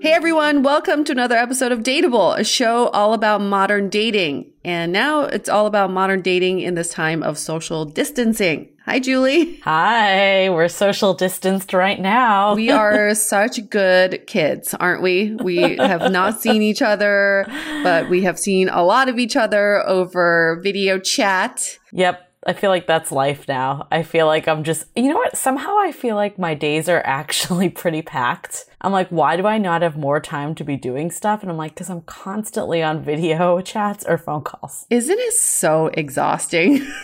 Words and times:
Hey 0.00 0.12
everyone, 0.12 0.62
welcome 0.62 1.02
to 1.04 1.12
another 1.12 1.36
episode 1.36 1.72
of 1.72 1.80
Dateable, 1.80 2.38
a 2.38 2.44
show 2.44 2.86
all 2.90 3.14
about 3.14 3.40
modern 3.40 3.88
dating. 3.88 4.52
And 4.64 4.92
now 4.92 5.22
it's 5.22 5.48
all 5.48 5.66
about 5.66 5.90
modern 5.90 6.22
dating 6.22 6.60
in 6.60 6.76
this 6.76 6.90
time 6.90 7.24
of 7.24 7.36
social 7.36 7.84
distancing. 7.84 8.68
Hi, 8.84 9.00
Julie. 9.00 9.56
Hi, 9.64 10.50
we're 10.50 10.68
social 10.68 11.14
distanced 11.14 11.72
right 11.72 11.98
now. 11.98 12.54
we 12.54 12.70
are 12.70 13.12
such 13.16 13.68
good 13.70 14.24
kids, 14.28 14.72
aren't 14.72 15.02
we? 15.02 15.34
We 15.42 15.76
have 15.78 16.12
not 16.12 16.40
seen 16.40 16.62
each 16.62 16.80
other, 16.80 17.44
but 17.82 18.08
we 18.08 18.22
have 18.22 18.38
seen 18.38 18.68
a 18.68 18.84
lot 18.84 19.08
of 19.08 19.18
each 19.18 19.34
other 19.34 19.84
over 19.84 20.60
video 20.62 21.00
chat. 21.00 21.76
Yep. 21.92 22.27
I 22.48 22.54
feel 22.54 22.70
like 22.70 22.86
that's 22.86 23.12
life 23.12 23.46
now. 23.46 23.86
I 23.92 24.02
feel 24.02 24.24
like 24.24 24.48
I'm 24.48 24.64
just, 24.64 24.86
you 24.96 25.10
know 25.10 25.16
what? 25.16 25.36
Somehow 25.36 25.76
I 25.78 25.92
feel 25.92 26.16
like 26.16 26.38
my 26.38 26.54
days 26.54 26.88
are 26.88 27.02
actually 27.04 27.68
pretty 27.68 28.00
packed. 28.00 28.64
I'm 28.80 28.92
like, 28.92 29.08
why 29.08 29.36
do 29.36 29.46
I 29.46 29.58
not 29.58 29.82
have 29.82 29.98
more 29.98 30.18
time 30.18 30.54
to 30.54 30.64
be 30.64 30.76
doing 30.76 31.10
stuff? 31.10 31.42
And 31.42 31.50
I'm 31.50 31.58
like, 31.58 31.74
because 31.74 31.90
I'm 31.90 32.00
constantly 32.02 32.82
on 32.82 33.02
video 33.02 33.60
chats 33.64 34.06
or 34.06 34.16
phone 34.16 34.42
calls. 34.42 34.86
Isn't 34.88 35.18
it 35.18 35.34
so 35.34 35.88
exhausting? 35.88 36.86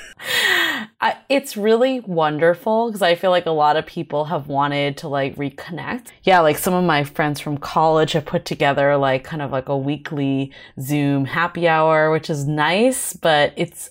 I, 1.01 1.19
it's 1.29 1.57
really 1.57 2.01
wonderful 2.01 2.87
because 2.87 3.03
I 3.03 3.15
feel 3.15 3.31
like 3.31 3.45
a 3.45 3.51
lot 3.51 3.77
of 3.77 3.85
people 3.85 4.27
have 4.27 4.47
wanted 4.47 4.97
to 4.99 5.09
like 5.09 5.37
reconnect. 5.37 6.07
Yeah, 6.23 6.41
like 6.41 6.57
some 6.57 6.73
of 6.73 6.85
my 6.85 7.05
friends 7.05 7.41
from 7.41 7.59
college 7.59 8.13
have 8.13 8.25
put 8.25 8.47
together 8.47 8.97
like 8.97 9.25
kind 9.25 9.43
of 9.43 9.51
like 9.51 9.69
a 9.69 9.77
weekly 9.77 10.53
Zoom 10.81 11.27
happy 11.27 11.69
hour, 11.69 12.11
which 12.11 12.31
is 12.31 12.47
nice, 12.47 13.13
but 13.13 13.53
it's 13.57 13.91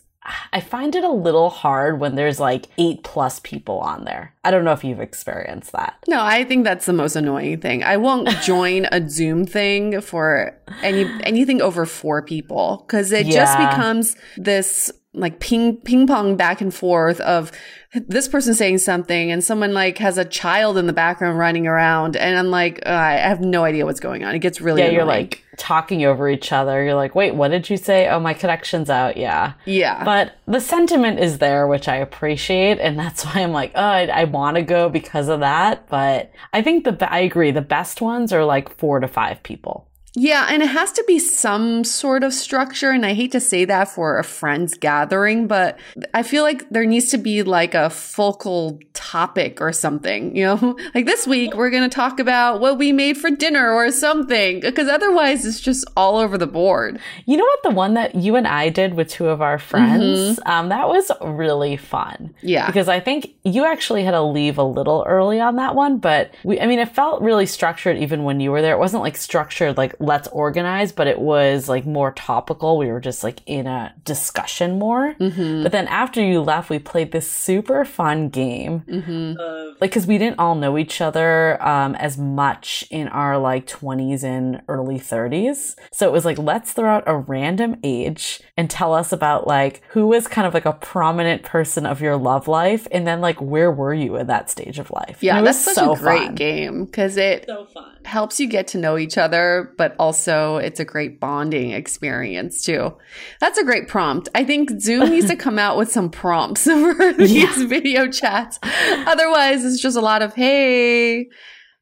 I 0.51 0.61
find 0.61 0.95
it 0.95 1.03
a 1.03 1.11
little 1.11 1.49
hard 1.49 1.99
when 1.99 2.15
there's 2.15 2.39
like 2.39 2.67
eight 2.77 3.03
plus 3.03 3.39
people 3.41 3.79
on 3.79 4.05
there. 4.05 4.33
I 4.43 4.51
don't 4.51 4.63
know 4.63 4.71
if 4.71 4.83
you've 4.83 4.99
experienced 4.99 5.71
that. 5.73 5.97
No, 6.07 6.23
I 6.23 6.43
think 6.43 6.63
that's 6.63 6.85
the 6.85 6.93
most 6.93 7.15
annoying 7.15 7.59
thing. 7.59 7.83
I 7.83 7.97
won't 7.97 8.29
join 8.43 8.87
a 8.91 9.07
Zoom 9.09 9.45
thing 9.45 9.99
for 10.01 10.57
any 10.81 11.05
anything 11.23 11.61
over 11.61 11.85
four 11.85 12.21
people 12.21 12.83
because 12.87 13.11
it 13.11 13.25
yeah. 13.25 13.33
just 13.33 13.57
becomes 13.57 14.15
this 14.37 14.91
like 15.13 15.39
ping 15.39 15.77
ping 15.77 16.07
pong 16.07 16.35
back 16.35 16.61
and 16.61 16.73
forth 16.73 17.19
of 17.21 17.51
this 17.93 18.27
person 18.27 18.53
saying 18.53 18.79
something 18.79 19.31
and 19.31 19.43
someone 19.43 19.73
like 19.73 19.97
has 19.99 20.17
a 20.17 20.25
child 20.25 20.77
in 20.77 20.87
the 20.87 20.93
background 20.93 21.37
running 21.37 21.67
around 21.67 22.15
and 22.15 22.37
I'm 22.37 22.49
like 22.49 22.85
I 22.85 23.17
have 23.17 23.41
no 23.41 23.63
idea 23.63 23.85
what's 23.85 23.99
going 23.99 24.23
on. 24.23 24.33
It 24.33 24.39
gets 24.39 24.61
really 24.61 24.81
yeah. 24.81 24.87
Annoying. 24.87 24.97
You're 24.97 25.05
like 25.05 25.43
talking 25.57 26.03
over 26.05 26.29
each 26.29 26.51
other. 26.51 26.83
You're 26.83 26.95
like, 26.95 27.15
wait, 27.15 27.35
what 27.35 27.49
did 27.49 27.69
you 27.69 27.77
say? 27.77 28.07
Oh, 28.09 28.19
my 28.19 28.33
connection's 28.33 28.89
out. 28.89 29.17
Yeah, 29.17 29.53
yeah. 29.65 30.03
But 30.03 30.37
the 30.47 30.59
sentiment 30.59 31.19
is 31.19 31.37
there, 31.37 31.67
which 31.67 31.87
I 31.87 31.97
appreciate, 31.97 32.79
and 32.79 32.97
that's 32.97 33.23
why 33.25 33.41
I'm 33.41 33.51
like, 33.51 33.71
oh, 33.75 33.81
I, 33.81 34.05
I 34.05 34.23
want 34.25 34.55
to 34.55 34.63
go 34.63 34.89
because 34.89 35.27
of 35.27 35.41
that. 35.41 35.87
But 35.89 36.31
I 36.51 36.61
think 36.61 36.83
the 36.85 37.11
I 37.11 37.19
agree. 37.19 37.51
The 37.51 37.61
best 37.61 38.01
ones 38.01 38.33
are 38.33 38.45
like 38.45 38.75
four 38.77 38.99
to 38.99 39.07
five 39.07 39.43
people. 39.43 39.87
Yeah, 40.15 40.47
and 40.49 40.61
it 40.61 40.67
has 40.67 40.91
to 40.93 41.03
be 41.07 41.17
some 41.17 41.83
sort 41.83 42.23
of 42.23 42.33
structure. 42.33 42.91
And 42.91 43.05
I 43.05 43.13
hate 43.13 43.31
to 43.31 43.39
say 43.39 43.65
that 43.65 43.89
for 43.89 44.19
a 44.19 44.23
friends 44.23 44.75
gathering, 44.75 45.47
but 45.47 45.79
I 46.13 46.21
feel 46.21 46.43
like 46.43 46.69
there 46.69 46.85
needs 46.85 47.09
to 47.09 47.17
be 47.17 47.41
like 47.41 47.73
a 47.73 47.89
focal 47.89 48.79
topic 48.93 49.59
or 49.59 49.71
something, 49.71 50.35
you 50.35 50.45
know? 50.45 50.77
Like 50.93 51.05
this 51.07 51.25
week, 51.25 51.55
we're 51.55 51.71
going 51.71 51.89
to 51.89 51.93
talk 51.93 52.19
about 52.19 52.59
what 52.59 52.77
we 52.77 52.91
made 52.91 53.17
for 53.17 53.31
dinner 53.31 53.71
or 53.71 53.89
something, 53.91 54.59
because 54.59 54.87
otherwise 54.87 55.43
it's 55.45 55.59
just 55.59 55.85
all 55.97 56.17
over 56.17 56.37
the 56.37 56.45
board. 56.45 56.99
You 57.25 57.37
know 57.37 57.43
what? 57.43 57.63
The 57.63 57.71
one 57.71 57.95
that 57.95 58.13
you 58.13 58.35
and 58.35 58.47
I 58.47 58.69
did 58.69 58.93
with 58.93 59.07
two 59.07 59.27
of 59.27 59.41
our 59.41 59.57
friends, 59.57 60.37
mm-hmm. 60.37 60.49
um, 60.49 60.69
that 60.69 60.87
was 60.87 61.11
really 61.21 61.77
fun. 61.77 62.35
Yeah. 62.41 62.67
Because 62.67 62.89
I 62.89 62.99
think 62.99 63.33
you 63.43 63.65
actually 63.65 64.03
had 64.03 64.11
to 64.11 64.21
leave 64.21 64.59
a 64.59 64.63
little 64.63 65.03
early 65.07 65.39
on 65.39 65.55
that 65.55 65.73
one, 65.73 65.97
but 65.97 66.35
we, 66.43 66.59
I 66.59 66.67
mean, 66.67 66.79
it 66.79 66.93
felt 66.93 67.23
really 67.23 67.47
structured 67.47 67.97
even 67.97 68.23
when 68.23 68.39
you 68.39 68.51
were 68.51 68.61
there. 68.61 68.75
It 68.75 68.79
wasn't 68.79 69.01
like 69.01 69.17
structured, 69.17 69.77
like, 69.77 69.95
let's 70.03 70.27
organize, 70.29 70.91
but 70.91 71.07
it 71.07 71.19
was 71.19 71.69
like 71.69 71.85
more 71.85 72.11
topical. 72.11 72.77
We 72.77 72.87
were 72.87 72.99
just 72.99 73.23
like 73.23 73.39
in 73.45 73.67
a 73.67 73.93
discussion 74.03 74.77
more. 74.77 75.13
Mm-hmm. 75.13 75.63
But 75.63 75.71
then 75.71 75.87
after 75.87 76.21
you 76.21 76.41
left, 76.41 76.69
we 76.69 76.79
played 76.79 77.11
this 77.11 77.31
super 77.31 77.85
fun 77.85 78.29
game. 78.29 78.81
Mm-hmm. 78.81 79.39
Uh, 79.39 79.75
like, 79.79 79.91
cause 79.91 80.05
we 80.05 80.17
didn't 80.17 80.39
all 80.39 80.55
know 80.55 80.77
each 80.77 80.99
other, 80.99 81.61
um, 81.65 81.95
as 81.95 82.17
much 82.17 82.85
in 82.91 83.07
our 83.07 83.37
like 83.37 83.65
20s 83.65 84.23
and 84.23 84.61
early 84.67 84.99
30s. 84.99 85.75
So 85.91 86.07
it 86.07 86.11
was 86.11 86.25
like, 86.25 86.37
let's 86.37 86.73
throw 86.73 86.89
out 86.89 87.03
a 87.07 87.15
random 87.15 87.77
age 87.83 88.41
and 88.57 88.69
tell 88.69 88.93
us 88.93 89.13
about 89.13 89.47
like 89.47 89.81
who 89.89 90.07
was 90.07 90.27
kind 90.27 90.45
of 90.45 90.53
like 90.53 90.65
a 90.65 90.73
prominent 90.73 91.43
person 91.43 91.85
of 91.85 92.01
your 92.01 92.17
love 92.17 92.47
life. 92.47 92.87
And 92.91 93.07
then 93.07 93.21
like, 93.21 93.39
where 93.41 93.71
were 93.71 93.93
you 93.93 94.17
in 94.17 94.27
that 94.27 94.49
stage 94.49 94.79
of 94.79 94.91
life? 94.91 95.19
Yeah, 95.21 95.41
that's 95.41 95.63
such 95.63 95.75
so 95.75 95.93
a 95.93 95.97
great 95.97 96.25
fun. 96.25 96.35
game 96.35 96.85
because 96.85 97.15
it 97.15 97.45
so 97.47 97.67
helps 98.05 98.39
you 98.39 98.47
get 98.47 98.67
to 98.67 98.77
know 98.77 98.97
each 98.97 99.17
other, 99.17 99.73
but 99.77 99.92
also 99.99 100.57
it's 100.57 100.79
a 100.79 100.85
great 100.85 101.19
bonding 101.19 101.71
experience 101.71 102.63
too. 102.63 102.95
That's 103.39 103.57
a 103.57 103.63
great 103.63 103.87
prompt. 103.87 104.29
I 104.35 104.43
think 104.43 104.79
Zoom 104.79 105.09
needs 105.09 105.27
to 105.27 105.35
come 105.37 105.59
out 105.59 105.77
with 105.77 105.91
some 105.91 106.09
prompts 106.09 106.63
for 106.65 107.13
these 107.13 107.31
yeah. 107.31 107.67
video 107.67 108.07
chats. 108.07 108.59
Otherwise, 108.63 109.65
it's 109.65 109.81
just 109.81 109.97
a 109.97 110.01
lot 110.01 110.21
of, 110.21 110.33
hey, 110.33 111.27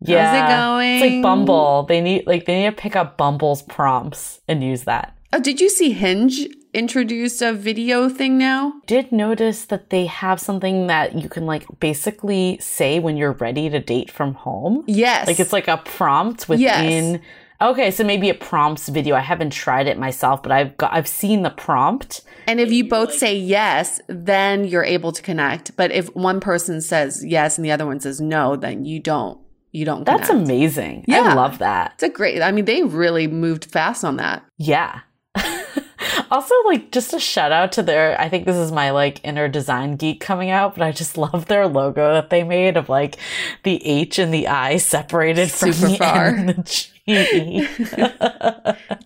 yeah. 0.02 0.26
how's 0.26 0.38
it 0.38 0.56
going? 0.56 1.04
It's 1.04 1.14
like 1.14 1.24
Bumble. 1.24 1.84
They 1.84 2.02
need 2.02 2.28
like 2.28 2.46
they 2.46 2.64
need 2.64 2.76
to 2.76 2.82
pick 2.82 2.96
up 2.96 3.18
Bumble's 3.18 3.62
prompts 3.62 4.42
and 4.48 4.64
use 4.64 4.84
that. 4.84 5.16
Oh, 5.34 5.40
did 5.40 5.62
you 5.62 5.70
see 5.70 5.92
Hinge 5.92 6.48
introduced 6.74 7.42
a 7.42 7.54
video 7.54 8.10
thing 8.10 8.38
now? 8.38 8.74
Did 8.86 9.12
notice 9.12 9.66
that 9.66 9.90
they 9.90 10.06
have 10.06 10.40
something 10.40 10.88
that 10.88 11.18
you 11.18 11.30
can 11.30 11.46
like 11.46 11.66
basically 11.80 12.58
say 12.60 13.00
when 13.00 13.18
you're 13.18 13.34
ready 13.34 13.70
to 13.70 13.80
date 13.80 14.12
from 14.12 14.34
home. 14.34 14.84
Yes. 14.88 15.28
Like 15.28 15.40
it's 15.40 15.54
like 15.54 15.68
a 15.68 15.78
prompt 15.78 16.50
within 16.50 17.14
yes. 17.14 17.22
Okay, 17.62 17.92
so 17.92 18.04
maybe 18.04 18.28
it 18.28 18.40
prompts 18.40 18.90
video. 18.90 19.16
I 19.16 19.20
haven't 19.20 19.52
tried 19.52 19.88
it 19.88 20.00
myself, 20.00 20.42
but 20.42 20.52
I've 20.52 20.76
got 20.78 20.94
I've 20.94 21.08
seen 21.08 21.44
the 21.44 21.52
prompt. 21.52 22.22
And 22.48 22.60
if 22.60 22.72
you 22.72 22.90
both 22.90 23.14
say 23.14 23.36
yes, 23.38 24.02
then 24.08 24.66
you're 24.66 24.84
able 24.84 25.12
to 25.12 25.22
connect. 25.22 25.76
But 25.76 25.92
if 25.92 26.14
one 26.16 26.40
person 26.40 26.82
says 26.82 27.24
yes 27.24 27.58
and 27.58 27.66
the 27.66 27.72
other 27.72 27.86
one 27.86 28.00
says 28.00 28.20
no, 28.20 28.56
then 28.56 28.86
you 28.86 29.00
don't 29.00 29.40
you 29.72 29.86
don't 29.86 30.06
That's 30.06 30.28
connect. 30.28 30.46
amazing. 30.50 31.06
Yeah. 31.08 31.22
I 31.22 31.34
love 31.36 31.60
that. 31.60 31.92
It's 31.94 32.04
a 32.04 32.10
great 32.10 32.42
I 32.42 32.52
mean 32.52 32.66
they 32.66 32.82
really 32.84 33.28
moved 33.28 33.66
fast 33.66 34.04
on 34.04 34.18
that. 34.18 34.44
Yeah. 34.58 35.02
also, 36.32 36.56
like, 36.66 36.92
just 36.92 37.14
a 37.14 37.20
shout 37.20 37.52
out 37.52 37.72
to 37.74 37.84
their, 37.84 38.20
I 38.20 38.28
think 38.28 38.46
this 38.46 38.58
is 38.58 38.72
my 38.72 38.90
like 38.92 39.24
inner 39.24 39.48
design 39.48 39.96
geek 39.96 40.20
coming 40.20 40.50
out, 40.50 40.76
but 40.76 40.84
I 40.84 40.92
just 40.92 41.18
love 41.18 41.46
their 41.46 41.68
logo 41.68 42.14
that 42.14 42.30
they 42.30 42.44
made 42.44 42.76
of 42.76 42.90
like 42.90 43.18
the 43.64 43.86
H 43.86 44.18
and 44.20 44.34
the 44.34 44.48
I 44.48 44.78
separated 44.78 45.50
Super 45.52 45.74
from 45.74 45.92
the 45.92 45.98
far. 45.98 46.26
N 46.26 46.40
and 46.40 46.50
the 46.50 46.64
G. 46.64 46.88
it's 47.08 47.84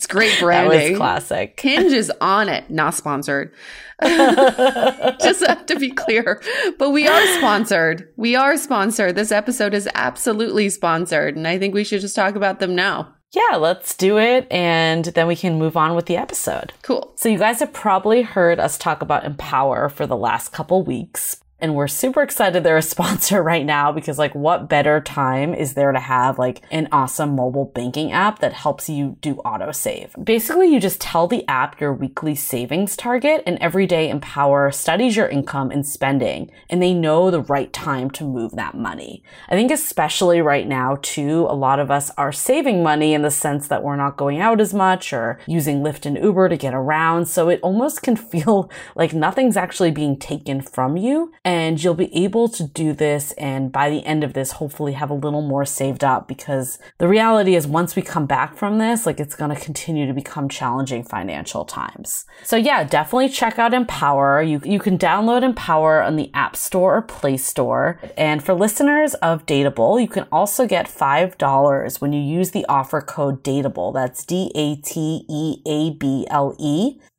great 0.08 0.38
branding. 0.40 0.80
That 0.80 0.90
was 0.90 0.98
classic. 0.98 1.60
Hinge 1.60 1.94
is 1.94 2.12
on 2.22 2.50
it, 2.50 2.70
not 2.70 2.94
sponsored. 2.94 3.54
just 4.04 5.46
have 5.46 5.66
to 5.68 5.80
be 5.80 5.92
clear. 5.92 6.42
But 6.78 6.92
we 6.92 7.08
are 7.08 7.28
sponsored. 7.38 8.10
We 8.18 8.36
are 8.36 8.58
sponsored. 8.58 9.16
This 9.16 9.32
episode 9.32 9.74
is 9.74 9.90
absolutely 9.96 10.70
sponsored. 10.70 11.36
And 11.36 11.48
I 11.48 11.58
think 11.58 11.74
we 11.74 11.84
should 11.84 12.02
just 12.02 12.16
talk 12.16 12.36
about 12.36 12.60
them 12.60 12.76
now 12.76 13.16
yeah, 13.36 13.58
let's 13.58 13.96
do 13.96 14.18
it. 14.18 14.48
And 14.50 15.06
then 15.06 15.28
we 15.28 15.36
can 15.36 15.60
move 15.60 15.76
on 15.76 15.96
with 15.96 16.06
the 16.06 16.18
episode. 16.18 16.74
Cool. 16.82 17.14
So, 17.18 17.30
you 17.30 17.38
guys 17.38 17.60
have 17.60 17.74
probably 17.74 18.22
heard 18.22 18.60
us 18.60 18.78
talk 18.78 19.02
about 19.02 19.26
Empower 19.26 19.90
for 19.90 20.08
the 20.08 20.16
last 20.16 20.52
couple 20.52 20.84
weeks. 20.84 21.38
And 21.60 21.74
we're 21.74 21.88
super 21.88 22.22
excited 22.22 22.64
they're 22.64 22.78
a 22.78 22.82
sponsor 22.96 23.42
right 23.42 23.66
now 23.66 23.92
because 23.92 24.18
like 24.18 24.36
what 24.36 24.68
better 24.68 25.00
time 25.00 25.54
is 25.54 25.74
there 25.74 25.92
to 25.92 26.00
have 26.00 26.38
like 26.38 26.62
an 26.70 26.90
awesome 26.92 27.36
mobile 27.36 27.66
banking 27.66 28.12
app 28.12 28.40
that 28.40 28.54
helps 28.54 28.90
you 28.90 29.18
do 29.22 29.36
auto 29.38 29.72
save. 29.72 30.14
Basically, 30.22 30.72
you 30.72 30.80
just 30.80 31.00
tell 31.00 31.28
the 31.28 31.48
app 31.48 31.80
your 31.80 31.94
weekly 31.94 32.36
savings 32.36 32.98
target 32.98 33.42
and 33.46 33.58
every 33.60 33.88
day 33.88 34.10
Empower 34.10 34.70
studies 34.72 35.16
your 35.16 35.28
income 35.28 35.72
and 35.72 35.86
spending 35.88 36.52
and 36.70 36.82
they 36.82 36.94
know 36.94 37.32
the 37.32 37.42
right 37.42 37.72
time 37.72 38.10
to 38.12 38.26
move 38.26 38.52
that 38.54 38.76
money. 38.76 39.24
I 39.48 39.56
think 39.56 39.72
especially 39.72 40.42
right 40.42 40.68
now 40.68 40.98
too, 41.02 41.48
a 41.50 41.56
lot 41.56 41.80
of 41.80 41.90
us 41.90 42.12
are 42.18 42.34
saving 42.34 42.84
money 42.84 43.14
in 43.14 43.22
the 43.22 43.32
sense 43.32 43.68
that 43.70 43.82
we're 43.82 43.96
not 43.96 44.18
going 44.18 44.42
out 44.42 44.60
as 44.60 44.74
much 44.74 45.14
or 45.14 45.40
using 45.48 45.82
Lyft 45.82 46.06
and 46.06 46.18
Uber 46.18 46.50
to 46.50 46.58
get 46.58 46.74
around. 46.74 47.28
So 47.28 47.48
it 47.48 47.62
almost 47.64 48.04
can 48.04 48.16
feel 48.16 48.70
like 48.96 49.14
nothing's 49.14 49.58
actually 49.58 49.92
being 49.92 50.20
taken 50.20 50.62
from 50.62 50.98
you 50.98 51.32
and 51.46 51.82
you'll 51.82 51.94
be 51.94 52.14
able 52.16 52.50
to 52.50 52.64
do 52.64 52.92
this 52.92 53.32
and 53.34 53.72
by 53.72 53.88
the 53.92 54.04
end 54.04 54.24
of 54.24 54.34
this 54.34 54.54
hopefully 54.54 54.94
have 54.94 55.12
a 55.12 55.14
little 55.14 55.44
more 55.44 55.64
saved 55.64 56.04
up 56.04 56.28
because 56.28 56.80
the 56.98 57.08
reality 57.08 57.56
is 57.56 57.68
once 57.68 57.96
we 57.96 58.02
come 58.02 58.26
back 58.26 58.58
from 58.58 58.80
this 58.80 59.06
like 59.06 59.20
it's 59.20 59.36
going 59.36 59.56
to 59.56 59.62
continue 59.62 60.08
to 60.08 60.14
become 60.14 60.50
challenging 60.50 61.04
financial 61.04 61.64
times. 61.64 62.26
So 62.44 62.56
yeah 62.56 62.84
definitely 62.84 63.30
check 63.30 63.60
out 63.60 63.76
empower. 63.76 64.42
You, 64.42 64.60
you 64.66 64.80
can 64.80 64.98
download 64.98 65.44
empower 65.44 66.02
on 66.02 66.16
the 66.16 66.32
app 66.34 66.56
store 66.56 66.96
or 66.96 67.04
play 67.04 67.38
store. 67.38 68.00
And 68.18 68.44
for 68.44 68.56
listeners 68.56 69.14
of 69.16 69.46
dateable 69.46 70.02
you 70.02 70.08
can 70.08 70.26
also 70.32 70.66
get 70.66 70.88
$5 70.88 72.02
when 72.02 72.12
you 72.12 72.22
use 72.22 72.50
the 72.52 72.66
offer 72.68 73.02
code 73.02 73.44
dateable 73.44 73.94
that's 73.94 74.26
d-a-t-e-a-b-l-e 74.26 74.86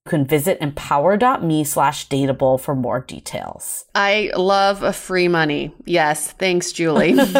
you 0.06 0.11
can 0.11 0.25
visit 0.25 0.58
empower.me 0.61 1.64
slash 1.64 2.08
dateable 2.08 2.61
for 2.61 2.76
more 2.76 3.00
details. 3.00 3.87
I 3.93 4.31
love 4.37 4.85
a 4.85 4.93
free 4.93 5.26
money. 5.26 5.75
Yes. 5.85 6.31
Thanks, 6.32 6.70
Julie. 6.70 7.14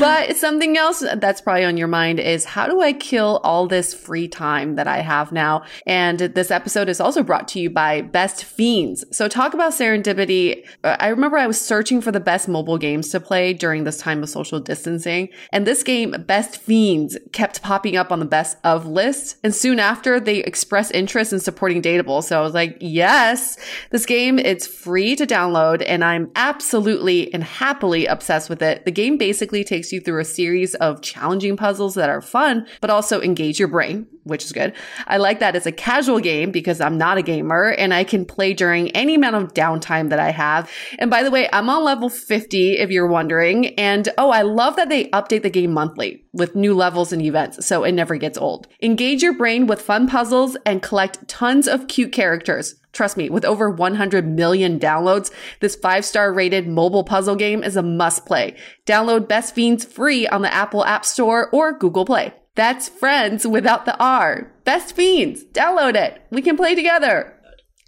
but 0.00 0.36
something 0.36 0.76
else 0.76 1.02
that's 1.16 1.40
probably 1.40 1.64
on 1.64 1.76
your 1.76 1.88
mind 1.88 2.20
is 2.20 2.44
how 2.44 2.68
do 2.68 2.80
I 2.80 2.92
kill 2.92 3.40
all 3.42 3.66
this 3.66 3.92
free 3.92 4.28
time 4.28 4.76
that 4.76 4.86
I 4.86 4.98
have 4.98 5.32
now? 5.32 5.64
And 5.84 6.20
this 6.20 6.52
episode 6.52 6.88
is 6.88 7.00
also 7.00 7.24
brought 7.24 7.48
to 7.48 7.58
you 7.58 7.70
by 7.70 8.02
Best 8.02 8.44
Fiends. 8.44 9.04
So 9.10 9.26
talk 9.26 9.52
about 9.52 9.72
serendipity. 9.72 10.64
Uh, 10.84 10.96
I 11.00 11.08
remember 11.08 11.38
I 11.38 11.48
was 11.48 11.60
searching 11.60 12.00
for 12.00 12.12
the 12.12 12.20
best 12.20 12.46
mobile 12.46 12.78
games 12.78 13.08
to 13.08 13.18
play 13.18 13.52
during 13.52 13.82
this 13.82 13.98
time 13.98 14.22
of 14.22 14.28
social 14.28 14.60
distancing. 14.60 15.28
And 15.50 15.66
this 15.66 15.82
game, 15.82 16.12
Best 16.26 16.58
Fiends, 16.58 17.18
kept 17.32 17.62
popping 17.62 17.96
up 17.96 18.12
on 18.12 18.20
the 18.20 18.26
best 18.26 18.58
of 18.62 18.86
list. 18.86 19.38
And 19.42 19.52
soon 19.52 19.80
after 19.80 20.20
they 20.20 20.38
expressed 20.38 20.83
expressed 20.90 21.14
interest 21.14 21.32
in 21.32 21.40
supporting 21.40 21.80
Dateable. 21.80 22.22
So 22.22 22.38
I 22.38 22.42
was 22.42 22.54
like, 22.54 22.76
yes, 22.80 23.56
this 23.90 24.04
game, 24.04 24.38
it's 24.38 24.66
free 24.66 25.16
to 25.16 25.26
download 25.26 25.82
and 25.86 26.04
I'm 26.04 26.30
absolutely 26.34 27.32
and 27.32 27.44
happily 27.44 28.06
obsessed 28.06 28.50
with 28.50 28.60
it. 28.62 28.84
The 28.84 28.90
game 28.90 29.16
basically 29.16 29.64
takes 29.64 29.92
you 29.92 30.00
through 30.00 30.20
a 30.20 30.24
series 30.24 30.74
of 30.76 31.02
challenging 31.02 31.56
puzzles 31.56 31.94
that 31.94 32.10
are 32.10 32.20
fun, 32.20 32.66
but 32.80 32.90
also 32.90 33.22
engage 33.22 33.58
your 33.58 33.68
brain, 33.68 34.06
which 34.24 34.44
is 34.44 34.52
good. 34.52 34.74
I 35.06 35.18
like 35.18 35.38
that 35.40 35.56
it's 35.56 35.66
a 35.66 35.72
casual 35.72 36.20
game 36.20 36.50
because 36.50 36.80
I'm 36.80 36.98
not 36.98 37.18
a 37.18 37.22
gamer 37.22 37.70
and 37.70 37.94
I 37.94 38.04
can 38.04 38.24
play 38.24 38.52
during 38.52 38.90
any 38.90 39.14
amount 39.14 39.36
of 39.36 39.54
downtime 39.54 40.10
that 40.10 40.18
I 40.18 40.30
have. 40.30 40.70
And 40.98 41.10
by 41.10 41.22
the 41.22 41.30
way, 41.30 41.48
I'm 41.52 41.70
on 41.70 41.84
level 41.84 42.08
50 42.08 42.78
if 42.78 42.90
you're 42.90 43.06
wondering. 43.06 43.66
And 43.78 44.08
oh, 44.18 44.30
I 44.30 44.42
love 44.42 44.76
that 44.76 44.88
they 44.88 45.08
update 45.10 45.42
the 45.42 45.50
game 45.50 45.72
monthly 45.72 46.24
with 46.32 46.54
new 46.54 46.74
levels 46.74 47.12
and 47.12 47.22
events 47.22 47.64
so 47.66 47.84
it 47.84 47.92
never 47.92 48.16
gets 48.16 48.36
old. 48.38 48.66
Engage 48.82 49.22
your 49.22 49.34
brain 49.34 49.66
with 49.66 49.80
fun 49.80 50.08
puzzles 50.08 50.56
and 50.66 50.82
collect 50.82 51.26
tons 51.28 51.68
of 51.68 51.86
cute 51.86 52.12
characters. 52.12 52.76
Trust 52.94 53.16
me, 53.16 53.28
with 53.28 53.44
over 53.44 53.68
100 53.70 54.26
million 54.26 54.78
downloads, 54.78 55.32
this 55.60 55.74
five 55.74 56.04
star 56.04 56.32
rated 56.32 56.68
mobile 56.68 57.02
puzzle 57.02 57.34
game 57.34 57.64
is 57.64 57.76
a 57.76 57.82
must 57.82 58.24
play. 58.24 58.56
Download 58.86 59.28
Best 59.28 59.54
Fiends 59.54 59.84
free 59.84 60.28
on 60.28 60.42
the 60.42 60.54
Apple 60.54 60.84
App 60.84 61.04
Store 61.04 61.50
or 61.50 61.76
Google 61.76 62.04
Play. 62.04 62.32
That's 62.54 62.88
friends 62.88 63.46
without 63.46 63.84
the 63.84 63.98
R. 63.98 64.52
Best 64.64 64.94
Fiends. 64.94 65.44
Download 65.44 65.96
it. 65.96 66.22
We 66.30 66.40
can 66.40 66.56
play 66.56 66.74
together. 66.74 67.34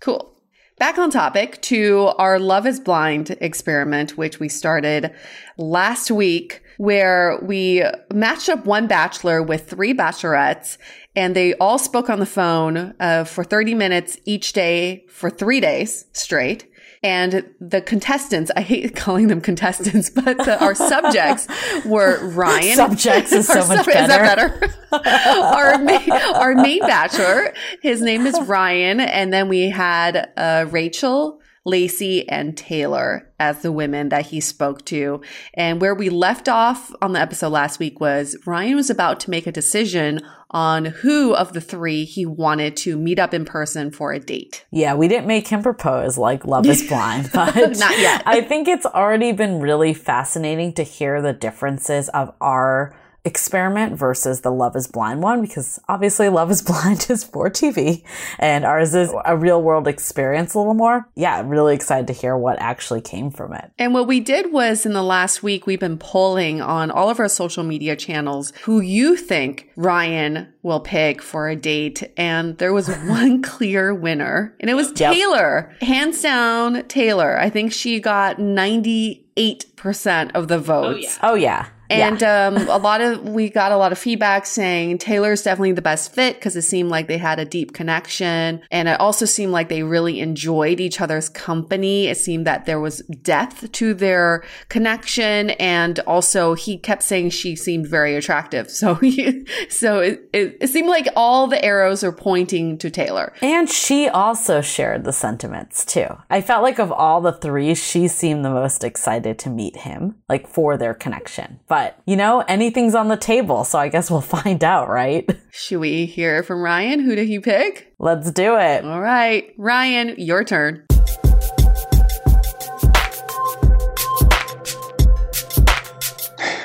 Cool. 0.01 0.33
Back 0.79 0.99
on 0.99 1.11
topic 1.11 1.63
to 1.63 2.13
our 2.19 2.39
Love 2.39 2.67
is 2.67 2.81
Blind 2.81 3.37
experiment, 3.41 4.19
which 4.19 4.41
we 4.41 4.49
started 4.51 5.11
last 5.57 6.11
week, 6.11 6.63
where 6.77 7.39
we 7.41 7.83
matched 8.13 8.51
up 8.51 8.67
one 8.67 8.87
bachelor 8.87 9.43
with 9.43 9.71
three 9.71 9.95
bachelorettes, 9.95 10.77
and 11.15 11.35
they 11.35 11.55
all 11.55 11.79
spoke 11.79 12.11
on 12.11 12.19
the 12.19 12.27
phone 12.27 12.95
uh, 13.01 13.25
for 13.25 13.43
30 13.43 13.75
minutes 13.75 14.19
each 14.27 14.53
day 14.53 15.07
for 15.09 15.31
three 15.31 15.61
days 15.61 16.05
straight. 16.13 16.71
And 17.07 17.49
the 17.61 17.81
contestants, 17.81 18.51
I 18.57 18.63
hate 18.63 18.97
calling 18.97 19.29
them 19.29 19.41
contestants, 19.41 20.11
but 20.15 20.39
the, 20.39 20.61
our 20.61 20.75
subjects 20.75 21.47
were 21.85 22.19
Ryan. 22.31 22.75
Subjects 22.75 23.31
is 23.31 23.47
so 23.47 23.65
much 23.69 23.85
sub- 23.85 23.87
better. 23.87 24.03
Is 24.03 24.09
that 24.09 24.37
better? 24.37 24.75
our, 25.41 25.79
main, 25.79 26.11
our 26.11 26.55
main 26.57 26.81
bachelor, 26.81 27.55
his 27.81 28.03
name 28.03 28.27
is 28.27 28.37
Ryan. 28.41 28.99
And 28.99 29.33
then 29.33 29.49
we 29.49 29.71
had 29.71 30.33
uh, 30.37 30.67
Rachel, 30.69 31.41
Lacey 31.65 32.29
and 32.29 32.57
Taylor 32.57 33.31
as 33.39 33.63
the 33.63 33.71
women 33.71 34.09
that 34.09 34.27
he 34.27 34.41
spoke 34.41 34.85
to. 34.87 35.21
And 35.55 35.81
where 35.81 35.95
we 35.95 36.09
left 36.09 36.49
off 36.49 36.93
on 37.01 37.13
the 37.13 37.21
episode 37.21 37.51
last 37.51 37.79
week 37.79 38.01
was 38.01 38.37
Ryan 38.47 38.75
was 38.75 38.91
about 38.91 39.21
to 39.21 39.31
make 39.31 39.47
a 39.47 39.53
decision 39.53 40.23
on 40.51 40.87
who 40.87 41.35
of 41.35 41.53
the 41.53 41.61
three 41.61 42.05
he 42.05 42.25
wanted 42.25 42.77
to 42.77 42.97
meet 42.97 43.19
up 43.19 43.35
in 43.35 43.45
person 43.45 43.91
for 43.91 44.13
a 44.13 44.21
date. 44.21 44.65
Yeah, 44.71 44.95
we 44.95 45.09
didn't 45.09 45.27
make 45.27 45.49
him 45.49 45.63
propose 45.63 46.17
like 46.17 46.45
Love 46.45 46.67
is 46.67 46.83
Blind, 46.89 47.31
but 47.35 47.55
not 47.79 47.99
yet. 47.99 48.23
I 48.27 48.41
think 48.43 48.69
it's 48.69 48.87
already 48.87 49.33
been 49.33 49.61
really 49.61 49.95
fascinating 49.95 50.73
to 50.75 50.83
hear 50.83 51.21
the 51.21 51.33
differences 51.33 52.09
of 52.11 52.33
our 52.41 52.97
experiment 53.27 53.99
versus 53.99 54.43
the 54.43 54.53
Love 54.53 54.77
is 54.77 54.87
Blind 54.87 55.21
one 55.21 55.43
because 55.43 55.81
obviously 55.89 56.29
Love 56.29 56.51
is 56.51 56.63
Blind 56.67 57.07
is 57.11 57.25
for 57.25 57.51
TV 57.51 58.03
and 58.39 58.65
ours 58.65 58.95
is 58.95 59.11
oh, 59.13 59.21
a 59.25 59.37
real 59.37 59.61
world 59.61 59.89
experience 59.89 60.55
a 60.55 60.59
little 60.59 60.75
more. 60.75 61.09
Yeah, 61.17 61.43
really 61.45 61.75
excited 61.75 62.07
to 62.07 62.13
hear 62.13 62.37
what 62.37 62.59
actually 62.61 63.01
came 63.01 63.31
from 63.31 63.53
it. 63.53 63.73
And 63.79 63.93
what 63.93 64.07
we 64.07 64.21
did 64.21 64.53
was 64.53 64.87
in 64.87 64.93
the 64.93 65.03
last 65.03 65.43
week, 65.43 65.67
we've 65.67 65.81
been 65.81 65.99
polling 65.99 66.61
on 66.63 66.91
all 66.91 67.11
of 67.11 67.19
our 67.19 67.29
social 67.29 67.65
media 67.65 67.97
channels 67.97 68.53
who 68.63 68.81
you 68.81 69.17
think 69.17 69.71
Ryan 69.77 70.53
will 70.63 70.81
pick 70.81 71.21
for 71.21 71.49
a 71.49 71.57
date. 71.57 72.05
And 72.17 72.57
there 72.59 72.73
was 72.73 72.89
one 73.07 73.43
clear 73.43 73.93
winner 73.93 74.55
and 74.61 74.71
it 74.71 74.75
was 74.75 74.93
yep. 75.01 75.13
Taylor. 75.13 75.75
Hands 75.81 76.23
down, 76.23 76.87
Taylor. 76.87 77.37
I 77.39 77.51
think 77.51 77.73
she 77.73 77.99
got 77.99 78.37
98% 78.37 80.31
of 80.35 80.47
the 80.47 80.55
oh, 80.55 80.61
votes. 80.61 81.19
Oh, 81.23 81.35
yeah. 81.35 81.35
Oh, 81.35 81.35
yeah. 81.35 81.67
And 81.91 82.21
yeah. 82.21 82.47
um, 82.47 82.57
a 82.69 82.79
lot 82.79 83.01
of 83.01 83.29
we 83.29 83.49
got 83.49 83.73
a 83.73 83.77
lot 83.77 83.93
of 83.93 83.99
feedback 83.99 84.47
saying 84.47 84.99
Taylor's 84.99 85.43
definitely 85.43 85.73
the 85.73 85.83
best 85.83 86.13
fit 86.13 86.37
because 86.37 86.57
it 86.57 86.63
seemed 86.63 86.91
like 86.91 87.07
they 87.07 87.19
had 87.19 87.39
a 87.39 87.45
deep 87.45 87.73
connection, 87.73 88.63
and 88.71 88.89
it 88.89 89.01
also 89.01 89.25
seemed 89.25 89.53
like 89.53 89.69
they 89.69 89.83
really 89.83 90.21
enjoyed 90.21 90.81
each 90.81 91.01
other's 91.01 91.29
company. 91.29 92.07
It 92.07 92.17
seemed 92.17 92.47
that 92.47 92.67
there 92.67 92.81
was 92.81 92.99
depth 93.23 93.71
to 93.73 93.95
their 93.95 94.45
connection, 94.69 95.51
and 95.51 95.99
also 96.01 96.55
he 96.55 96.79
kept 96.79 97.03
saying 97.03 97.31
she 97.31 97.57
seemed 97.57 97.87
very 97.87 98.17
attractive. 98.17 98.71
So 98.71 98.95
he, 98.97 99.47
so 99.69 100.01
it, 100.01 100.29
it, 100.33 100.59
it 100.61 100.69
seemed 100.69 100.89
like 100.89 101.09
all 101.17 101.47
the 101.47 101.65
arrows 101.65 102.03
are 102.03 102.13
pointing 102.13 102.79
to 102.79 102.91
Taylor, 102.91 103.33
and 103.43 103.69
she 103.69 104.09
also 104.09 104.61
shared 104.61 105.05
the 105.05 105.13
sentiments 105.13 105.85
too. 105.85 106.07
I 106.31 106.41
felt 106.41 106.63
like 106.63 106.79
of 106.79 106.93
all 106.93 107.21
the 107.21 107.33
three, 107.33 107.75
she 107.75 108.09
seemed 108.09 108.45
the 108.45 108.51
most 108.51 108.85
excited 108.85 109.39
to 109.41 109.51
meet 109.51 109.77
him, 109.77 110.17
like 110.29 110.49
for 110.49 110.77
their 110.77 110.95
connection. 110.95 111.61
But 111.69 111.76
but, 111.77 112.01
you 112.07 112.17
know, 112.17 112.41
anything's 112.49 112.95
on 112.95 113.09
the 113.09 113.19
table, 113.19 113.63
so 113.63 113.79
I 113.79 113.89
guess 113.89 114.11
we'll 114.11 114.21
find 114.39 114.65
out, 114.65 114.89
right? 114.89 115.29
Should 115.51 115.81
we 115.81 116.07
hear 116.07 116.43
from 116.43 116.63
Ryan? 116.63 117.01
Who 117.01 117.15
did 117.15 117.29
he 117.29 117.39
pick? 117.39 117.93
Let's 117.99 118.31
do 118.31 118.57
it. 118.57 118.83
All 118.83 119.03
right. 119.03 119.53
Ryan, 119.59 120.15
your 120.17 120.43
turn. 120.43 120.87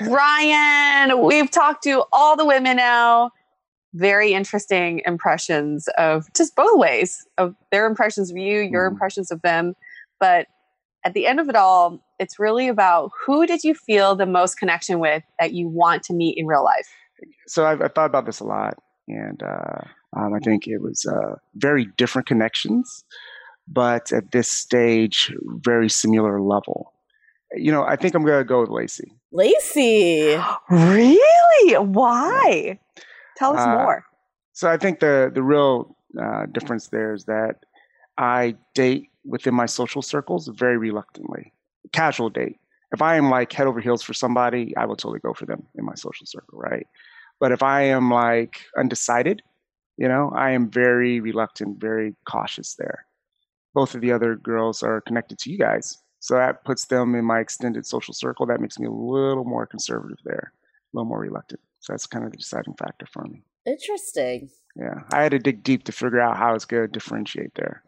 Ryan, 0.07 1.21
we've 1.21 1.51
talked 1.51 1.83
to 1.83 2.05
all 2.13 2.37
the 2.37 2.45
women 2.45 2.77
now. 2.77 3.31
Very 3.93 4.31
interesting 4.31 5.01
impressions 5.05 5.89
of 5.97 6.25
just 6.33 6.55
both 6.55 6.79
ways 6.79 7.27
of 7.37 7.53
their 7.69 7.85
impressions 7.85 8.31
of 8.31 8.37
you, 8.37 8.61
your 8.61 8.87
mm. 8.87 8.93
impressions 8.93 9.29
of 9.29 9.41
them. 9.41 9.73
But 10.21 10.47
at 11.03 11.13
the 11.13 11.25
end 11.25 11.39
of 11.39 11.49
it 11.49 11.55
all, 11.55 11.99
it's 12.19 12.39
really 12.39 12.67
about 12.67 13.11
who 13.25 13.45
did 13.45 13.63
you 13.63 13.73
feel 13.73 14.15
the 14.15 14.25
most 14.25 14.55
connection 14.55 14.99
with 14.99 15.23
that 15.39 15.53
you 15.53 15.67
want 15.67 16.03
to 16.03 16.13
meet 16.13 16.37
in 16.37 16.45
real 16.45 16.63
life? 16.63 16.87
So 17.47 17.65
I've, 17.65 17.81
I've 17.81 17.93
thought 17.93 18.05
about 18.05 18.25
this 18.25 18.39
a 18.39 18.45
lot, 18.45 18.77
and 19.07 19.41
uh, 19.43 19.81
um, 20.17 20.33
I 20.33 20.39
think 20.39 20.67
it 20.67 20.79
was 20.79 21.05
uh, 21.05 21.35
very 21.55 21.85
different 21.97 22.27
connections, 22.27 23.03
but 23.67 24.11
at 24.11 24.31
this 24.31 24.49
stage, 24.49 25.33
very 25.41 25.89
similar 25.89 26.41
level. 26.41 26.93
You 27.53 27.71
know, 27.71 27.83
I 27.83 27.95
think 27.95 28.15
I'm 28.15 28.23
going 28.23 28.39
to 28.39 28.45
go 28.45 28.61
with 28.61 28.69
Lacey. 28.69 29.11
Lacey, 29.31 30.37
really? 30.69 31.77
Why? 31.77 32.79
Tell 33.37 33.55
us 33.55 33.65
uh, 33.65 33.73
more. 33.73 34.05
So 34.53 34.69
I 34.69 34.77
think 34.77 34.99
the 34.99 35.31
the 35.33 35.43
real 35.43 35.95
uh, 36.19 36.45
difference 36.47 36.87
there 36.87 37.13
is 37.13 37.25
that 37.25 37.65
I 38.17 38.55
date 38.73 39.10
within 39.23 39.53
my 39.53 39.65
social 39.65 40.01
circles 40.01 40.47
very 40.47 40.77
reluctantly. 40.77 41.53
Casual 41.91 42.29
date. 42.29 42.57
If 42.91 43.01
I 43.01 43.15
am 43.15 43.29
like 43.29 43.51
head 43.53 43.67
over 43.67 43.79
heels 43.79 44.01
for 44.01 44.13
somebody, 44.13 44.75
I 44.75 44.85
will 44.85 44.95
totally 44.95 45.19
go 45.19 45.33
for 45.33 45.45
them 45.45 45.63
in 45.75 45.85
my 45.85 45.95
social 45.95 46.25
circle, 46.25 46.59
right? 46.59 46.85
But 47.39 47.51
if 47.51 47.63
I 47.63 47.81
am 47.81 48.11
like 48.11 48.61
undecided, 48.77 49.41
you 49.97 50.07
know, 50.07 50.31
I 50.35 50.51
am 50.51 50.69
very 50.69 51.19
reluctant, 51.19 51.79
very 51.79 52.15
cautious 52.25 52.75
there. 52.75 53.05
Both 53.73 53.95
of 53.95 54.01
the 54.01 54.11
other 54.11 54.35
girls 54.35 54.83
are 54.83 55.01
connected 55.01 55.39
to 55.39 55.51
you 55.51 55.57
guys. 55.57 55.97
So 56.19 56.35
that 56.35 56.65
puts 56.65 56.85
them 56.85 57.15
in 57.15 57.25
my 57.25 57.39
extended 57.39 57.85
social 57.85 58.13
circle. 58.13 58.45
That 58.45 58.59
makes 58.59 58.77
me 58.77 58.87
a 58.87 58.91
little 58.91 59.45
more 59.45 59.65
conservative 59.65 60.19
there, 60.23 60.53
a 60.53 60.97
little 60.97 61.07
more 61.07 61.19
reluctant. 61.19 61.61
So 61.79 61.93
that's 61.93 62.05
kind 62.05 62.25
of 62.25 62.31
the 62.31 62.37
deciding 62.37 62.75
factor 62.75 63.07
for 63.07 63.23
me. 63.23 63.41
Interesting. 63.65 64.49
Yeah. 64.75 65.01
I 65.13 65.23
had 65.23 65.31
to 65.31 65.39
dig 65.39 65.63
deep 65.63 65.85
to 65.85 65.91
figure 65.91 66.19
out 66.19 66.37
how 66.37 66.49
I 66.49 66.53
was 66.53 66.65
going 66.65 66.83
to 66.83 66.87
differentiate 66.87 67.55
there 67.55 67.83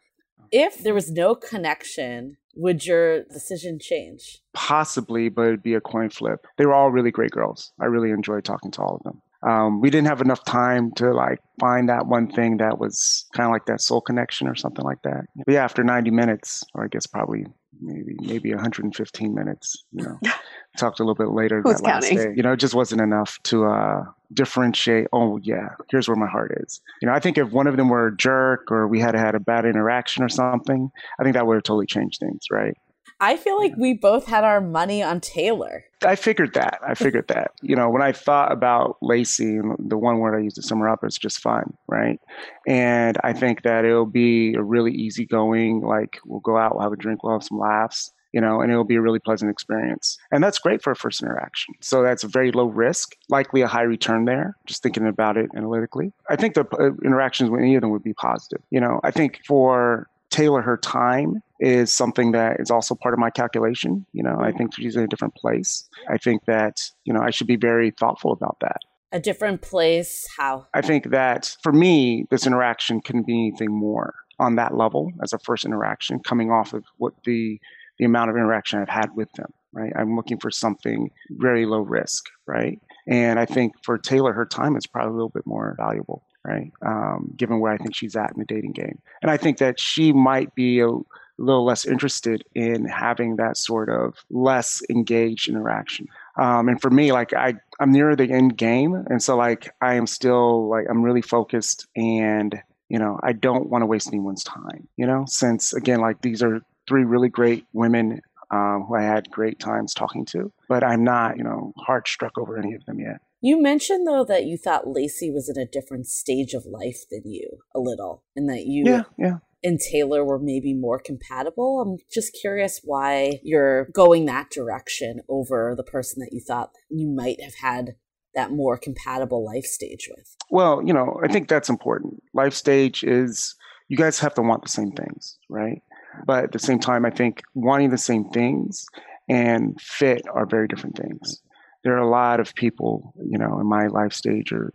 if 0.53 0.83
there 0.83 0.93
was 0.93 1.11
no 1.11 1.33
connection, 1.33 2.37
would 2.55 2.85
your 2.85 3.23
decision 3.23 3.79
change? 3.81 4.39
Possibly, 4.53 5.27
but 5.27 5.47
it'd 5.47 5.63
be 5.63 5.73
a 5.73 5.81
coin 5.81 6.11
flip. 6.11 6.45
They 6.57 6.67
were 6.67 6.75
all 6.75 6.91
really 6.91 7.09
great 7.09 7.31
girls. 7.31 7.73
I 7.81 7.85
really 7.85 8.11
enjoyed 8.11 8.45
talking 8.45 8.69
to 8.71 8.81
all 8.81 8.95
of 8.97 9.03
them. 9.03 9.21
Um, 9.41 9.81
we 9.81 9.89
didn't 9.89 10.07
have 10.07 10.21
enough 10.21 10.45
time 10.45 10.91
to 10.93 11.11
like 11.11 11.39
find 11.59 11.89
that 11.89 12.05
one 12.05 12.29
thing 12.31 12.57
that 12.57 12.77
was 12.79 13.25
kind 13.33 13.47
of 13.47 13.51
like 13.51 13.65
that 13.65 13.81
soul 13.81 13.99
connection 13.99 14.47
or 14.47 14.55
something 14.55 14.85
like 14.85 15.01
that. 15.03 15.25
But 15.45 15.53
yeah, 15.53 15.63
after 15.63 15.83
90 15.83 16.11
minutes, 16.11 16.63
or 16.75 16.85
I 16.85 16.87
guess 16.87 17.07
probably 17.07 17.45
maybe 17.81 18.15
maybe 18.21 18.53
115 18.53 19.33
minutes, 19.33 19.83
you 19.91 20.05
know, 20.05 20.19
talked 20.77 20.99
a 20.99 21.03
little 21.03 21.15
bit 21.15 21.29
later 21.29 21.61
Who's 21.61 21.81
that 21.81 21.85
counting? 21.85 22.17
last 22.17 22.25
day. 22.25 22.33
You 22.35 22.43
know, 22.43 22.53
it 22.53 22.57
just 22.57 22.73
wasn't 22.73 23.01
enough 23.01 23.39
to 23.43 23.65
uh, 23.65 24.03
differentiate. 24.33 25.07
Oh 25.13 25.37
yeah, 25.37 25.69
here's 25.89 26.07
where 26.07 26.17
my 26.17 26.27
heart 26.27 26.57
is. 26.63 26.81
You 27.01 27.07
know, 27.07 27.13
I 27.13 27.19
think 27.19 27.37
if 27.37 27.51
one 27.51 27.67
of 27.67 27.77
them 27.77 27.89
were 27.89 28.07
a 28.07 28.15
jerk 28.15 28.71
or 28.71 28.87
we 28.87 28.99
had 28.99 29.15
had 29.15 29.35
a 29.35 29.39
bad 29.39 29.65
interaction 29.65 30.23
or 30.23 30.29
something, 30.29 30.91
I 31.19 31.23
think 31.23 31.35
that 31.35 31.45
would 31.45 31.55
have 31.55 31.63
totally 31.63 31.85
changed 31.85 32.19
things, 32.19 32.45
right? 32.51 32.75
I 33.19 33.37
feel 33.37 33.57
like 33.57 33.73
we 33.77 33.93
both 33.93 34.25
had 34.25 34.43
our 34.43 34.59
money 34.59 35.01
on 35.01 35.21
Taylor. 35.21 35.85
I 36.05 36.15
figured 36.15 36.55
that. 36.55 36.79
I 36.85 36.93
figured 36.93 37.29
that. 37.29 37.51
You 37.61 37.75
know, 37.75 37.89
when 37.89 38.01
I 38.01 38.11
thought 38.11 38.51
about 38.51 38.97
Lacey, 39.01 39.59
the 39.79 39.97
one 39.97 40.19
word 40.19 40.37
I 40.37 40.41
used 40.41 40.57
to 40.57 40.61
sum 40.61 40.79
her 40.79 40.89
up 40.89 41.05
is 41.05 41.17
just 41.17 41.39
fun, 41.39 41.73
right? 41.87 42.19
And 42.67 43.17
I 43.23 43.31
think 43.31 43.61
that 43.63 43.85
it'll 43.85 44.05
be 44.05 44.55
a 44.55 44.61
really 44.61 44.91
easygoing, 44.91 45.81
like 45.81 46.19
we'll 46.25 46.41
go 46.41 46.57
out, 46.57 46.75
we'll 46.75 46.83
have 46.83 46.91
a 46.91 46.97
drink, 46.97 47.23
we'll 47.23 47.33
have 47.33 47.43
some 47.43 47.59
laughs, 47.59 48.11
you 48.33 48.41
know, 48.41 48.59
and 48.59 48.71
it'll 48.71 48.83
be 48.83 48.95
a 48.95 49.01
really 49.01 49.19
pleasant 49.19 49.49
experience. 49.49 50.17
And 50.31 50.43
that's 50.43 50.59
great 50.59 50.81
for 50.81 50.91
a 50.91 50.95
first 50.95 51.21
interaction. 51.21 51.75
So 51.79 52.01
that's 52.01 52.23
a 52.23 52.27
very 52.27 52.51
low 52.51 52.65
risk, 52.65 53.15
likely 53.29 53.61
a 53.61 53.67
high 53.67 53.83
return 53.83 54.25
there, 54.25 54.57
just 54.65 54.83
thinking 54.83 55.07
about 55.07 55.37
it 55.37 55.49
analytically. 55.55 56.11
I 56.29 56.35
think 56.35 56.55
the 56.55 56.65
uh, 56.79 56.91
interactions 57.05 57.49
with 57.49 57.61
any 57.61 57.75
of 57.75 57.81
them 57.81 57.91
would 57.91 58.03
be 58.03 58.13
positive. 58.13 58.61
You 58.71 58.81
know, 58.81 58.99
I 59.03 59.11
think 59.11 59.41
for 59.47 60.07
Taylor 60.31 60.61
her 60.61 60.77
time 60.77 61.43
is 61.59 61.93
something 61.93 62.31
that 62.31 62.59
is 62.59 62.71
also 62.71 62.95
part 62.95 63.13
of 63.13 63.19
my 63.19 63.29
calculation. 63.29 64.05
You 64.13 64.23
know, 64.23 64.37
I 64.41 64.51
think 64.51 64.75
she's 64.75 64.95
in 64.95 65.03
a 65.03 65.07
different 65.07 65.35
place. 65.35 65.87
I 66.09 66.17
think 66.17 66.45
that, 66.45 66.81
you 67.05 67.13
know, 67.13 67.21
I 67.21 67.29
should 67.29 67.47
be 67.47 67.55
very 67.55 67.91
thoughtful 67.91 68.33
about 68.33 68.57
that. 68.61 68.77
A 69.11 69.19
different 69.19 69.61
place? 69.61 70.27
How? 70.35 70.65
I 70.73 70.81
think 70.81 71.11
that 71.11 71.55
for 71.61 71.71
me, 71.71 72.25
this 72.31 72.47
interaction 72.47 72.99
couldn't 72.99 73.27
be 73.27 73.47
anything 73.47 73.71
more 73.71 74.15
on 74.39 74.55
that 74.55 74.75
level 74.75 75.11
as 75.21 75.33
a 75.33 75.37
first 75.37 75.65
interaction, 75.65 76.19
coming 76.19 76.49
off 76.49 76.73
of 76.73 76.83
what 76.97 77.13
the 77.23 77.59
the 77.99 78.05
amount 78.05 78.29
of 78.29 78.35
interaction 78.35 78.79
I've 78.79 78.89
had 78.89 79.15
with 79.15 79.31
them. 79.33 79.51
Right, 79.71 79.91
I'm 79.95 80.15
looking 80.15 80.37
for 80.37 80.51
something 80.51 81.09
very 81.31 81.65
low 81.65 81.79
risk. 81.79 82.25
Right, 82.45 82.79
and 83.07 83.39
I 83.39 83.45
think 83.45 83.73
for 83.83 83.97
Taylor, 83.97 84.33
her 84.33 84.45
time 84.45 84.75
is 84.75 84.85
probably 84.85 85.11
a 85.11 85.15
little 85.15 85.29
bit 85.29 85.45
more 85.45 85.75
valuable 85.77 86.23
right? 86.45 86.71
Um, 86.85 87.33
given 87.37 87.59
where 87.59 87.71
I 87.71 87.77
think 87.77 87.95
she's 87.95 88.15
at 88.15 88.31
in 88.31 88.39
the 88.39 88.45
dating 88.45 88.73
game. 88.73 88.99
And 89.21 89.31
I 89.31 89.37
think 89.37 89.59
that 89.59 89.79
she 89.79 90.11
might 90.11 90.53
be 90.55 90.81
a 90.81 90.89
little 91.37 91.65
less 91.65 91.85
interested 91.85 92.43
in 92.53 92.85
having 92.85 93.37
that 93.37 93.57
sort 93.57 93.89
of 93.89 94.15
less 94.29 94.81
engaged 94.89 95.49
interaction. 95.49 96.07
Um, 96.37 96.67
and 96.67 96.81
for 96.81 96.89
me, 96.89 97.11
like 97.11 97.33
I, 97.33 97.55
I'm 97.79 97.91
near 97.91 98.15
the 98.15 98.29
end 98.29 98.57
game. 98.57 98.93
And 99.09 99.21
so 99.21 99.35
like 99.35 99.73
I 99.81 99.95
am 99.95 100.07
still 100.07 100.69
like, 100.69 100.85
I'm 100.89 101.01
really 101.01 101.21
focused 101.21 101.87
and, 101.95 102.61
you 102.89 102.99
know, 102.99 103.19
I 103.23 103.33
don't 103.33 103.69
want 103.69 103.81
to 103.81 103.87
waste 103.87 104.07
anyone's 104.07 104.43
time, 104.43 104.87
you 104.97 105.07
know, 105.07 105.25
since 105.27 105.73
again, 105.73 105.99
like 105.99 106.21
these 106.21 106.43
are 106.43 106.61
three 106.87 107.03
really 107.03 107.29
great 107.29 107.65
women 107.73 108.21
um, 108.51 108.85
who 108.87 108.95
I 108.95 109.03
had 109.03 109.29
great 109.31 109.59
times 109.59 109.93
talking 109.93 110.25
to, 110.27 110.51
but 110.69 110.83
I'm 110.83 111.03
not, 111.03 111.37
you 111.37 111.43
know, 111.43 111.73
heart 111.77 112.07
struck 112.07 112.37
over 112.37 112.57
any 112.57 112.73
of 112.73 112.85
them 112.85 112.99
yet. 112.99 113.17
You 113.41 113.61
mentioned 113.61 114.07
though 114.07 114.23
that 114.25 114.45
you 114.45 114.57
thought 114.57 114.87
Lacey 114.87 115.29
was 115.29 115.49
in 115.49 115.61
a 115.61 115.67
different 115.67 116.07
stage 116.07 116.53
of 116.53 116.65
life 116.65 117.03
than 117.11 117.23
you, 117.25 117.59
a 117.75 117.79
little, 117.79 118.23
and 118.35 118.49
that 118.49 118.65
you 118.65 118.85
yeah 118.85 119.03
yeah 119.17 119.37
and 119.63 119.79
Taylor 119.79 120.25
were 120.25 120.39
maybe 120.39 120.73
more 120.73 120.99
compatible. 120.99 121.81
I'm 121.81 121.97
just 122.11 122.37
curious 122.39 122.81
why 122.83 123.39
you're 123.43 123.87
going 123.93 124.25
that 124.25 124.49
direction 124.49 125.21
over 125.29 125.73
the 125.75 125.83
person 125.83 126.19
that 126.19 126.33
you 126.33 126.41
thought 126.41 126.71
you 126.89 127.07
might 127.07 127.41
have 127.41 127.55
had 127.55 127.95
that 128.35 128.51
more 128.51 128.77
compatible 128.77 129.45
life 129.45 129.63
stage 129.63 130.09
with. 130.15 130.35
Well, 130.49 130.81
you 130.83 130.93
know, 130.93 131.19
I 131.23 131.31
think 131.31 131.47
that's 131.47 131.69
important. 131.69 132.21
Life 132.33 132.53
stage 132.53 133.03
is 133.03 133.55
you 133.87 133.97
guys 133.97 134.19
have 134.19 134.33
to 134.35 134.41
want 134.41 134.63
the 134.63 134.69
same 134.69 134.91
things, 134.91 135.37
right? 135.49 135.81
But 136.25 136.45
at 136.45 136.51
the 136.51 136.59
same 136.59 136.79
time, 136.79 137.05
I 137.05 137.09
think 137.09 137.43
wanting 137.53 137.89
the 137.89 137.97
same 137.97 138.29
things 138.29 138.85
and 139.29 139.79
fit 139.81 140.25
are 140.33 140.45
very 140.45 140.67
different 140.67 140.97
things. 140.97 141.41
There 141.83 141.93
are 141.93 142.01
a 142.01 142.09
lot 142.09 142.39
of 142.39 142.55
people, 142.55 143.13
you 143.29 143.37
know, 143.37 143.59
in 143.59 143.67
my 143.67 143.87
life 143.87 144.13
stage 144.13 144.51
or 144.51 144.73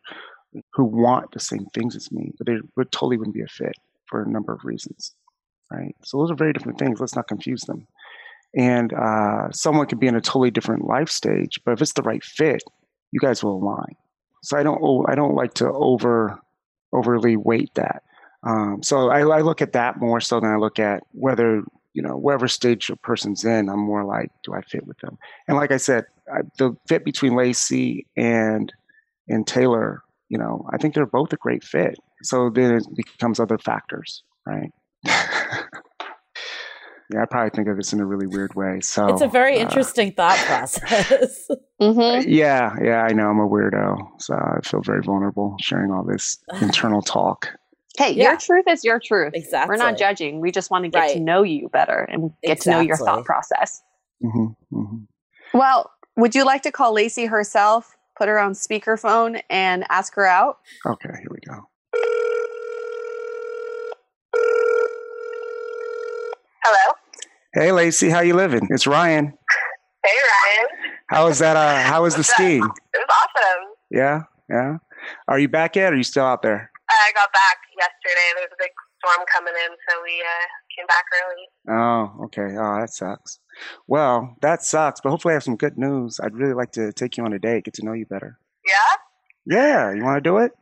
who 0.72 0.84
want 0.84 1.32
the 1.32 1.40
same 1.40 1.66
things 1.74 1.96
as 1.96 2.10
me, 2.10 2.32
but 2.38 2.46
they 2.46 2.58
would 2.76 2.90
totally 2.92 3.16
wouldn't 3.16 3.34
be 3.34 3.42
a 3.42 3.46
fit 3.46 3.76
for 4.06 4.22
a 4.22 4.28
number 4.28 4.52
of 4.52 4.64
reasons, 4.64 5.14
right? 5.70 5.94
So 6.02 6.18
those 6.18 6.30
are 6.30 6.34
very 6.36 6.52
different 6.52 6.78
things. 6.78 7.00
Let's 7.00 7.16
not 7.16 7.28
confuse 7.28 7.62
them. 7.62 7.86
And 8.54 8.92
uh, 8.94 9.50
someone 9.52 9.86
could 9.86 10.00
be 10.00 10.06
in 10.06 10.16
a 10.16 10.20
totally 10.20 10.50
different 10.50 10.86
life 10.86 11.10
stage, 11.10 11.60
but 11.64 11.72
if 11.72 11.82
it's 11.82 11.92
the 11.92 12.02
right 12.02 12.24
fit, 12.24 12.62
you 13.12 13.20
guys 13.20 13.42
will 13.42 13.56
align. 13.56 13.94
So 14.42 14.58
I 14.58 14.62
don't 14.62 14.80
I 15.08 15.14
don't 15.14 15.34
like 15.34 15.54
to 15.54 15.70
over 15.70 16.40
overly 16.92 17.36
weight 17.36 17.74
that. 17.74 18.02
Um, 18.44 18.82
so 18.82 19.10
I, 19.10 19.20
I 19.20 19.40
look 19.40 19.60
at 19.60 19.72
that 19.72 19.98
more 19.98 20.20
so 20.20 20.40
than 20.40 20.50
I 20.50 20.56
look 20.56 20.78
at 20.78 21.02
whether 21.12 21.62
you 21.92 22.02
know 22.02 22.16
wherever 22.16 22.48
stage 22.48 22.90
a 22.90 22.96
person's 22.96 23.44
in. 23.44 23.68
I'm 23.68 23.80
more 23.80 24.04
like, 24.04 24.30
do 24.44 24.54
I 24.54 24.62
fit 24.62 24.86
with 24.86 24.98
them? 24.98 25.18
And 25.46 25.56
like 25.56 25.72
I 25.72 25.76
said, 25.76 26.04
I, 26.32 26.40
the 26.58 26.76
fit 26.86 27.04
between 27.04 27.34
Lacey 27.34 28.06
and 28.16 28.72
and 29.28 29.46
Taylor, 29.46 30.02
you 30.28 30.38
know, 30.38 30.66
I 30.72 30.76
think 30.78 30.94
they're 30.94 31.06
both 31.06 31.32
a 31.32 31.36
great 31.36 31.64
fit. 31.64 31.98
So 32.22 32.50
then 32.50 32.74
it 32.74 32.86
becomes 32.94 33.40
other 33.40 33.58
factors, 33.58 34.22
right? 34.46 34.72
Yeah, 37.12 37.22
I 37.22 37.24
probably 37.24 37.50
think 37.50 37.68
of 37.68 37.76
this 37.78 37.94
in 37.94 38.00
a 38.00 38.04
really 38.04 38.26
weird 38.26 38.54
way. 38.54 38.80
So 38.80 39.06
it's 39.08 39.22
a 39.22 39.28
very 39.28 39.56
uh, 39.56 39.62
interesting 39.62 40.12
thought 40.12 40.36
process. 40.38 41.48
mm-hmm. 41.80 42.28
Yeah, 42.28 42.74
yeah, 42.82 43.02
I 43.02 43.12
know 43.12 43.30
I'm 43.30 43.38
a 43.38 43.48
weirdo, 43.48 44.20
so 44.20 44.34
I 44.34 44.60
feel 44.62 44.82
very 44.82 45.02
vulnerable 45.02 45.56
sharing 45.60 45.90
all 45.90 46.04
this 46.04 46.38
internal 46.60 47.00
talk. 47.00 47.48
Hey, 47.98 48.12
yeah. 48.12 48.28
your 48.28 48.36
truth 48.36 48.66
is 48.68 48.84
your 48.84 49.00
truth. 49.00 49.32
Exactly. 49.34 49.74
We're 49.74 49.76
not 49.76 49.98
judging. 49.98 50.38
We 50.38 50.52
just 50.52 50.70
want 50.70 50.84
to 50.84 50.88
get 50.88 51.00
right. 51.00 51.14
to 51.14 51.20
know 51.20 51.42
you 51.42 51.68
better 51.68 52.06
and 52.08 52.30
get 52.44 52.52
exactly. 52.52 52.70
to 52.70 52.76
know 52.76 52.80
your 52.80 52.96
thought 52.96 53.24
process. 53.24 53.82
Mm-hmm, 54.22 54.78
mm-hmm. 54.78 55.58
Well, 55.58 55.90
would 56.16 56.32
you 56.36 56.44
like 56.44 56.62
to 56.62 56.70
call 56.70 56.92
Lacey 56.92 57.26
herself, 57.26 57.96
put 58.16 58.28
her 58.28 58.38
on 58.38 58.52
speakerphone, 58.52 59.42
and 59.50 59.84
ask 59.90 60.14
her 60.14 60.24
out? 60.24 60.58
Okay, 60.86 61.08
here 61.08 61.26
we 61.28 61.38
go. 61.40 61.68
Hello. 66.62 66.94
Hey, 67.52 67.72
Lacey, 67.72 68.10
how 68.10 68.20
you 68.20 68.34
living? 68.34 68.68
It's 68.70 68.86
Ryan. 68.86 69.36
Hey, 70.04 70.12
Ryan. 70.12 70.68
How 71.08 71.26
was 71.26 71.40
that? 71.40 71.56
Uh, 71.56 71.82
how 71.82 72.04
was 72.04 72.14
the 72.14 72.22
skiing? 72.22 72.62
It 72.62 72.98
was 72.98 73.08
awesome. 73.10 73.72
Yeah, 73.90 74.22
yeah. 74.48 74.76
Are 75.26 75.40
you 75.40 75.48
back 75.48 75.74
yet? 75.74 75.92
Or 75.92 75.96
are 75.96 75.98
you 75.98 76.04
still 76.04 76.26
out 76.26 76.42
there? 76.42 76.70
I 76.90 77.12
got 77.14 77.32
back 77.32 77.56
yesterday. 77.78 78.26
There 78.34 78.44
was 78.44 78.52
a 78.52 78.58
big 78.58 78.74
storm 78.98 79.24
coming 79.32 79.54
in, 79.54 79.70
so 79.88 80.02
we 80.02 80.20
uh, 80.20 80.46
came 80.76 80.86
back 80.86 81.04
early. 81.22 81.44
Oh, 81.70 82.24
okay. 82.26 82.56
Oh, 82.58 82.80
that 82.80 82.90
sucks. 82.90 83.38
Well, 83.86 84.36
that 84.42 84.62
sucks, 84.62 85.00
but 85.00 85.10
hopefully 85.10 85.32
I 85.32 85.36
have 85.36 85.44
some 85.44 85.56
good 85.56 85.78
news. 85.78 86.20
I'd 86.22 86.34
really 86.34 86.54
like 86.54 86.72
to 86.72 86.92
take 86.92 87.16
you 87.16 87.24
on 87.24 87.32
a 87.32 87.38
date, 87.38 87.64
get 87.64 87.74
to 87.74 87.84
know 87.84 87.92
you 87.92 88.06
better. 88.06 88.38
Yeah? 88.66 89.56
Yeah. 89.56 89.94
You 89.94 90.04
want 90.04 90.22
to 90.22 90.28
do 90.28 90.38
it? 90.38 90.52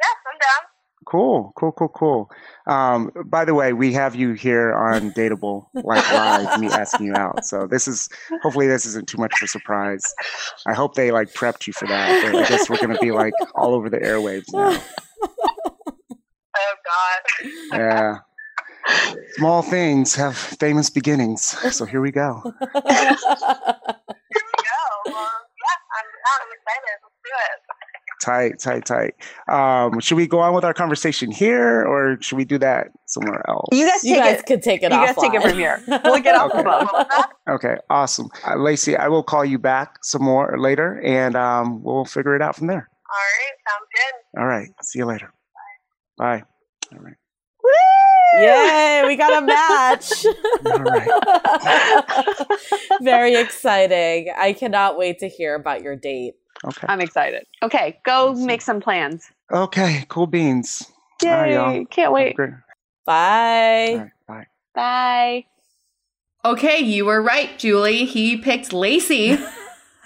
Yes, 0.00 0.16
I'm 0.26 0.38
down. 0.38 0.68
Cool, 1.06 1.54
cool, 1.56 1.72
cool, 1.72 1.88
cool. 1.88 2.30
Um, 2.66 3.10
by 3.24 3.46
the 3.46 3.54
way, 3.54 3.72
we 3.72 3.94
have 3.94 4.14
you 4.14 4.34
here 4.34 4.74
on 4.74 5.10
Dateable, 5.12 5.68
like 5.72 6.12
live, 6.12 6.60
me 6.60 6.66
asking 6.66 7.06
you 7.06 7.14
out. 7.14 7.46
So 7.46 7.66
this 7.66 7.88
is 7.88 8.10
hopefully 8.42 8.66
this 8.66 8.84
isn't 8.84 9.08
too 9.08 9.16
much 9.16 9.32
of 9.40 9.46
a 9.46 9.48
surprise. 9.48 10.02
I 10.66 10.74
hope 10.74 10.96
they 10.96 11.10
like 11.10 11.32
prepped 11.32 11.66
you 11.66 11.72
for 11.72 11.88
that. 11.88 12.26
I 12.26 12.46
guess 12.46 12.68
we're 12.68 12.76
gonna 12.76 12.98
be 12.98 13.10
like 13.10 13.32
all 13.54 13.72
over 13.72 13.88
the 13.88 13.96
airwaves 13.96 14.52
now. 14.52 14.78
Oh 16.68 16.74
God. 16.84 17.78
Yeah. 17.78 18.18
Small 19.36 19.62
things 19.62 20.14
have 20.14 20.36
famous 20.36 20.90
beginnings. 20.90 21.42
So 21.74 21.84
here 21.84 22.00
we 22.00 22.10
go. 22.10 22.40
here 22.44 22.52
we 22.52 22.72
go. 22.72 23.18
Well, 25.06 25.30
yeah, 25.64 25.78
I'm, 25.94 26.08
I'm 26.34 26.48
excited. 26.52 26.96
Let's 27.02 27.18
do 27.24 27.30
it. 27.34 27.60
Tight, 28.20 28.58
tight, 28.58 28.84
tight. 28.84 29.14
Um, 29.48 30.00
should 30.00 30.16
we 30.16 30.26
go 30.26 30.40
on 30.40 30.52
with 30.52 30.64
our 30.64 30.74
conversation 30.74 31.30
here, 31.30 31.84
or 31.84 32.18
should 32.20 32.36
we 32.36 32.44
do 32.44 32.58
that 32.58 32.88
somewhere 33.06 33.48
else? 33.48 33.68
You 33.70 33.88
guys, 33.88 34.04
you 34.04 34.16
guys 34.16 34.40
it. 34.40 34.46
could 34.46 34.62
take 34.62 34.82
it. 34.82 34.90
You 34.90 34.98
offline. 34.98 35.06
guys 35.06 35.16
take 35.16 35.34
it 35.34 35.42
from 35.42 35.52
here. 35.52 35.82
We'll 36.04 36.20
get 36.20 36.34
off 36.34 36.50
okay. 36.50 36.62
the 36.62 37.06
phone. 37.46 37.54
okay, 37.54 37.76
awesome, 37.90 38.28
uh, 38.46 38.56
Lacey. 38.56 38.96
I 38.96 39.06
will 39.08 39.22
call 39.22 39.44
you 39.44 39.58
back 39.58 40.04
some 40.04 40.22
more 40.22 40.58
later, 40.58 41.00
and 41.04 41.36
um, 41.36 41.82
we'll 41.82 42.04
figure 42.04 42.34
it 42.34 42.42
out 42.42 42.56
from 42.56 42.66
there. 42.66 42.88
All 43.08 43.16
right, 43.16 43.54
sounds 43.68 43.88
good. 43.94 44.40
All 44.40 44.46
right, 44.46 44.68
see 44.82 44.98
you 44.98 45.06
later. 45.06 45.32
Bye. 46.18 46.40
Bye. 46.40 46.44
All 46.92 47.00
right. 47.00 47.14
Yay, 48.34 49.04
we 49.06 49.16
got 49.16 49.42
a 49.42 49.46
match. 49.46 50.12
All 50.66 50.82
right. 50.82 52.46
Very 53.00 53.34
exciting. 53.34 54.32
I 54.36 54.52
cannot 54.52 54.98
wait 54.98 55.18
to 55.20 55.28
hear 55.28 55.54
about 55.54 55.82
your 55.82 55.96
date. 55.96 56.34
Okay. 56.64 56.86
I'm 56.88 57.00
excited. 57.00 57.44
Okay, 57.62 57.98
go 58.04 58.30
awesome. 58.30 58.46
make 58.46 58.62
some 58.62 58.80
plans. 58.80 59.30
Okay, 59.50 60.04
cool 60.08 60.26
beans. 60.26 60.90
Yay, 61.22 61.30
All 61.30 61.40
right, 61.40 61.52
y'all. 61.52 61.84
Can't 61.86 62.12
wait. 62.12 62.36
Bye. 62.36 62.52
Right, 63.06 64.10
bye. 64.26 64.46
Bye. 64.74 65.44
Okay, 66.44 66.78
you 66.80 67.06
were 67.06 67.22
right, 67.22 67.58
Julie. 67.58 68.04
He 68.04 68.36
picked 68.36 68.72
Lacey. 68.72 69.38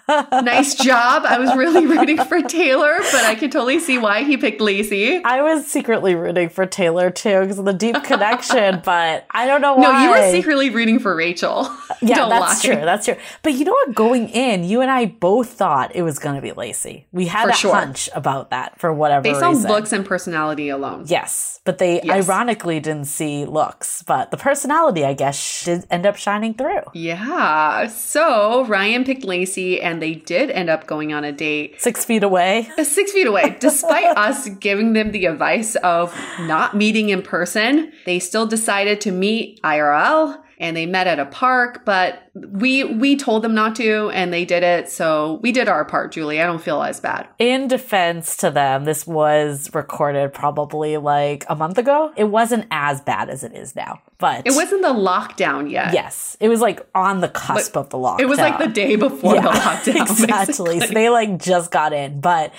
nice 0.08 0.74
job. 0.82 1.24
I 1.26 1.38
was 1.38 1.54
really 1.56 1.86
rooting 1.86 2.18
for 2.24 2.40
Taylor, 2.42 2.96
but 2.98 3.24
I 3.24 3.34
can 3.34 3.50
totally 3.50 3.78
see 3.78 3.98
why 3.98 4.24
he 4.24 4.36
picked 4.36 4.60
Lacey. 4.60 5.22
I 5.24 5.42
was 5.42 5.66
secretly 5.66 6.14
rooting 6.14 6.48
for 6.48 6.66
Taylor 6.66 7.10
too 7.10 7.40
because 7.40 7.58
of 7.58 7.64
the 7.64 7.72
deep 7.72 8.02
connection, 8.04 8.80
but 8.84 9.26
I 9.30 9.46
don't 9.46 9.60
know 9.60 9.74
why. 9.74 9.82
No, 9.82 10.02
you 10.04 10.10
were 10.10 10.30
secretly 10.30 10.70
rooting 10.70 10.98
for 10.98 11.14
Rachel. 11.14 11.68
Yeah, 12.04 12.16
don't 12.16 12.30
that's 12.30 12.64
lie. 12.64 12.74
true. 12.74 12.84
That's 12.84 13.04
true. 13.06 13.14
But 13.44 13.52
you 13.52 13.64
know 13.64 13.70
what? 13.70 13.94
Going 13.94 14.28
in, 14.30 14.64
you 14.64 14.80
and 14.80 14.90
I 14.90 15.06
both 15.06 15.50
thought 15.50 15.94
it 15.94 16.02
was 16.02 16.18
going 16.18 16.34
to 16.34 16.42
be 16.42 16.50
Lacey. 16.50 17.06
We 17.12 17.26
had 17.26 17.44
for 17.44 17.50
a 17.50 17.54
sure. 17.54 17.74
hunch 17.74 18.08
about 18.12 18.50
that 18.50 18.80
for 18.80 18.92
whatever 18.92 19.22
Based 19.22 19.40
reason. 19.40 19.66
on 19.66 19.72
looks 19.72 19.92
and 19.92 20.04
personality 20.04 20.68
alone. 20.68 21.04
Yes, 21.06 21.60
but 21.64 21.78
they 21.78 22.02
yes. 22.02 22.28
ironically 22.28 22.80
didn't 22.80 23.04
see 23.04 23.44
looks, 23.44 24.02
but 24.02 24.32
the 24.32 24.36
personality, 24.36 25.04
I 25.04 25.12
guess, 25.14 25.64
did 25.64 25.86
end 25.90 26.04
up 26.04 26.16
shining 26.16 26.54
through. 26.54 26.80
Yeah. 26.92 27.86
So 27.86 28.64
Ryan 28.64 29.04
picked 29.04 29.22
Lacey 29.22 29.80
and 29.80 30.01
they 30.02 30.14
did 30.14 30.50
end 30.50 30.68
up 30.68 30.86
going 30.86 31.12
on 31.12 31.22
a 31.22 31.30
date. 31.30 31.80
Six 31.80 32.04
feet 32.04 32.24
away. 32.24 32.68
Uh, 32.76 32.82
six 32.82 33.12
feet 33.12 33.26
away. 33.26 33.56
Despite 33.60 34.16
us 34.16 34.48
giving 34.48 34.94
them 34.94 35.12
the 35.12 35.26
advice 35.26 35.76
of 35.76 36.12
not 36.40 36.76
meeting 36.76 37.10
in 37.10 37.22
person, 37.22 37.92
they 38.04 38.18
still 38.18 38.46
decided 38.46 39.00
to 39.02 39.12
meet 39.12 39.62
IRL 39.62 40.42
and 40.62 40.76
they 40.76 40.86
met 40.86 41.08
at 41.08 41.18
a 41.18 41.26
park, 41.26 41.84
but 41.84 42.22
we 42.34 42.84
we 42.84 43.16
told 43.16 43.42
them 43.42 43.52
not 43.52 43.74
to 43.76 44.10
and 44.10 44.32
they 44.32 44.44
did 44.44 44.62
it. 44.62 44.88
So 44.88 45.40
we 45.42 45.50
did 45.50 45.68
our 45.68 45.84
part, 45.84 46.12
Julie. 46.12 46.40
I 46.40 46.46
don't 46.46 46.62
feel 46.62 46.80
as 46.82 47.00
bad. 47.00 47.28
In 47.40 47.66
defense 47.66 48.36
to 48.38 48.50
them, 48.50 48.84
this 48.84 49.04
was 49.04 49.74
recorded 49.74 50.32
probably 50.32 50.96
like 50.98 51.44
a 51.48 51.56
month 51.56 51.78
ago. 51.78 52.12
It 52.16 52.24
wasn't 52.24 52.68
as 52.70 53.00
bad 53.00 53.28
as 53.28 53.42
it 53.42 53.54
is 53.54 53.74
now. 53.74 54.00
But 54.18 54.46
it 54.46 54.52
wasn't 54.52 54.82
the 54.82 54.94
lockdown 54.94 55.68
yet. 55.68 55.92
Yes. 55.92 56.36
It 56.38 56.48
was 56.48 56.60
like 56.60 56.86
on 56.94 57.20
the 57.20 57.28
cusp 57.28 57.72
but 57.72 57.80
of 57.80 57.90
the 57.90 57.98
lockdown. 57.98 58.20
It 58.20 58.26
was 58.26 58.38
like 58.38 58.58
the 58.58 58.68
day 58.68 58.94
before 58.94 59.34
yeah, 59.34 59.42
the 59.42 59.48
lockdown. 59.90 60.00
Exactly. 60.12 60.78
So 60.78 60.86
they 60.86 61.08
like 61.08 61.38
just 61.40 61.72
got 61.72 61.92
in. 61.92 62.20
But 62.20 62.54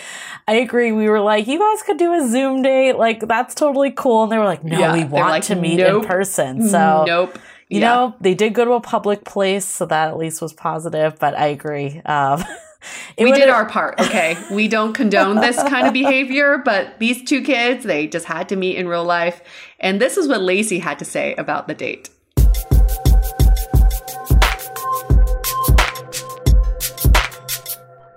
I 0.45 0.55
agree. 0.55 0.91
We 0.91 1.07
were 1.07 1.21
like, 1.21 1.47
you 1.47 1.57
guys 1.57 1.81
could 1.83 1.97
do 1.97 2.11
a 2.13 2.27
Zoom 2.27 2.63
date. 2.63 2.97
Like 2.97 3.25
that's 3.25 3.55
totally 3.55 3.91
cool. 3.91 4.23
And 4.23 4.31
they 4.31 4.37
were 4.37 4.43
like, 4.43 4.65
no, 4.65 4.77
yeah, 4.77 4.93
we 4.93 5.05
want 5.05 5.29
like, 5.29 5.43
to 5.43 5.55
meet 5.55 5.77
nope, 5.77 6.03
in 6.03 6.07
person. 6.09 6.67
So 6.67 7.05
nope 7.07 7.39
you 7.73 7.79
yeah. 7.79 7.95
know, 7.95 8.15
they 8.21 8.35
did 8.35 8.53
go 8.53 8.65
to 8.65 8.73
a 8.73 8.81
public 8.81 9.25
place, 9.25 9.65
so 9.65 9.87
that 9.87 10.09
at 10.09 10.17
least 10.17 10.43
was 10.43 10.53
positive. 10.53 11.17
But 11.17 11.35
I 11.35 11.47
agree. 11.47 11.99
Um, 12.05 12.43
we 13.17 13.31
did 13.31 13.49
our 13.49 13.65
part. 13.65 13.99
Okay. 13.99 14.37
we 14.51 14.67
don't 14.67 14.93
condone 14.93 15.37
this 15.37 15.55
kind 15.55 15.87
of 15.87 15.93
behavior, 15.93 16.59
but 16.59 16.99
these 16.99 17.23
two 17.23 17.41
kids, 17.41 17.83
they 17.83 18.05
just 18.05 18.27
had 18.27 18.49
to 18.49 18.55
meet 18.55 18.77
in 18.77 18.87
real 18.87 19.03
life. 19.03 19.41
And 19.79 19.99
this 19.99 20.17
is 20.17 20.27
what 20.27 20.41
Lacey 20.41 20.77
had 20.77 20.99
to 20.99 21.05
say 21.05 21.33
about 21.33 21.67
the 21.67 21.73
date. 21.73 22.11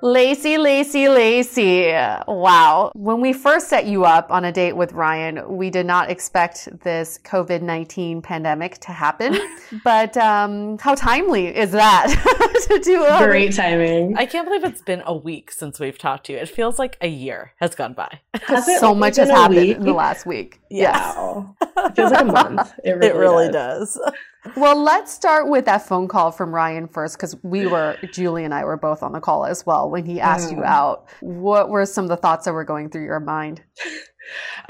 Lacey, 0.06 0.56
Lacey, 0.56 1.08
Lacey. 1.08 1.90
Wow. 2.28 2.92
When 2.94 3.20
we 3.20 3.32
first 3.32 3.66
set 3.66 3.86
you 3.86 4.04
up 4.04 4.30
on 4.30 4.44
a 4.44 4.52
date 4.52 4.74
with 4.74 4.92
Ryan, 4.92 5.56
we 5.56 5.68
did 5.68 5.84
not 5.84 6.10
expect 6.10 6.68
this 6.84 7.18
COVID 7.24 7.60
19 7.60 8.22
pandemic 8.22 8.78
to 8.78 8.92
happen. 8.92 9.36
but 9.84 10.16
um, 10.16 10.78
how 10.78 10.94
timely 10.94 11.48
is 11.48 11.72
that 11.72 12.06
to 12.68 12.78
do 12.78 13.04
a 13.04 13.18
Great 13.18 13.52
timing. 13.52 14.16
I 14.16 14.26
can't 14.26 14.46
believe 14.46 14.62
it's 14.62 14.80
been 14.80 15.02
a 15.04 15.16
week 15.16 15.50
since 15.50 15.80
we've 15.80 15.98
talked 15.98 16.26
to 16.26 16.34
you. 16.34 16.38
It 16.38 16.50
feels 16.50 16.78
like 16.78 16.96
a 17.00 17.08
year 17.08 17.54
has 17.56 17.74
gone 17.74 17.94
by. 17.94 18.20
Has 18.42 18.64
so 18.78 18.90
only 18.90 19.00
much 19.00 19.16
has 19.16 19.28
happened 19.28 19.58
week? 19.58 19.76
in 19.78 19.84
the 19.84 19.92
last 19.92 20.24
week. 20.24 20.60
Wow. 20.70 21.56
It 21.60 21.96
feels 21.96 22.12
like 22.12 22.20
a 22.20 22.24
month. 22.32 22.72
It 22.84 22.92
really, 22.92 23.06
it 23.08 23.16
really 23.16 23.50
does. 23.50 23.94
does. 23.94 24.12
Well, 24.54 24.76
let's 24.80 25.12
start 25.12 25.48
with 25.48 25.64
that 25.64 25.86
phone 25.86 26.08
call 26.08 26.30
from 26.30 26.54
Ryan 26.54 26.86
first, 26.88 27.16
because 27.16 27.36
we 27.42 27.66
were, 27.66 27.98
Julie 28.12 28.44
and 28.44 28.54
I 28.54 28.64
were 28.64 28.76
both 28.76 29.02
on 29.02 29.12
the 29.12 29.20
call 29.20 29.44
as 29.46 29.66
well 29.66 29.90
when 29.90 30.04
he 30.04 30.20
asked 30.20 30.50
you 30.50 30.58
Mm. 30.58 30.66
out. 30.66 31.06
What 31.20 31.70
were 31.70 31.84
some 31.86 32.04
of 32.04 32.08
the 32.10 32.16
thoughts 32.16 32.44
that 32.44 32.52
were 32.52 32.64
going 32.64 32.90
through 32.90 33.04
your 33.04 33.20
mind? 33.20 33.62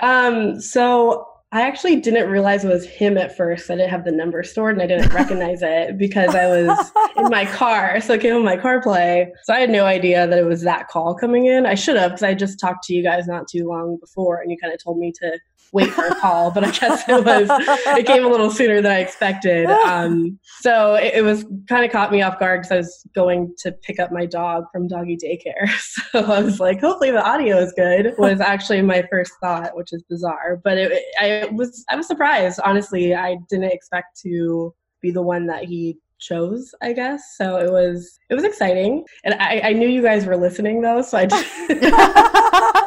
Um, 0.01 0.61
so 0.61 1.27
I 1.53 1.63
actually 1.63 1.97
didn't 1.97 2.29
realize 2.29 2.63
it 2.65 2.69
was 2.69 2.85
him 2.85 3.17
at 3.17 3.35
first. 3.35 3.71
I 3.71 3.77
didn't 3.77 3.89
have 3.89 4.05
the 4.05 4.13
number 4.13 4.43
stored 4.43 4.75
and 4.75 4.83
I 4.83 4.87
didn't 4.87 5.15
recognize 5.15 5.61
it 5.63 5.97
because 5.99 6.35
I 6.35 6.47
was 6.47 6.93
in 7.17 7.31
my 7.31 7.47
car. 7.47 8.01
So 8.03 8.13
I 8.15 8.19
came 8.19 8.35
on 8.37 8.45
my 8.45 8.59
car 8.59 8.83
play. 8.83 9.33
So 9.45 9.55
I 9.55 9.61
had 9.61 9.71
no 9.71 9.87
idea 9.87 10.27
that 10.27 10.39
it 10.39 10.45
was 10.45 10.61
that 10.63 10.89
call 10.89 11.15
coming 11.15 11.47
in. 11.47 11.65
I 11.65 11.75
should 11.75 11.97
have 11.97 12.11
because 12.11 12.23
I 12.25 12.35
just 12.35 12.61
talked 12.61 12.85
to 12.85 12.95
you 12.95 13.03
guys 13.03 13.27
not 13.27 13.49
too 13.49 13.67
long 13.67 13.97
before 13.99 14.43
and 14.43 14.51
you 14.51 14.59
kind 14.61 14.75
of 14.75 14.83
told 14.83 14.99
me 14.99 15.11
to 15.23 15.39
wait 15.73 15.91
for 15.91 16.07
a 16.07 16.15
call, 16.15 16.51
but 16.51 16.65
I 16.65 16.71
guess 16.71 17.09
it 17.09 17.25
was 17.25 17.49
it 17.51 18.07
came 18.07 18.25
a 18.25 18.29
little 18.29 18.51
sooner 18.51 18.81
than 18.81 18.93
I 18.93 19.01
expected. 19.01 19.69
Um, 19.87 20.39
so 20.61 20.95
it, 20.95 21.15
it 21.17 21.23
was 21.23 21.45
kind 21.69 21.85
of 21.85 21.93
caught 21.93 22.11
me 22.11 22.21
off 22.21 22.41
guard 22.41 22.63
because 22.63 22.73
I 22.73 22.77
was 22.77 23.07
going 23.15 23.55
to 23.59 23.71
pick 23.71 24.01
up 24.01 24.11
my 24.11 24.27
dog 24.27 24.65
from 24.73 24.89
doggy 24.89 25.17
daycare. 25.17 25.69
So 26.13 26.25
I 26.25 26.41
was 26.41 26.59
like, 26.59 26.81
hopefully 26.81 27.11
the 27.11 27.25
audio 27.25 27.59
is 27.59 27.73
good. 27.77 28.15
Was 28.19 28.41
actually 28.41 28.83
my 28.83 29.05
first 29.11 29.33
thought, 29.41 29.77
which 29.77 29.93
is 29.93 30.03
bizarre, 30.09 30.61
but 30.63 30.77
it, 30.79 31.03
I 31.21 31.49
was 31.53 31.85
I 31.89 31.97
was 31.97 32.07
surprised. 32.07 32.59
Honestly, 32.65 33.15
I 33.15 33.37
didn't 33.49 33.71
expect 33.71 34.21
to 34.23 34.75
be 35.01 35.11
the 35.11 35.23
one 35.23 35.47
that 35.47 35.65
he 35.65 35.99
chose 36.19 36.75
i 36.81 36.93
guess 36.93 37.37
so 37.37 37.59
it 37.59 37.71
was 37.71 38.19
it 38.31 38.35
was 38.35 38.43
exciting 38.43 39.05
and 39.25 39.35
i 39.35 39.61
i 39.65 39.73
knew 39.73 39.87
you 39.87 40.01
guys 40.01 40.25
were 40.25 40.37
listening 40.37 40.81
though 40.81 41.03
so 41.03 41.19
i 41.19 41.27
just 41.27 41.47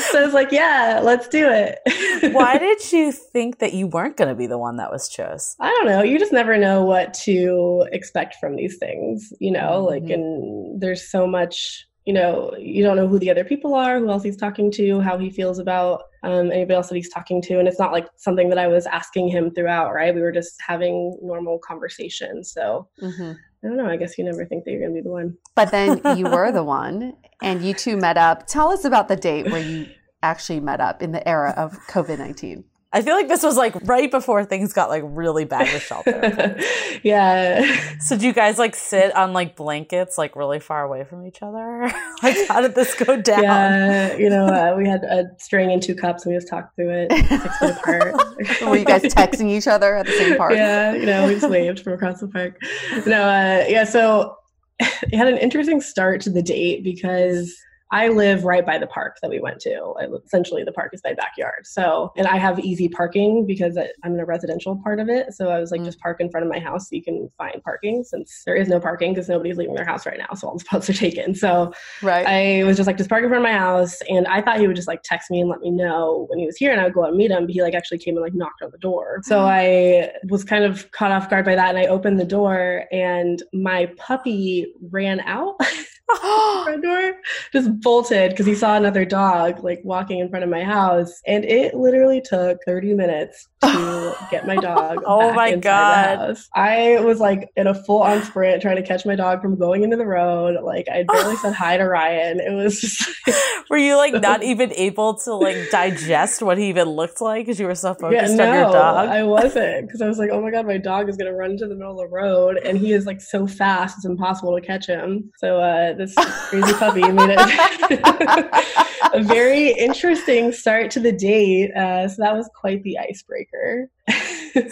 so 0.10 0.20
i 0.20 0.24
was 0.24 0.34
like 0.34 0.52
yeah 0.52 1.00
let's 1.02 1.28
do 1.28 1.48
it 1.50 1.78
Why 2.32 2.56
did 2.58 2.92
you 2.92 3.10
think 3.10 3.58
that 3.58 3.72
you 3.74 3.86
weren't 3.88 4.16
going 4.16 4.28
to 4.28 4.34
be 4.36 4.46
the 4.46 4.56
one 4.58 4.76
that 4.76 4.92
was 4.92 5.08
chose? 5.08 5.56
I 5.58 5.68
don't 5.70 5.86
know. 5.86 6.02
You 6.04 6.20
just 6.20 6.32
never 6.32 6.56
know 6.56 6.84
what 6.84 7.12
to 7.24 7.84
expect 7.90 8.36
from 8.36 8.54
these 8.54 8.78
things, 8.78 9.32
you 9.40 9.50
know, 9.50 9.82
like, 9.82 10.04
Mhm. 10.04 10.14
and 10.14 10.80
there's 10.80 11.10
so 11.10 11.26
much, 11.26 11.84
you 12.04 12.12
know, 12.12 12.52
you 12.58 12.82
don't 12.82 12.96
know 12.96 13.06
who 13.06 13.18
the 13.18 13.30
other 13.30 13.44
people 13.44 13.74
are, 13.74 13.98
who 13.98 14.10
else 14.10 14.22
he's 14.24 14.36
talking 14.36 14.70
to, 14.72 15.00
how 15.00 15.16
he 15.18 15.30
feels 15.30 15.58
about 15.58 16.02
um, 16.24 16.50
anybody 16.50 16.74
else 16.74 16.88
that 16.88 16.96
he's 16.96 17.08
talking 17.10 17.40
to. 17.42 17.58
And 17.58 17.68
it's 17.68 17.78
not 17.78 17.92
like 17.92 18.06
something 18.16 18.48
that 18.48 18.58
I 18.58 18.66
was 18.66 18.86
asking 18.86 19.28
him 19.28 19.52
throughout, 19.52 19.92
right? 19.92 20.14
We 20.14 20.20
were 20.20 20.32
just 20.32 20.54
having 20.66 21.16
normal 21.22 21.58
conversations. 21.58 22.52
So 22.52 22.88
Mhm. 23.00 23.36
I 23.64 23.68
don't 23.68 23.76
know. 23.76 23.86
I 23.86 23.96
guess 23.96 24.18
you 24.18 24.24
never 24.24 24.44
think 24.44 24.64
that 24.64 24.72
you're 24.72 24.80
going 24.80 24.92
to 24.92 25.00
be 25.00 25.04
the 25.04 25.10
one. 25.12 25.36
But 25.54 25.70
then 25.70 26.00
you 26.16 26.24
were 26.24 26.50
the 26.50 26.64
one, 26.80 27.14
and 27.40 27.62
you 27.62 27.74
two 27.74 27.96
met 27.96 28.16
up. 28.16 28.48
Tell 28.48 28.72
us 28.72 28.84
about 28.84 29.06
the 29.06 29.14
date 29.14 29.46
where 29.52 29.62
you 29.62 29.86
actually 30.22 30.58
met 30.58 30.80
up 30.80 31.00
in 31.02 31.12
the 31.12 31.26
era 31.28 31.54
of 31.56 31.78
COVID 31.88 32.18
19. 32.18 32.64
I 32.94 33.00
feel 33.00 33.14
like 33.14 33.28
this 33.28 33.42
was 33.42 33.56
like 33.56 33.74
right 33.84 34.10
before 34.10 34.44
things 34.44 34.74
got 34.74 34.90
like 34.90 35.02
really 35.06 35.46
bad 35.46 35.72
with 35.72 35.82
shelter. 35.82 36.58
yeah. 37.02 37.98
so 38.00 38.18
do 38.18 38.26
you 38.26 38.34
guys 38.34 38.58
like 38.58 38.74
sit 38.74 39.16
on 39.16 39.32
like 39.32 39.56
blankets 39.56 40.18
like 40.18 40.36
really 40.36 40.60
far 40.60 40.84
away 40.84 41.04
from 41.04 41.26
each 41.26 41.38
other? 41.40 41.90
like 42.22 42.36
how 42.48 42.60
did 42.60 42.74
this 42.74 42.94
go 42.94 43.18
down? 43.20 43.42
Yeah, 43.42 44.16
you 44.16 44.28
know, 44.28 44.44
uh, 44.46 44.74
we 44.76 44.86
had 44.86 45.04
a 45.04 45.24
string 45.38 45.72
and 45.72 45.82
two 45.82 45.94
cups, 45.94 46.26
and 46.26 46.34
we 46.34 46.36
just 46.36 46.50
talked 46.50 46.76
through 46.76 46.90
it 46.90 47.12
six 47.12 47.58
feet 47.58 47.70
apart. 47.70 48.14
Were 48.62 48.76
you 48.76 48.84
guys 48.84 49.02
texting 49.02 49.48
each 49.48 49.66
other 49.66 49.96
at 49.96 50.04
the 50.04 50.12
same 50.12 50.36
park? 50.36 50.52
Yeah, 50.52 50.92
you 50.92 51.06
know, 51.06 51.26
we 51.26 51.34
just 51.34 51.48
waved 51.48 51.80
from 51.80 51.94
across 51.94 52.20
the 52.20 52.28
park. 52.28 52.60
No, 53.06 53.22
uh, 53.22 53.64
yeah, 53.68 53.84
so 53.84 54.36
it 54.80 55.16
had 55.16 55.28
an 55.28 55.38
interesting 55.38 55.80
start 55.80 56.20
to 56.22 56.30
the 56.30 56.42
date 56.42 56.84
because 56.84 57.56
I 57.92 58.08
live 58.08 58.44
right 58.44 58.64
by 58.64 58.78
the 58.78 58.86
park 58.86 59.18
that 59.22 59.30
we 59.30 59.38
went 59.38 59.60
to. 59.60 59.94
I, 60.00 60.06
essentially, 60.24 60.64
the 60.64 60.72
park 60.72 60.90
is 60.94 61.02
my 61.04 61.12
backyard. 61.12 61.66
So, 61.66 62.10
and 62.16 62.26
I 62.26 62.38
have 62.38 62.58
easy 62.58 62.88
parking 62.88 63.46
because 63.46 63.76
I, 63.76 63.90
I'm 64.02 64.14
in 64.14 64.20
a 64.20 64.24
residential 64.24 64.80
part 64.82 64.98
of 64.98 65.08
it. 65.10 65.34
So 65.34 65.50
I 65.50 65.60
was 65.60 65.70
like, 65.70 65.82
Mm. 65.82 65.86
just 65.86 66.00
park 66.00 66.20
in 66.20 66.30
front 66.30 66.46
of 66.46 66.50
my 66.52 66.58
house 66.58 66.88
so 66.88 66.96
you 66.96 67.02
can 67.02 67.28
find 67.38 67.62
parking 67.62 68.02
since 68.04 68.42
there 68.46 68.54
is 68.54 68.68
no 68.68 68.80
parking 68.80 69.12
because 69.12 69.28
nobody's 69.28 69.56
leaving 69.58 69.74
their 69.74 69.84
house 69.84 70.06
right 70.06 70.18
now. 70.18 70.34
So 70.34 70.48
all 70.48 70.54
the 70.54 70.60
spots 70.64 70.88
are 70.88 70.94
taken. 70.94 71.34
So 71.34 71.72
Right. 72.02 72.26
I 72.26 72.64
was 72.64 72.76
just 72.76 72.86
like, 72.86 72.96
just 72.96 73.10
park 73.10 73.22
in 73.22 73.28
front 73.28 73.44
of 73.44 73.50
my 73.52 73.56
house. 73.58 74.00
And 74.08 74.26
I 74.26 74.40
thought 74.40 74.58
he 74.58 74.66
would 74.66 74.76
just 74.76 74.88
like 74.88 75.02
text 75.02 75.30
me 75.30 75.40
and 75.40 75.50
let 75.50 75.60
me 75.60 75.70
know 75.70 76.26
when 76.30 76.38
he 76.38 76.46
was 76.46 76.56
here 76.56 76.72
and 76.72 76.80
I 76.80 76.84
would 76.84 76.94
go 76.94 77.02
out 77.02 77.08
and 77.10 77.16
meet 77.18 77.30
him. 77.30 77.44
But 77.46 77.50
he 77.54 77.60
like 77.62 77.74
actually 77.74 77.98
came 77.98 78.16
and 78.16 78.22
like 78.24 78.34
knocked 78.34 78.62
on 78.62 78.70
the 78.72 78.78
door. 78.78 79.20
So 79.24 79.40
I 79.40 80.10
was 80.30 80.44
kind 80.44 80.64
of 80.64 80.90
caught 80.92 81.10
off 81.10 81.28
guard 81.28 81.44
by 81.44 81.54
that. 81.56 81.68
And 81.68 81.78
I 81.78 81.86
opened 81.86 82.18
the 82.18 82.24
door 82.24 82.84
and 82.90 83.42
my 83.52 83.86
puppy 83.98 84.72
ran 84.90 85.20
out 85.20 85.56
front 86.64 86.82
door, 86.82 87.14
just 87.52 87.80
bolted 87.80 88.30
because 88.30 88.46
he 88.46 88.54
saw 88.54 88.76
another 88.76 89.04
dog 89.04 89.62
like 89.64 89.80
walking 89.84 90.18
in 90.18 90.28
front 90.28 90.44
of 90.44 90.50
my 90.50 90.64
house. 90.64 91.20
And 91.26 91.44
it 91.44 91.74
literally 91.74 92.20
took 92.20 92.58
30 92.64 92.94
minutes 92.94 93.48
to 93.62 94.16
get 94.30 94.46
my 94.46 94.56
dog. 94.56 95.02
Oh 95.06 95.32
my 95.32 95.56
God. 95.56 96.36
I 96.54 97.00
was 97.00 97.20
like 97.20 97.50
in 97.56 97.66
a 97.66 97.74
full 97.74 98.02
on 98.02 98.22
sprint 98.22 98.62
trying 98.62 98.76
to 98.76 98.82
catch 98.82 99.06
my 99.06 99.16
dog 99.16 99.40
from 99.40 99.58
going 99.58 99.82
into 99.82 99.96
the 99.96 100.06
road. 100.06 100.62
Like 100.62 100.88
I 100.88 101.04
barely 101.04 101.36
said 101.36 101.54
hi 101.54 101.76
to 101.76 101.84
Ryan. 101.84 102.40
It 102.40 102.52
was 102.52 102.80
just 102.80 103.08
Were 103.70 103.76
you 103.76 103.96
like 103.96 104.14
not 104.14 104.42
even 104.42 104.72
able 104.74 105.14
to 105.20 105.34
like 105.34 105.70
digest 105.70 106.42
what 106.42 106.58
he 106.58 106.68
even 106.68 106.88
looked 106.88 107.20
like 107.20 107.46
because 107.46 107.58
you 107.58 107.66
were 107.66 107.74
so 107.74 107.90
yeah, 107.90 107.94
focused 107.94 108.36
no, 108.36 108.48
on 108.48 108.54
your 108.54 108.72
dog? 108.72 109.08
I 109.08 109.22
wasn't 109.22 109.86
because 109.86 110.02
I 110.02 110.08
was 110.08 110.18
like, 110.18 110.30
oh 110.32 110.42
my 110.42 110.50
god, 110.50 110.66
my 110.66 110.78
dog 110.78 111.08
is 111.08 111.16
gonna 111.16 111.32
run 111.32 111.52
into 111.52 111.66
the 111.66 111.74
middle 111.74 111.92
of 111.92 111.98
the 111.98 112.14
road, 112.14 112.58
and 112.58 112.76
he 112.76 112.92
is 112.92 113.06
like 113.06 113.20
so 113.20 113.46
fast, 113.46 113.98
it's 113.98 114.04
impossible 114.04 114.58
to 114.58 114.64
catch 114.64 114.86
him. 114.86 115.30
So 115.38 115.60
uh, 115.60 115.94
this 115.94 116.14
crazy 116.48 116.72
puppy 116.74 117.10
made 117.10 117.30
it 117.30 118.82
a 119.12 119.22
very 119.22 119.70
interesting 119.72 120.52
start 120.52 120.90
to 120.92 121.00
the 121.00 121.12
date. 121.12 121.70
Uh, 121.72 122.08
so 122.08 122.22
that 122.22 122.34
was 122.34 122.48
quite 122.54 122.82
the 122.82 122.98
icebreaker. 122.98 123.51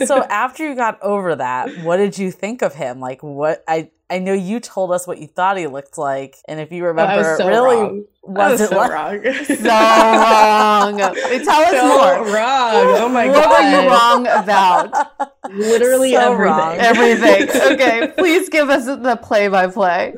So 0.05 0.23
after 0.25 0.69
you 0.69 0.75
got 0.75 1.01
over 1.03 1.37
that, 1.37 1.71
what 1.85 1.97
did 1.99 2.19
you 2.19 2.31
think 2.31 2.63
of 2.63 2.75
him? 2.75 3.01
Like 3.01 3.23
what 3.23 3.65
I 3.69 3.91
I 4.11 4.19
know 4.19 4.33
you 4.33 4.59
told 4.59 4.91
us 4.91 5.07
what 5.07 5.19
you 5.19 5.29
thought 5.29 5.57
he 5.57 5.69
looked 5.69 5.97
like, 5.97 6.37
and 6.49 6.59
if 6.59 6.73
you 6.73 6.85
remember, 6.85 7.17
was 7.29 7.39
so 7.39 7.47
really 7.47 7.77
wrong. 7.77 8.05
Was, 8.23 8.51
was 8.53 8.61
it 8.61 8.69
so 8.71 8.77
like 8.77 8.91
wrong. 8.91 9.23
so 9.45 9.55
wrong. 9.69 10.99
Tell 11.45 11.61
us 11.63 11.71
so 11.71 11.87
more. 11.87 12.35
wrong. 12.35 12.73
Oh 12.99 13.09
my 13.09 13.29
what 13.29 13.35
god. 13.37 13.51
What 13.51 13.63
were 13.63 13.83
you 13.83 13.89
wrong 13.89 14.27
about? 14.27 15.51
Literally 15.53 16.13
So 16.13 16.33
everything. 16.33 16.57
wrong. 16.57 16.77
Everything. 16.81 17.49
Okay, 17.73 18.13
please 18.19 18.49
give 18.49 18.69
us 18.69 18.87
the 18.87 19.17
play 19.23 19.47
by 19.49 19.69
play. 19.69 20.15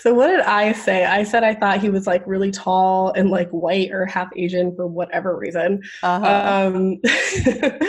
So 0.00 0.14
what 0.14 0.28
did 0.28 0.40
I 0.40 0.72
say? 0.72 1.04
I 1.04 1.24
said 1.24 1.44
I 1.44 1.54
thought 1.54 1.80
he 1.80 1.90
was 1.90 2.06
like 2.06 2.26
really 2.26 2.50
tall 2.50 3.12
and 3.12 3.30
like 3.30 3.50
white 3.50 3.90
or 3.90 4.06
half 4.06 4.30
Asian 4.34 4.74
for 4.74 4.86
whatever 4.86 5.36
reason. 5.36 5.82
Uh-huh. 6.02 6.70
Um, 6.72 7.00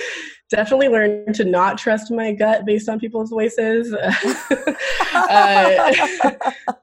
definitely 0.49 0.89
learned 0.89 1.33
to 1.35 1.45
not 1.45 1.77
trust 1.77 2.11
my 2.11 2.33
gut 2.33 2.65
based 2.65 2.89
on 2.89 2.99
people's 2.99 3.29
voices. 3.29 3.93
uh, 5.13 5.93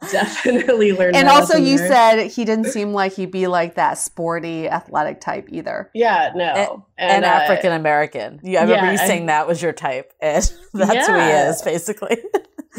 definitely 0.10 0.92
learned. 0.92 1.14
and 1.14 1.28
also, 1.28 1.58
you 1.58 1.76
there. 1.76 1.88
said 1.88 2.26
he 2.28 2.46
didn't 2.46 2.66
seem 2.66 2.94
like 2.94 3.12
he'd 3.12 3.30
be 3.30 3.46
like 3.46 3.74
that 3.74 3.98
sporty, 3.98 4.66
athletic 4.66 5.20
type 5.20 5.48
either. 5.50 5.90
yeah, 5.94 6.32
no, 6.34 6.86
and 6.96 7.26
uh, 7.26 7.28
African 7.28 7.72
American. 7.72 8.40
Yeah, 8.42 8.60
I 8.60 8.62
remember 8.62 8.86
yeah, 8.86 8.92
you 8.92 8.98
I- 8.98 9.06
saying 9.06 9.26
that 9.26 9.46
was 9.46 9.60
your 9.60 9.74
type, 9.74 10.14
and 10.22 10.42
that's 10.72 11.06
who 11.06 11.18
he 11.18 11.28
is, 11.28 11.60
basically. 11.60 12.16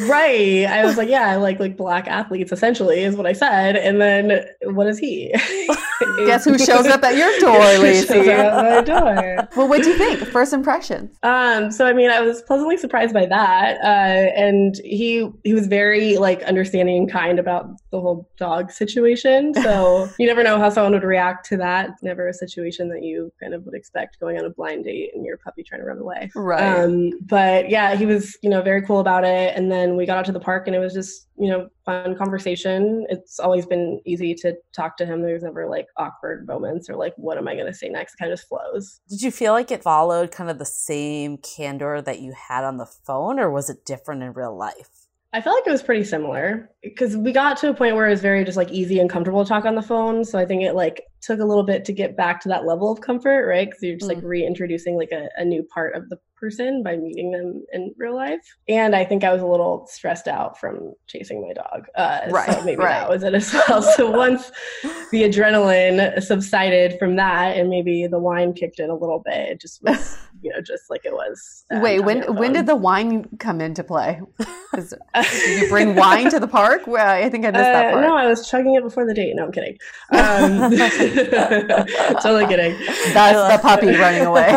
Right. 0.07 0.65
I 0.65 0.85
was 0.85 0.97
like, 0.97 1.09
yeah, 1.09 1.29
I 1.29 1.35
like 1.35 1.59
like 1.59 1.77
black 1.77 2.07
athletes 2.07 2.51
essentially 2.51 3.03
is 3.03 3.15
what 3.15 3.25
I 3.25 3.33
said. 3.33 3.75
And 3.75 4.01
then 4.01 4.45
what 4.63 4.87
is 4.87 4.99
he? 4.99 5.33
Guess 6.17 6.45
who 6.45 6.57
shows 6.57 6.87
up 6.87 7.03
at 7.03 7.15
your 7.17 7.37
door, 7.39 7.59
Lacey? 7.79 8.07
shows 8.07 8.27
up 8.27 8.53
at 8.53 8.65
my 8.65 8.81
door. 8.81 9.47
Well, 9.55 9.67
what 9.67 9.83
do 9.83 9.89
you 9.89 9.97
think? 9.97 10.19
First 10.29 10.53
impressions. 10.53 11.17
Um, 11.23 11.71
so 11.71 11.85
I 11.85 11.93
mean, 11.93 12.09
I 12.09 12.21
was 12.21 12.41
pleasantly 12.41 12.77
surprised 12.77 13.13
by 13.13 13.25
that, 13.25 13.77
uh, 13.81 14.31
and 14.35 14.75
he 14.83 15.29
he 15.43 15.53
was 15.53 15.67
very 15.67 16.17
like 16.17 16.41
understanding 16.43 16.97
and 16.97 17.11
kind 17.11 17.39
about 17.39 17.69
the 17.91 17.99
whole 17.99 18.29
dog 18.37 18.71
situation. 18.71 19.53
So 19.69 20.09
you 20.17 20.25
never 20.25 20.41
know 20.41 20.57
how 20.57 20.69
someone 20.69 20.93
would 20.93 21.03
react 21.03 21.45
to 21.49 21.57
that. 21.57 21.89
It's 21.89 22.01
never 22.01 22.27
a 22.27 22.33
situation 22.33 22.89
that 22.89 23.03
you 23.03 23.31
kind 23.39 23.53
of 23.53 23.65
would 23.65 23.75
expect 23.75 24.19
going 24.19 24.39
on 24.39 24.45
a 24.45 24.49
blind 24.49 24.85
date 24.85 25.11
and 25.13 25.23
your 25.23 25.37
puppy 25.37 25.63
trying 25.63 25.81
to 25.81 25.85
run 25.85 25.99
away. 25.99 26.31
Right. 26.33 26.79
Um, 26.79 27.11
but 27.21 27.69
yeah, 27.69 27.95
he 27.95 28.05
was 28.05 28.35
you 28.41 28.49
know 28.49 28.61
very 28.61 28.81
cool 28.81 28.99
about 28.99 29.25
it, 29.25 29.55
and 29.55 29.71
then 29.71 29.88
we 29.95 30.05
got 30.05 30.17
out 30.17 30.25
to 30.25 30.31
the 30.31 30.39
park, 30.39 30.67
and 30.67 30.75
it 30.75 30.79
was 30.79 30.93
just 30.93 31.27
you 31.37 31.49
know 31.49 31.69
fun 31.85 32.15
conversation. 32.15 33.05
It's 33.09 33.39
always 33.39 33.65
been 33.65 34.01
easy 34.05 34.35
to 34.35 34.55
talk 34.75 34.97
to 34.97 35.05
him. 35.05 35.21
There's 35.21 35.43
never 35.43 35.67
like 35.69 35.87
awkward 35.97 36.47
moments 36.47 36.89
or 36.89 36.95
like 36.95 37.13
what 37.17 37.37
am 37.37 37.47
I 37.47 37.55
going 37.55 37.67
to 37.67 37.73
say 37.73 37.89
next. 37.89 38.13
It 38.13 38.17
kind 38.17 38.31
of 38.31 38.37
just 38.37 38.49
flows. 38.49 39.01
Did 39.09 39.21
you 39.21 39.31
feel 39.31 39.53
like 39.53 39.71
it 39.71 39.83
followed 39.83 40.31
kind 40.31 40.49
of 40.49 40.59
the 40.59 40.65
same 40.65 41.37
candor 41.37 42.01
that 42.01 42.19
you 42.19 42.33
had 42.33 42.63
on 42.63 42.77
the 42.77 42.85
phone, 42.85 43.39
or 43.39 43.49
was 43.49 43.69
it 43.69 43.85
different 43.85 44.23
in 44.23 44.33
real 44.33 44.55
life? 44.55 44.98
I 45.31 45.41
felt 45.41 45.57
like 45.57 45.67
it 45.67 45.71
was 45.71 45.83
pretty 45.83 46.03
similar 46.03 46.71
because 46.81 47.15
we 47.15 47.31
got 47.31 47.57
to 47.57 47.69
a 47.69 47.73
point 47.73 47.95
where 47.95 48.07
it 48.07 48.11
was 48.11 48.21
very 48.21 48.43
just 48.43 48.57
like 48.57 48.71
easy 48.71 48.99
and 48.99 49.09
comfortable 49.09 49.43
to 49.43 49.47
talk 49.49 49.65
on 49.65 49.75
the 49.75 49.81
phone. 49.81 50.25
So 50.25 50.39
I 50.39 50.45
think 50.45 50.63
it 50.63 50.73
like 50.73 51.03
took 51.21 51.39
a 51.39 51.45
little 51.45 51.63
bit 51.63 51.85
to 51.85 51.93
get 51.93 52.17
back 52.17 52.41
to 52.41 52.49
that 52.49 52.65
level 52.65 52.91
of 52.91 53.01
comfort, 53.01 53.45
right? 53.45 53.69
Because 53.69 53.83
you're 53.83 53.97
just 53.97 54.11
like 54.11 54.23
reintroducing 54.23 54.95
like 54.95 55.11
a, 55.11 55.29
a 55.37 55.45
new 55.45 55.61
part 55.63 55.95
of 55.95 56.09
the 56.09 56.17
person 56.35 56.81
by 56.81 56.95
meeting 56.95 57.31
them 57.31 57.63
in 57.73 57.93
real 57.97 58.15
life. 58.15 58.41
And 58.67 58.95
I 58.95 59.03
think 59.05 59.23
I 59.23 59.31
was 59.31 59.41
a 59.41 59.45
little 59.45 59.85
stressed 59.87 60.27
out 60.27 60.59
from 60.59 60.93
chasing 61.07 61.41
my 61.45 61.53
dog. 61.53 61.85
Uh, 61.95 62.21
Right, 62.29 62.51
So 62.51 62.63
maybe 62.63 62.81
right. 62.81 63.01
that 63.01 63.09
was 63.09 63.23
it 63.23 63.33
as 63.35 63.53
well. 63.53 63.81
So 63.99 64.09
once 64.09 64.51
the 65.11 65.23
adrenaline 65.23 66.23
subsided 66.23 66.97
from 66.97 67.17
that 67.17 67.57
and 67.57 67.69
maybe 67.69 68.07
the 68.07 68.19
wine 68.19 68.53
kicked 68.53 68.79
in 68.79 68.89
a 68.89 68.95
little 68.95 69.21
bit, 69.23 69.49
it 69.49 69.61
just 69.61 69.83
was, 69.83 70.17
you 70.41 70.51
know, 70.51 70.61
just 70.61 70.89
like 70.89 71.05
it 71.05 71.13
was. 71.13 71.65
uh, 71.71 71.79
Wait, 71.83 71.99
when 72.01 72.35
when 72.35 72.53
did 72.53 72.65
the 72.65 72.75
wine 72.75 73.27
come 73.39 73.59
into 73.61 73.83
play? 73.83 74.21
Is- 74.77 74.93
did 75.15 75.61
you 75.63 75.69
bring 75.69 75.95
wine 75.95 76.29
to 76.29 76.39
the 76.39 76.47
park? 76.47 76.85
Well, 76.87 77.05
I 77.07 77.29
think 77.29 77.45
I 77.45 77.51
missed 77.51 77.63
that 77.63 77.87
Uh, 77.87 77.91
part. 77.93 78.05
no, 78.07 78.15
I 78.15 78.27
was 78.27 78.47
chugging 78.49 78.75
it 78.75 78.83
before 78.83 79.05
the 79.05 79.13
date. 79.13 79.35
No, 79.35 79.45
I'm 79.45 79.51
kidding. 79.51 79.77
Um, 80.11 80.71
totally 82.21 82.45
kidding. 82.47 82.75
That's 83.13 83.55
the 83.55 83.59
puppy 83.61 83.87
running 83.95 84.25
away. 84.25 84.49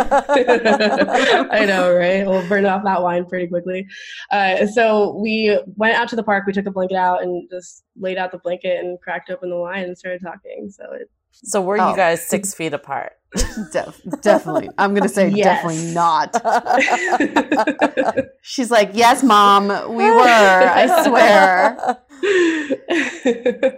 I 1.50 1.64
know, 1.66 1.94
right? 1.96 2.26
We'll 2.26 2.46
burn 2.48 2.66
off 2.66 2.84
that 2.84 3.02
wine 3.02 3.24
pretty 3.26 3.46
quickly. 3.48 3.86
Uh, 4.30 4.66
so 4.66 5.16
we 5.20 5.58
went 5.76 5.94
out 5.94 6.08
to 6.08 6.16
the 6.16 6.22
park. 6.22 6.44
We 6.46 6.52
took 6.52 6.66
a 6.66 6.70
blanket 6.70 6.96
out 6.96 7.22
and 7.22 7.48
just 7.50 7.84
laid 7.98 8.18
out 8.18 8.32
the 8.32 8.38
blanket 8.38 8.78
and 8.78 9.00
cracked 9.00 9.30
open 9.30 9.50
the 9.50 9.56
wine 9.58 9.84
and 9.84 9.96
started 9.96 10.20
talking. 10.22 10.70
So 10.70 10.84
it, 10.92 11.10
So 11.32 11.60
were 11.62 11.80
Oh. 11.80 11.90
you 11.90 11.96
guys 11.96 12.26
six 12.26 12.54
feet 12.54 12.72
apart? 12.74 13.12
Def- 13.72 14.00
definitely. 14.20 14.68
I'm 14.78 14.90
going 14.94 15.02
to 15.04 15.08
say 15.08 15.28
Yes. 15.34 15.62
definitely 15.64 15.94
not. 15.94 16.36
She's 18.42 18.70
like, 18.70 18.90
yes, 18.92 19.22
mom, 19.22 19.68
we 19.94 20.04
were. 20.04 20.20
I 20.20 21.02
swear. 21.04 21.76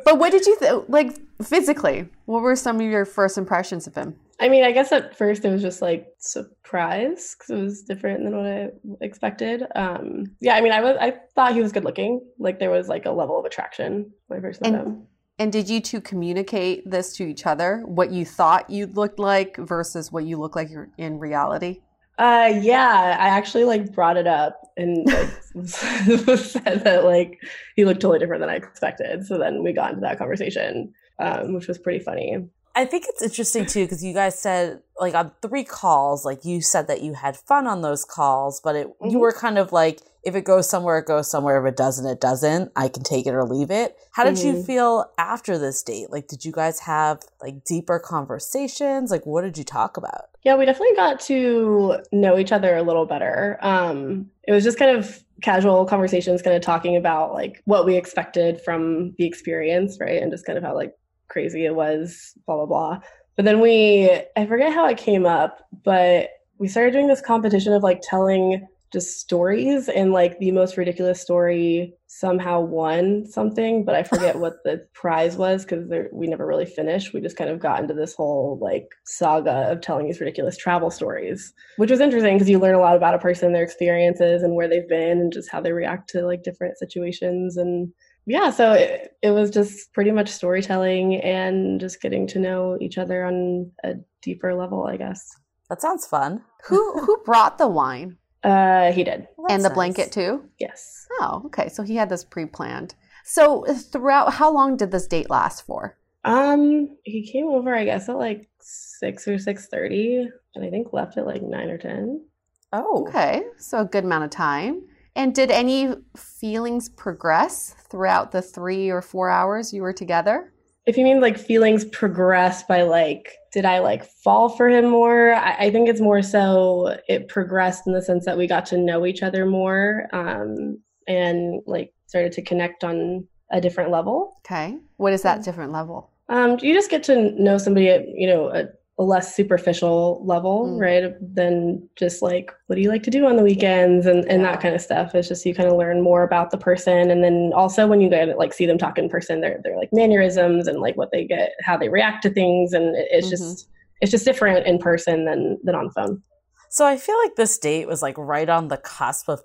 But 0.04 0.18
what 0.18 0.32
did 0.32 0.46
you 0.46 0.56
think? 0.56 0.84
Like 0.88 1.16
physically, 1.42 2.08
what 2.26 2.42
were 2.42 2.56
some 2.56 2.76
of 2.80 2.82
your 2.86 3.04
first 3.04 3.38
impressions 3.38 3.86
of 3.86 3.94
him? 3.94 4.16
I 4.40 4.48
mean, 4.48 4.64
I 4.64 4.72
guess 4.72 4.90
at 4.90 5.16
first 5.16 5.44
it 5.44 5.50
was 5.50 5.62
just 5.62 5.80
like 5.80 6.08
surprise 6.18 7.36
because 7.38 7.50
it 7.50 7.62
was 7.62 7.82
different 7.82 8.24
than 8.24 8.36
what 8.36 8.46
I 8.46 8.70
expected. 9.00 9.62
Um, 9.76 10.24
yeah, 10.40 10.56
I 10.56 10.60
mean, 10.60 10.72
I 10.72 10.80
was 10.80 10.96
I 11.00 11.14
thought 11.36 11.54
he 11.54 11.62
was 11.62 11.70
good 11.70 11.84
looking. 11.84 12.20
Like 12.38 12.58
there 12.58 12.70
was 12.70 12.88
like 12.88 13.06
a 13.06 13.12
level 13.12 13.38
of 13.38 13.44
attraction 13.44 14.10
when 14.26 14.40
I 14.40 14.42
first 14.42 14.60
met 14.60 14.74
And- 14.74 14.82
him. 14.82 15.06
And 15.38 15.52
did 15.52 15.68
you 15.68 15.80
two 15.80 16.00
communicate 16.00 16.88
this 16.88 17.16
to 17.16 17.24
each 17.24 17.44
other? 17.46 17.82
What 17.84 18.12
you 18.12 18.24
thought 18.24 18.70
you 18.70 18.86
looked 18.86 19.18
like 19.18 19.56
versus 19.56 20.12
what 20.12 20.24
you 20.24 20.36
look 20.36 20.54
like 20.54 20.70
in 20.96 21.18
reality? 21.18 21.80
Uh, 22.16 22.52
yeah, 22.62 23.16
I 23.18 23.28
actually 23.28 23.64
like 23.64 23.92
brought 23.92 24.16
it 24.16 24.28
up 24.28 24.60
and 24.76 25.04
like 25.04 25.28
said 25.66 26.84
that 26.84 27.00
like 27.04 27.40
he 27.74 27.84
looked 27.84 28.00
totally 28.00 28.20
different 28.20 28.40
than 28.40 28.50
I 28.50 28.54
expected. 28.54 29.26
So 29.26 29.36
then 29.36 29.64
we 29.64 29.72
got 29.72 29.90
into 29.90 30.02
that 30.02 30.18
conversation, 30.18 30.94
um, 31.18 31.54
which 31.54 31.66
was 31.66 31.78
pretty 31.78 31.98
funny. 31.98 32.36
I 32.76 32.84
think 32.84 33.04
it's 33.08 33.22
interesting 33.22 33.66
too 33.66 33.84
because 33.84 34.04
you 34.04 34.14
guys 34.14 34.38
said 34.38 34.80
like 35.00 35.14
on 35.14 35.32
three 35.42 35.64
calls, 35.64 36.24
like 36.24 36.44
you 36.44 36.60
said 36.60 36.86
that 36.86 37.02
you 37.02 37.14
had 37.14 37.36
fun 37.36 37.66
on 37.66 37.82
those 37.82 38.04
calls, 38.04 38.60
but 38.62 38.76
it 38.76 38.86
you 39.02 39.18
Mhm. 39.18 39.20
were 39.20 39.32
kind 39.32 39.58
of 39.58 39.72
like 39.72 40.00
if 40.24 40.34
it 40.34 40.44
goes 40.44 40.68
somewhere, 40.68 40.98
it 40.98 41.06
goes 41.06 41.30
somewhere. 41.30 41.64
If 41.64 41.70
it 41.72 41.76
doesn't, 41.76 42.06
it 42.06 42.20
doesn't. 42.20 42.72
I 42.76 42.88
can 42.88 43.02
take 43.02 43.26
it 43.26 43.34
or 43.34 43.44
leave 43.44 43.70
it. 43.70 43.96
How 44.12 44.24
did 44.24 44.38
you 44.38 44.54
Mhm. 44.54 44.64
feel 44.66 45.10
after 45.18 45.58
this 45.58 45.82
date? 45.82 46.10
Like, 46.10 46.28
did 46.28 46.44
you 46.44 46.52
guys 46.52 46.80
have 46.80 47.20
like 47.42 47.64
deeper 47.64 47.98
conversations? 47.98 49.10
Like, 49.10 49.24
what 49.26 49.42
did 49.42 49.56
you 49.58 49.64
talk 49.64 49.96
about? 49.96 50.26
Yeah, 50.42 50.56
we 50.56 50.64
definitely 50.66 50.96
got 50.96 51.20
to 51.20 51.98
know 52.12 52.38
each 52.38 52.52
other 52.52 52.76
a 52.76 52.82
little 52.82 53.06
better. 53.06 53.58
Um, 53.62 54.30
it 54.46 54.52
was 54.52 54.64
just 54.64 54.78
kind 54.78 54.96
of 54.96 55.22
casual 55.42 55.84
conversations, 55.86 56.42
kind 56.42 56.56
of 56.56 56.62
talking 56.62 56.96
about 56.96 57.32
like 57.32 57.62
what 57.64 57.84
we 57.86 57.96
expected 57.96 58.60
from 58.62 59.14
the 59.18 59.26
experience, 59.26 59.98
right? 60.00 60.22
And 60.22 60.30
just 60.30 60.44
kind 60.46 60.56
of 60.58 60.64
how 60.64 60.74
like 60.74 60.94
crazy 61.28 61.64
it 61.64 61.74
was, 61.74 62.32
blah, 62.46 62.56
blah, 62.56 62.66
blah. 62.66 62.98
But 63.36 63.44
then 63.44 63.60
we, 63.60 64.10
I 64.36 64.46
forget 64.46 64.72
how 64.72 64.86
it 64.86 64.96
came 64.96 65.26
up, 65.26 65.66
but 65.84 66.28
we 66.58 66.68
started 66.68 66.92
doing 66.92 67.08
this 67.08 67.20
competition 67.20 67.72
of 67.72 67.82
like 67.82 68.00
telling 68.02 68.66
just 68.94 69.18
stories 69.18 69.88
and 69.88 70.12
like 70.12 70.38
the 70.38 70.52
most 70.52 70.78
ridiculous 70.78 71.20
story 71.20 71.92
somehow 72.06 72.60
won 72.60 73.26
something 73.26 73.84
but 73.84 73.94
i 73.94 74.02
forget 74.04 74.38
what 74.38 74.54
the 74.64 74.80
prize 74.94 75.36
was 75.36 75.64
because 75.64 75.84
we 76.12 76.26
never 76.28 76.46
really 76.46 76.64
finished. 76.64 77.12
We 77.12 77.20
just 77.20 77.36
kind 77.36 77.50
of 77.50 77.58
got 77.58 77.80
into 77.80 77.92
this 77.92 78.14
whole 78.14 78.58
like 78.62 78.86
saga 79.04 79.70
of 79.70 79.80
telling 79.80 80.06
these 80.06 80.20
ridiculous 80.20 80.56
travel 80.56 80.90
stories 80.90 81.52
which 81.76 81.90
was 81.90 82.00
interesting 82.00 82.36
because 82.36 82.48
you 82.48 82.58
learn 82.58 82.76
a 82.76 82.80
lot 82.80 82.96
about 82.96 83.14
a 83.14 83.18
person 83.18 83.52
their 83.52 83.64
experiences 83.64 84.42
and 84.42 84.54
where 84.54 84.68
they've 84.68 84.88
been 84.88 85.18
and 85.18 85.32
just 85.32 85.50
how 85.50 85.60
they 85.60 85.72
react 85.72 86.08
to 86.10 86.24
like 86.24 86.44
different 86.44 86.78
situations 86.78 87.56
and 87.56 87.92
yeah 88.26 88.48
so 88.48 88.72
it, 88.72 89.16
it 89.22 89.30
was 89.30 89.50
just 89.50 89.92
pretty 89.92 90.12
much 90.12 90.28
storytelling 90.28 91.16
and 91.16 91.80
just 91.80 92.00
getting 92.00 92.26
to 92.28 92.38
know 92.38 92.78
each 92.80 92.96
other 92.96 93.24
on 93.24 93.70
a 93.84 93.94
deeper 94.22 94.54
level 94.54 94.86
i 94.86 94.96
guess. 94.96 95.28
That 95.70 95.80
sounds 95.80 96.06
fun. 96.06 96.42
Who 96.66 97.00
who 97.04 97.22
brought 97.24 97.58
the 97.58 97.68
wine 97.68 98.18
uh 98.44 98.92
he 98.92 99.02
did 99.04 99.26
Well, 99.36 99.50
and 99.50 99.64
the 99.64 99.68
that's 99.68 99.74
blanket 99.74 100.12
too? 100.12 100.44
yes 100.58 101.00
Oh, 101.20 101.42
okay. 101.46 101.68
So 101.68 101.82
he 101.84 101.96
had 101.96 102.08
this 102.08 102.24
pre-planned. 102.24 102.94
So 103.24 103.64
throughout, 103.64 104.32
how 104.34 104.50
long 104.52 104.76
did 104.76 104.90
this 104.90 105.06
date 105.06 105.30
last 105.30 105.64
for? 105.64 105.96
Um, 106.24 106.96
he 107.04 107.30
came 107.30 107.46
over, 107.46 107.74
I 107.74 107.84
guess, 107.84 108.08
at 108.08 108.16
like 108.16 108.48
six 108.60 109.28
or 109.28 109.38
six 109.38 109.68
thirty, 109.68 110.26
and 110.54 110.64
I 110.64 110.70
think 110.70 110.92
left 110.92 111.16
at 111.18 111.26
like 111.26 111.42
nine 111.42 111.68
or 111.70 111.78
ten. 111.78 112.24
Oh, 112.72 113.06
Okay, 113.08 113.42
so 113.58 113.78
a 113.80 113.84
good 113.84 114.04
amount 114.04 114.24
of 114.24 114.30
time. 114.30 114.82
And 115.14 115.34
did 115.34 115.50
any 115.50 115.94
feelings 116.16 116.88
progress 116.88 117.76
throughout 117.90 118.32
the 118.32 118.42
three 118.42 118.88
or 118.90 119.02
four 119.02 119.30
hours 119.30 119.72
you 119.72 119.82
were 119.82 119.92
together? 119.92 120.52
If 120.86 120.98
you 120.98 121.04
mean 121.04 121.20
like 121.20 121.38
feelings 121.38 121.84
progress 121.86 122.62
by 122.62 122.82
like, 122.82 123.36
did 123.52 123.64
I 123.64 123.78
like 123.78 124.04
fall 124.04 124.50
for 124.50 124.68
him 124.68 124.88
more? 124.90 125.32
I, 125.32 125.54
I 125.66 125.70
think 125.70 125.88
it's 125.88 126.00
more 126.00 126.22
so 126.22 126.98
it 127.08 127.28
progressed 127.28 127.86
in 127.86 127.94
the 127.94 128.02
sense 128.02 128.24
that 128.26 128.36
we 128.36 128.46
got 128.46 128.66
to 128.66 128.78
know 128.78 129.06
each 129.06 129.22
other 129.22 129.46
more, 129.46 130.08
um, 130.12 130.78
and 131.08 131.62
like 131.66 131.94
started 132.06 132.32
to 132.32 132.42
connect 132.42 132.84
on 132.84 133.26
a 133.50 133.60
different 133.60 133.90
level. 133.90 134.36
Okay, 134.44 134.76
what 134.96 135.12
is 135.12 135.22
that 135.22 135.42
different 135.42 135.72
level? 135.72 136.10
Um, 136.28 136.58
you 136.60 136.74
just 136.74 136.90
get 136.90 137.02
to 137.04 137.30
know 137.42 137.58
somebody 137.58 137.88
at 137.88 138.06
you 138.08 138.26
know 138.26 138.48
a, 138.48 138.66
a 138.96 139.02
less 139.02 139.34
superficial 139.34 140.22
level, 140.24 140.66
Mm. 140.68 140.80
right? 140.80 141.34
Than 141.34 141.88
just 141.96 142.22
like 142.22 142.52
what 142.66 142.76
do 142.76 142.82
you 142.82 142.88
like 142.88 143.02
to 143.04 143.10
do 143.10 143.26
on 143.26 143.36
the 143.36 143.42
weekends 143.42 144.06
and, 144.06 144.24
and 144.30 144.42
Yeah. 144.42 144.52
that 144.52 144.60
kind 144.60 144.74
of 144.74 144.80
stuff. 144.80 145.14
It's 145.14 145.26
just 145.28 145.44
you 145.44 145.52
kind 145.54 145.68
of 145.68 145.76
learn 145.76 146.00
more 146.00 146.22
about 146.22 146.50
the 146.52 146.58
person, 146.58 147.10
and 147.10 147.24
then 147.24 147.52
also 147.54 147.86
when 147.88 148.00
you 148.00 148.08
get 148.08 148.26
to, 148.26 148.36
like 148.36 148.52
see 148.52 148.66
them 148.66 148.78
talk 148.78 148.96
in 148.98 149.08
person, 149.08 149.40
they're 149.40 149.60
they're 149.64 149.76
like 149.76 149.90
mannerisms 149.92 150.68
and 150.68 150.80
like 150.80 150.96
what 150.96 151.10
they 151.10 151.24
get, 151.24 151.52
how 151.62 151.76
they 151.76 151.88
react 151.88 152.22
to 152.22 152.30
things, 152.30 152.72
and 152.72 152.94
it, 152.96 153.08
it's 153.10 153.26
Mhm. 153.26 153.30
just 153.30 153.68
it's 154.00 154.10
just 154.12 154.24
different 154.24 154.66
in 154.66 154.78
person 154.78 155.24
than 155.24 155.58
than 155.64 155.74
on 155.74 155.86
the 155.86 155.92
phone. 155.92 156.22
So 156.70 156.84
I 156.86 156.96
feel 156.96 157.16
like 157.22 157.36
this 157.36 157.58
date 157.58 157.86
was 157.88 158.00
like 158.02 158.16
right 158.18 158.48
on 158.48 158.68
the 158.68 158.76
cusp 158.76 159.28
of 159.28 159.40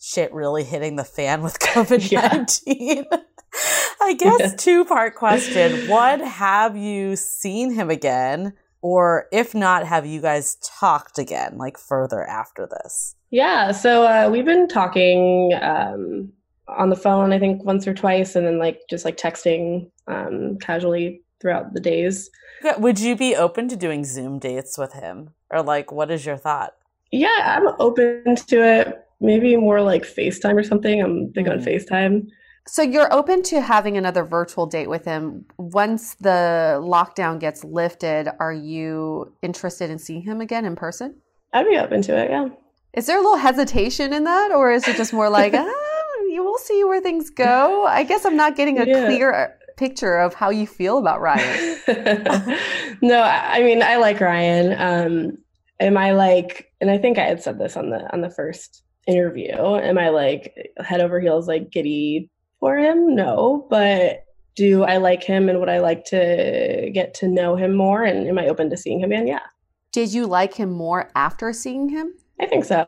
shit 0.00 0.32
really 0.34 0.64
hitting 0.64 0.96
the 0.96 1.04
fan 1.04 1.42
with 1.42 1.58
COVID 1.60 2.12
19. 2.12 3.04
I 4.00 4.14
guess 4.14 4.54
two 4.62 4.84
part 4.84 5.14
question. 5.14 5.88
One, 5.88 6.20
have 6.20 6.76
you 6.76 7.14
seen 7.16 7.72
him 7.72 7.88
again? 7.88 8.52
Or 8.82 9.26
if 9.32 9.54
not, 9.54 9.86
have 9.86 10.04
you 10.04 10.20
guys 10.20 10.56
talked 10.56 11.18
again, 11.18 11.56
like 11.56 11.78
further 11.78 12.26
after 12.26 12.66
this? 12.66 13.14
Yeah, 13.30 13.70
so 13.72 14.02
uh, 14.04 14.28
we've 14.30 14.44
been 14.44 14.68
talking 14.68 15.52
um, 15.62 16.32
on 16.68 16.90
the 16.90 16.96
phone, 16.96 17.32
I 17.32 17.38
think 17.38 17.64
once 17.64 17.86
or 17.86 17.94
twice, 17.94 18.34
and 18.36 18.46
then 18.46 18.58
like 18.58 18.80
just 18.90 19.04
like 19.04 19.16
texting 19.16 19.90
um, 20.08 20.58
casually 20.60 21.22
throughout 21.40 21.72
the 21.74 21.80
days. 21.80 22.28
Would 22.78 23.00
you 23.00 23.16
be 23.16 23.34
open 23.34 23.68
to 23.68 23.76
doing 23.76 24.04
Zoom 24.04 24.38
dates 24.38 24.76
with 24.76 24.92
him? 24.92 25.30
Or 25.50 25.62
like, 25.62 25.90
what 25.92 26.10
is 26.10 26.26
your 26.26 26.36
thought? 26.36 26.74
Yeah, 27.10 27.56
I'm 27.58 27.68
open 27.78 28.36
to 28.36 28.62
it. 28.62 28.98
Maybe 29.20 29.56
more 29.56 29.80
like 29.80 30.02
FaceTime 30.02 30.54
or 30.58 30.62
something. 30.64 31.00
I'm 31.00 31.26
big 31.28 31.48
on 31.48 31.58
Mhm. 31.60 31.64
FaceTime. 31.66 32.26
So 32.66 32.80
you're 32.82 33.12
open 33.12 33.42
to 33.44 33.60
having 33.60 33.96
another 33.96 34.22
virtual 34.24 34.66
date 34.66 34.88
with 34.88 35.04
him 35.04 35.44
once 35.58 36.14
the 36.14 36.78
lockdown 36.80 37.40
gets 37.40 37.64
lifted. 37.64 38.28
Are 38.38 38.52
you 38.52 39.32
interested 39.42 39.90
in 39.90 39.98
seeing 39.98 40.22
him 40.22 40.40
again 40.40 40.64
in 40.64 40.76
person? 40.76 41.16
I'd 41.52 41.66
be 41.66 41.76
open 41.76 42.02
to 42.02 42.16
it, 42.16 42.30
yeah. 42.30 42.48
Is 42.94 43.06
there 43.06 43.18
a 43.18 43.20
little 43.20 43.36
hesitation 43.36 44.12
in 44.12 44.24
that, 44.24 44.52
or 44.52 44.70
is 44.70 44.86
it 44.86 44.96
just 44.96 45.12
more 45.12 45.28
like, 45.28 45.54
ah, 45.56 45.66
you 46.30 46.44
will 46.44 46.58
see 46.58 46.84
where 46.84 47.00
things 47.00 47.30
go? 47.30 47.84
I 47.86 48.04
guess 48.04 48.24
I'm 48.24 48.36
not 48.36 48.54
getting 48.56 48.78
a 48.78 48.86
Yeah. 48.86 49.06
clear 49.06 49.58
picture 49.76 50.18
of 50.18 50.34
how 50.34 50.50
you 50.50 50.66
feel 50.66 50.98
about 50.98 51.20
Ryan. 51.20 51.78
no, 53.02 53.20
I 53.22 53.56
I 53.58 53.62
mean 53.62 53.82
I 53.82 53.96
like 53.96 54.20
Ryan. 54.20 54.72
Um, 54.78 55.38
am 55.80 55.96
I 55.96 56.12
like, 56.12 56.70
and 56.80 56.90
I 56.90 56.98
think 56.98 57.18
I 57.18 57.24
had 57.24 57.42
said 57.42 57.58
this 57.58 57.76
on 57.76 57.90
the 57.90 58.10
on 58.12 58.20
the 58.20 58.30
first 58.30 58.82
interview. 59.08 59.52
Am 59.52 59.98
I 59.98 60.10
like 60.10 60.54
head 60.78 61.00
over 61.00 61.18
heels 61.18 61.48
like 61.48 61.70
giddy 61.70 62.30
for 62.62 62.78
him? 62.78 63.16
No, 63.16 63.66
but 63.68 64.24
do 64.54 64.84
I 64.84 64.98
like 64.98 65.24
him 65.24 65.48
and 65.48 65.58
would 65.58 65.68
I 65.68 65.80
like 65.80 66.04
to 66.06 66.90
get 66.94 67.12
to 67.14 67.26
know 67.28 67.56
him 67.56 67.74
more? 67.74 68.04
And 68.04 68.28
am 68.28 68.38
I 68.38 68.46
open 68.46 68.70
to 68.70 68.76
seeing 68.76 69.00
him 69.00 69.10
again? 69.10 69.26
Yeah, 69.26 69.40
Did 69.90 70.12
you 70.14 70.26
like 70.28 70.54
him 70.54 70.70
more 70.70 71.10
after 71.16 71.52
seeing 71.52 71.88
him? 71.88 72.14
I 72.40 72.46
think 72.46 72.64
so. 72.64 72.86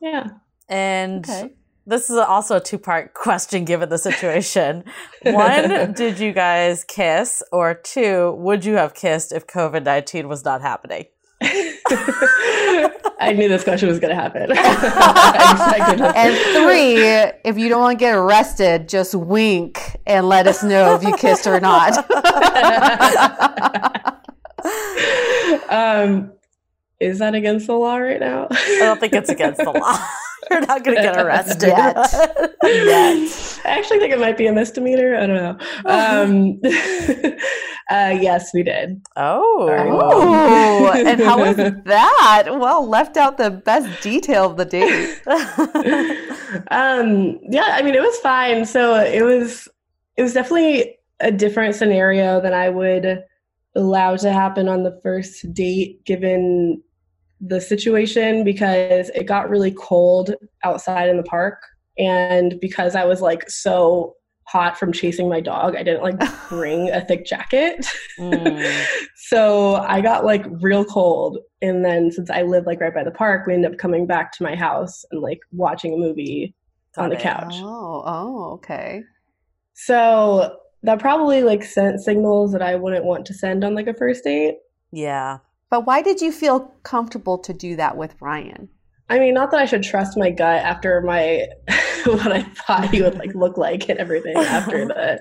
Yeah. 0.00 0.28
And 0.68 1.28
Okay. 1.28 1.50
this 1.84 2.10
is 2.10 2.16
also 2.18 2.56
a 2.56 2.60
two 2.60 2.78
part 2.78 3.14
question 3.14 3.64
given 3.64 3.88
the 3.88 3.98
situation. 3.98 4.84
One, 5.24 5.92
did 5.92 6.20
you 6.20 6.32
guys 6.32 6.84
kiss? 6.84 7.42
Or 7.50 7.74
two, 7.74 8.32
would 8.38 8.64
you 8.64 8.74
have 8.74 8.94
kissed 8.94 9.32
if 9.32 9.48
COVID 9.48 9.82
19 9.84 10.28
was 10.28 10.44
not 10.44 10.62
happening? 10.62 11.06
I 13.18 13.32
knew 13.32 13.48
this 13.48 13.64
question 13.64 13.88
was 13.88 13.98
going 13.98 14.14
to 14.14 14.20
happen. 14.20 14.52
and 16.16 16.36
three, 16.54 16.98
if 17.48 17.56
you 17.56 17.70
don't 17.70 17.80
want 17.80 17.98
to 17.98 18.04
get 18.04 18.14
arrested, 18.14 18.88
just 18.88 19.14
wink 19.14 19.96
and 20.06 20.28
let 20.28 20.46
us 20.46 20.62
know 20.62 20.94
if 20.94 21.02
you 21.02 21.16
kissed 21.16 21.46
or 21.46 21.58
not. 21.58 21.96
um, 25.70 26.30
is 27.00 27.20
that 27.20 27.34
against 27.34 27.66
the 27.66 27.74
law 27.74 27.96
right 27.96 28.20
now? 28.20 28.48
I 28.50 28.78
don't 28.80 29.00
think 29.00 29.14
it's 29.14 29.30
against 29.30 29.62
the 29.62 29.70
law. 29.70 30.06
You're 30.50 30.60
not 30.60 30.84
going 30.84 30.96
to 30.96 31.02
get 31.02 31.16
arrested 31.24 31.68
yet. 31.68 31.96
yet. 32.62 33.60
I 33.64 33.78
actually 33.78 33.98
think 33.98 34.12
it 34.12 34.20
might 34.20 34.36
be 34.36 34.46
a 34.46 34.52
misdemeanor. 34.52 35.16
I 35.16 35.26
don't 35.26 35.36
know. 35.36 35.58
Um, 35.86 36.60
uh, 37.90 38.18
yes, 38.20 38.50
we 38.54 38.62
did. 38.62 39.00
Oh. 39.16 39.68
oh. 39.70 40.92
And 40.92 41.20
how 41.20 41.38
was 41.38 41.56
that? 41.56 42.44
Well, 42.48 42.86
left 42.88 43.16
out 43.16 43.38
the 43.38 43.50
best 43.50 44.02
detail 44.02 44.50
of 44.50 44.56
the 44.56 44.64
date. 44.64 45.20
um, 46.70 47.38
yeah, 47.50 47.70
I 47.72 47.82
mean, 47.82 47.94
it 47.94 48.02
was 48.02 48.16
fine. 48.18 48.64
So 48.64 48.94
it 48.94 49.22
was, 49.22 49.68
it 50.16 50.22
was 50.22 50.34
definitely 50.34 50.98
a 51.20 51.32
different 51.32 51.74
scenario 51.74 52.40
than 52.40 52.52
I 52.52 52.68
would 52.68 53.24
allow 53.74 54.16
to 54.16 54.32
happen 54.32 54.68
on 54.68 54.82
the 54.82 54.98
first 55.02 55.52
date, 55.52 56.04
given 56.04 56.82
the 57.40 57.60
situation 57.60 58.44
because 58.44 59.10
it 59.10 59.24
got 59.24 59.50
really 59.50 59.72
cold 59.72 60.34
outside 60.64 61.08
in 61.08 61.16
the 61.16 61.22
park. 61.22 61.62
And 61.98 62.58
because 62.60 62.94
I 62.94 63.04
was 63.04 63.20
like 63.20 63.48
so 63.50 64.14
hot 64.44 64.78
from 64.78 64.92
chasing 64.92 65.28
my 65.28 65.40
dog, 65.40 65.74
I 65.76 65.82
didn't 65.82 66.02
like 66.02 66.18
bring 66.48 66.90
a 66.90 67.04
thick 67.04 67.26
jacket. 67.26 67.86
Mm. 68.18 68.86
so 69.16 69.76
I 69.76 70.00
got 70.00 70.24
like 70.24 70.44
real 70.60 70.84
cold. 70.84 71.38
And 71.62 71.84
then 71.84 72.10
since 72.10 72.30
I 72.30 72.42
live 72.42 72.66
like 72.66 72.80
right 72.80 72.94
by 72.94 73.04
the 73.04 73.10
park, 73.10 73.46
we 73.46 73.54
ended 73.54 73.72
up 73.72 73.78
coming 73.78 74.06
back 74.06 74.32
to 74.32 74.42
my 74.42 74.54
house 74.54 75.04
and 75.10 75.20
like 75.20 75.40
watching 75.52 75.94
a 75.94 75.96
movie 75.96 76.54
got 76.94 77.04
on 77.04 77.10
the 77.10 77.16
it. 77.16 77.22
couch. 77.22 77.54
Oh, 77.56 78.02
oh, 78.06 78.52
okay. 78.54 79.02
So 79.74 80.58
that 80.82 81.00
probably 81.00 81.42
like 81.42 81.64
sent 81.64 82.00
signals 82.00 82.52
that 82.52 82.62
I 82.62 82.76
wouldn't 82.76 83.04
want 83.04 83.26
to 83.26 83.34
send 83.34 83.64
on 83.64 83.74
like 83.74 83.88
a 83.88 83.94
first 83.94 84.24
date. 84.24 84.56
Yeah. 84.92 85.38
But 85.70 85.86
why 85.86 86.02
did 86.02 86.20
you 86.20 86.32
feel 86.32 86.74
comfortable 86.82 87.38
to 87.38 87.52
do 87.52 87.76
that 87.76 87.96
with 87.96 88.14
Ryan? 88.20 88.68
I 89.08 89.18
mean, 89.18 89.34
not 89.34 89.50
that 89.52 89.60
I 89.60 89.66
should 89.66 89.82
trust 89.82 90.16
my 90.16 90.30
gut 90.30 90.62
after 90.62 91.00
my 91.02 91.46
what 92.06 92.32
I 92.32 92.42
thought 92.42 92.90
he 92.90 93.02
would 93.02 93.16
like 93.18 93.34
look 93.34 93.56
like 93.56 93.88
and 93.88 93.98
everything 93.98 94.36
after 94.36 94.86
the 94.86 95.20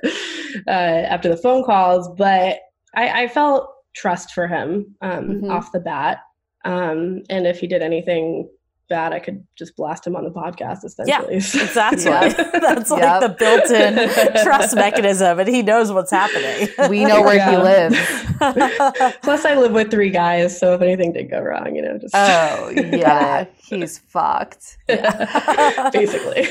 uh, 0.68 0.72
after 0.72 1.30
the 1.30 1.38
phone 1.38 1.64
calls, 1.64 2.10
but 2.18 2.60
I, 2.96 3.24
I 3.24 3.28
felt 3.28 3.70
trust 3.96 4.32
for 4.32 4.48
him 4.48 4.96
um, 5.02 5.28
mm-hmm. 5.28 5.52
off 5.52 5.72
the 5.72 5.80
bat. 5.80 6.20
Um, 6.64 7.22
and 7.30 7.46
if 7.46 7.60
he 7.60 7.68
did 7.68 7.82
anything 7.82 8.50
bad, 8.88 9.14
I 9.14 9.20
could 9.20 9.46
just 9.56 9.76
blast 9.76 10.06
him 10.06 10.16
on 10.16 10.24
the 10.24 10.32
podcast 10.32 10.84
essentially. 10.84 11.06
Yeah, 11.36 11.64
exactly. 11.64 12.04
yeah. 12.06 12.30
That's 12.60 12.90
like 12.90 13.02
yep. 13.02 13.22
the 13.22 13.30
built-in 13.30 14.44
trust 14.44 14.76
mechanism, 14.76 15.40
and 15.40 15.50
he 15.50 15.62
knows 15.62 15.92
what's 15.92 16.12
happening. 16.12 16.70
We 16.90 17.06
know 17.06 17.22
where 17.22 17.36
yeah. 17.36 17.52
he 17.52 17.58
lives. 17.58 19.16
Plus, 19.22 19.46
I 19.46 19.56
live 19.56 19.72
with 19.72 19.92
three 19.92 20.10
guys, 20.10 20.58
so 20.58 20.74
if 20.74 20.82
anything 20.82 21.14
did 21.14 21.30
go 21.30 21.42
wrong, 21.42 21.76
you 21.76 21.82
know, 21.82 21.98
just 21.98 22.16
oh 22.16 22.72
yeah, 22.76 23.46
he's 23.58 24.00
fucked. 24.00 24.78
Yeah. 24.88 25.90
Basically. 25.92 26.46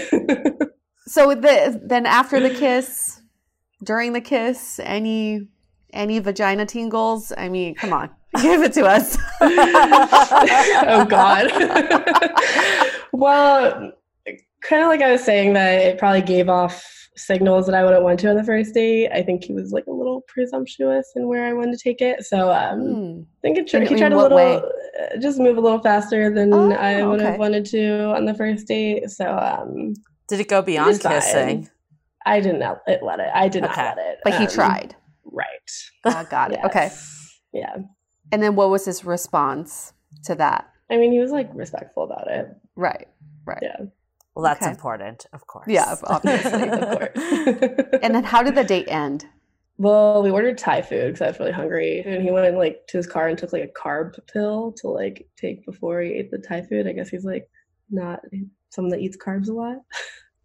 so 1.07 1.35
the, 1.35 1.81
then 1.85 2.07
after 2.07 2.41
the 2.41 2.51
kiss, 2.51 3.21
during 3.83 4.13
the 4.13 4.21
kiss, 4.21 4.81
any 4.83 5.49
any 5.93 6.19
vagina 6.19 6.67
tingles? 6.67 7.33
I 7.37 7.49
mean, 7.49 7.75
come 7.75 7.93
on. 7.93 8.11
Give 8.43 8.63
it 8.63 8.73
to 8.75 8.85
us. 8.85 9.17
oh 9.41 11.07
God. 11.09 11.51
well, 13.13 13.93
kind 14.63 14.83
of 14.83 14.89
like 14.89 15.03
I 15.03 15.13
was 15.13 15.23
saying 15.23 15.53
that 15.55 15.81
it 15.81 15.99
probably 15.99 16.23
gave 16.23 16.49
off 16.49 16.83
signals 17.17 17.67
that 17.67 17.75
I 17.75 17.85
wouldn't 17.85 18.03
want 18.03 18.19
to 18.21 18.31
on 18.31 18.37
the 18.37 18.45
first 18.45 18.75
date. 18.75 19.11
I 19.13 19.23
think 19.23 19.45
he 19.45 19.53
was 19.53 19.73
like 19.73 19.87
a 19.87 19.93
little 19.93 20.23
presumptuous 20.27 21.13
in 21.15 21.29
where 21.29 21.47
I 21.47 21.53
wanted 21.53 21.79
to 21.79 21.83
take 21.83 22.01
it. 22.01 22.25
So 22.25 22.51
um, 22.51 22.81
hmm. 22.81 23.21
I 23.21 23.41
think 23.43 23.59
it, 23.59 23.89
he 23.89 23.97
tried 23.97 24.13
a 24.13 24.17
little, 24.17 24.37
way? 24.37 24.57
Uh, 24.57 25.19
just 25.21 25.39
move 25.39 25.57
a 25.57 25.61
little 25.61 25.81
faster 25.81 26.33
than 26.35 26.53
oh, 26.53 26.73
I 26.73 27.03
would 27.03 27.21
okay. 27.21 27.31
have 27.31 27.39
wanted 27.39 27.65
to 27.67 28.15
on 28.15 28.25
the 28.25 28.35
first 28.35 28.67
date. 28.67 29.11
So 29.11 29.37
um, 29.37 29.95
did 30.29 30.41
it 30.41 30.49
go 30.49 30.63
beyond 30.63 31.01
kissing? 31.01 31.69
I 32.27 32.41
didn't 32.41 32.61
let 32.61 32.81
it. 32.87 33.03
Let 33.03 33.21
it. 33.21 33.31
I 33.35 33.49
did 33.49 33.65
okay. 33.65 33.83
not 33.83 33.97
let 33.97 34.07
it. 34.07 34.19
But 34.25 34.33
um, 34.35 34.41
he 34.41 34.47
tried. 34.47 34.97
Right. 35.25 35.47
Oh, 36.05 36.27
got 36.31 36.53
it. 36.53 36.61
Yes. 36.63 36.67
Okay. 36.67 37.61
Yeah. 37.61 37.77
And 38.35 38.43
then 38.43 38.57
what 38.57 38.69
was 38.69 38.85
his 38.85 39.05
response 39.05 39.93
to 40.25 40.35
that? 40.35 40.69
I 40.91 40.97
mean, 40.97 41.13
he 41.13 41.21
was 41.21 41.31
like 41.31 41.49
respectful 41.55 42.03
about 42.03 42.29
it. 42.29 42.49
Right. 42.75 43.07
Right. 43.45 43.61
Yeah. 43.63 43.77
Well, 44.35 44.43
that's 44.43 44.63
okay. 44.63 44.73
important, 44.73 45.27
of 45.33 45.47
course. 45.47 45.69
Yeah, 45.69 45.95
obviously, 46.03 46.69
of 46.69 46.81
course. 46.99 47.11
and 48.03 48.13
then 48.13 48.25
how 48.25 48.43
did 48.43 48.57
the 48.57 48.65
date 48.65 48.89
end? 48.89 49.27
Well, 49.79 50.21
we 50.21 50.33
ordered 50.33 50.59
Thai 50.59 50.83
food 50.83 51.13
because 51.13 51.23
I 51.23 51.29
was 51.29 51.39
really 51.39 51.53
hungry, 51.53 52.03
and 52.05 52.25
he 52.25 52.33
went 52.33 52.57
like 52.57 52.85
to 52.89 52.97
his 52.97 53.07
car 53.07 53.29
and 53.29 53.39
took 53.39 53.53
like 53.53 53.63
a 53.63 53.81
carb 53.81 54.19
pill 54.27 54.73
to 54.79 54.89
like 54.89 55.29
take 55.37 55.65
before 55.65 56.01
he 56.01 56.15
ate 56.15 56.33
the 56.33 56.39
Thai 56.39 56.63
food. 56.63 56.89
I 56.89 56.93
guess 56.93 57.11
he's 57.11 57.25
like 57.25 57.49
not 57.89 58.21
someone 58.71 58.91
that 58.91 59.01
eats 59.01 59.17
carbs 59.17 59.49
a 59.49 59.53
lot. 59.53 59.77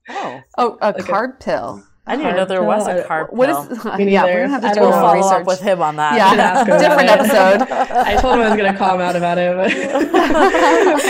Oh, 0.09 0.41
oh, 0.59 0.77
a 0.79 0.91
like 0.91 1.05
carb 1.05 1.37
a, 1.37 1.43
pill. 1.43 1.83
I 2.09 2.15
didn't 2.15 2.25
even 2.25 2.37
know 2.37 2.45
there 2.45 2.63
was 2.63 2.87
a 2.87 3.03
carb 3.03 3.31
what 3.31 3.49
pill. 3.49 3.61
Is, 3.71 3.99
yeah, 3.99 4.25
we're 4.25 4.47
gonna 4.47 4.49
have 4.49 4.73
to 4.73 4.79
do 4.79 4.87
a 4.87 4.91
follow 4.91 5.13
research. 5.13 5.41
up 5.41 5.45
with 5.45 5.61
him 5.61 5.81
on 5.81 5.95
that. 5.97 6.15
Yeah, 6.15 6.63
different 6.79 7.07
episode. 7.07 7.71
I 7.71 8.19
told 8.19 8.33
him 8.35 8.41
I 8.41 8.49
was 8.49 8.57
gonna 8.57 8.75
call 8.75 8.95
him 8.95 9.01
out 9.01 9.15
about 9.15 9.37
it. 9.37 9.55
But. 9.55 9.71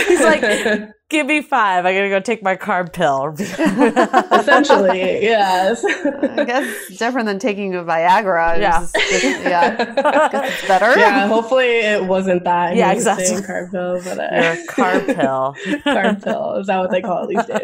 He's 0.06 0.20
like, 0.20 0.90
give 1.10 1.26
me 1.26 1.42
five. 1.42 1.84
I 1.84 1.92
gotta 1.92 2.08
go 2.08 2.20
take 2.20 2.42
my 2.42 2.56
carb 2.56 2.92
pill. 2.92 3.34
Essentially, 4.40 5.22
yes. 5.22 5.84
I 5.84 6.44
guess 6.44 6.64
it's 6.88 6.96
different 6.96 7.26
than 7.26 7.38
taking 7.38 7.74
a 7.74 7.82
Viagra. 7.82 8.58
Yeah, 8.58 8.86
it's, 8.94 9.44
yeah. 9.44 9.76
it's 10.46 10.66
better. 10.66 10.98
Yeah, 10.98 11.26
hopefully 11.26 11.66
it 11.66 12.04
wasn't 12.04 12.44
that. 12.44 12.76
Yeah, 12.76 12.92
exactly. 12.92 13.26
Carb 13.26 13.70
pill, 13.70 14.00
but 14.02 14.18
uh, 14.18 14.28
Your 14.42 14.56
carb 14.66 15.06
pill. 15.06 15.54
carb 15.84 16.24
pill 16.24 16.54
is 16.54 16.68
that 16.68 16.78
what 16.78 16.90
they 16.90 17.02
call 17.02 17.24
it 17.24 17.28
these 17.28 17.44
days? 17.46 17.58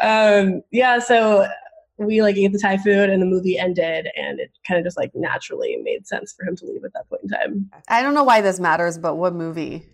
um, 0.00 0.62
yeah, 0.70 0.98
so 1.00 1.48
we 1.96 2.22
like 2.22 2.36
ate 2.36 2.52
the 2.52 2.58
Thai 2.58 2.76
food 2.76 3.10
and 3.10 3.20
the 3.20 3.26
movie 3.26 3.58
ended 3.58 4.08
and 4.14 4.38
it 4.38 4.52
kind 4.66 4.78
of 4.78 4.84
just 4.84 4.96
like 4.96 5.10
naturally 5.14 5.76
made 5.82 6.06
sense 6.06 6.32
for 6.32 6.46
him 6.46 6.54
to 6.56 6.66
leave 6.66 6.84
at 6.84 6.92
that 6.92 7.08
point 7.08 7.22
in 7.24 7.28
time. 7.28 7.70
I 7.88 8.02
don't 8.02 8.14
know 8.14 8.22
why 8.22 8.40
this 8.40 8.60
matters, 8.60 8.98
but 8.98 9.16
what 9.16 9.34
movie? 9.34 9.84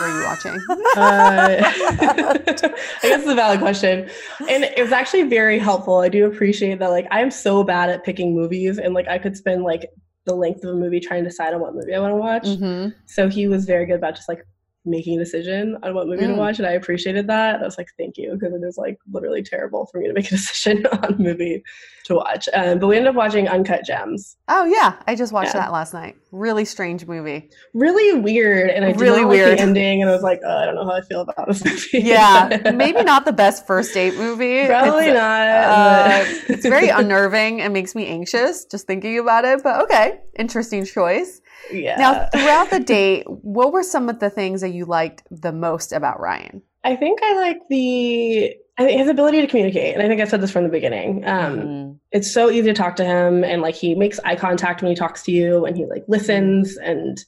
Were 0.00 0.18
you 0.18 0.24
watching? 0.24 0.52
uh, 0.96 1.56
I 1.72 2.42
guess 2.44 2.62
it's 3.02 3.26
a 3.26 3.34
valid 3.34 3.60
question. 3.60 4.08
And 4.48 4.64
it 4.64 4.82
was 4.82 4.92
actually 4.92 5.24
very 5.24 5.58
helpful. 5.58 5.98
I 5.98 6.08
do 6.08 6.26
appreciate 6.26 6.78
that. 6.78 6.90
Like, 6.90 7.06
I'm 7.10 7.30
so 7.30 7.62
bad 7.62 7.90
at 7.90 8.04
picking 8.04 8.34
movies, 8.34 8.78
and 8.78 8.94
like, 8.94 9.08
I 9.08 9.18
could 9.18 9.36
spend 9.36 9.62
like 9.62 9.88
the 10.24 10.34
length 10.34 10.62
of 10.64 10.70
a 10.70 10.78
movie 10.78 11.00
trying 11.00 11.24
to 11.24 11.30
decide 11.30 11.54
on 11.54 11.60
what 11.60 11.74
movie 11.74 11.94
I 11.94 12.00
want 12.00 12.12
to 12.12 12.16
watch. 12.16 12.44
Mm-hmm. 12.44 12.90
So 13.06 13.28
he 13.28 13.48
was 13.48 13.64
very 13.64 13.86
good 13.86 13.96
about 13.96 14.14
just 14.14 14.28
like 14.28 14.44
making 14.90 15.16
a 15.16 15.24
decision 15.24 15.76
on 15.82 15.94
what 15.94 16.06
movie 16.06 16.24
mm. 16.24 16.34
to 16.34 16.34
watch, 16.34 16.58
and 16.58 16.66
I 16.66 16.72
appreciated 16.72 17.26
that. 17.28 17.60
I 17.60 17.64
was 17.64 17.78
like, 17.78 17.88
thank 17.98 18.16
you, 18.16 18.32
because 18.32 18.54
it 18.54 18.64
is 18.66 18.76
like 18.76 18.98
literally 19.10 19.42
terrible 19.42 19.86
for 19.86 19.98
me 19.98 20.08
to 20.08 20.12
make 20.12 20.26
a 20.26 20.30
decision 20.36 20.86
on 20.86 21.14
a 21.14 21.16
movie 21.16 21.62
to 22.04 22.14
watch. 22.14 22.48
Um, 22.52 22.78
but 22.78 22.88
we 22.88 22.96
ended 22.96 23.10
up 23.10 23.14
watching 23.14 23.48
Uncut 23.48 23.84
Gems. 23.84 24.36
Oh 24.48 24.64
yeah, 24.64 24.96
I 25.06 25.14
just 25.14 25.32
watched 25.32 25.54
yeah. 25.54 25.60
that 25.60 25.72
last 25.72 25.94
night. 25.94 26.16
Really 26.32 26.64
strange 26.64 27.06
movie. 27.06 27.48
Really 27.74 28.18
weird, 28.18 28.70
and 28.70 28.84
I 28.84 28.92
really 28.92 29.24
weird 29.24 29.50
like 29.50 29.58
the 29.58 29.62
ending, 29.62 30.02
and 30.02 30.10
I 30.10 30.14
was 30.14 30.22
like, 30.22 30.40
oh, 30.44 30.56
I 30.56 30.64
don't 30.64 30.74
know 30.74 30.84
how 30.84 30.96
I 30.96 31.02
feel 31.02 31.20
about 31.20 31.48
this 31.48 31.64
movie. 31.64 32.06
Yeah, 32.06 32.72
maybe 32.74 33.02
not 33.02 33.24
the 33.24 33.32
best 33.32 33.66
first 33.66 33.94
date 33.94 34.16
movie. 34.16 34.66
Probably 34.66 35.06
it's, 35.06 35.14
not. 35.14 35.48
Uh, 35.48 36.24
it's 36.48 36.66
very 36.66 36.88
unnerving 36.88 37.60
and 37.60 37.72
makes 37.72 37.94
me 37.94 38.06
anxious 38.06 38.64
just 38.64 38.86
thinking 38.86 39.18
about 39.18 39.44
it. 39.44 39.62
But 39.62 39.82
okay, 39.84 40.20
interesting 40.38 40.84
choice. 40.84 41.40
Yeah. 41.72 41.96
Now, 41.96 42.28
throughout 42.32 42.70
the 42.70 42.80
date, 42.80 43.24
what 43.26 43.72
were 43.72 43.82
some 43.82 44.08
of 44.08 44.20
the 44.20 44.30
things 44.30 44.60
that 44.60 44.70
you 44.70 44.84
liked 44.84 45.22
the 45.30 45.52
most 45.52 45.92
about 45.92 46.20
Ryan? 46.20 46.62
I 46.84 46.96
think 46.96 47.20
I 47.22 47.34
like 47.34 47.58
the 47.68 48.54
I 48.78 48.84
think 48.84 49.00
his 49.00 49.08
ability 49.08 49.40
to 49.40 49.48
communicate, 49.48 49.94
and 49.94 50.02
I 50.02 50.06
think 50.06 50.20
I 50.20 50.24
said 50.24 50.40
this 50.40 50.52
from 50.52 50.62
the 50.62 50.70
beginning. 50.70 51.26
Um, 51.26 51.58
mm-hmm. 51.58 51.92
It's 52.12 52.32
so 52.32 52.48
easy 52.48 52.68
to 52.68 52.74
talk 52.74 52.94
to 52.96 53.04
him, 53.04 53.42
and 53.42 53.60
like 53.60 53.74
he 53.74 53.96
makes 53.96 54.20
eye 54.24 54.36
contact 54.36 54.82
when 54.82 54.90
he 54.90 54.94
talks 54.94 55.22
to 55.24 55.32
you, 55.32 55.66
and 55.66 55.76
he 55.76 55.84
like 55.84 56.04
listens, 56.06 56.76
and 56.76 57.18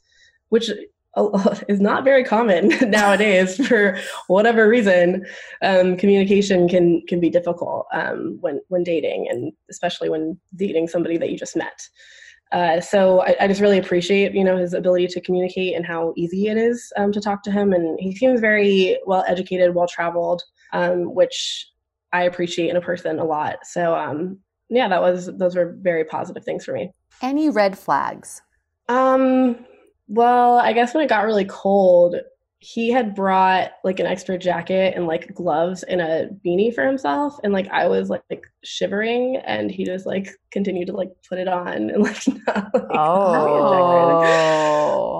which 0.51 0.71
is 1.69 1.81
not 1.81 2.05
very 2.05 2.23
common 2.23 2.69
nowadays 2.91 3.67
for 3.67 3.99
whatever 4.29 4.69
reason. 4.69 5.27
Um, 5.61 5.97
communication 5.97 6.69
can 6.69 7.03
can 7.09 7.19
be 7.19 7.31
difficult 7.31 7.87
um, 7.93 8.39
when 8.41 8.61
when 8.69 8.85
dating, 8.85 9.27
and 9.29 9.53
especially 9.69 10.09
when 10.09 10.39
dating 10.55 10.87
somebody 10.87 11.19
that 11.19 11.31
you 11.31 11.37
just 11.37 11.57
met. 11.57 11.89
Uh, 12.53 12.81
so 12.81 13.23
I, 13.23 13.37
I, 13.43 13.47
just 13.47 13.61
really 13.61 13.79
appreciate, 13.79 14.35
you 14.35 14.43
know, 14.43 14.57
his 14.57 14.75
ability 14.75 15.07
to 15.07 15.21
communicate 15.21 15.77
and 15.77 15.87
how 15.87 16.13
easy 16.17 16.49
it 16.49 16.57
is 16.57 16.93
um, 16.97 17.13
to 17.13 17.21
talk 17.21 17.45
to 17.45 17.51
him. 17.53 17.73
And 17.73 17.99
he 18.01 18.15
seems 18.15 18.41
very 18.41 18.99
well 19.07 19.25
educated, 19.29 19.73
well 19.73 19.87
traveled, 19.87 20.43
um, 20.73 21.15
which 21.15 21.69
I 22.13 22.25
appreciate 22.25 22.71
in 22.71 22.77
a 22.77 22.81
person 22.81 23.21
a 23.21 23.25
lot. 23.25 23.59
So 23.63 23.95
um, 23.95 24.39
yeah, 24.69 24.89
that 24.89 25.01
was 25.01 25.27
those 25.37 25.55
were 25.55 25.77
very 25.81 26.05
positive 26.05 26.45
things 26.45 26.65
for 26.65 26.73
me. 26.73 26.93
Any 27.23 27.51
red 27.51 27.79
flags? 27.79 28.43
Um, 28.89 29.65
well, 30.09 30.59
I 30.59 30.73
guess 30.73 30.93
when 30.93 31.05
it 31.05 31.09
got 31.09 31.25
really 31.25 31.45
cold, 31.45 32.17
he 32.63 32.91
had 32.91 33.15
brought 33.15 33.71
like 33.85 33.99
an 34.01 34.07
extra 34.07 34.37
jacket 34.37 34.93
and 34.95 35.07
like 35.07 35.33
gloves 35.35 35.83
and 35.85 36.03
a 36.03 36.29
beanie 36.45 36.75
for 36.75 36.85
himself 36.85 37.41
and 37.43 37.55
like 37.55 37.67
i 37.69 37.89
was 37.89 38.11
like, 38.11 38.23
like 38.29 38.45
shivering 38.63 39.37
and 39.47 39.71
he 39.71 39.83
just 39.83 40.05
like 40.05 40.29
continued 40.53 40.87
to 40.87 40.93
like 40.93 41.09
put 41.27 41.39
it 41.39 41.49
on 41.49 41.89
and 41.89 42.03
like, 42.03 42.23
not, 42.47 42.75
like 42.75 42.85
oh 42.99 44.21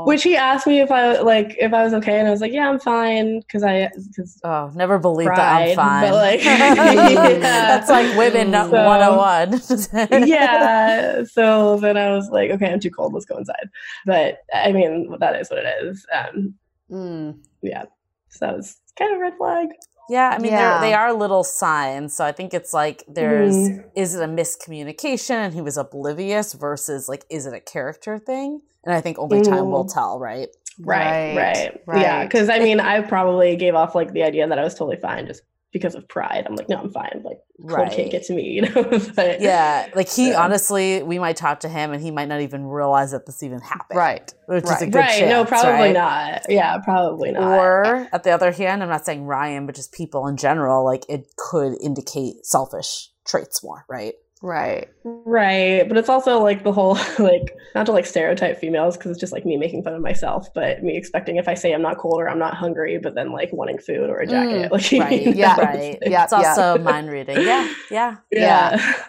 which 0.07 0.23
he 0.23 0.37
asked 0.37 0.67
me 0.67 0.81
if 0.81 0.91
i 0.91 1.19
like 1.21 1.57
if 1.59 1.73
i 1.73 1.83
was 1.83 1.95
okay 1.95 2.19
and 2.19 2.29
i 2.29 2.31
was 2.31 2.43
like 2.43 2.53
yeah 2.53 2.69
i'm 2.69 2.79
fine 2.79 3.41
because 3.41 3.63
i 3.63 3.91
cause 4.15 4.39
oh 4.45 4.71
never 4.75 4.99
believed 4.99 5.29
pride, 5.29 5.39
that 5.39 5.71
i'm 5.71 5.77
fine 5.77 6.11
but 6.11 6.15
like 6.15 6.45
yeah. 6.45 7.39
that's 7.39 7.89
like 7.89 8.15
women 8.19 8.53
so, 8.53 8.69
101 8.69 10.29
yeah 10.29 11.25
so 11.25 11.79
then 11.79 11.97
i 11.97 12.11
was 12.11 12.29
like 12.29 12.51
okay 12.51 12.71
i'm 12.71 12.81
too 12.81 12.91
cold 12.91 13.15
let's 13.15 13.25
go 13.25 13.39
inside. 13.39 13.71
But 14.05 14.41
i 14.53 14.73
mean 14.73 15.17
that 15.21 15.37
is 15.37 15.49
what 15.49 15.65
it 15.65 15.85
is 15.85 16.05
um 16.13 16.55
Mm. 16.91 17.39
Yeah. 17.63 17.85
So 18.29 18.57
it's 18.59 18.81
kind 18.99 19.15
of 19.15 19.21
red 19.21 19.35
flag. 19.37 19.69
Yeah, 20.09 20.31
I 20.31 20.39
mean 20.39 20.53
yeah. 20.53 20.81
they 20.81 20.93
are 20.93 21.13
little 21.13 21.45
signs. 21.45 22.15
So 22.15 22.25
I 22.25 22.33
think 22.33 22.53
it's 22.53 22.75
like 22.75 23.05
there's 23.07 23.55
mm. 23.55 23.85
is 23.95 24.15
it 24.15 24.23
a 24.23 24.27
miscommunication 24.27 25.37
and 25.37 25.55
he 25.55 25.61
was 25.61 25.77
oblivious 25.77 26.53
versus 26.53 27.09
like 27.09 27.25
is 27.31 27.47
it 27.47 27.55
a 27.55 27.61
character 27.61 28.19
thing? 28.19 28.61
And 28.85 28.95
I 28.95 29.01
think 29.01 29.19
only 29.19 29.43
time 29.43 29.65
mm. 29.65 29.71
will 29.71 29.85
tell, 29.85 30.19
right? 30.19 30.49
Right, 30.81 31.37
right, 31.37 31.37
right. 31.37 31.83
right. 31.87 32.01
Yeah, 32.01 32.25
because 32.25 32.49
I 32.49 32.59
mean, 32.59 32.81
I 32.81 33.03
probably 33.03 33.55
gave 33.57 33.75
off 33.75 33.95
like 33.95 34.13
the 34.13 34.23
idea 34.23 34.49
that 34.49 34.59
I 34.59 34.65
was 34.65 34.75
totally 34.75 34.97
fine 34.97 35.27
just 35.27 35.43
because 35.73 35.95
of 35.95 36.09
pride. 36.09 36.45
I'm 36.49 36.57
like, 36.57 36.69
no, 36.69 36.77
I'm 36.77 36.91
fine. 36.91 37.23
Like, 37.25 37.39
cold 37.61 37.73
right. 37.73 37.93
can't 37.93 38.11
get 38.11 38.25
to 38.25 38.35
me, 38.35 38.43
you 38.51 38.63
know. 38.63 38.83
but, 39.15 39.41
yeah, 39.41 39.89
like 39.95 40.09
he 40.09 40.35
honestly, 40.35 41.03
we 41.03 41.19
might 41.19 41.37
talk 41.37 41.61
to 41.61 41.69
him, 41.69 41.93
and 41.93 42.03
he 42.03 42.11
might 42.11 42.29
not 42.29 42.41
even 42.41 42.67
realize 42.67 43.13
that 43.13 43.27
this 43.27 43.43
even 43.43 43.61
happened. 43.61 43.97
Right, 43.97 44.35
which 44.47 44.65
right. 44.65 44.77
is 44.77 44.83
a 44.83 44.87
good 44.87 44.95
right. 44.97 45.19
Chance, 45.19 45.31
no, 45.31 45.45
probably 45.45 45.71
right? 45.71 45.93
not. 45.93 46.47
Yeah, 46.49 46.79
probably 46.79 47.33
not. 47.33 47.43
Or 47.43 48.09
at 48.13 48.25
the 48.25 48.31
other 48.31 48.53
hand, 48.53 48.83
I'm 48.83 48.89
not 48.89 49.05
saying 49.05 49.25
Ryan, 49.25 49.67
but 49.67 49.75
just 49.75 49.93
people 49.93 50.27
in 50.27 50.37
general, 50.37 50.85
like 50.85 51.05
it 51.09 51.27
could 51.37 51.75
indicate 51.81 52.45
selfish 52.45 53.11
traits 53.27 53.63
more, 53.63 53.85
right? 53.89 54.15
Right. 54.43 54.89
Right. 55.05 55.87
But 55.87 55.99
it's 55.99 56.09
also 56.09 56.43
like 56.43 56.65
the 56.65 56.73
whole, 56.73 56.95
like, 57.19 57.57
not 57.75 57.87
to 57.87 57.93
like 57.93 58.07
stereotype 58.07 58.59
females 58.59 58.97
because 58.97 59.11
it's 59.11 59.21
just 59.21 59.33
like 59.33 59.45
me 59.45 59.57
making 59.57 59.83
fun 59.83 59.95
of 59.95 60.01
myself, 60.01 60.49
but 60.55 60.83
me 60.83 60.97
expecting 60.97 61.37
if 61.37 61.47
I 61.47 61.55
say 61.55 61.73
I'm 61.73 61.83
not 61.83 61.99
cold 61.99 62.21
or 62.21 62.29
I'm 62.29 62.39
not 62.39 62.55
hungry, 62.55 62.99
but 62.99 63.15
then 63.15 63.33
like 63.33 63.53
wanting 63.53 63.79
food 63.79 64.09
or 64.09 64.19
a 64.19 64.27
jacket. 64.27 64.71
Mm, 64.71 64.93
like, 65.01 65.11
right. 65.11 65.37
yeah. 65.37 65.57
Right. 65.61 65.99
Yeah. 66.03 66.25
It's 66.25 66.33
also 66.33 66.79
mind 66.79 67.11
reading. 67.11 67.37
Yeah. 67.37 67.73
Yeah. 67.91 68.17
Yeah. 68.33 68.77
yeah. 68.77 69.05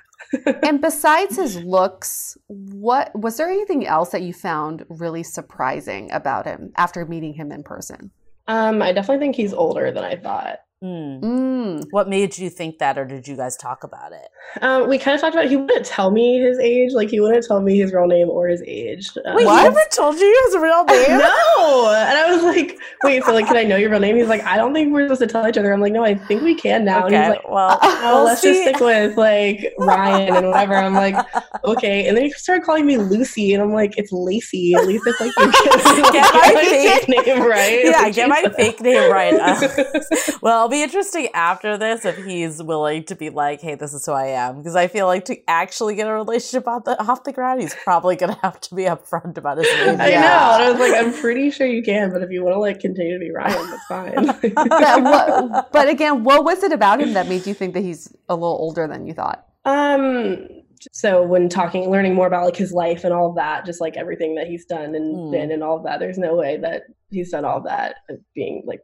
and 0.64 0.82
besides 0.82 1.38
his 1.38 1.58
looks, 1.64 2.38
what 2.48 3.12
was 3.18 3.38
there 3.38 3.50
anything 3.50 3.86
else 3.86 4.10
that 4.10 4.22
you 4.22 4.34
found 4.34 4.86
really 4.90 5.24
surprising 5.24 6.12
about 6.12 6.46
him 6.46 6.72
after 6.78 7.06
meeting 7.06 7.34
him 7.34 7.52
in 7.52 7.64
person? 7.64 8.12
Um, 8.48 8.82
I 8.82 8.92
definitely 8.92 9.24
think 9.24 9.36
he's 9.36 9.54
older 9.54 9.92
than 9.92 10.04
I 10.04 10.16
thought. 10.16 10.60
Mm. 10.84 11.22
Mm. 11.22 11.86
What 11.92 12.10
made 12.10 12.40
you 12.40 12.50
think 12.50 12.80
that, 12.80 12.98
or 12.98 13.06
did 13.06 13.28
you 13.28 13.36
guys 13.36 13.56
talk 13.56 13.84
about 13.84 14.14
it? 14.14 14.28
Um, 14.64 14.90
we 14.90 14.98
kind 14.98 15.14
of 15.14 15.22
talked 15.22 15.36
about. 15.36 15.46
It. 15.46 15.52
He 15.52 15.58
wouldn't 15.58 15.86
tell 15.86 16.10
me 16.10 16.40
his 16.40 16.58
age. 16.58 16.92
Like 16.94 17.10
he 17.10 17.20
wouldn't 17.20 17.46
tell 17.46 17.62
me 17.62 17.78
his 17.78 17.94
real 17.94 18.08
name 18.08 18.30
or 18.30 18.48
his 18.48 18.64
age. 18.66 19.12
Um, 19.24 19.36
wait, 19.36 19.44
he 19.44 19.56
never 19.64 19.80
told 19.92 20.18
you 20.18 20.42
his 20.48 20.56
real 20.58 20.84
name? 20.86 21.20
no. 21.20 21.94
And 21.96 22.18
I 22.18 22.34
was 22.34 22.42
like, 22.44 22.80
wait, 23.04 23.24
so 23.24 23.32
like, 23.32 23.46
can 23.46 23.58
I 23.58 23.64
know 23.64 23.76
your 23.76 23.92
real 23.92 24.00
name? 24.00 24.16
He's 24.16 24.28
like, 24.28 24.44
I 24.44 24.58
don't 24.58 24.74
think 24.74 24.92
we're 24.92 25.04
supposed 25.06 25.22
to 25.22 25.28
tell 25.28 25.48
each 25.48 25.58
other. 25.58 25.72
I'm 25.72 25.82
like, 25.82 25.94
no, 25.94 26.04
I 26.04 26.16
think 26.16 26.42
we 26.42 26.56
can 26.56 26.84
now. 26.84 27.06
Okay, 27.06 27.16
and 27.16 27.26
he's 27.26 27.36
like, 27.38 27.50
well, 27.50 27.78
oh, 27.80 28.16
we'll 28.16 28.26
let's 28.26 28.42
see. 28.42 28.54
just 28.54 28.62
stick 28.64 28.80
with 28.80 29.18
like 29.18 29.74
Ryan 29.78 30.36
and 30.36 30.48
whatever. 30.48 30.74
I'm 30.74 30.96
like, 30.96 31.16
okay. 31.64 32.08
And 32.08 32.18
then 32.18 32.24
he 32.24 32.32
started 32.32 32.66
calling 32.66 32.88
me 32.88 32.98
Lucy, 32.98 33.54
and 33.54 33.62
I'm 33.62 33.72
like, 33.72 34.00
it's 34.00 34.12
Lacey. 34.12 34.74
At 34.74 34.88
least 34.88 35.04
it's 35.06 35.20
like 35.20 35.32
you 35.38 36.12
get, 36.12 36.34
get 36.34 36.56
my 36.56 36.64
fake 36.64 37.08
name 37.08 37.44
right. 37.44 37.82
Yeah, 37.84 38.10
get 38.10 38.30
my 38.30 38.44
fake 38.58 38.82
name 38.82 39.12
right. 39.12 39.36
Uh, 39.36 40.02
well 40.42 40.71
be 40.72 40.84
interesting 40.84 41.28
after 41.34 41.78
this 41.78 42.06
if 42.06 42.18
he's 42.18 42.62
willing 42.64 43.04
to 43.06 43.16
be 43.16 43.30
like, 43.30 43.62
"Hey, 43.62 43.76
this 43.76 43.94
is 43.94 44.06
who 44.06 44.14
I 44.14 44.28
am," 44.28 44.58
because 44.58 44.76
I 44.76 44.88
feel 44.88 45.06
like 45.06 45.26
to 45.26 45.38
actually 45.50 45.96
get 45.96 46.08
a 46.08 46.14
relationship 46.14 46.68
off 46.68 46.86
the 46.86 47.00
off 47.00 47.24
the 47.24 47.32
ground, 47.32 47.62
he's 47.62 47.76
probably 47.76 48.16
gonna 48.16 48.40
have 48.42 48.60
to 48.62 48.76
be 48.76 48.84
upfront 48.84 49.38
about 49.38 49.58
his 49.58 49.68
name. 49.68 50.02
I 50.02 50.10
yeah. 50.10 50.22
know. 50.22 50.56
And 50.56 50.64
I 50.64 50.72
was 50.72 50.80
like, 50.80 50.94
I'm 50.94 51.14
pretty 51.14 51.52
sure 51.52 51.68
you 51.68 51.84
can, 51.84 52.12
but 52.12 52.24
if 52.24 52.32
you 52.32 52.44
want 52.44 52.56
to 52.56 52.60
like 52.60 52.80
continue 52.80 53.14
to 53.14 53.20
be 53.20 53.32
Ryan, 53.32 53.70
that's 53.70 53.86
fine. 53.86 54.26
but, 54.56 55.04
what, 55.04 55.72
but 55.72 55.90
again, 55.90 56.24
what 56.24 56.44
was 56.44 56.64
it 56.64 56.72
about 56.72 57.02
him 57.02 57.14
that 57.14 57.28
made 57.28 57.46
you 57.46 57.54
think 57.54 57.74
that 57.74 57.84
he's 57.84 58.16
a 58.30 58.34
little 58.36 58.58
older 58.58 58.88
than 58.88 59.06
you 59.06 59.14
thought? 59.14 59.46
Um, 59.66 60.48
so 60.92 61.22
when 61.22 61.50
talking 61.50 61.90
learning 61.90 62.16
more 62.16 62.28
about 62.28 62.46
like 62.46 62.56
his 62.56 62.72
life 62.72 63.04
and 63.04 63.14
all 63.14 63.30
of 63.30 63.36
that 63.36 63.66
just 63.66 63.82
like 63.82 63.98
everything 63.98 64.36
that 64.36 64.48
he's 64.48 64.66
done 64.66 64.96
and 64.96 65.16
mm. 65.16 65.32
been 65.32 65.52
and 65.52 65.64
all 65.64 65.78
of 65.78 65.84
that 65.84 66.00
there's 66.00 66.18
no 66.18 66.36
way 66.36 66.58
that 66.58 66.84
he's 67.12 67.30
done 67.30 67.46
all 67.46 67.58
of 67.58 67.66
that 67.66 67.98
being 68.34 68.64
like 68.66 68.80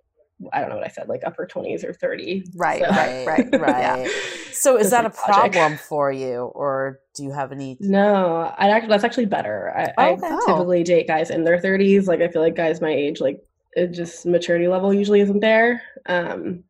I 0.53 0.61
don't 0.61 0.69
know 0.69 0.75
what 0.75 0.85
I 0.85 0.89
said, 0.89 1.09
like 1.09 1.21
upper 1.25 1.47
20s 1.47 1.83
or 1.83 1.93
30. 1.93 2.45
Right, 2.55 2.81
so. 2.81 2.89
right, 2.89 3.25
right, 3.25 3.51
right. 3.59 4.03
yeah. 4.03 4.07
So 4.51 4.77
is 4.77 4.91
that 4.91 5.05
a 5.05 5.09
problem 5.09 5.77
for 5.77 6.11
you 6.11 6.51
or 6.53 6.99
do 7.15 7.23
you 7.23 7.31
have 7.31 7.51
any? 7.51 7.77
No, 7.79 8.53
I 8.57 8.69
actually, 8.69 8.89
that's 8.89 9.03
actually 9.03 9.25
better. 9.25 9.73
I, 9.75 9.93
oh. 9.97 10.19
I 10.23 10.39
typically 10.45 10.83
date 10.83 11.07
guys 11.07 11.29
in 11.29 11.43
their 11.43 11.59
30s. 11.59 12.07
Like 12.07 12.21
I 12.21 12.27
feel 12.27 12.41
like 12.41 12.55
guys 12.55 12.81
my 12.81 12.91
age, 12.91 13.19
like 13.19 13.43
it 13.73 13.87
just 13.87 14.25
maturity 14.25 14.67
level 14.67 14.93
usually 14.93 15.21
isn't 15.21 15.39
there. 15.39 15.81
Um, 16.05 16.63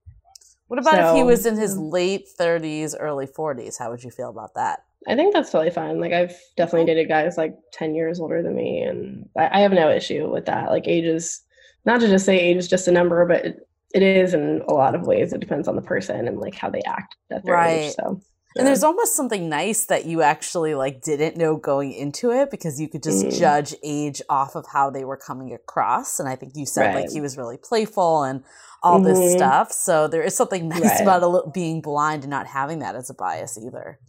what 0.68 0.80
about 0.80 0.96
so, 0.96 1.10
if 1.10 1.16
he 1.16 1.24
was 1.24 1.46
in 1.46 1.58
his 1.58 1.78
late 1.78 2.28
30s, 2.40 2.96
early 3.00 3.28
40s? 3.28 3.80
How 3.80 3.90
would 3.90 4.04
you 4.04 4.12
feel 4.12 4.30
about 4.30 4.54
that? 4.56 4.84
I 5.08 5.16
think 5.16 5.34
that's 5.34 5.52
totally 5.52 5.72
fine. 5.72 6.00
Like 6.00 6.12
I've 6.12 6.36
definitely 6.58 6.86
dated 6.86 7.08
guys 7.08 7.38
like 7.38 7.58
10 7.72 7.96
years 7.96 8.20
older 8.20 8.42
than 8.42 8.56
me 8.56 8.82
and 8.82 9.30
I, 9.38 9.60
I 9.60 9.62
have 9.62 9.72
no 9.72 9.90
issue 9.90 10.30
with 10.30 10.46
that. 10.46 10.70
Like 10.70 10.88
age 10.88 11.06
is 11.06 11.42
not 11.86 12.02
to 12.02 12.08
just 12.08 12.26
say 12.26 12.40
age 12.40 12.58
is 12.58 12.68
just 12.68 12.88
a 12.88 12.92
number, 12.92 13.26
but 13.26 13.46
it, 13.46 13.68
it 13.94 14.04
is 14.04 14.34
in 14.34 14.62
a 14.68 14.74
lot 14.74 14.96
of 14.96 15.08
ways. 15.08 15.34
It 15.34 15.40
depends 15.40 15.68
on 15.68 15.76
the 15.76 15.82
person 15.82 16.28
and 16.28 16.40
like 16.40 16.56
how 16.56 16.70
they 16.70 16.82
act 16.86 17.16
at 17.32 17.46
their 17.46 17.54
right. 17.54 17.70
age. 17.70 17.94
So. 17.94 18.22
And 18.56 18.66
there's 18.66 18.84
almost 18.84 19.16
something 19.16 19.50
nice 19.50 19.86
that 19.86 20.06
you 20.06 20.24
actually 20.24 20.74
like 20.74 21.02
didn't 21.02 21.38
know 21.38 21.58
going 21.58 21.94
into 21.94 22.32
it 22.32 22.50
because 22.50 22.82
you 22.82 22.88
could 22.88 23.04
just 23.04 23.24
mm. 23.24 23.40
judge 23.40 23.76
age 23.84 24.22
off 24.30 24.56
of 24.56 24.66
how 24.74 24.90
they 24.90 25.06
were 25.06 25.18
coming 25.18 25.54
across. 25.54 26.20
And 26.20 26.28
I 26.28 26.36
think 26.36 26.54
you 26.56 26.66
said 26.66 26.88
right. 26.88 27.04
like 27.04 27.12
he 27.12 27.22
was 27.22 27.38
really 27.38 27.58
playful 27.58 28.24
and 28.24 28.44
all 28.82 29.00
mm-hmm. 29.00 29.14
this 29.14 29.34
stuff. 29.34 29.72
So 29.72 30.08
there 30.08 30.24
is 30.24 30.36
something 30.36 30.68
nice 30.70 30.82
right. 30.82 31.02
about 31.02 31.24
a, 31.24 31.50
being 31.52 31.82
blind 31.82 32.24
and 32.24 32.32
not 32.32 32.48
having 32.48 32.80
that 32.80 32.96
as 32.96 33.10
a 33.10 33.14
bias 33.14 33.60
either. 33.64 34.00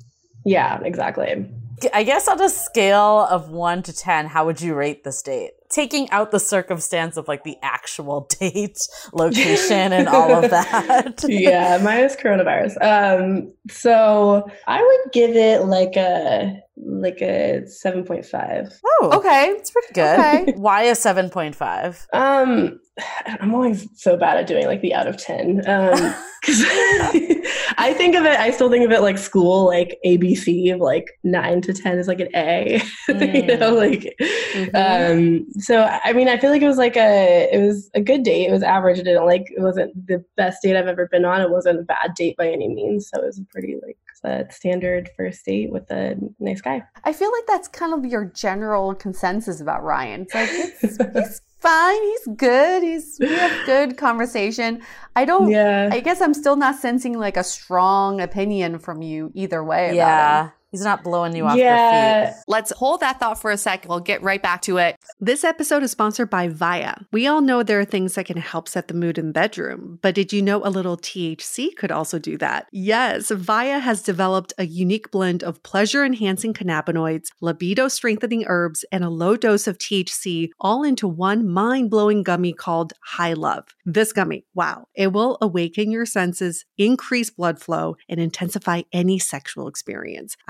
Yeah, 0.44 0.80
exactly. 0.82 1.46
I 1.92 2.04
guess 2.04 2.26
on 2.26 2.40
a 2.40 2.48
scale 2.48 3.26
of 3.30 3.50
one 3.50 3.82
to 3.82 3.92
10, 3.92 4.26
how 4.26 4.46
would 4.46 4.60
you 4.60 4.74
rate 4.74 5.04
this 5.04 5.20
date? 5.22 5.52
Taking 5.70 6.10
out 6.10 6.30
the 6.30 6.40
circumstance 6.40 7.16
of 7.16 7.28
like 7.28 7.44
the 7.44 7.56
actual 7.62 8.26
date, 8.40 8.78
location, 9.12 9.92
and 9.92 10.08
all 10.08 10.44
of 10.44 10.50
that. 10.50 11.24
yeah, 11.28 11.78
minus 11.82 12.16
coronavirus. 12.16 12.76
Um, 12.80 13.52
so 13.70 14.48
I 14.66 14.82
would 14.82 15.12
give 15.12 15.36
it 15.36 15.66
like 15.66 15.96
a 15.96 16.60
like 16.84 17.20
a 17.20 17.62
7.5. 17.66 18.78
Oh, 18.84 19.10
okay. 19.14 19.46
It's 19.50 19.70
pretty 19.70 19.92
good. 19.92 20.18
Okay. 20.18 20.52
Why 20.56 20.82
a 20.84 20.92
7.5? 20.92 22.06
Um, 22.12 22.80
I'm 23.40 23.54
always 23.54 23.88
so 23.94 24.16
bad 24.16 24.38
at 24.38 24.46
doing 24.46 24.66
like 24.66 24.80
the 24.80 24.94
out 24.94 25.06
of 25.06 25.16
10. 25.16 25.68
Um, 25.68 25.92
cause 26.44 26.64
I 27.80 27.94
think 27.96 28.14
of 28.16 28.24
it, 28.24 28.38
I 28.38 28.50
still 28.50 28.70
think 28.70 28.84
of 28.84 28.92
it 28.92 29.02
like 29.02 29.18
school, 29.18 29.66
like 29.66 29.98
ABC 30.04 30.72
of 30.72 30.80
like 30.80 31.06
nine 31.24 31.60
to 31.62 31.72
10 31.72 31.98
is 31.98 32.08
like 32.08 32.20
an 32.20 32.28
A, 32.34 32.80
mm. 33.08 33.48
you 33.48 33.56
know, 33.56 33.74
like, 33.74 34.14
mm-hmm. 34.20 34.76
um, 34.76 35.46
so 35.58 35.82
I 36.04 36.12
mean, 36.12 36.28
I 36.28 36.38
feel 36.38 36.50
like 36.50 36.62
it 36.62 36.68
was 36.68 36.78
like 36.78 36.96
a, 36.96 37.48
it 37.52 37.60
was 37.60 37.90
a 37.94 38.00
good 38.00 38.22
date. 38.22 38.48
It 38.48 38.52
was 38.52 38.62
average. 38.62 38.98
It 38.98 39.04
didn't 39.04 39.26
like, 39.26 39.46
it 39.50 39.60
wasn't 39.60 39.94
the 40.06 40.24
best 40.36 40.62
date 40.62 40.76
I've 40.76 40.88
ever 40.88 41.06
been 41.06 41.24
on. 41.24 41.40
It 41.40 41.50
wasn't 41.50 41.80
a 41.80 41.84
bad 41.84 42.14
date 42.14 42.36
by 42.36 42.48
any 42.48 42.68
means. 42.68 43.08
So 43.08 43.20
it 43.20 43.26
was 43.26 43.38
a 43.38 43.44
pretty 43.50 43.76
like 43.84 43.98
a 44.24 44.46
standard 44.50 45.10
first 45.16 45.44
date 45.44 45.70
with 45.70 45.90
a 45.90 46.16
nice 46.38 46.60
guy. 46.60 46.82
I 47.04 47.12
feel 47.12 47.30
like 47.32 47.46
that's 47.46 47.68
kind 47.68 47.92
of 47.92 48.10
your 48.10 48.26
general 48.26 48.94
consensus 48.94 49.60
about 49.60 49.82
Ryan. 49.82 50.22
It's 50.22 50.34
like 50.34 50.48
it's, 50.52 50.96
he's 51.28 51.42
fine, 51.60 52.02
he's 52.02 52.28
good, 52.36 52.82
he's 52.82 53.16
we 53.20 53.28
have 53.28 53.66
good 53.66 53.96
conversation. 53.96 54.82
I 55.16 55.24
don't. 55.24 55.50
Yeah. 55.50 55.90
I 55.92 56.00
guess 56.00 56.20
I'm 56.20 56.34
still 56.34 56.56
not 56.56 56.76
sensing 56.76 57.18
like 57.18 57.36
a 57.36 57.44
strong 57.44 58.20
opinion 58.20 58.78
from 58.78 59.02
you 59.02 59.30
either 59.34 59.62
way. 59.62 59.94
Yeah. 59.94 60.50
He's 60.70 60.82
not 60.84 61.02
blowing 61.02 61.34
you 61.34 61.46
off 61.46 61.56
Yeah. 61.56 62.18
your 62.24 62.26
feet. 62.32 62.42
Let's 62.46 62.72
hold 62.72 63.00
that 63.00 63.18
thought 63.18 63.40
for 63.40 63.50
a 63.50 63.56
sec. 63.56 63.86
We'll 63.88 64.00
get 64.00 64.22
right 64.22 64.42
back 64.42 64.60
to 64.62 64.76
it. 64.76 64.96
This 65.18 65.42
episode 65.44 65.82
is 65.82 65.90
sponsored 65.90 66.28
by 66.28 66.48
Via. 66.48 66.94
We 67.10 67.26
all 67.26 67.40
know 67.40 67.62
there 67.62 67.80
are 67.80 67.84
things 67.86 68.14
that 68.14 68.26
can 68.26 68.36
help 68.36 68.68
set 68.68 68.88
the 68.88 68.94
mood 68.94 69.16
in 69.16 69.28
the 69.28 69.32
bedroom, 69.32 69.98
but 70.02 70.14
did 70.14 70.32
you 70.32 70.42
know 70.42 70.62
a 70.64 70.68
little 70.68 70.96
THC 70.98 71.74
could 71.74 71.90
also 71.90 72.18
do 72.18 72.36
that? 72.38 72.66
Yes, 72.70 73.30
Via 73.30 73.78
has 73.78 74.02
developed 74.02 74.52
a 74.58 74.66
unique 74.66 75.10
blend 75.10 75.42
of 75.42 75.62
pleasure 75.62 76.04
enhancing 76.04 76.52
cannabinoids, 76.52 77.28
libido 77.40 77.88
strengthening 77.88 78.44
herbs, 78.46 78.84
and 78.92 79.02
a 79.04 79.08
low 79.10 79.36
dose 79.36 79.66
of 79.66 79.78
THC 79.78 80.50
all 80.60 80.82
into 80.82 81.08
one 81.08 81.48
mind 81.48 81.90
blowing 81.90 82.22
gummy 82.22 82.52
called 82.52 82.92
High 83.02 83.32
Love. 83.32 83.64
This 83.86 84.12
gummy, 84.12 84.44
wow, 84.54 84.84
it 84.94 85.12
will 85.14 85.38
awaken 85.40 85.90
your 85.90 86.04
senses, 86.04 86.66
increase 86.76 87.30
blood 87.30 87.58
flow, 87.58 87.96
and 88.08 88.20
intensify 88.20 88.82
any 88.92 89.18
sexual 89.18 89.66
experience. 89.66 90.36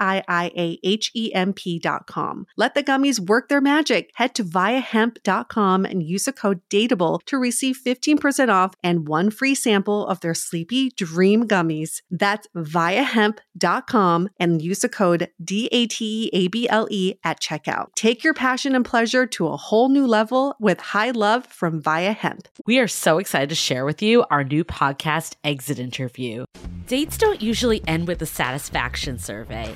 I 0.00 0.22
I 0.28 0.50
A 0.56 0.78
H 0.82 1.10
E 1.14 1.32
M. 1.34 1.54
Let 2.56 2.74
the 2.74 2.82
gummies 2.82 3.20
work 3.20 3.48
their 3.48 3.60
magic. 3.60 4.10
Head 4.14 4.34
to 4.36 4.44
viahemp.com 4.44 5.84
and 5.84 6.02
use 6.02 6.24
the 6.24 6.32
code 6.32 6.60
DATEABLE 6.70 7.20
to 7.26 7.38
receive 7.38 7.78
15% 7.84 8.48
off 8.48 8.74
and 8.82 9.08
one 9.08 9.30
free 9.30 9.54
sample 9.54 10.06
of 10.06 10.20
their 10.20 10.34
Sleepy 10.34 10.90
Dream 10.90 11.46
gummies. 11.48 12.02
That's 12.10 12.46
viahemp.com 12.56 14.28
and 14.38 14.62
use 14.62 14.80
the 14.80 14.88
code 14.88 15.30
D 15.42 15.68
A 15.72 15.86
T 15.86 16.06
E 16.06 16.30
A 16.32 16.48
B 16.48 16.68
L 16.68 16.86
E 16.90 17.14
at 17.24 17.40
checkout. 17.40 17.94
Take 17.94 18.24
your 18.24 18.34
passion 18.34 18.74
and 18.74 18.84
pleasure 18.84 19.26
to 19.26 19.48
a 19.48 19.56
whole 19.56 19.88
new 19.88 20.06
level 20.06 20.56
with 20.60 20.80
high 20.80 21.10
love 21.10 21.46
from 21.46 21.80
Via 21.80 22.12
Hemp. 22.12 22.48
We 22.66 22.78
are 22.78 22.88
so 22.88 23.18
excited 23.18 23.48
to 23.50 23.54
share 23.54 23.84
with 23.84 24.02
you 24.02 24.24
our 24.30 24.44
new 24.44 24.64
podcast, 24.64 25.36
Exit 25.44 25.78
Interview. 25.78 26.44
Dates 26.86 27.18
don't 27.18 27.42
usually 27.42 27.82
end 27.86 28.06
with 28.06 28.22
a 28.22 28.26
satisfaction 28.26 29.18
survey, 29.18 29.75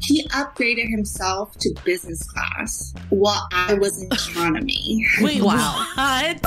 He 0.00 0.26
upgraded 0.28 0.88
himself 0.90 1.56
to 1.58 1.74
business 1.84 2.22
class 2.24 2.94
while 3.10 3.48
I 3.52 3.74
was 3.74 4.02
in 4.02 4.12
economy. 4.12 5.04
Wait, 5.20 5.42
what? 5.96 6.40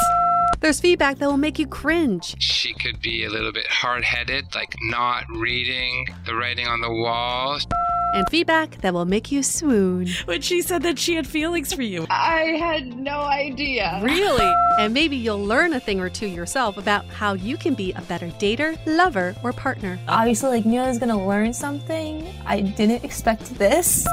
There's 0.62 0.80
feedback 0.82 1.20
that 1.20 1.28
will 1.30 1.38
make 1.38 1.58
you 1.58 1.68
cringe. 1.68 2.36
She 2.40 2.74
could 2.74 3.02
be 3.02 3.24
a 3.24 3.30
little 3.30 3.54
bit 3.54 3.68
hard 3.68 4.04
headed, 4.04 4.54
like 4.54 4.76
not 4.90 5.24
reading 5.30 6.06
the 6.26 6.36
writing 6.36 6.68
on 6.68 6.82
the 6.82 6.92
wall. 6.92 7.60
And 8.12 8.28
feedback 8.30 8.82
that 8.82 8.94
will 8.94 9.06
make 9.06 9.32
you 9.32 9.44
swoon. 9.44 10.08
When 10.26 10.42
she 10.42 10.64
said 10.64 10.82
that 10.82 10.98
she 10.98 11.14
had 11.14 11.28
feelings 11.28 11.72
for 11.72 11.84
you. 11.84 12.08
I 12.10 12.58
had 12.60 12.88
no 12.98 13.20
idea. 13.22 14.00
Really? 14.04 14.54
And 14.80 14.94
maybe 14.94 15.18
you'll 15.18 15.44
learn 15.44 15.74
a 15.74 15.80
thing 15.80 16.00
or 16.00 16.10
two 16.10 16.26
yourself 16.28 16.78
about 16.78 17.06
how 17.08 17.34
you 17.34 17.58
can 17.58 17.74
be 17.74 17.92
a 17.92 18.02
better 18.04 18.28
dater, 18.28 18.80
lover, 18.86 19.36
or 19.44 19.52
partner. 19.52 20.00
Obviously, 20.08 20.52
like 20.52 20.66
knew 20.66 20.80
I 20.80 20.88
was 20.88 20.98
gonna 20.98 21.28
learn 21.28 21.52
something. 21.52 22.26
I 22.46 22.62
didn't 22.62 23.04
expect 23.04 23.39
this. 23.40 24.06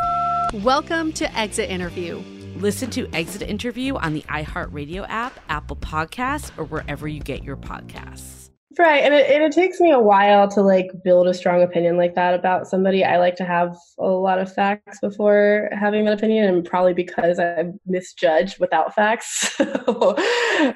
Welcome 0.54 1.12
to 1.14 1.38
Exit 1.38 1.70
Interview. 1.70 2.22
Listen 2.56 2.90
to 2.90 3.08
Exit 3.12 3.42
Interview 3.42 3.96
on 3.96 4.14
the 4.14 4.22
iHeartRadio 4.22 5.06
app, 5.08 5.38
Apple 5.48 5.76
Podcasts, 5.76 6.50
or 6.58 6.64
wherever 6.64 7.06
you 7.06 7.20
get 7.20 7.44
your 7.44 7.56
podcasts. 7.56 8.35
Right. 8.78 9.02
And 9.02 9.14
it, 9.14 9.30
and 9.30 9.42
it 9.42 9.52
takes 9.52 9.80
me 9.80 9.90
a 9.90 9.98
while 9.98 10.48
to 10.48 10.60
like 10.60 10.90
build 11.02 11.28
a 11.28 11.32
strong 11.34 11.62
opinion 11.62 11.96
like 11.96 12.14
that 12.14 12.34
about 12.34 12.66
somebody. 12.66 13.04
I 13.04 13.16
like 13.16 13.34
to 13.36 13.44
have 13.44 13.74
a 13.98 14.06
lot 14.06 14.38
of 14.38 14.52
facts 14.52 15.00
before 15.00 15.70
having 15.72 16.06
an 16.06 16.12
opinion, 16.12 16.44
and 16.44 16.62
probably 16.64 16.92
because 16.92 17.38
I 17.38 17.64
misjudged 17.86 18.58
without 18.58 18.94
facts, 18.94 19.58
uh, 19.60 20.14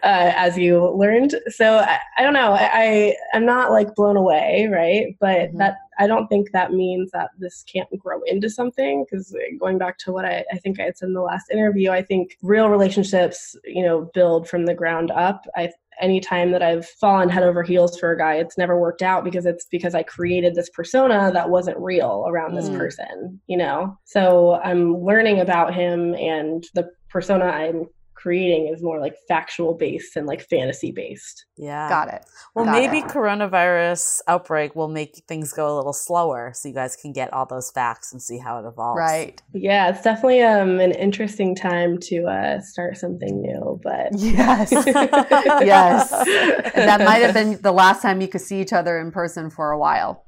as 0.03 0.57
you 0.57 0.89
learned. 0.97 1.35
So 1.49 1.77
I, 1.79 1.99
I 2.17 2.23
don't 2.23 2.33
know. 2.33 2.53
I, 2.53 2.71
I, 2.73 3.17
I'm 3.35 3.45
not 3.45 3.71
like 3.71 3.95
blown 3.95 4.17
away, 4.17 4.69
right? 4.73 5.15
But 5.21 5.51
Mm-hmm. 5.51 5.59
that 5.59 5.77
I 5.99 6.07
don't 6.07 6.29
think 6.29 6.51
that 6.53 6.73
means 6.73 7.11
that 7.13 7.31
this 7.39 7.63
can't 7.71 7.89
grow 7.99 8.21
into 8.27 8.49
something. 8.49 9.05
Because 9.05 9.35
going 9.59 9.79
back 9.79 9.99
to 9.99 10.13
what 10.13 10.25
I, 10.25 10.45
I 10.53 10.57
think 10.59 10.81
I 10.81 10.91
said 10.93 11.09
in 11.09 11.15
the 11.15 11.21
last 11.21 11.51
interview, 11.51 11.91
I 11.91 12.03
think 12.03 12.37
real 12.43 12.69
relationships, 12.71 13.57
you 13.65 13.83
know, 13.85 14.11
build 14.15 14.49
from 14.49 14.65
the 14.67 14.75
ground 14.75 15.11
up. 15.11 15.45
I 15.57 15.71
anytime 16.01 16.53
that 16.53 16.63
I've 16.63 16.87
fallen 17.01 17.29
head 17.29 17.43
over 17.43 17.63
heels 17.63 17.99
for 17.99 18.13
a 18.13 18.19
guy, 18.19 18.35
it's 18.37 18.59
never 18.59 18.79
worked 18.79 19.03
out 19.03 19.25
because 19.25 19.47
it's 19.47 19.67
because 19.71 19.95
I 19.95 20.03
created 20.03 20.55
this 20.55 20.71
persona 20.71 21.31
that 21.33 21.51
wasn't 21.51 21.79
real 21.79 22.25
around 22.29 22.55
this 22.55 22.69
Mm. 22.69 22.77
person, 22.79 23.41
you 23.47 23.57
know? 23.57 23.97
So 24.05 24.61
I'm 24.65 24.97
learning 24.97 25.41
about 25.41 25.75
him 25.75 26.15
and 26.15 26.65
the 26.75 26.89
persona 27.11 27.47
I'm 27.47 27.87
creating 28.21 28.73
is 28.73 28.83
more 28.83 29.01
like 29.01 29.15
factual 29.29 29.75
based 29.75 30.17
and 30.17 30.27
like 30.27 30.43
fantasy 30.49 30.93
based. 30.93 31.47
Yeah. 31.57 31.89
Got 31.89 32.09
it. 32.13 32.25
Well, 32.55 32.65
Got 32.65 32.73
maybe 32.73 32.99
it. 32.99 33.05
coronavirus 33.05 34.21
outbreak 34.29 34.77
will 34.77 34.89
make 34.89 35.23
things 35.29 35.53
go 35.53 35.75
a 35.75 35.77
little 35.77 35.93
slower 35.93 36.53
so 36.55 36.69
you 36.69 36.75
guys 36.75 36.97
can 36.97 37.13
get 37.13 37.33
all 37.33 37.47
those 37.47 37.71
facts 37.71 38.13
and 38.13 38.21
see 38.21 38.39
how 38.39 38.59
it 38.63 38.69
evolves. 38.69 38.99
Right. 38.99 39.41
Yeah, 39.53 39.91
it's 39.91 40.03
definitely 40.03 40.43
um 40.43 40.81
an 40.81 40.93
interesting 40.93 41.55
time 41.55 41.99
to 42.03 42.25
uh 42.25 42.61
start 42.61 42.97
something 42.97 43.41
new, 43.41 43.81
but 43.83 44.09
Yes. 44.19 44.71
yes. 44.87 46.11
That 46.11 47.01
might 47.05 47.23
have 47.23 47.35
been 47.35 47.61
the 47.63 47.73
last 47.73 48.03
time 48.03 48.21
you 48.21 48.29
could 48.29 48.41
see 48.41 48.61
each 48.61 48.73
other 48.73 48.99
in 48.99 49.11
person 49.11 49.51
for 49.51 49.71
a 49.71 49.79
while. 49.79 50.25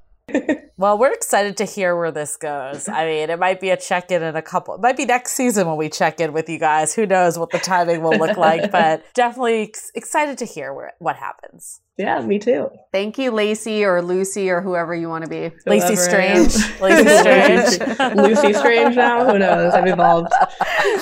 Well, 0.78 0.98
we're 0.98 1.12
excited 1.12 1.56
to 1.58 1.64
hear 1.64 1.94
where 1.96 2.10
this 2.10 2.36
goes. 2.36 2.88
I 2.88 3.04
mean, 3.04 3.30
it 3.30 3.38
might 3.38 3.60
be 3.60 3.70
a 3.70 3.76
check 3.76 4.10
in 4.10 4.22
in 4.22 4.34
a 4.34 4.42
couple, 4.42 4.74
it 4.74 4.80
might 4.80 4.96
be 4.96 5.04
next 5.04 5.34
season 5.34 5.66
when 5.68 5.76
we 5.76 5.88
check 5.88 6.18
in 6.20 6.32
with 6.32 6.48
you 6.48 6.58
guys. 6.58 6.94
Who 6.94 7.06
knows 7.06 7.38
what 7.38 7.50
the 7.50 7.58
timing 7.58 8.02
will 8.02 8.16
look 8.18 8.36
like, 8.36 8.70
but 8.72 9.04
definitely 9.14 9.62
ex- 9.64 9.90
excited 9.94 10.38
to 10.38 10.44
hear 10.44 10.72
where, 10.74 10.94
what 10.98 11.16
happens. 11.16 11.80
yeah, 11.98 12.20
me 12.20 12.38
too. 12.38 12.68
Thank 12.92 13.18
you, 13.18 13.30
Lacey 13.30 13.84
or 13.84 14.00
Lucy 14.02 14.50
or 14.50 14.60
whoever 14.60 14.94
you 14.94 15.08
want 15.08 15.24
to 15.24 15.30
be. 15.30 15.52
Lacey 15.66 15.94
Whoever 15.94 16.20
I 16.20 16.24
am. 16.24 16.48
Strange. 16.48 16.80
Lacey 16.80 17.08
Strange. 17.18 18.16
Lucy 18.16 18.52
Strange 18.54 18.96
now? 18.96 19.24
Who 19.30 19.38
knows? 19.38 19.74
I've 19.74 19.86
evolved. 19.86 20.32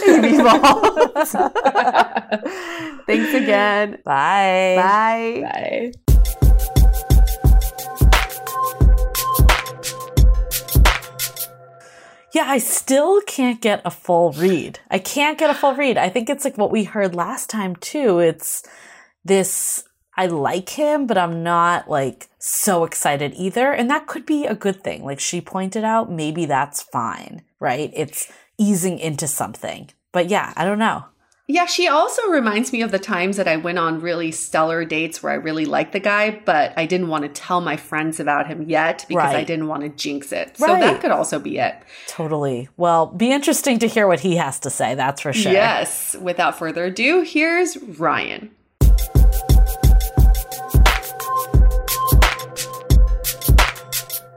You've 0.06 0.24
evolved. 0.24 1.28
Thanks 3.06 3.34
again. 3.34 3.98
Bye. 4.04 4.74
Bye. 4.76 5.40
Bye. 5.42 5.92
Yeah, 12.32 12.44
I 12.46 12.58
still 12.58 13.20
can't 13.22 13.60
get 13.60 13.82
a 13.84 13.90
full 13.90 14.32
read. 14.32 14.78
I 14.90 14.98
can't 14.98 15.38
get 15.38 15.50
a 15.50 15.54
full 15.54 15.74
read. 15.74 15.98
I 15.98 16.08
think 16.08 16.30
it's 16.30 16.44
like 16.44 16.56
what 16.56 16.70
we 16.70 16.84
heard 16.84 17.14
last 17.14 17.50
time 17.50 17.74
too. 17.76 18.20
It's 18.20 18.62
this 19.24 19.84
I 20.16 20.26
like 20.26 20.68
him, 20.68 21.06
but 21.06 21.16
I'm 21.16 21.42
not 21.42 21.88
like 21.88 22.28
so 22.38 22.84
excited 22.84 23.32
either. 23.36 23.72
And 23.72 23.88
that 23.90 24.06
could 24.06 24.26
be 24.26 24.44
a 24.44 24.54
good 24.54 24.82
thing. 24.84 25.04
Like 25.04 25.18
she 25.18 25.40
pointed 25.40 25.82
out, 25.82 26.10
maybe 26.10 26.46
that's 26.46 26.82
fine, 26.82 27.42
right? 27.58 27.90
It's 27.94 28.30
easing 28.58 28.98
into 28.98 29.26
something. 29.26 29.90
But 30.12 30.28
yeah, 30.28 30.52
I 30.56 30.64
don't 30.64 30.78
know. 30.78 31.04
Yeah, 31.52 31.66
she 31.66 31.88
also 31.88 32.28
reminds 32.28 32.72
me 32.72 32.80
of 32.82 32.92
the 32.92 32.98
times 33.00 33.36
that 33.36 33.48
I 33.48 33.56
went 33.56 33.76
on 33.76 34.00
really 34.00 34.30
stellar 34.30 34.84
dates 34.84 35.20
where 35.20 35.32
I 35.32 35.34
really 35.34 35.64
liked 35.64 35.90
the 35.92 35.98
guy, 35.98 36.30
but 36.30 36.72
I 36.76 36.86
didn't 36.86 37.08
want 37.08 37.24
to 37.24 37.28
tell 37.28 37.60
my 37.60 37.76
friends 37.76 38.20
about 38.20 38.46
him 38.46 38.62
yet 38.68 39.04
because 39.08 39.34
I 39.34 39.42
didn't 39.42 39.66
want 39.66 39.82
to 39.82 39.88
jinx 39.88 40.30
it. 40.30 40.56
So 40.56 40.68
Right. 40.68 40.80
that 40.80 41.00
could 41.00 41.10
also 41.10 41.40
be 41.40 41.58
it. 41.58 41.74
Totally. 42.06 42.68
Well, 42.76 43.06
be 43.06 43.32
interesting 43.32 43.80
to 43.80 43.88
hear 43.88 44.06
what 44.06 44.20
he 44.20 44.36
has 44.36 44.60
to 44.60 44.70
say. 44.70 44.94
That's 44.94 45.22
for 45.22 45.32
sure. 45.32 45.50
Yes. 45.50 46.14
Without 46.20 46.56
further 46.56 46.84
ado, 46.84 47.22
here's 47.22 47.76
Ryan. 47.78 48.50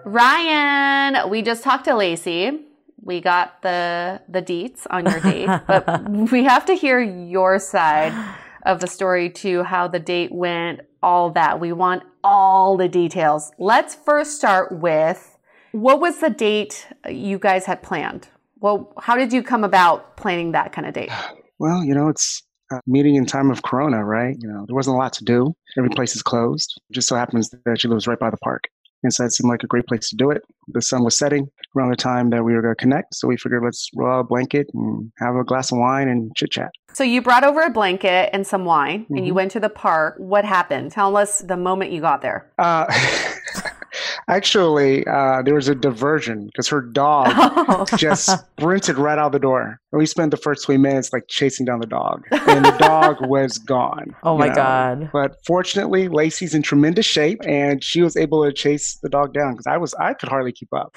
Ryan, 0.04 1.30
we 1.30 1.42
just 1.44 1.64
talked 1.64 1.86
to 1.86 1.96
Lacey. 1.96 2.60
We 3.04 3.22
got 3.22 3.62
the 3.62 4.22
the 4.30 4.42
deets 4.42 4.88
on 4.90 5.06
your 5.06 5.20
date, 5.20 5.50
but 5.68 6.10
we 6.32 6.44
have 6.46 6.66
to 6.68 6.74
hear 6.74 7.00
your 7.02 7.60
side 7.60 8.14
of 8.66 8.80
the 8.80 8.88
story 8.88 9.30
too, 9.30 9.64
how 9.64 9.88
the 9.88 10.00
date 10.00 10.32
went, 10.32 10.82
all 11.02 11.32
that. 11.32 11.60
We 11.60 11.74
want 11.74 12.04
all 12.24 12.78
the 12.78 12.88
details. 12.88 13.52
Let's 13.60 13.94
first 13.94 14.38
start 14.38 14.72
with 14.72 15.38
what 15.74 16.00
was 16.00 16.20
the 16.20 16.30
date 16.30 16.88
you 17.10 17.40
guys 17.40 17.66
had 17.66 17.82
planned? 17.82 18.30
Well, 18.60 18.94
how 18.98 19.16
did 19.16 19.34
you 19.34 19.44
come 19.44 19.64
about 19.64 20.16
planning 20.16 20.54
that 20.54 20.72
kind 20.72 20.88
of 20.88 20.94
date? 20.94 21.12
Well, 21.60 21.86
you 21.86 21.94
know, 21.94 22.10
it's 22.10 22.44
a 22.74 22.82
meeting 22.88 23.16
in 23.16 23.26
time 23.26 23.50
of 23.50 23.62
Corona, 23.62 24.04
right? 24.04 24.36
You 24.38 24.50
know, 24.50 24.66
there 24.68 24.76
wasn't 24.76 24.96
a 24.96 24.98
lot 24.98 25.14
to 25.14 25.24
do. 25.24 25.56
Every 25.78 25.92
place 25.92 26.14
is 26.14 26.22
closed. 26.22 26.74
It 26.90 26.96
just 26.96 27.08
so 27.08 27.16
happens 27.16 27.52
that 27.52 27.80
she 27.80 27.88
lives 27.88 28.06
right 28.06 28.20
by 28.20 28.32
the 28.32 28.38
park. 28.38 28.68
And 29.02 29.14
so 29.14 29.24
it 29.24 29.32
seemed 29.32 29.50
like 29.50 29.64
a 29.64 29.68
great 29.68 29.86
place 29.86 30.10
to 30.10 30.18
do 30.18 30.30
it. 30.32 30.42
The 30.68 30.82
sun 30.82 31.06
was 31.06 31.16
setting 31.16 31.50
around 31.76 31.90
the 31.90 31.96
time 31.96 32.30
that 32.32 32.44
we 32.44 32.54
were 32.54 32.62
going 32.62 32.76
to 32.76 32.82
connect. 32.82 33.16
So 33.16 33.28
we 33.28 33.38
figured 33.38 33.64
let's 33.64 33.90
roll 33.96 34.12
out 34.12 34.20
a 34.20 34.24
blanket 34.24 34.68
and 34.74 35.12
have 35.20 35.36
a 35.36 35.44
glass 35.44 35.72
of 35.72 35.78
wine 35.78 36.08
and 36.08 36.36
chit 36.36 36.52
chat. 36.52 36.72
So 36.94 37.04
you 37.04 37.22
brought 37.22 37.44
over 37.44 37.62
a 37.62 37.70
blanket 37.70 38.30
and 38.34 38.46
some 38.46 38.66
wine 38.66 39.04
mm-hmm. 39.04 39.18
and 39.18 39.28
you 39.28 39.34
went 39.34 39.52
to 39.52 39.60
the 39.60 39.70
park. 39.70 40.16
What 40.18 40.46
happened? 40.46 40.92
Tell 40.92 41.18
us 41.18 41.40
the 41.40 41.58
moment 41.58 41.92
you 41.92 42.02
got 42.02 42.22
there. 42.22 42.52
Uh, 42.58 42.86
Actually, 44.28 45.06
uh, 45.06 45.42
there 45.42 45.56
was 45.56 45.68
a 45.68 45.76
diversion 45.76 46.46
because 46.46 46.68
her 46.68 46.82
dog 46.82 47.28
oh. 47.36 47.86
just 47.98 48.26
sprinted 48.26 48.98
right 48.98 49.18
out 49.18 49.32
the 49.32 49.40
door. 49.40 49.80
And 49.92 50.00
we 50.00 50.06
spent 50.06 50.32
the 50.32 50.38
first 50.38 50.66
20 50.66 50.80
minutes 50.80 51.12
like 51.12 51.26
chasing 51.28 51.66
down 51.66 51.80
the 51.80 51.88
dog, 51.88 52.26
and 52.32 52.66
the 52.66 52.76
dog 52.80 53.18
was 53.28 53.58
gone. 53.58 54.16
Oh 54.24 54.38
my 54.38 54.48
know? 54.48 54.56
God. 54.56 55.10
But 55.12 55.38
fortunately, 55.46 56.08
Lacey's 56.08 56.54
in 56.54 56.62
tremendous 56.62 57.06
shape 57.06 57.42
and 57.46 57.84
she 57.84 58.02
was 58.02 58.16
able 58.16 58.44
to 58.46 58.54
chase 58.54 58.98
the 59.02 59.10
dog 59.10 59.34
down 59.34 59.52
because 59.54 59.68
I 59.68 59.78
was, 59.78 59.94
I 59.96 60.14
could 60.14 60.30
hardly 60.30 60.52
keep 60.52 60.70
up. 60.74 60.96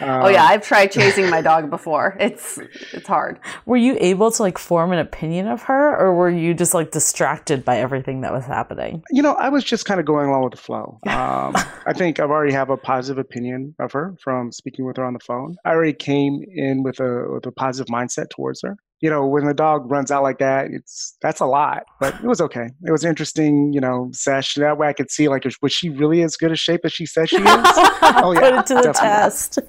Oh 0.00 0.28
yeah, 0.28 0.44
I've 0.44 0.62
tried 0.62 0.88
chasing 0.92 1.30
my 1.30 1.40
dog 1.40 1.70
before. 1.70 2.16
It's 2.24 2.58
it's 2.92 3.06
hard. 3.06 3.38
Were 3.66 3.76
you 3.76 3.96
able 4.00 4.30
to 4.30 4.42
like 4.42 4.56
form 4.56 4.92
an 4.92 4.98
opinion 4.98 5.46
of 5.46 5.62
her, 5.64 5.96
or 5.96 6.14
were 6.14 6.30
you 6.30 6.54
just 6.54 6.72
like 6.72 6.90
distracted 6.90 7.64
by 7.64 7.78
everything 7.78 8.22
that 8.22 8.32
was 8.32 8.46
happening? 8.46 9.02
You 9.10 9.22
know, 9.22 9.34
I 9.34 9.50
was 9.50 9.62
just 9.62 9.84
kind 9.84 10.00
of 10.00 10.06
going 10.06 10.28
along 10.28 10.44
with 10.44 10.52
the 10.52 10.58
flow. 10.58 11.00
Um, 11.24 11.54
I 11.86 11.92
think 11.94 12.20
I've 12.20 12.30
already 12.30 12.52
have 12.52 12.70
a 12.70 12.76
positive 12.76 13.18
opinion 13.18 13.74
of 13.78 13.92
her 13.92 14.14
from 14.22 14.52
speaking 14.52 14.84
with 14.84 14.96
her 14.96 15.04
on 15.04 15.14
the 15.14 15.20
phone. 15.20 15.56
I 15.64 15.70
already 15.70 15.92
came 15.92 16.42
in 16.54 16.82
with 16.82 17.00
a 17.00 17.26
with 17.32 17.46
a 17.46 17.52
positive 17.52 17.86
mindset 17.86 18.30
towards 18.30 18.62
her 18.62 18.76
you 19.04 19.10
know, 19.10 19.26
when 19.26 19.44
the 19.44 19.52
dog 19.52 19.90
runs 19.90 20.10
out 20.10 20.22
like 20.22 20.38
that, 20.38 20.68
it's 20.70 21.14
that's 21.20 21.38
a 21.38 21.44
lot. 21.44 21.82
But 22.00 22.14
it 22.14 22.24
was 22.24 22.40
okay. 22.40 22.70
It 22.86 22.90
was 22.90 23.04
interesting, 23.04 23.70
you 23.70 23.78
know, 23.78 24.08
session. 24.12 24.62
That 24.62 24.78
way 24.78 24.88
I 24.88 24.94
could 24.94 25.10
see 25.10 25.28
like 25.28 25.44
was 25.60 25.72
she 25.74 25.90
really 25.90 26.22
as 26.22 26.36
good 26.36 26.50
a 26.50 26.56
shape 26.56 26.80
as 26.84 26.94
she 26.94 27.04
says 27.04 27.28
she 27.28 27.36
is? 27.36 27.42
oh 27.46 28.32
yeah. 28.32 28.40
Put 28.40 28.54
it 28.60 28.66
to 28.68 28.74
the 28.76 28.92
test. 28.94 29.58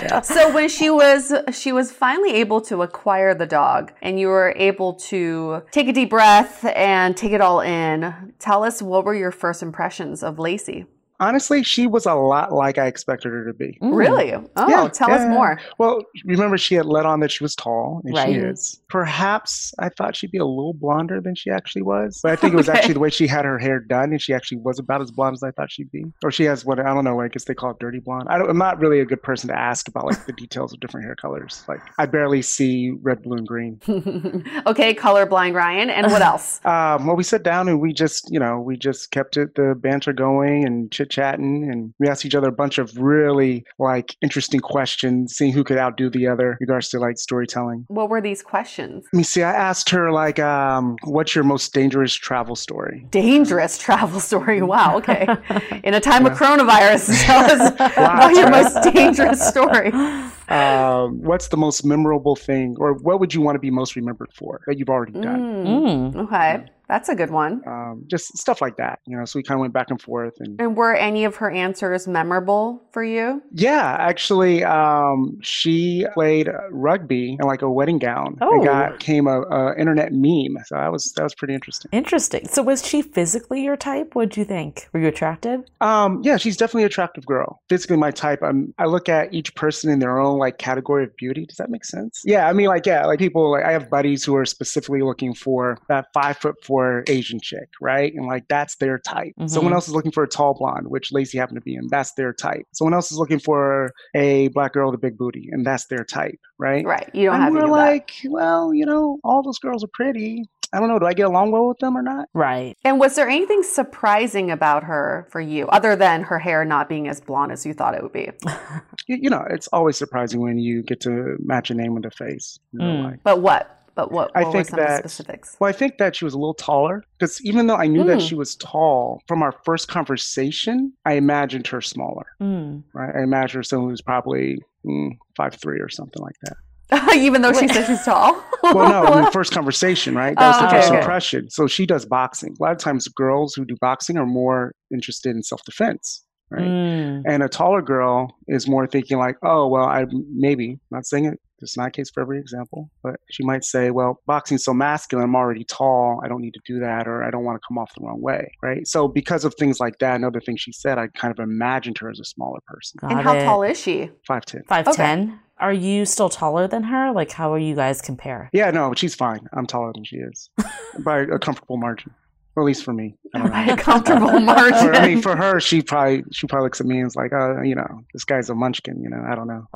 yeah. 0.00 0.22
So 0.22 0.50
when 0.54 0.70
she 0.70 0.88
was 0.88 1.30
she 1.52 1.72
was 1.72 1.92
finally 1.92 2.32
able 2.36 2.62
to 2.62 2.80
acquire 2.80 3.34
the 3.34 3.44
dog 3.44 3.92
and 4.00 4.18
you 4.18 4.28
were 4.28 4.54
able 4.56 4.94
to 5.10 5.60
take 5.72 5.86
a 5.86 5.92
deep 5.92 6.08
breath 6.08 6.64
and 6.64 7.14
take 7.14 7.32
it 7.32 7.42
all 7.42 7.60
in, 7.60 8.32
tell 8.38 8.64
us 8.64 8.80
what 8.80 9.04
were 9.04 9.14
your 9.14 9.30
first 9.30 9.62
impressions 9.62 10.22
of 10.22 10.38
Lacey? 10.38 10.86
Honestly, 11.20 11.62
she 11.62 11.86
was 11.86 12.06
a 12.06 12.14
lot 12.14 12.52
like 12.52 12.78
I 12.78 12.86
expected 12.86 13.30
her 13.30 13.44
to 13.44 13.52
be. 13.52 13.78
Mm. 13.80 13.94
Really? 13.94 14.32
Oh, 14.34 14.68
yeah, 14.68 14.88
tell 14.88 15.10
yeah. 15.10 15.16
us 15.16 15.28
more. 15.28 15.60
Well, 15.78 16.02
remember 16.24 16.58
she 16.58 16.74
had 16.74 16.86
let 16.86 17.06
on 17.06 17.20
that 17.20 17.30
she 17.30 17.44
was 17.44 17.54
tall, 17.54 18.00
and 18.04 18.16
right. 18.16 18.28
she 18.28 18.34
is. 18.34 18.79
Perhaps 18.90 19.72
I 19.78 19.88
thought 19.88 20.16
she'd 20.16 20.30
be 20.30 20.38
a 20.38 20.44
little 20.44 20.74
blonder 20.74 21.20
than 21.20 21.34
she 21.34 21.50
actually 21.50 21.82
was, 21.82 22.20
but 22.22 22.32
I 22.32 22.36
think 22.36 22.52
it 22.52 22.56
was 22.56 22.68
okay. 22.68 22.78
actually 22.78 22.94
the 22.94 23.00
way 23.00 23.10
she 23.10 23.26
had 23.26 23.44
her 23.44 23.58
hair 23.58 23.80
done, 23.80 24.10
and 24.10 24.20
she 24.20 24.34
actually 24.34 24.58
was 24.58 24.78
about 24.78 25.00
as 25.00 25.10
blonde 25.10 25.34
as 25.34 25.42
I 25.42 25.52
thought 25.52 25.70
she'd 25.70 25.90
be. 25.90 26.04
Or 26.24 26.30
she 26.30 26.44
has 26.44 26.64
what 26.64 26.80
I 26.80 26.92
don't 26.92 27.04
know. 27.04 27.20
I 27.20 27.28
guess 27.28 27.44
they 27.44 27.54
call 27.54 27.70
it 27.70 27.78
dirty 27.78 28.00
blonde. 28.00 28.28
I 28.28 28.40
am 28.40 28.58
not 28.58 28.78
really 28.80 29.00
a 29.00 29.04
good 29.04 29.22
person 29.22 29.48
to 29.48 29.58
ask 29.58 29.88
about 29.88 30.06
like 30.06 30.26
the 30.26 30.32
details 30.32 30.72
of 30.72 30.80
different 30.80 31.06
hair 31.06 31.14
colors. 31.14 31.64
Like 31.68 31.80
I 31.98 32.06
barely 32.06 32.42
see 32.42 32.92
red, 33.02 33.22
blue, 33.22 33.36
and 33.36 33.46
green. 33.46 33.80
okay, 34.66 34.94
colorblind 34.94 35.54
Ryan, 35.54 35.90
and 35.90 36.10
what 36.10 36.22
else? 36.22 36.60
um, 36.64 37.06
well, 37.06 37.16
we 37.16 37.22
sat 37.22 37.42
down 37.42 37.68
and 37.68 37.80
we 37.80 37.92
just, 37.92 38.30
you 38.30 38.40
know, 38.40 38.58
we 38.60 38.76
just 38.76 39.10
kept 39.12 39.36
it 39.36 39.54
the 39.54 39.74
banter 39.78 40.12
going 40.12 40.66
and 40.66 40.90
chit 40.90 41.10
chatting 41.10 41.70
and 41.70 41.94
we 41.98 42.08
asked 42.08 42.24
each 42.24 42.34
other 42.34 42.48
a 42.48 42.52
bunch 42.52 42.78
of 42.78 42.96
really 42.98 43.64
like 43.78 44.16
interesting 44.20 44.60
questions, 44.60 45.36
seeing 45.36 45.52
who 45.52 45.62
could 45.62 45.78
outdo 45.78 46.10
the 46.10 46.26
other 46.26 46.52
in 46.52 46.58
regards 46.60 46.88
to 46.90 46.98
like 46.98 47.18
storytelling. 47.18 47.84
What 47.88 48.10
were 48.10 48.20
these 48.20 48.42
questions? 48.42 48.79
Let 48.88 49.12
me 49.12 49.22
see. 49.22 49.42
I 49.42 49.52
asked 49.52 49.90
her 49.90 50.10
like, 50.12 50.38
um, 50.38 50.96
what's 51.04 51.34
your 51.34 51.44
most 51.44 51.72
dangerous 51.72 52.14
travel 52.14 52.56
story? 52.56 53.06
Dangerous 53.10 53.78
travel 53.78 54.20
story. 54.20 54.62
Wow. 54.62 54.96
Okay. 54.98 55.26
in 55.84 55.94
a 55.94 56.00
time 56.00 56.24
yeah. 56.24 56.32
of 56.32 56.38
coronavirus, 56.38 57.22
tell 57.24 57.44
us 57.44 57.72
about 57.74 58.32
your 58.32 58.50
most 58.50 58.82
dangerous 58.94 59.46
story. 59.46 59.92
Um, 60.50 61.22
what's 61.22 61.48
the 61.48 61.56
most 61.56 61.84
memorable 61.84 62.36
thing, 62.36 62.76
or 62.78 62.94
what 62.94 63.20
would 63.20 63.34
you 63.34 63.40
want 63.40 63.56
to 63.56 63.60
be 63.60 63.70
most 63.70 63.96
remembered 63.96 64.32
for 64.34 64.60
that 64.66 64.78
you've 64.78 64.90
already 64.90 65.12
done? 65.12 65.64
Mm. 65.64 66.16
Okay. 66.24 66.64
That's 66.90 67.08
a 67.08 67.14
good 67.14 67.30
one. 67.30 67.62
Um, 67.68 68.02
just 68.08 68.36
stuff 68.36 68.60
like 68.60 68.76
that, 68.78 68.98
you 69.06 69.16
know. 69.16 69.24
So 69.24 69.38
we 69.38 69.44
kind 69.44 69.56
of 69.56 69.60
went 69.60 69.72
back 69.72 69.90
and 69.90 70.02
forth. 70.02 70.34
And, 70.40 70.60
and 70.60 70.76
were 70.76 70.92
any 70.92 71.24
of 71.24 71.36
her 71.36 71.48
answers 71.48 72.08
memorable 72.08 72.82
for 72.90 73.04
you? 73.04 73.40
Yeah, 73.52 73.96
actually, 73.96 74.64
um, 74.64 75.38
she 75.40 76.04
played 76.14 76.48
rugby 76.70 77.36
in 77.40 77.46
like 77.46 77.62
a 77.62 77.70
wedding 77.70 78.00
gown. 78.00 78.38
Oh, 78.40 78.60
it 78.60 78.64
got 78.64 78.98
came 78.98 79.28
a, 79.28 79.40
a, 79.42 79.78
internet 79.78 80.12
meme. 80.12 80.56
So 80.66 80.74
that 80.74 80.90
was 80.90 81.12
that 81.12 81.22
was 81.22 81.32
pretty 81.32 81.54
interesting. 81.54 81.90
Interesting. 81.92 82.48
So 82.48 82.60
was 82.60 82.84
she 82.84 83.02
physically 83.02 83.62
your 83.62 83.76
type? 83.76 84.16
What'd 84.16 84.36
you 84.36 84.44
think? 84.44 84.88
Were 84.92 84.98
you 84.98 85.06
attracted? 85.06 85.70
Um, 85.80 86.20
yeah, 86.24 86.38
she's 86.38 86.56
definitely 86.56 86.82
an 86.82 86.86
attractive 86.86 87.24
girl. 87.24 87.62
Physically 87.68 87.98
my 87.98 88.10
type. 88.10 88.42
I'm, 88.42 88.74
I 88.78 88.86
look 88.86 89.08
at 89.08 89.32
each 89.32 89.54
person 89.54 89.92
in 89.92 90.00
their 90.00 90.18
own 90.18 90.39
like 90.40 90.58
category 90.58 91.04
of 91.04 91.14
beauty. 91.16 91.46
Does 91.46 91.58
that 91.58 91.70
make 91.70 91.84
sense? 91.84 92.22
Yeah, 92.24 92.48
I 92.48 92.52
mean, 92.52 92.66
like 92.66 92.86
yeah, 92.86 93.06
like 93.06 93.18
people. 93.18 93.50
Like 93.50 93.64
I 93.64 93.72
have 93.72 93.88
buddies 93.90 94.24
who 94.24 94.36
are 94.36 94.44
specifically 94.44 95.02
looking 95.02 95.34
for 95.34 95.78
that 95.88 96.06
five 96.12 96.38
foot 96.38 96.56
four 96.64 97.04
Asian 97.06 97.40
chick, 97.40 97.68
right? 97.80 98.12
And 98.14 98.26
like 98.26 98.48
that's 98.48 98.76
their 98.76 98.98
type. 98.98 99.34
Mm-hmm. 99.38 99.46
Someone 99.46 99.72
else 99.72 99.88
is 99.88 99.94
looking 99.94 100.12
for 100.12 100.24
a 100.24 100.28
tall 100.28 100.54
blonde, 100.54 100.88
which 100.88 101.12
Lacey 101.12 101.38
happened 101.38 101.56
to 101.56 101.62
be 101.62 101.74
in. 101.74 101.86
That's 101.88 102.12
their 102.14 102.32
type. 102.32 102.66
Someone 102.72 102.94
else 102.94 103.12
is 103.12 103.18
looking 103.18 103.38
for 103.38 103.92
a 104.14 104.48
black 104.48 104.72
girl 104.72 104.90
with 104.90 104.98
a 104.98 105.02
big 105.02 105.16
booty, 105.16 105.48
and 105.52 105.64
that's 105.64 105.86
their 105.86 106.04
type, 106.04 106.40
right? 106.58 106.84
Right. 106.84 107.10
You 107.14 107.26
don't 107.26 107.34
and 107.36 107.44
have. 107.44 107.52
We're 107.52 107.66
like, 107.66 108.12
that. 108.22 108.30
well, 108.30 108.74
you 108.74 108.86
know, 108.86 109.18
all 109.22 109.42
those 109.42 109.58
girls 109.58 109.84
are 109.84 109.90
pretty. 109.92 110.44
I 110.72 110.78
don't 110.78 110.88
know. 110.88 110.98
Do 110.98 111.06
I 111.06 111.14
get 111.14 111.26
along 111.26 111.50
well 111.50 111.68
with 111.68 111.78
them 111.78 111.96
or 111.96 112.02
not? 112.02 112.28
Right. 112.32 112.76
And 112.84 113.00
was 113.00 113.16
there 113.16 113.28
anything 113.28 113.62
surprising 113.62 114.50
about 114.50 114.84
her 114.84 115.26
for 115.30 115.40
you, 115.40 115.66
other 115.68 115.96
than 115.96 116.22
her 116.22 116.38
hair 116.38 116.64
not 116.64 116.88
being 116.88 117.08
as 117.08 117.20
blonde 117.20 117.52
as 117.52 117.66
you 117.66 117.74
thought 117.74 117.94
it 117.94 118.02
would 118.02 118.12
be? 118.12 118.30
you, 119.06 119.18
you, 119.22 119.30
know, 119.30 119.44
it's 119.50 119.68
always 119.68 119.96
surprising 119.96 120.40
when 120.40 120.58
you 120.58 120.82
get 120.82 121.00
to 121.00 121.36
match 121.40 121.70
a 121.70 121.74
name 121.74 121.94
with 121.94 122.04
a 122.04 122.10
face. 122.10 122.58
Mm. 122.74 123.18
But 123.24 123.40
what? 123.40 123.76
But 123.96 124.12
what, 124.12 124.34
what 124.34 124.46
I 124.46 124.50
think 124.50 124.70
that, 124.70 125.00
specifics? 125.00 125.56
Well, 125.58 125.68
I 125.68 125.72
think 125.72 125.98
that 125.98 126.16
she 126.16 126.24
was 126.24 126.32
a 126.32 126.38
little 126.38 126.54
taller 126.54 127.04
because 127.18 127.44
even 127.44 127.66
though 127.66 127.76
I 127.76 127.86
knew 127.86 128.04
mm. 128.04 128.06
that 128.06 128.20
hmm. 128.20 128.26
she 128.26 128.34
was 128.34 128.54
tall 128.56 129.20
from 129.26 129.42
our 129.42 129.52
first 129.64 129.88
conversation, 129.88 130.92
I 131.04 131.14
imagined 131.14 131.66
her 131.66 131.80
smaller. 131.80 132.26
Mm. 132.40 132.84
Right? 132.94 133.14
I 133.14 133.22
imagined 133.22 133.56
her 133.56 133.62
someone 133.62 133.90
who's 133.90 134.00
probably 134.00 134.62
mm, 134.86 135.18
five 135.36 135.54
three 135.54 135.80
or 135.80 135.88
something 135.88 136.22
like 136.22 136.36
that. 136.44 136.56
Even 137.14 137.42
though 137.42 137.52
she 137.52 137.68
says 137.68 137.86
she's 137.86 138.04
tall. 138.04 138.42
well, 138.62 138.88
no, 138.88 139.04
I 139.04 139.22
mean, 139.22 139.30
first 139.32 139.52
conversation, 139.52 140.14
right? 140.14 140.36
That 140.36 140.48
was 140.48 140.56
oh, 140.58 140.62
the 140.64 140.70
first 140.70 140.88
okay. 140.88 140.98
impression. 140.98 141.50
So 141.50 141.66
she 141.66 141.86
does 141.86 142.04
boxing. 142.04 142.56
A 142.58 142.62
lot 142.62 142.72
of 142.72 142.78
times, 142.78 143.06
girls 143.08 143.54
who 143.54 143.64
do 143.64 143.76
boxing 143.80 144.16
are 144.16 144.26
more 144.26 144.72
interested 144.92 145.34
in 145.34 145.42
self 145.42 145.62
defense, 145.64 146.24
right? 146.50 146.62
Mm. 146.62 147.22
And 147.26 147.42
a 147.42 147.48
taller 147.48 147.82
girl 147.82 148.36
is 148.48 148.68
more 148.68 148.86
thinking 148.86 149.18
like, 149.18 149.36
oh, 149.42 149.68
well, 149.68 149.84
I 149.84 150.06
maybe 150.10 150.78
not 150.90 151.06
saying 151.06 151.26
it 151.26 151.38
it's 151.62 151.76
not 151.76 151.88
a 151.88 151.90
case 151.90 152.10
for 152.10 152.20
every 152.20 152.38
example, 152.38 152.90
but 153.02 153.16
she 153.30 153.44
might 153.44 153.64
say, 153.64 153.90
well, 153.90 154.20
boxing's 154.26 154.64
so 154.64 154.72
masculine, 154.72 155.24
I'm 155.24 155.36
already 155.36 155.64
tall, 155.64 156.20
I 156.24 156.28
don't 156.28 156.40
need 156.40 156.54
to 156.54 156.60
do 156.66 156.80
that, 156.80 157.06
or 157.06 157.22
I 157.22 157.30
don't 157.30 157.44
want 157.44 157.60
to 157.60 157.66
come 157.66 157.78
off 157.78 157.90
the 157.96 158.04
wrong 158.04 158.20
way, 158.20 158.50
right? 158.62 158.86
So 158.86 159.08
because 159.08 159.44
of 159.44 159.54
things 159.58 159.80
like 159.80 159.98
that 159.98 160.16
and 160.16 160.24
other 160.24 160.40
things 160.40 160.60
she 160.60 160.72
said, 160.72 160.98
I 160.98 161.08
kind 161.08 161.32
of 161.32 161.42
imagined 161.42 161.98
her 161.98 162.10
as 162.10 162.20
a 162.20 162.24
smaller 162.24 162.60
person. 162.66 162.98
Got 163.00 163.12
and 163.12 163.20
how 163.20 163.34
it. 163.34 163.44
tall 163.44 163.62
is 163.62 163.80
she? 163.80 164.10
5'10". 164.28 164.66
5'10"? 164.66 164.88
Okay. 164.88 165.32
Are 165.60 165.72
you 165.72 166.06
still 166.06 166.28
taller 166.28 166.66
than 166.66 166.84
her? 166.84 167.12
Like, 167.12 167.32
how 167.32 167.52
are 167.52 167.58
you 167.58 167.74
guys 167.74 168.00
compare? 168.00 168.50
Yeah, 168.52 168.70
no, 168.70 168.94
she's 168.94 169.14
fine. 169.14 169.48
I'm 169.52 169.66
taller 169.66 169.92
than 169.94 170.04
she 170.04 170.16
is 170.16 170.50
by 171.04 171.20
a 171.20 171.38
comfortable 171.38 171.76
margin 171.76 172.12
at 172.60 172.64
least 172.64 172.84
for 172.84 172.92
me. 172.92 173.14
By 173.32 173.66
a 173.66 173.76
comfortable 173.76 174.40
margin. 174.40 174.78
For, 174.78 174.94
I 174.94 175.06
mean, 175.06 175.22
for 175.22 175.36
her, 175.36 175.60
she 175.60 175.82
probably 175.82 176.24
she 176.32 176.46
probably 176.46 176.66
looks 176.66 176.80
at 176.80 176.86
me 176.86 176.98
and 176.98 177.06
is 177.06 177.14
like, 177.14 177.32
oh, 177.32 177.62
you 177.62 177.74
know, 177.74 178.02
this 178.12 178.24
guy's 178.24 178.50
a 178.50 178.54
munchkin. 178.54 179.00
You 179.00 179.08
know, 179.08 179.22
I 179.24 179.34
don't 179.34 179.46
know. 179.46 179.66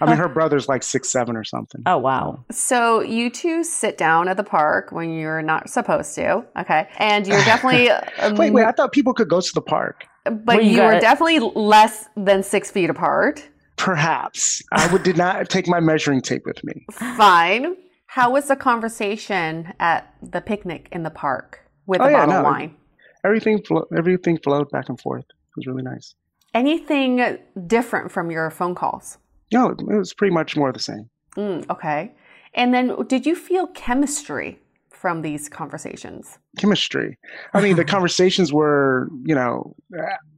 I 0.00 0.06
mean, 0.06 0.16
her 0.16 0.28
brother's 0.28 0.68
like 0.68 0.82
six 0.82 1.10
seven 1.10 1.36
or 1.36 1.44
something. 1.44 1.82
Oh 1.86 1.98
wow. 1.98 2.44
So 2.50 3.00
you 3.00 3.30
two 3.30 3.64
sit 3.64 3.96
down 3.96 4.28
at 4.28 4.36
the 4.36 4.44
park 4.44 4.92
when 4.92 5.10
you're 5.18 5.42
not 5.42 5.70
supposed 5.70 6.14
to. 6.16 6.44
Okay, 6.58 6.88
and 6.98 7.26
you're 7.26 7.42
definitely 7.44 7.90
um, 7.90 8.34
wait 8.34 8.52
wait. 8.52 8.66
I 8.66 8.72
thought 8.72 8.92
people 8.92 9.14
could 9.14 9.28
go 9.28 9.40
to 9.40 9.52
the 9.54 9.62
park, 9.62 10.04
but 10.24 10.44
well, 10.46 10.60
you, 10.60 10.76
you 10.76 10.82
were 10.82 11.00
definitely 11.00 11.38
less 11.38 12.08
than 12.16 12.42
six 12.42 12.70
feet 12.70 12.90
apart. 12.90 13.48
Perhaps 13.80 14.62
I 14.72 14.92
would 14.92 15.02
did 15.02 15.16
not 15.16 15.48
take 15.48 15.66
my 15.66 15.80
measuring 15.80 16.20
tape 16.20 16.42
with 16.44 16.62
me. 16.64 16.86
Fine. 16.92 17.76
How 18.06 18.30
was 18.30 18.48
the 18.48 18.56
conversation 18.56 19.72
at 19.78 20.14
the 20.22 20.40
picnic 20.40 20.88
in 20.92 21.02
the 21.02 21.10
park? 21.10 21.60
with 21.90 22.00
oh, 22.00 22.04
a 22.04 22.10
yeah, 22.10 22.26
bottle 22.26 22.42
no, 22.42 22.48
wine. 22.48 22.76
Everything, 23.24 23.62
flo- 23.62 23.86
everything 23.96 24.38
flowed 24.38 24.70
back 24.70 24.88
and 24.88 24.98
forth. 25.00 25.24
It 25.28 25.56
was 25.56 25.66
really 25.66 25.82
nice. 25.82 26.14
Anything 26.54 27.38
different 27.66 28.12
from 28.12 28.30
your 28.30 28.50
phone 28.50 28.76
calls? 28.76 29.18
No, 29.52 29.70
it 29.70 29.82
was 29.82 30.14
pretty 30.14 30.32
much 30.32 30.56
more 30.56 30.72
the 30.72 30.78
same. 30.78 31.10
Mm, 31.36 31.68
okay. 31.68 32.12
And 32.54 32.72
then, 32.72 32.94
did 33.08 33.26
you 33.26 33.34
feel 33.34 33.66
chemistry 33.68 34.60
from 34.90 35.22
these 35.22 35.48
conversations? 35.48 36.38
Chemistry. 36.58 37.18
I 37.54 37.60
mean, 37.60 37.74
the 37.74 37.84
conversations 37.96 38.52
were, 38.52 39.08
you 39.24 39.34
know, 39.34 39.74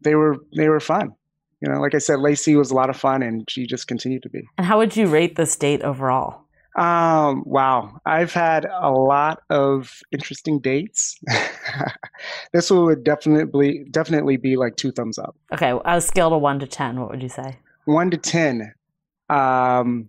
they 0.01 0.15
were 0.15 0.37
they 0.57 0.69
were 0.69 0.81
fun. 0.81 1.13
You 1.63 1.73
know, 1.73 1.81
like 1.81 1.95
I 1.95 1.99
said, 1.99 2.19
Lacey 2.19 2.57
was 2.57 2.73
a 2.73 2.75
lot 2.75 2.91
of 2.91 2.97
fun, 2.97 3.23
and 3.23 3.49
she 3.49 3.67
just 3.67 3.87
continued 3.87 4.25
to 4.25 4.29
be. 4.29 4.43
And 4.59 4.67
how 4.67 4.79
would 4.79 4.97
you 4.97 5.07
rate 5.07 5.37
this 5.37 5.55
date 5.55 5.83
overall? 5.83 6.43
Um, 6.75 7.45
wow, 7.47 8.01
I've 8.05 8.33
had 8.33 8.65
a 8.65 8.91
lot 8.91 9.43
of 9.49 10.01
interesting 10.11 10.59
dates. 10.59 11.21
this 12.53 12.71
one 12.71 12.87
would 12.87 13.05
definitely 13.05 13.85
definitely 13.91 14.39
be 14.39 14.57
like 14.57 14.77
two 14.77 14.91
thumbs 14.91 15.19
up. 15.19 15.37
Okay, 15.53 15.71
on 15.71 15.83
a 15.85 16.01
scale 16.01 16.35
of 16.35 16.43
one 16.43 16.59
to 16.59 16.67
ten, 16.67 16.99
what 16.99 17.11
would 17.11 17.23
you 17.23 17.29
say? 17.29 17.59
One 17.85 18.11
to 18.11 18.17
ten, 18.17 18.73
um, 19.29 20.09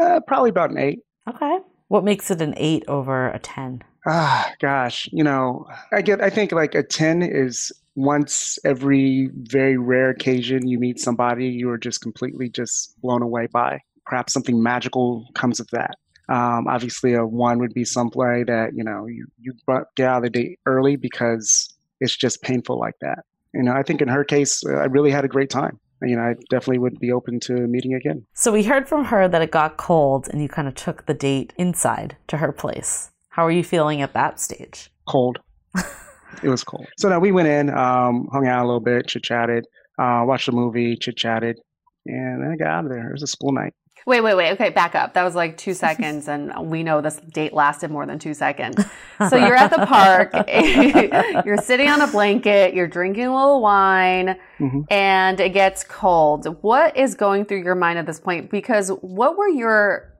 uh, 0.00 0.20
probably 0.26 0.50
about 0.50 0.70
an 0.70 0.78
eight. 0.78 1.00
Okay, 1.28 1.58
what 1.88 2.02
makes 2.02 2.30
it 2.30 2.40
an 2.40 2.54
eight 2.56 2.82
over 2.88 3.28
a 3.28 3.38
ten? 3.38 3.82
Ah, 4.06 4.50
gosh, 4.58 5.08
you 5.12 5.22
know, 5.22 5.68
I 5.92 6.00
get. 6.00 6.22
I 6.22 6.30
think 6.30 6.50
like 6.50 6.74
a 6.74 6.82
ten 6.82 7.22
is 7.22 7.70
once 7.96 8.58
every 8.64 9.30
very 9.34 9.76
rare 9.76 10.10
occasion 10.10 10.66
you 10.66 10.78
meet 10.78 10.98
somebody 10.98 11.46
you 11.46 11.68
are 11.68 11.78
just 11.78 12.00
completely 12.00 12.48
just 12.48 13.00
blown 13.00 13.22
away 13.22 13.46
by 13.52 13.80
perhaps 14.10 14.32
something 14.32 14.62
magical 14.62 15.26
comes 15.34 15.60
of 15.60 15.68
that. 15.70 15.96
Um, 16.28 16.66
obviously, 16.68 17.14
a 17.14 17.24
one 17.24 17.58
would 17.60 17.72
be 17.72 17.84
some 17.84 18.10
play 18.10 18.44
that 18.44 18.74
you 18.74 18.84
know 18.84 19.06
you 19.06 19.26
you 19.40 19.54
get 19.96 20.06
out 20.06 20.18
of 20.18 20.22
the 20.24 20.30
date 20.30 20.58
early 20.66 20.96
because 20.96 21.72
it's 22.00 22.16
just 22.16 22.42
painful 22.42 22.78
like 22.78 22.96
that. 23.00 23.24
You 23.54 23.62
know, 23.62 23.72
I 23.72 23.82
think 23.82 24.02
in 24.02 24.08
her 24.08 24.24
case, 24.24 24.62
I 24.66 24.84
really 24.84 25.10
had 25.10 25.24
a 25.24 25.28
great 25.28 25.50
time. 25.50 25.80
You 26.02 26.16
know, 26.16 26.22
I 26.22 26.34
definitely 26.48 26.78
would 26.78 26.98
be 26.98 27.12
open 27.12 27.40
to 27.40 27.52
meeting 27.52 27.94
again. 27.94 28.24
So 28.32 28.52
we 28.52 28.62
heard 28.62 28.88
from 28.88 29.06
her 29.06 29.28
that 29.28 29.42
it 29.42 29.50
got 29.50 29.76
cold, 29.76 30.28
and 30.28 30.40
you 30.42 30.48
kind 30.48 30.68
of 30.68 30.74
took 30.74 31.06
the 31.06 31.14
date 31.14 31.52
inside 31.56 32.16
to 32.28 32.38
her 32.38 32.52
place. 32.52 33.10
How 33.30 33.46
are 33.46 33.50
you 33.50 33.64
feeling 33.64 34.00
at 34.00 34.12
that 34.14 34.40
stage? 34.40 34.90
Cold. 35.06 35.40
it 36.42 36.48
was 36.48 36.64
cold. 36.64 36.86
So 36.98 37.08
now 37.08 37.18
we 37.18 37.32
went 37.32 37.48
in, 37.48 37.70
um, 37.70 38.28
hung 38.32 38.46
out 38.46 38.64
a 38.64 38.66
little 38.66 38.80
bit, 38.80 39.06
chit 39.06 39.22
chatted, 39.22 39.66
uh, 39.98 40.22
watched 40.26 40.48
a 40.48 40.52
movie, 40.52 40.96
chit 40.96 41.16
chatted, 41.16 41.58
and 42.06 42.42
then 42.42 42.50
I 42.52 42.56
got 42.56 42.68
out 42.68 42.84
of 42.84 42.90
there. 42.90 43.08
It 43.08 43.12
was 43.12 43.22
a 43.22 43.26
school 43.26 43.52
night. 43.52 43.74
Wait, 44.06 44.22
wait, 44.22 44.34
wait. 44.34 44.52
Okay, 44.52 44.70
back 44.70 44.94
up. 44.94 45.14
That 45.14 45.24
was 45.24 45.34
like 45.34 45.56
two 45.56 45.74
seconds, 45.86 46.28
and 46.28 46.52
we 46.70 46.82
know 46.82 47.00
this 47.00 47.16
date 47.32 47.52
lasted 47.52 47.90
more 47.90 48.06
than 48.06 48.18
two 48.18 48.34
seconds. 48.34 48.76
So 49.28 49.36
you're 49.36 49.54
at 49.54 49.70
the 49.70 49.84
park, 49.84 50.32
you're 51.44 51.58
sitting 51.58 51.90
on 51.90 52.00
a 52.00 52.06
blanket, 52.06 52.72
you're 52.72 52.88
drinking 52.88 53.26
a 53.26 53.36
little 53.36 53.60
wine, 53.60 54.38
mm-hmm. 54.58 54.80
and 54.88 55.38
it 55.40 55.50
gets 55.50 55.84
cold. 55.84 56.46
What 56.62 56.96
is 56.96 57.14
going 57.16 57.44
through 57.44 57.62
your 57.62 57.74
mind 57.74 57.98
at 57.98 58.06
this 58.06 58.18
point? 58.18 58.50
Because 58.50 58.88
what 59.02 59.36
were 59.36 59.46
your 59.46 60.14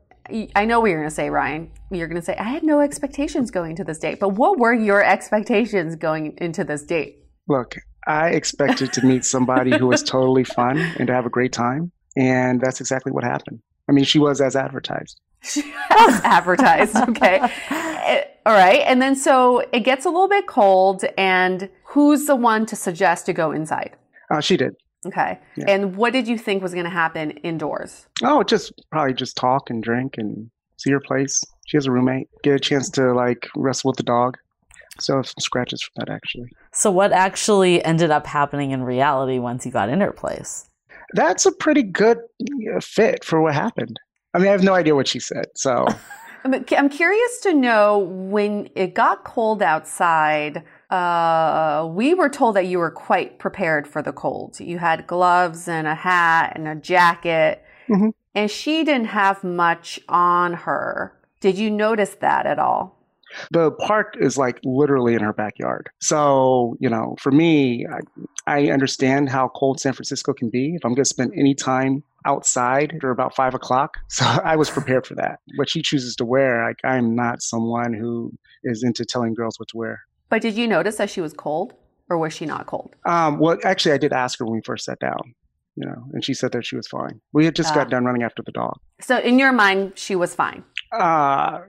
I 0.55 0.65
know 0.65 0.81
what 0.81 0.91
you're 0.91 0.99
going 0.99 1.09
to 1.09 1.15
say, 1.15 1.31
Ryan. 1.31 1.71
You're 1.91 2.07
going 2.07 2.21
to 2.21 2.25
say, 2.25 2.37
I 2.37 2.45
had 2.45 2.63
no 2.63 2.81
expectations 2.81 3.51
going 3.51 3.77
to 3.77 3.85
this 3.85 3.99
date. 3.99 4.21
But 4.21 4.31
what 4.31 4.59
were 4.59 4.73
your 4.73 5.03
expectations 5.03 5.97
going 5.97 6.37
into 6.39 6.65
this 6.65 6.83
date? 6.83 7.25
Look, 7.49 7.77
I 8.07 8.31
expected 8.31 8.93
to 8.95 9.05
meet 9.05 9.25
somebody 9.25 9.77
who 9.77 9.87
was 9.87 10.03
totally 10.03 10.45
fun 10.45 10.79
and 10.79 11.07
to 11.07 11.15
have 11.15 11.27
a 11.27 11.31
great 11.31 11.53
time. 11.53 11.93
And 12.17 12.61
that's 12.61 12.81
exactly 12.81 13.13
what 13.13 13.25
happened. 13.25 13.61
I 13.89 13.93
mean, 13.93 14.05
she 14.05 14.19
was 14.19 14.41
as 14.41 14.57
advertised. 14.57 15.21
She 15.43 15.63
was 15.91 16.21
advertised. 16.23 16.97
Okay. 17.09 17.41
Eh, 17.71 18.25
all 18.47 18.55
right. 18.55 18.81
And 18.87 19.01
then 19.01 19.17
so 19.17 19.61
it 19.73 19.81
gets 19.81 20.05
a 20.05 20.11
little 20.11 20.29
bit 20.29 20.47
cold. 20.47 21.05
And 21.17 21.69
who's 21.85 22.27
the 22.27 22.37
one 22.37 22.67
to 22.67 22.77
suggest 22.77 23.27
to 23.27 23.33
go 23.33 23.53
inside? 23.53 23.97
Uh, 24.31 24.41
she 24.41 24.57
did. 24.57 24.75
Okay. 25.07 25.39
Yeah. 25.57 25.65
And 25.69 25.97
what 25.97 26.13
did 26.13 26.29
you 26.29 26.37
think 26.37 26.63
was 26.63 26.73
going 26.73 26.85
to 26.85 26.91
happen 26.91 27.31
indoors? 27.31 28.07
Oh, 28.23 28.43
just 28.43 28.73
probably 28.91 29.15
just 29.15 29.37
talk 29.37 29.71
and 29.71 29.83
drink 29.83 30.17
and 30.19 30.51
see 30.77 30.91
her 30.91 31.01
place. 31.01 31.43
She 31.67 31.77
has 31.77 31.87
a 31.87 31.91
roommate. 31.91 32.29
Get 32.43 32.55
a 32.55 32.59
chance 32.59 32.91
to 32.91 33.15
like 33.15 33.49
wrestle 33.57 33.89
with 33.89 33.97
the 33.97 34.03
dog. 34.03 34.37
So 34.99 35.23
some 35.23 35.35
scratches 35.39 35.83
from 35.83 35.93
that 36.05 36.13
actually. 36.13 36.51
So 36.73 36.91
what 36.91 37.13
actually 37.13 37.83
ended 37.85 38.11
up 38.11 38.27
happening 38.27 38.73
in 38.73 38.83
reality 38.83 39.39
once 39.39 39.65
you 39.65 39.73
got 39.73 39.89
in 39.89 40.01
her 40.01 40.13
place? 40.13 40.71
that's 41.15 41.47
a 41.47 41.53
pretty 41.53 41.83
good 41.83 42.19
uh, 42.75 42.81
fit 42.81 43.25
for 43.25 43.41
what 43.41 43.55
happened. 43.55 43.99
I 44.35 44.39
mean, 44.39 44.49
I 44.49 44.53
have 44.53 44.63
no 44.63 44.75
idea 44.75 44.95
what 44.95 45.09
she 45.09 45.21
said. 45.21 45.47
So 45.55 45.87
I'm 46.45 46.89
curious 46.89 47.41
to 47.43 47.53
know 47.53 47.99
when 47.99 48.69
it 48.75 48.95
got 48.95 49.25
cold 49.25 49.63
outside. 49.63 50.63
Uh, 50.91 51.89
we 51.93 52.15
were 52.15 52.29
told 52.29 52.57
that 52.57 52.67
you 52.67 52.79
were 52.79 52.91
quite 52.91 53.39
prepared 53.39 53.87
for 53.87 54.03
the 54.03 54.13
cold. 54.13 54.59
You 54.59 54.79
had 54.79 55.07
gloves 55.07 55.69
and 55.69 55.87
a 55.87 55.95
hat 55.95 56.53
and 56.57 56.67
a 56.67 56.75
jacket, 56.75 57.65
mm-hmm. 57.89 58.09
and 58.35 58.51
she 58.51 58.85
didn't 58.85 59.07
have 59.07 59.45
much 59.45 60.01
on 60.09 60.53
her. 60.55 61.17
Did 61.41 61.57
you 61.57 61.71
notice 61.71 62.17
that 62.17 62.47
at 62.47 62.59
all? 62.59 62.97
The 63.53 63.71
park 63.71 64.17
is 64.19 64.37
like 64.37 64.59
literally 64.65 65.15
in 65.15 65.21
her 65.21 65.33
backyard. 65.33 65.89
So, 66.01 66.77
you 66.81 66.89
know, 66.89 67.17
for 67.21 67.31
me, 67.31 67.87
I, 67.87 68.01
I 68.47 68.71
understand 68.71 69.29
how 69.29 69.49
cold 69.55 69.81
San 69.81 69.93
Francisco 69.93 70.33
can 70.33 70.51
be. 70.51 70.75
If 70.75 70.85
I'm 70.85 70.91
going 70.91 71.05
to 71.05 71.09
spend 71.09 71.33
any 71.37 71.55
time 71.55 72.03
outside 72.27 72.99
or 73.03 73.11
about 73.11 73.35
five 73.35 73.55
o'clock. 73.55 73.97
So 74.09 74.25
I 74.25 74.57
was 74.57 74.69
prepared 74.69 75.07
for 75.07 75.15
that. 75.15 75.39
What 75.57 75.71
she 75.71 75.81
chooses 75.81 76.15
to 76.17 76.25
wear, 76.25 76.67
like, 76.67 76.81
I'm 76.85 77.15
not 77.15 77.43
someone 77.43 77.95
who 77.95 78.33
is 78.65 78.83
into 78.83 79.05
telling 79.05 79.35
girls 79.35 79.59
what 79.59 79.69
to 79.69 79.77
wear. 79.79 80.01
But 80.31 80.43
did 80.43 80.57
you 80.57 80.67
notice 80.67 80.97
that 80.97 81.11
she 81.11 81.21
was 81.21 81.33
cold 81.33 81.75
or 82.09 82.17
was 82.17 82.33
she 82.33 82.47
not 82.47 82.67
cold? 82.67 82.95
Um, 83.05 83.39
well, 83.39 83.59
actually, 83.65 83.93
I 83.93 83.99
did 83.99 84.13
ask 84.13 84.39
her 84.39 84.45
when 84.47 84.55
we 84.55 84.63
first 84.65 84.85
sat 84.85 84.99
down, 85.01 85.35
you 85.77 85.87
know, 85.87 86.05
and 86.13 86.25
she 86.25 86.35
said 86.35 86.53
that 86.53 86.65
she 86.65 86.77
was 86.77 86.87
fine. 86.89 87.21
We 87.33 87.45
had 87.45 87.55
just 87.55 87.73
uh, 87.73 87.75
got 87.75 87.91
done 87.91 88.05
running 88.05 88.23
after 88.23 88.43
the 88.43 88.53
dog. 88.53 88.79
So 89.01 89.19
in 89.19 89.39
your 89.39 89.53
mind, 89.53 89.93
she 89.97 90.17
was 90.17 90.35
fine? 90.35 90.65
Uh, 90.93 91.61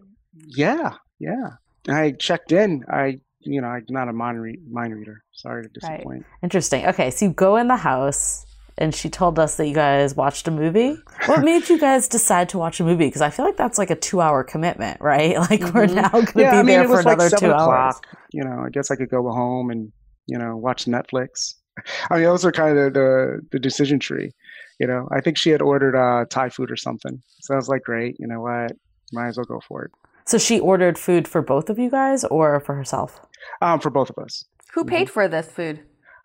yeah, 0.47 0.93
yeah. 1.19 1.49
I 1.89 2.11
checked 2.11 2.51
in. 2.51 2.85
I, 2.89 3.19
you 3.39 3.61
know, 3.61 3.67
I'm 3.67 3.85
not 3.89 4.07
a 4.07 4.13
mind, 4.13 4.41
re- 4.41 4.59
mind 4.69 4.95
reader. 4.95 5.23
Sorry 5.33 5.63
to 5.63 5.69
disappoint. 5.69 6.05
Right. 6.05 6.23
Interesting. 6.43 6.85
Okay, 6.87 7.09
so 7.09 7.25
you 7.25 7.31
go 7.31 7.55
in 7.57 7.67
the 7.67 7.77
house, 7.77 8.45
and 8.77 8.93
she 8.95 9.09
told 9.09 9.37
us 9.37 9.57
that 9.57 9.67
you 9.67 9.73
guys 9.73 10.15
watched 10.15 10.47
a 10.47 10.51
movie. 10.51 10.97
What 11.25 11.43
made 11.43 11.69
you 11.69 11.79
guys 11.79 12.07
decide 12.07 12.49
to 12.49 12.57
watch 12.57 12.79
a 12.79 12.83
movie? 12.83 13.05
Because 13.05 13.21
I 13.21 13.29
feel 13.29 13.45
like 13.45 13.57
that's 13.57 13.77
like 13.77 13.89
a 13.89 13.95
two-hour 13.95 14.43
commitment, 14.43 14.99
right? 15.01 15.35
Like 15.51 15.61
mm-hmm. 15.61 15.77
we're 15.77 15.87
now 15.87 16.09
going 16.09 16.25
to 16.25 16.39
yeah, 16.39 16.51
be 16.51 16.57
I 16.57 16.63
mean, 16.63 16.77
there 16.77 16.87
for 16.87 16.99
another 16.99 17.29
like 17.29 17.39
two 17.39 17.51
hours. 17.51 17.99
You 18.31 18.43
know, 18.43 18.63
I 18.65 18.69
guess 18.69 18.91
I 18.91 18.95
could 18.95 19.09
go 19.09 19.29
home 19.31 19.69
and 19.69 19.91
you 20.27 20.37
know 20.37 20.55
watch 20.55 20.85
Netflix. 20.85 21.55
I 22.11 22.15
mean, 22.15 22.23
those 22.23 22.45
are 22.45 22.51
kind 22.51 22.77
of 22.77 22.93
the 22.93 23.41
the 23.51 23.59
decision 23.59 23.99
tree. 23.99 24.31
You 24.79 24.87
know, 24.87 25.07
I 25.11 25.19
think 25.19 25.37
she 25.37 25.49
had 25.49 25.61
ordered 25.61 25.95
uh, 25.95 26.25
Thai 26.29 26.49
food 26.49 26.71
or 26.71 26.77
something, 26.77 27.21
so 27.41 27.53
I 27.53 27.57
was 27.57 27.67
like, 27.67 27.83
great. 27.83 28.17
You 28.19 28.27
know 28.27 28.41
what? 28.41 28.71
Might 29.11 29.27
as 29.27 29.37
well 29.37 29.45
go 29.45 29.59
for 29.67 29.83
it. 29.85 29.91
So 30.25 30.37
she 30.37 30.59
ordered 30.59 30.97
food 30.97 31.27
for 31.27 31.41
both 31.41 31.69
of 31.69 31.77
you 31.77 31.89
guys 31.89 32.23
or 32.25 32.59
for 32.59 32.75
herself? 32.75 33.19
Um, 33.61 33.79
for 33.79 33.89
both 33.89 34.09
of 34.09 34.17
us. 34.23 34.45
Who 34.73 34.85
paid 34.85 35.07
mm-hmm. 35.07 35.13
for 35.13 35.27
this 35.27 35.51
food? 35.51 35.81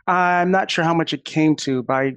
I'm 0.07 0.51
not 0.51 0.71
sure 0.71 0.85
how 0.85 0.95
much 0.95 1.13
it 1.13 1.25
came 1.25 1.57
to, 1.57 1.83
but 1.83 1.95
I, 1.95 2.15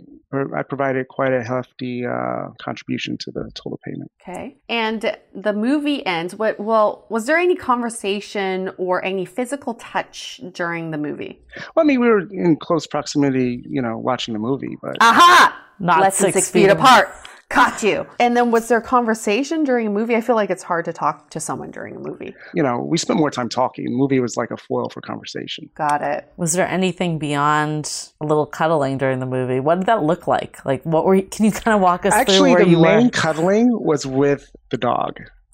I 0.55 0.63
provided 0.63 1.07
quite 1.07 1.33
a 1.33 1.43
hefty 1.43 2.05
uh, 2.05 2.49
contribution 2.61 3.17
to 3.17 3.31
the 3.31 3.49
total 3.55 3.79
payment. 3.83 4.11
Okay. 4.21 4.57
And 4.69 5.17
the 5.33 5.53
movie 5.53 6.05
ends. 6.05 6.35
What? 6.35 6.59
Well, 6.59 7.05
was 7.09 7.25
there 7.25 7.37
any 7.37 7.55
conversation 7.55 8.71
or 8.77 9.03
any 9.03 9.25
physical 9.25 9.73
touch 9.75 10.39
during 10.53 10.91
the 10.91 10.99
movie? 10.99 11.41
Well, 11.75 11.83
I 11.83 11.87
mean, 11.87 11.99
we 11.99 12.07
were 12.07 12.27
in 12.31 12.57
close 12.57 12.85
proximity, 12.85 13.63
you 13.67 13.81
know, 13.81 13.97
watching 13.97 14.33
the 14.33 14.39
movie, 14.39 14.77
but 14.81 14.97
aha, 15.01 15.59
not 15.79 16.01
less 16.01 16.17
six 16.17 16.33
than 16.33 16.33
six 16.33 16.51
feet, 16.51 16.63
feet 16.63 16.71
apart. 16.71 17.09
Caught 17.49 17.81
you. 17.81 18.05
And 18.19 18.37
then 18.37 18.51
was 18.51 18.67
there 18.67 18.79
conversation 18.79 19.63
during 19.63 19.87
a 19.87 19.89
movie? 19.89 20.15
I 20.15 20.21
feel 20.21 20.35
like 20.35 20.51
it's 20.51 20.61
hard 20.61 20.85
to 20.85 20.93
talk 20.93 21.31
to 21.31 21.39
someone 21.39 21.71
during 21.71 21.95
a 21.95 21.99
movie. 21.99 22.35
You 22.53 22.61
know, 22.61 22.77
we 22.87 22.97
spent 22.99 23.17
more 23.17 23.31
time 23.31 23.49
talking. 23.49 23.85
The 23.85 23.91
movie 23.91 24.19
was 24.19 24.37
like 24.37 24.51
a 24.51 24.57
foil 24.57 24.89
for 24.89 25.01
conversation. 25.01 25.67
Got 25.75 26.03
it. 26.03 26.31
Was 26.37 26.53
there 26.53 26.67
anything 26.67 27.17
beyond 27.17 28.11
a 28.21 28.25
little 28.25 28.45
cuddling 28.45 28.99
during 28.99 29.19
the 29.19 29.25
movie? 29.25 29.59
What 29.59 29.79
did 29.79 29.87
that 29.87 30.03
look 30.03 30.27
like? 30.27 30.63
Like, 30.63 30.83
what 30.83 31.05
were 31.05 31.15
you, 31.15 31.23
can 31.23 31.45
you 31.45 31.51
kind 31.51 31.73
of 31.73 31.81
walk 31.81 32.05
us 32.05 32.13
Actually, 32.13 32.37
through 32.37 32.51
where 32.51 32.67
you 32.67 32.77
were? 32.79 32.85
Actually, 32.85 32.91
the 32.91 32.91
you 32.91 32.97
main 32.97 33.05
were? 33.07 33.11
cuddling 33.11 33.67
was 33.71 34.05
with 34.05 34.51
the 34.69 34.77
dog. 34.77 35.19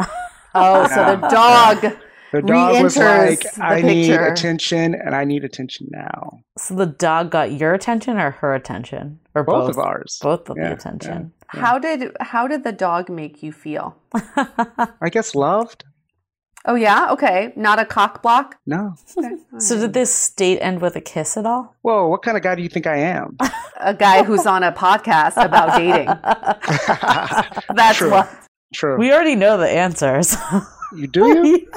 oh, 0.53 0.87
so 0.89 1.15
the 1.15 1.27
dog. 1.29 1.97
The 2.33 2.41
dog 2.41 2.83
was 2.83 2.97
like, 2.97 3.45
I 3.61 3.81
need 3.81 4.11
attention 4.11 4.95
and 4.95 5.15
I 5.15 5.23
need 5.23 5.45
attention 5.45 5.87
now. 5.91 6.41
So 6.57 6.75
the 6.75 6.87
dog 6.87 7.31
got 7.31 7.53
your 7.53 7.73
attention 7.73 8.17
or 8.17 8.31
her 8.31 8.53
attention? 8.53 9.19
Or 9.33 9.43
both, 9.43 9.67
both? 9.67 9.69
of 9.69 9.77
ours. 9.77 10.19
Both 10.21 10.49
of 10.49 10.57
yeah, 10.57 10.69
the 10.69 10.73
attention. 10.75 11.31
Yeah, 11.53 11.59
yeah. 11.59 11.65
How 11.65 11.79
did 11.79 12.17
how 12.19 12.47
did 12.47 12.63
the 12.63 12.71
dog 12.71 13.09
make 13.09 13.43
you 13.43 13.51
feel? 13.51 13.97
I 14.13 15.09
guess 15.11 15.35
loved. 15.35 15.83
Oh 16.67 16.75
yeah, 16.75 17.11
okay. 17.11 17.53
Not 17.55 17.77
a 17.79 17.85
cock 17.85 18.23
block? 18.23 18.57
No. 18.65 18.95
Okay. 19.17 19.35
So 19.59 19.79
did 19.79 19.93
this 19.93 20.29
date 20.31 20.59
end 20.59 20.81
with 20.81 20.95
a 20.95 21.01
kiss 21.01 21.37
at 21.37 21.45
all? 21.45 21.75
Whoa, 21.83 22.07
what 22.07 22.23
kind 22.23 22.35
of 22.35 22.43
guy 22.43 22.55
do 22.55 22.63
you 22.63 22.69
think 22.69 22.87
I 22.87 22.97
am? 22.97 23.37
a 23.79 23.93
guy 23.93 24.23
who's 24.23 24.45
on 24.45 24.63
a 24.63 24.71
podcast 24.71 25.37
about 25.37 25.77
dating. 25.77 26.07
That's 27.75 27.97
True. 27.99 28.11
what. 28.11 28.29
True. 28.73 28.97
We 28.97 29.13
already 29.13 29.35
know 29.35 29.57
the 29.57 29.69
answers. 29.69 30.35
You 30.95 31.07
do 31.07 31.25
you? 31.27 31.67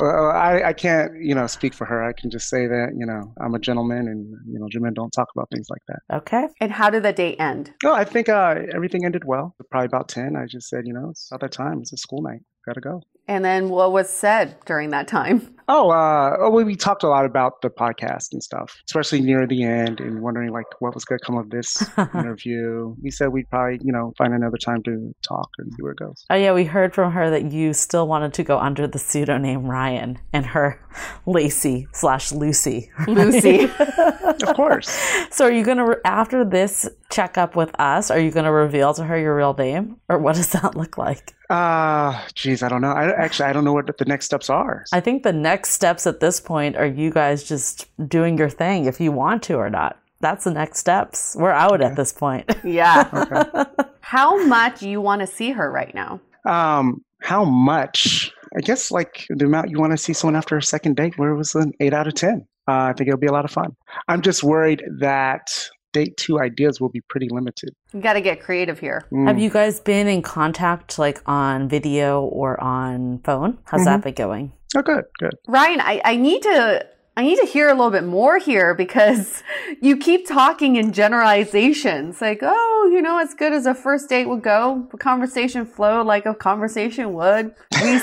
Well, 0.00 0.30
I, 0.30 0.62
I 0.66 0.72
can't, 0.72 1.12
you 1.22 1.34
know, 1.34 1.46
speak 1.46 1.74
for 1.74 1.84
her. 1.84 2.02
I 2.02 2.12
can 2.12 2.30
just 2.30 2.48
say 2.48 2.66
that, 2.66 2.92
you 2.96 3.06
know, 3.06 3.32
I'm 3.40 3.54
a 3.54 3.58
gentleman 3.58 4.08
and, 4.08 4.26
you 4.46 4.58
know, 4.58 4.66
gentlemen 4.70 4.94
don't 4.94 5.10
talk 5.10 5.28
about 5.34 5.48
things 5.50 5.68
like 5.70 5.82
that. 5.88 6.16
Okay. 6.18 6.46
And 6.60 6.72
how 6.72 6.90
did 6.90 7.02
the 7.02 7.12
date 7.12 7.36
end? 7.38 7.72
Oh, 7.84 7.94
I 7.94 8.04
think 8.04 8.28
uh, 8.28 8.56
everything 8.74 9.04
ended 9.04 9.24
well. 9.24 9.54
Probably 9.70 9.86
about 9.86 10.08
10. 10.08 10.36
I 10.36 10.46
just 10.46 10.68
said, 10.68 10.82
you 10.86 10.92
know, 10.92 11.10
it's 11.10 11.28
about 11.30 11.40
that 11.42 11.52
time. 11.52 11.80
It's 11.80 11.92
a 11.92 11.96
school 11.96 12.22
night. 12.22 12.40
Gotta 12.66 12.80
go. 12.80 13.00
And 13.26 13.44
then 13.44 13.68
what 13.68 13.92
was 13.92 14.10
said 14.10 14.56
during 14.66 14.90
that 14.90 15.08
time? 15.08 15.54
Oh, 15.72 15.90
uh, 15.90 16.36
oh, 16.40 16.50
we, 16.50 16.64
we 16.64 16.74
talked 16.74 17.04
a 17.04 17.08
lot 17.08 17.24
about 17.24 17.62
the 17.62 17.70
podcast 17.70 18.32
and 18.32 18.42
stuff, 18.42 18.82
especially 18.88 19.20
near 19.20 19.46
the 19.46 19.62
end, 19.62 20.00
and 20.00 20.20
wondering 20.20 20.50
like 20.50 20.66
what 20.80 20.96
was 20.96 21.04
going 21.04 21.20
to 21.20 21.24
come 21.24 21.38
of 21.38 21.50
this 21.50 21.80
interview. 22.14 22.92
We 23.00 23.12
said 23.12 23.28
we'd 23.28 23.48
probably, 23.50 23.78
you 23.80 23.92
know, 23.92 24.12
find 24.18 24.34
another 24.34 24.56
time 24.56 24.82
to 24.82 25.14
talk 25.22 25.48
and 25.58 25.72
see 25.72 25.80
where 25.80 25.92
it 25.92 25.98
goes. 25.98 26.24
Oh 26.28 26.34
yeah, 26.34 26.52
we 26.52 26.64
heard 26.64 26.92
from 26.92 27.12
her 27.12 27.30
that 27.30 27.52
you 27.52 27.72
still 27.72 28.08
wanted 28.08 28.34
to 28.34 28.42
go 28.42 28.58
under 28.58 28.88
the 28.88 28.98
pseudonym 28.98 29.64
Ryan 29.64 30.18
and 30.32 30.44
her 30.44 30.84
Lacey 31.26 31.86
slash 31.92 32.32
Lucy. 32.32 32.90
Lucy. 33.06 33.70
of 34.24 34.56
course. 34.56 34.88
So 35.30 35.44
are 35.44 35.52
you 35.52 35.62
gonna 35.62 35.86
re- 35.86 35.96
after 36.04 36.44
this 36.44 36.88
checkup 37.12 37.54
with 37.54 37.78
us? 37.78 38.10
Are 38.10 38.18
you 38.18 38.32
gonna 38.32 38.52
reveal 38.52 38.92
to 38.94 39.04
her 39.04 39.16
your 39.16 39.36
real 39.36 39.54
name, 39.54 40.00
or 40.08 40.18
what 40.18 40.34
does 40.34 40.48
that 40.48 40.74
look 40.76 40.98
like? 40.98 41.36
Uh, 41.50 42.16
geez, 42.34 42.62
I 42.62 42.68
don't 42.68 42.80
know. 42.80 42.92
I 42.92 43.10
actually 43.10 43.46
I 43.46 43.52
don't 43.52 43.64
know 43.64 43.72
what 43.72 43.98
the 43.98 44.04
next 44.04 44.26
steps 44.26 44.48
are. 44.48 44.84
I 44.92 45.00
think 45.00 45.24
the 45.24 45.32
next 45.32 45.70
steps 45.70 46.06
at 46.06 46.20
this 46.20 46.40
point 46.40 46.76
are 46.76 46.86
you 46.86 47.10
guys 47.10 47.42
just 47.42 47.88
doing 48.08 48.38
your 48.38 48.48
thing 48.48 48.84
if 48.86 49.00
you 49.00 49.10
want 49.10 49.42
to 49.44 49.54
or 49.54 49.68
not. 49.68 49.98
That's 50.20 50.44
the 50.44 50.52
next 50.52 50.78
steps. 50.78 51.34
We're 51.38 51.50
out 51.50 51.80
at 51.80 51.96
this 51.96 52.12
point. 52.12 52.54
Yeah. 52.64 53.64
How 54.00 54.44
much 54.46 54.82
you 54.82 55.00
want 55.00 55.20
to 55.22 55.26
see 55.26 55.50
her 55.50 55.70
right 55.70 55.94
now? 55.94 56.20
Um, 56.46 57.02
how 57.22 57.44
much? 57.44 58.30
I 58.56 58.60
guess 58.60 58.90
like 58.90 59.26
the 59.30 59.46
amount 59.46 59.70
you 59.70 59.78
want 59.78 59.92
to 59.92 59.96
see 59.98 60.12
someone 60.12 60.36
after 60.36 60.56
a 60.56 60.62
second 60.62 60.96
date, 60.96 61.18
where 61.18 61.30
it 61.30 61.36
was 61.36 61.54
an 61.54 61.72
eight 61.80 61.94
out 61.94 62.06
of 62.06 62.14
ten. 62.14 62.46
Uh, 62.68 62.90
I 62.90 62.92
think 62.92 63.08
it'll 63.08 63.18
be 63.18 63.26
a 63.26 63.32
lot 63.32 63.44
of 63.44 63.50
fun. 63.50 63.74
I'm 64.08 64.20
just 64.22 64.44
worried 64.44 64.84
that 65.00 65.68
date 65.92 66.16
two 66.16 66.40
ideas 66.40 66.80
will 66.80 66.88
be 66.88 67.00
pretty 67.08 67.28
limited. 67.30 67.70
You 67.92 68.00
got 68.00 68.14
to 68.14 68.20
get 68.20 68.40
creative 68.40 68.78
here. 68.78 69.06
Mm. 69.12 69.26
Have 69.26 69.38
you 69.38 69.50
guys 69.50 69.80
been 69.80 70.06
in 70.06 70.22
contact 70.22 70.98
like 70.98 71.20
on 71.26 71.68
video 71.68 72.22
or 72.22 72.60
on 72.62 73.20
phone? 73.24 73.58
How's 73.64 73.84
that 73.84 74.02
been 74.02 74.14
going? 74.14 74.52
Oh, 74.76 74.82
good, 74.82 75.04
good. 75.18 75.34
Ryan, 75.48 75.80
I, 75.80 76.00
I 76.04 76.16
need 76.16 76.42
to 76.42 76.86
I 77.16 77.22
need 77.22 77.38
to 77.40 77.46
hear 77.46 77.68
a 77.68 77.74
little 77.74 77.90
bit 77.90 78.04
more 78.04 78.38
here 78.38 78.74
because 78.74 79.42
you 79.80 79.96
keep 79.96 80.26
talking 80.26 80.76
in 80.76 80.92
generalizations. 80.92 82.20
Like, 82.20 82.38
oh, 82.42 82.90
you 82.92 83.02
know, 83.02 83.18
as 83.18 83.34
good 83.34 83.52
as 83.52 83.66
a 83.66 83.74
first 83.74 84.08
date 84.08 84.26
would 84.26 84.42
go, 84.42 84.86
the 84.90 84.96
conversation 84.96 85.66
flowed 85.66 86.06
like 86.06 86.24
a 86.24 86.34
conversation 86.34 87.12
would. 87.14 87.54
We 87.82 88.00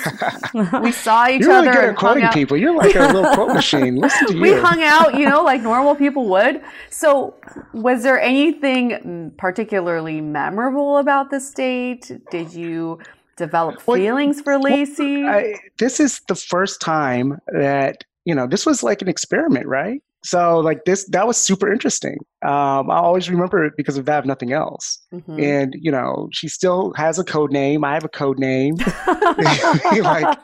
we 0.82 0.92
saw 0.92 1.28
each 1.28 1.42
You're 1.42 1.50
really 1.50 1.70
other 1.70 1.72
good 1.72 1.84
and 1.84 1.92
at 1.92 1.98
quoting 1.98 2.28
people. 2.30 2.58
You're 2.58 2.76
like 2.76 2.96
a 2.96 3.08
little 3.08 3.26
quote 3.34 3.54
machine. 3.54 3.96
Listen 3.96 4.28
to 4.28 4.36
you. 4.36 4.42
we 4.42 4.54
hung 4.54 4.84
out, 4.84 5.16
you 5.18 5.28
know, 5.28 5.44
like 5.44 5.62
normal 5.62 5.96
people 5.96 6.28
would. 6.30 6.62
So, 6.90 7.36
was 7.74 8.04
there 8.04 8.20
anything 8.20 9.32
particularly 9.38 10.22
memorable 10.22 10.98
about 10.98 11.32
this 11.32 11.50
date? 11.52 12.12
Did 12.30 12.54
you 12.54 13.00
develop 13.38 13.82
feelings 13.82 14.42
for 14.42 14.60
Lacey? 14.60 15.24
I, 15.24 15.56
this 15.78 16.00
is 16.00 16.22
the 16.28 16.36
first 16.36 16.82
time 16.82 17.40
that 17.48 18.04
you 18.28 18.36
know 18.36 18.46
this 18.46 18.66
was 18.66 18.84
like 18.84 19.02
an 19.02 19.08
experiment, 19.08 19.68
right? 19.68 20.02
So 20.24 20.60
like 20.60 20.84
this, 20.84 21.06
that 21.12 21.26
was 21.26 21.38
super 21.38 21.72
interesting. 21.72 22.18
Um, 22.44 22.92
I 22.92 22.98
always 22.98 23.30
remember 23.30 23.64
it 23.64 23.74
because 23.78 23.98
of 23.98 24.06
that, 24.06 24.20
if 24.20 24.26
nothing 24.26 24.52
else. 24.52 25.00
Mhm. 25.14 25.42
And 25.42 25.74
you 25.80 25.92
know, 25.92 26.28
she 26.34 26.50
still 26.50 26.92
has 26.98 27.18
a 27.18 27.24
code 27.24 27.54
name. 27.54 27.86
I 27.86 27.94
have 27.94 28.04
a 28.04 28.10
code 28.10 28.38
name. 28.38 28.76
like, 30.02 30.38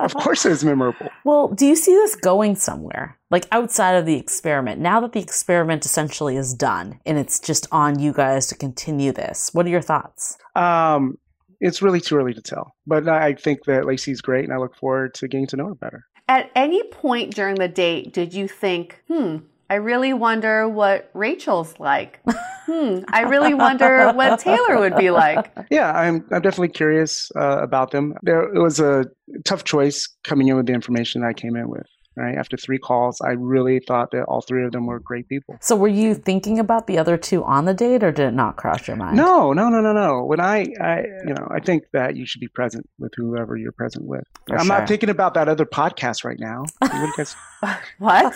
of 0.00 0.14
course, 0.14 0.44
it 0.44 0.48
was 0.48 0.64
memorable. 0.64 1.08
Well, 1.24 1.48
do 1.48 1.64
you 1.64 1.76
see 1.76 1.94
this 1.94 2.16
going 2.16 2.56
somewhere? 2.56 3.16
Like 3.30 3.46
outside 3.52 3.92
of 3.92 4.04
the 4.04 4.16
experiment? 4.16 4.80
Now 4.80 4.98
that 5.00 5.12
the 5.12 5.20
experiment 5.20 5.84
essentially 5.84 6.36
is 6.36 6.52
done 6.52 6.98
and 7.06 7.18
it's 7.18 7.38
just 7.38 7.68
on 7.70 8.00
you 8.00 8.12
guys 8.12 8.48
to 8.48 8.56
continue 8.56 9.12
this, 9.12 9.50
what 9.52 9.64
are 9.66 9.70
your 9.70 9.82
thoughts? 9.82 10.36
Um, 10.56 11.18
it's 11.60 11.82
really 11.82 12.00
too 12.00 12.16
early 12.16 12.34
to 12.34 12.42
tell, 12.42 12.74
but 12.86 13.08
I 13.08 13.34
think 13.34 13.64
that 13.66 13.84
Lacey's 13.84 14.20
great, 14.20 14.44
and 14.44 14.52
I 14.52 14.58
look 14.58 14.74
forward 14.76 15.14
to 15.14 15.28
getting 15.28 15.46
to 15.48 15.56
know 15.56 15.66
her 15.66 15.74
better. 15.74 16.04
At 16.28 16.50
any 16.54 16.82
point 16.84 17.34
during 17.34 17.56
the 17.56 17.68
date, 17.68 18.12
did 18.12 18.34
you 18.34 18.48
think, 18.48 19.02
hmm, 19.08 19.38
I 19.70 19.76
really 19.76 20.12
wonder 20.12 20.68
what 20.68 21.10
Rachel's 21.14 21.74
like? 21.78 22.20
hmm, 22.66 23.00
I 23.08 23.22
really 23.22 23.54
wonder 23.54 24.12
what 24.12 24.38
Taylor 24.38 24.78
would 24.78 24.96
be 24.96 25.10
like. 25.10 25.50
Yeah, 25.70 25.90
I'm. 25.92 26.24
I'm 26.30 26.42
definitely 26.42 26.68
curious 26.68 27.30
uh, 27.36 27.58
about 27.62 27.90
them. 27.90 28.14
There, 28.22 28.42
it 28.54 28.60
was 28.60 28.80
a 28.80 29.04
tough 29.44 29.64
choice 29.64 30.08
coming 30.24 30.48
in 30.48 30.56
with 30.56 30.66
the 30.66 30.72
information 30.72 31.24
I 31.24 31.32
came 31.32 31.56
in 31.56 31.68
with. 31.68 31.86
Right 32.18 32.36
after 32.36 32.56
three 32.56 32.78
calls, 32.78 33.20
I 33.20 33.30
really 33.32 33.80
thought 33.86 34.10
that 34.10 34.24
all 34.24 34.40
three 34.40 34.64
of 34.64 34.72
them 34.72 34.86
were 34.86 34.98
great 34.98 35.28
people. 35.28 35.56
So 35.60 35.76
were 35.76 35.86
you 35.88 36.14
thinking 36.14 36.58
about 36.58 36.86
the 36.88 36.98
other 36.98 37.16
two 37.16 37.44
on 37.44 37.64
the 37.64 37.74
date 37.74 38.02
or 38.02 38.10
did 38.10 38.26
it 38.28 38.34
not 38.34 38.56
cross 38.56 38.88
your 38.88 38.96
mind? 38.96 39.16
No, 39.16 39.52
no, 39.52 39.68
no, 39.68 39.80
no, 39.80 39.92
no. 39.92 40.24
When 40.24 40.40
I, 40.40 40.66
I, 40.80 41.04
you 41.26 41.34
know, 41.34 41.46
I 41.50 41.60
think 41.60 41.84
that 41.92 42.16
you 42.16 42.26
should 42.26 42.40
be 42.40 42.48
present 42.48 42.88
with 42.98 43.12
whoever 43.16 43.56
you're 43.56 43.72
present 43.72 44.04
with. 44.04 44.24
For 44.48 44.58
I'm 44.58 44.66
sure. 44.66 44.78
not 44.78 44.88
thinking 44.88 45.10
about 45.10 45.34
that 45.34 45.48
other 45.48 45.64
podcast 45.66 46.24
right 46.24 46.38
now. 46.40 46.64
What 46.98 47.16
guys- 47.16 47.36
What? 47.98 48.34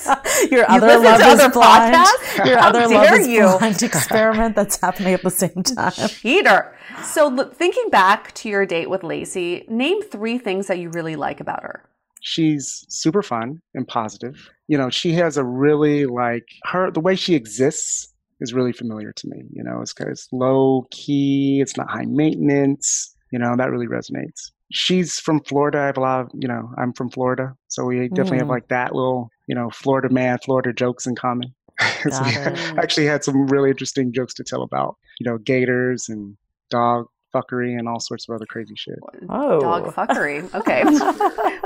Your 0.50 0.60
You 0.60 0.66
other 0.68 0.86
listen 0.86 1.04
love 1.04 1.20
is 1.20 1.26
other 1.40 1.50
blind. 1.52 1.94
podcasts? 1.94 2.46
Your 2.46 2.58
How 2.58 2.68
other 2.68 2.80
love 2.88 2.90
dare 3.06 3.20
is 3.20 3.28
you. 3.28 3.42
blind 3.58 3.82
experiment 3.82 4.56
that's 4.56 4.80
happening 4.80 5.14
at 5.14 5.22
the 5.22 5.30
same 5.30 5.62
time. 5.62 5.92
Peter. 6.20 6.76
So, 7.04 7.44
thinking 7.50 7.88
back 7.90 8.32
to 8.34 8.48
your 8.48 8.66
date 8.66 8.90
with 8.90 9.02
Lacey, 9.02 9.64
name 9.68 10.02
three 10.02 10.38
things 10.38 10.66
that 10.68 10.78
you 10.78 10.90
really 10.90 11.16
like 11.16 11.40
about 11.40 11.62
her. 11.62 11.84
She's 12.22 12.84
super 12.88 13.22
fun 13.22 13.60
and 13.74 13.86
positive. 13.86 14.48
You 14.68 14.78
know, 14.78 14.88
she 14.90 15.12
has 15.14 15.36
a 15.36 15.44
really 15.44 16.06
like 16.06 16.46
her 16.64 16.90
the 16.90 17.00
way 17.00 17.14
she 17.16 17.34
exists 17.34 18.08
is 18.40 18.54
really 18.54 18.72
familiar 18.72 19.12
to 19.12 19.28
me. 19.28 19.42
You 19.52 19.62
know, 19.62 19.80
it's 19.82 19.92
kind 19.92 20.08
of 20.08 20.12
it's 20.12 20.28
low 20.32 20.86
key, 20.90 21.60
it's 21.60 21.76
not 21.76 21.90
high 21.90 22.06
maintenance. 22.06 23.14
You 23.30 23.38
know, 23.38 23.54
that 23.56 23.70
really 23.70 23.86
resonates. 23.86 24.50
She's 24.72 25.18
from 25.18 25.40
Florida. 25.44 25.78
I 25.80 25.86
have 25.86 25.98
a 25.98 26.00
lot 26.00 26.20
of, 26.22 26.28
you 26.34 26.48
know, 26.48 26.70
I'm 26.78 26.92
from 26.94 27.10
Florida. 27.10 27.54
So 27.68 27.84
we 27.84 28.08
definitely 28.08 28.38
have 28.38 28.46
Mm. 28.46 28.50
like 28.50 28.68
that 28.68 28.94
little, 28.94 29.30
you 29.46 29.54
know, 29.54 29.70
Florida 29.70 30.08
man, 30.10 30.38
Florida 30.44 30.72
jokes 30.72 31.06
in 31.06 31.14
common. 31.14 31.54
so 32.10 32.22
we 32.24 32.30
it. 32.36 32.78
actually 32.78 33.06
had 33.06 33.24
some 33.24 33.46
really 33.46 33.70
interesting 33.70 34.12
jokes 34.12 34.34
to 34.34 34.44
tell 34.44 34.62
about, 34.62 34.96
you 35.20 35.30
know, 35.30 35.38
gators 35.38 36.08
and 36.08 36.36
dog 36.70 37.06
fuckery 37.32 37.78
and 37.78 37.88
all 37.88 38.00
sorts 38.00 38.28
of 38.28 38.34
other 38.34 38.46
crazy 38.46 38.74
shit. 38.76 38.98
Oh. 39.28 39.60
Dog 39.60 39.94
fuckery. 39.94 40.42
Okay. 40.62 40.84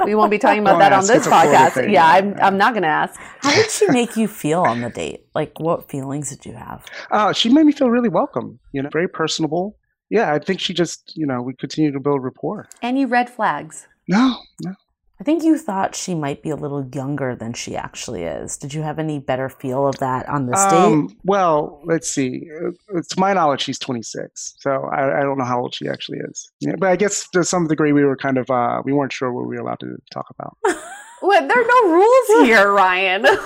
we 0.04 0.14
won't 0.14 0.30
be 0.30 0.38
talking 0.38 0.60
about 0.60 0.72
Don't 0.72 0.78
that 0.80 0.92
on 0.92 1.00
this 1.06 1.10
it's 1.18 1.26
podcast. 1.26 1.72
thing. 1.72 1.90
Yeah, 1.90 2.06
I'm, 2.06 2.34
I'm 2.40 2.56
not 2.56 2.72
going 2.72 2.82
to 2.82 2.88
ask. 2.88 3.18
How 3.40 3.54
did 3.54 3.70
she 3.70 3.86
make 3.88 4.16
you 4.16 4.28
feel 4.28 4.62
on 4.62 4.80
the 4.80 4.90
date? 4.90 5.26
Like 5.34 5.58
what 5.60 5.88
feelings 5.90 6.30
did 6.30 6.46
you 6.46 6.54
have? 6.54 6.84
Uh, 7.10 7.32
she 7.32 7.48
made 7.48 7.64
me 7.66 7.72
feel 7.72 7.90
really 7.90 8.08
welcome. 8.08 8.58
You 8.72 8.82
know, 8.82 8.88
very 8.92 9.08
personable. 9.08 9.76
Yeah, 10.08 10.32
I 10.32 10.38
think 10.38 10.60
she 10.60 10.72
just, 10.72 11.12
you 11.16 11.26
know, 11.26 11.42
we 11.42 11.54
continue 11.54 11.90
to 11.92 12.00
build 12.00 12.22
rapport. 12.22 12.68
Any 12.80 13.04
red 13.04 13.28
flags? 13.28 13.88
No, 14.08 14.36
no. 14.62 14.74
I 15.18 15.24
think 15.24 15.42
you 15.42 15.56
thought 15.56 15.96
she 15.96 16.14
might 16.14 16.42
be 16.42 16.50
a 16.50 16.56
little 16.56 16.86
younger 16.94 17.34
than 17.34 17.54
she 17.54 17.74
actually 17.74 18.24
is. 18.24 18.58
Did 18.58 18.74
you 18.74 18.82
have 18.82 18.98
any 18.98 19.18
better 19.18 19.48
feel 19.48 19.86
of 19.86 19.98
that 19.98 20.28
on 20.28 20.46
this 20.46 20.62
date? 20.66 20.76
Um, 20.76 21.16
well, 21.24 21.80
let's 21.84 22.10
see. 22.10 22.48
Uh, 22.54 23.00
to 23.00 23.20
my 23.20 23.32
knowledge, 23.32 23.62
she's 23.62 23.78
26, 23.78 24.56
so 24.58 24.70
I, 24.92 25.20
I 25.20 25.22
don't 25.22 25.38
know 25.38 25.44
how 25.44 25.60
old 25.60 25.74
she 25.74 25.88
actually 25.88 26.18
is. 26.18 26.50
Yeah, 26.60 26.74
but 26.78 26.90
I 26.90 26.96
guess 26.96 27.26
to 27.30 27.44
some 27.44 27.66
degree, 27.66 27.92
we 27.92 28.04
were 28.04 28.16
kind 28.16 28.36
of 28.36 28.50
uh, 28.50 28.82
we 28.84 28.92
weren't 28.92 29.12
sure 29.12 29.32
what 29.32 29.48
we 29.48 29.56
were 29.56 29.62
allowed 29.62 29.80
to 29.80 29.96
talk 30.12 30.26
about. 30.38 30.58
What? 31.26 31.48
There 31.48 31.60
are 31.60 31.66
no 31.66 31.92
rules 31.92 32.46
here, 32.46 32.72
Ryan. 32.72 33.26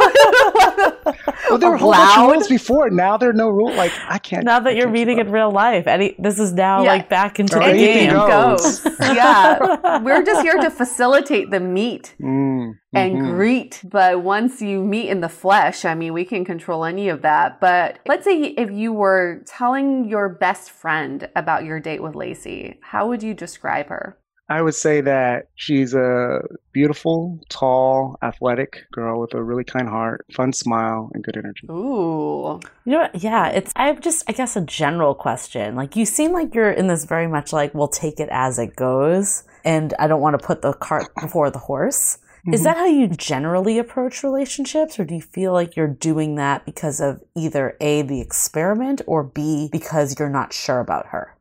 Well, 1.48 1.58
there 1.58 1.70
were 1.70 1.76
a 1.76 1.78
whole 1.78 1.90
bunch 1.90 2.16
of 2.18 2.30
rules 2.30 2.48
before. 2.48 2.90
Now 2.90 3.16
there 3.16 3.30
are 3.30 3.32
no 3.32 3.48
rules. 3.48 3.74
Like 3.76 3.90
I 4.06 4.18
can't. 4.18 4.44
Now 4.44 4.60
that 4.60 4.70
I 4.70 4.76
you're 4.76 4.88
meeting 4.90 5.18
in 5.18 5.32
real 5.32 5.50
life, 5.50 5.88
any 5.88 6.14
this 6.18 6.38
is 6.38 6.52
now 6.52 6.84
Yeah. 6.84 6.90
like 6.90 7.08
back 7.08 7.40
into 7.40 7.56
the 7.56 7.72
game. 7.72 8.10
goes. 8.12 8.84
yeah. 9.00 9.98
We're 10.04 10.22
just 10.22 10.42
here 10.42 10.58
to 10.58 10.70
facilitate 10.70 11.50
the 11.50 11.58
meet. 11.58 12.14
Mm, 12.22 12.74
and 12.92 13.16
mhm. 13.16 13.30
greet. 13.34 13.80
But 13.82 14.22
once 14.22 14.62
you 14.62 14.84
meet 14.84 15.08
in 15.08 15.20
the 15.22 15.28
flesh, 15.28 15.84
I 15.84 15.94
mean, 15.96 16.12
we 16.12 16.24
can 16.24 16.44
control 16.44 16.84
any 16.84 17.08
of 17.08 17.22
that. 17.22 17.60
But 17.60 17.98
let's 18.06 18.24
say 18.24 18.40
if 18.40 18.70
you 18.70 18.92
were 18.92 19.42
telling 19.46 20.08
your 20.08 20.28
best 20.28 20.70
friend 20.70 21.28
about 21.34 21.64
your 21.64 21.80
date 21.80 22.00
with 22.02 22.14
Lacey, 22.14 22.78
how 22.82 23.08
would 23.08 23.24
you 23.24 23.34
describe 23.34 23.88
her? 23.88 24.19
I 24.50 24.60
would 24.62 24.74
say 24.74 25.00
that 25.02 25.46
she's 25.54 25.94
a 25.94 26.40
beautiful, 26.72 27.38
tall, 27.48 28.18
athletic 28.20 28.84
girl 28.92 29.20
with 29.20 29.32
a 29.32 29.42
really 29.42 29.62
kind 29.64 29.88
heart, 29.88 30.26
fun 30.34 30.52
smile, 30.52 31.08
and 31.14 31.22
good 31.22 31.36
energy. 31.36 31.68
Ooh. 31.70 32.58
You 32.84 32.92
know 32.92 32.98
what? 32.98 33.14
Yeah, 33.22 33.46
it's 33.48 33.72
I 33.76 33.86
have 33.86 34.00
just 34.00 34.28
I 34.28 34.32
guess 34.32 34.56
a 34.56 34.60
general 34.60 35.14
question. 35.14 35.76
Like 35.76 35.94
you 35.94 36.04
seem 36.04 36.32
like 36.32 36.54
you're 36.54 36.70
in 36.72 36.88
this 36.88 37.04
very 37.04 37.28
much 37.28 37.52
like 37.52 37.72
we'll 37.74 37.88
take 37.88 38.18
it 38.18 38.28
as 38.32 38.58
it 38.58 38.74
goes 38.76 39.44
and 39.64 39.94
I 39.98 40.08
don't 40.08 40.20
want 40.20 40.38
to 40.38 40.44
put 40.46 40.62
the 40.62 40.72
cart 40.72 41.06
before 41.20 41.50
the 41.50 41.58
horse. 41.60 42.18
Is 42.50 42.62
Mhm. 42.62 42.64
that 42.64 42.76
how 42.78 42.86
you 42.86 43.06
generally 43.06 43.78
approach 43.78 44.24
relationships 44.24 44.98
or 44.98 45.04
do 45.04 45.14
you 45.14 45.20
feel 45.20 45.52
like 45.52 45.76
you're 45.76 45.86
doing 45.86 46.36
that 46.36 46.64
because 46.64 46.98
of 46.98 47.20
either 47.36 47.76
A 47.82 48.00
the 48.02 48.20
experiment 48.22 49.02
or 49.06 49.22
B 49.22 49.68
because 49.70 50.18
you're 50.18 50.30
not 50.30 50.52
sure 50.54 50.80
about 50.80 51.06
her? 51.08 51.36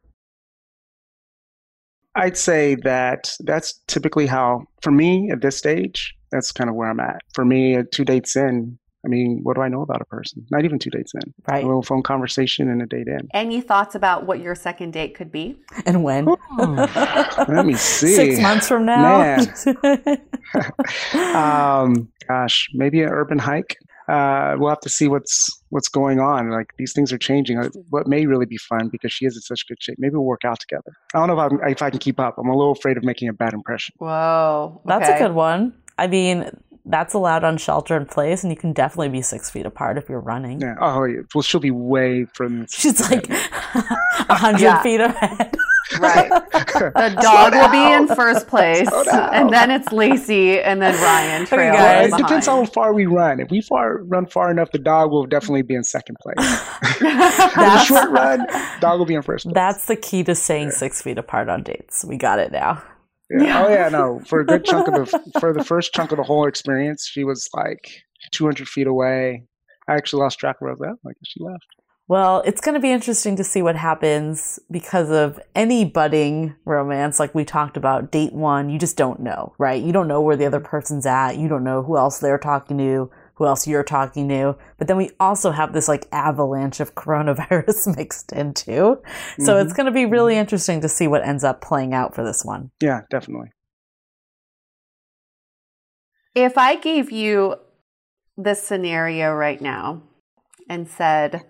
I'd 2.20 2.38
say 2.38 2.76
that 2.84 3.36
that's 3.42 3.80
typically 3.88 4.28
how, 4.28 4.66
for 4.82 4.92
me 4.92 5.32
at 5.32 5.42
this 5.42 5.58
stage, 5.58 6.16
that's 6.32 6.52
kind 6.52 6.70
of 6.70 6.76
where 6.76 6.90
I'm 6.90 7.00
at. 7.00 7.22
For 7.34 7.46
me, 7.46 7.78
uh, 7.78 7.84
two 7.92 8.06
dates 8.06 8.36
in, 8.36 8.78
I 9.06 9.08
mean, 9.08 9.40
what 9.44 9.56
do 9.56 9.62
I 9.62 9.70
know 9.70 9.82
about 9.82 10.02
a 10.02 10.06
person? 10.06 10.46
Not 10.52 10.66
even 10.66 10.78
two 10.78 10.90
dates 10.90 11.14
in. 11.14 11.34
Right. 11.50 11.64
A 11.64 11.66
little 11.66 11.84
phone 11.84 12.04
conversation 12.04 12.70
and 12.70 12.82
a 12.82 12.86
date 12.86 13.08
in. 13.08 13.30
Any 13.34 13.62
thoughts 13.62 13.96
about 13.96 14.26
what 14.26 14.42
your 14.42 14.56
second 14.56 14.92
date 14.92 15.16
could 15.16 15.32
be? 15.32 15.58
And 15.86 16.04
when? 16.04 16.28
Let 16.58 17.66
me 17.66 17.74
see. 17.78 18.16
Six 18.16 18.42
months 18.42 18.68
from 18.68 18.86
now. 18.86 19.38
um, 21.84 22.10
gosh, 22.28 22.68
maybe 22.74 23.02
an 23.02 23.10
urban 23.10 23.40
hike. 23.40 23.78
Uh, 24.10 24.56
we'll 24.58 24.70
have 24.70 24.82
to 24.82 24.90
see 24.90 25.08
what's 25.08 25.59
what's 25.70 25.88
going 25.90 26.20
on. 26.20 26.50
Like 26.50 26.74
these 26.78 26.94
things 26.94 27.12
are 27.14 27.18
changing. 27.18 27.58
Uh, 27.60 27.70
What 27.90 28.08
may 28.08 28.26
really 28.26 28.46
be 28.46 28.58
fun 28.58 28.90
because 28.90 29.12
she 29.14 29.26
is 29.26 29.36
in 29.36 29.42
such 29.42 29.68
good 29.68 29.82
shape. 29.82 29.96
Maybe 30.00 30.16
we'll 30.16 30.24
work 30.26 30.46
out 30.46 30.60
together. 30.60 30.92
I 31.14 31.20
don't 31.20 31.28
know 31.28 31.40
if, 31.40 31.52
I'm, 31.52 31.70
if 31.70 31.82
I 31.82 31.90
can 31.90 32.00
keep 32.00 32.20
up. 32.20 32.38
I'm 32.38 32.48
a 32.48 32.56
little 32.56 32.72
afraid 32.74 32.98
of 32.98 33.04
making 33.04 33.30
a 33.30 33.34
bad 33.34 33.54
impression. 33.54 33.96
Whoa. 34.00 34.82
That's 34.86 35.10
a 35.10 35.18
good 35.18 35.34
one. 35.34 35.74
I 35.98 36.08
mean, 36.08 36.50
that's 36.86 37.14
allowed 37.14 37.44
on 37.44 37.58
shelter 37.58 37.96
in 37.98 38.06
place, 38.06 38.42
and 38.44 38.52
you 38.52 38.58
can 38.58 38.74
definitely 38.74 39.10
be 39.10 39.22
six 39.22 39.50
feet 39.50 39.66
apart 39.66 39.98
if 39.98 40.10
you're 40.10 40.22
running. 40.22 40.62
Yeah. 40.62 40.76
Oh, 40.80 41.04
yeah. 41.04 41.20
well, 41.36 41.42
she'll 41.42 41.60
be 41.60 41.72
way 41.72 42.26
from. 42.34 42.66
She's 42.68 43.00
like 43.12 43.30
a 43.30 44.36
hundred 44.36 44.62
Yeah. 44.62 44.82
feet 44.82 45.02
ahead. 45.02 45.56
Right. 46.00 46.30
The 46.80 47.18
dog 47.22 47.54
will 47.54 47.70
be 47.70 47.92
in 47.94 48.08
first 48.16 48.48
place, 48.48 48.88
and 49.12 49.50
then 49.50 49.70
it's 49.72 49.92
Lacey, 49.92 50.60
and 50.62 50.82
then 50.82 50.94
Ryan 51.02 51.42
Okay, 51.44 51.56
trailing 51.56 51.74
guys. 51.74 52.14
It 52.14 52.18
depends 52.18 52.46
how 52.46 52.64
far 52.66 52.94
we 52.94 53.06
run. 53.06 53.40
If 53.40 53.50
we 53.50 53.62
far 53.62 54.04
run 54.04 54.26
far 54.28 54.50
enough, 54.52 54.72
the 54.72 54.78
dog 54.80 55.12
will 55.12 55.26
definitely 55.26 55.64
be 55.64 55.76
in 55.76 55.84
second 55.84 56.16
place. 56.22 56.36
If 56.40 57.02
it's 57.02 57.40
a 57.40 57.52
That's, 57.56 57.86
short 57.86 58.10
run, 58.12 58.46
dog 58.80 59.00
will 59.00 59.06
be 59.06 59.16
in 59.16 59.22
first 59.24 59.46
place. 59.46 59.54
that's 59.54 59.88
the 59.88 59.96
key 59.96 60.24
to 60.24 60.36
staying 60.36 60.72
six 60.72 61.02
feet 61.02 61.18
apart 61.18 61.50
on 61.50 61.64
dates. 61.64 62.06
We 62.06 62.18
got 62.18 62.40
it 62.40 62.52
now. 62.52 62.82
Yeah. 63.30 63.66
Oh 63.66 63.70
yeah, 63.70 63.90
no. 63.90 64.22
For 64.26 64.40
a 64.40 64.46
good 64.46 64.64
chunk 64.66 64.88
of 64.88 64.94
the 64.94 65.32
for 65.40 65.54
the 65.54 65.64
first 65.64 65.94
chunk 65.94 66.12
of 66.12 66.18
the 66.18 66.24
whole 66.24 66.48
experience, 66.48 67.08
she 67.12 67.24
was 67.24 67.50
like 67.54 68.04
200 68.34 68.68
feet 68.68 68.88
away. 68.88 69.44
I 69.88 69.96
actually 69.96 70.22
lost 70.24 70.40
track 70.40 70.58
of 70.58 70.62
where 70.62 70.70
I 70.72 70.74
was 70.74 70.82
at. 70.82 70.96
Like 71.04 71.16
she 71.26 71.40
left. 71.44 71.66
Well, 72.10 72.42
it's 72.44 72.60
going 72.60 72.74
to 72.74 72.80
be 72.80 72.92
interesting 72.92 73.36
to 73.36 73.44
see 73.44 73.62
what 73.62 73.76
happens 73.76 74.60
because 74.72 75.12
of 75.12 75.40
any 75.54 75.86
budding 75.86 76.56
romance, 76.66 77.20
like 77.20 77.36
we 77.36 77.46
talked 77.46 77.78
about, 77.78 78.12
date 78.12 78.34
one, 78.34 78.72
you 78.72 78.80
just 78.80 78.98
don't 78.98 79.20
know, 79.20 79.54
right? 79.60 79.80
You 79.82 79.92
don't 79.94 80.08
know 80.08 80.20
where 80.20 80.36
the 80.36 80.48
other 80.48 80.60
person's 80.60 81.06
at. 81.06 81.38
You 81.38 81.48
don't 81.48 81.64
know 81.64 81.84
who 81.84 81.98
else 81.98 82.18
they're 82.18 82.40
talking 82.40 82.80
to, 82.80 83.12
who 83.36 83.46
else 83.46 83.68
you're 83.68 83.84
talking 83.84 84.28
to. 84.30 84.58
But 84.80 84.88
then 84.88 84.98
we 84.98 85.12
also 85.20 85.52
have 85.52 85.72
this 85.72 85.88
like 85.88 86.08
avalanche 86.12 86.80
of 86.80 86.96
coronavirus 86.96 87.96
mixed 87.96 88.32
in 88.32 88.56
too. 88.56 88.98
So 89.38 89.54
Mhm. 89.54 89.64
it's 89.64 89.74
going 89.74 89.86
to 89.86 89.92
be 89.92 90.08
really 90.08 90.36
interesting 90.36 90.82
to 90.82 90.90
see 90.90 91.08
what 91.08 91.24
ends 91.24 91.44
up 91.44 91.62
playing 91.62 91.94
out 91.94 92.16
for 92.16 92.24
this 92.24 92.44
one. 92.44 92.72
Yeah, 92.82 93.02
definitely. 93.12 93.52
If 96.34 96.58
I 96.58 96.76
gave 96.76 97.12
you 97.12 97.58
this 98.36 98.64
scenario 98.64 99.32
right 99.32 99.62
now 99.62 100.02
and 100.68 100.88
said, 100.88 101.44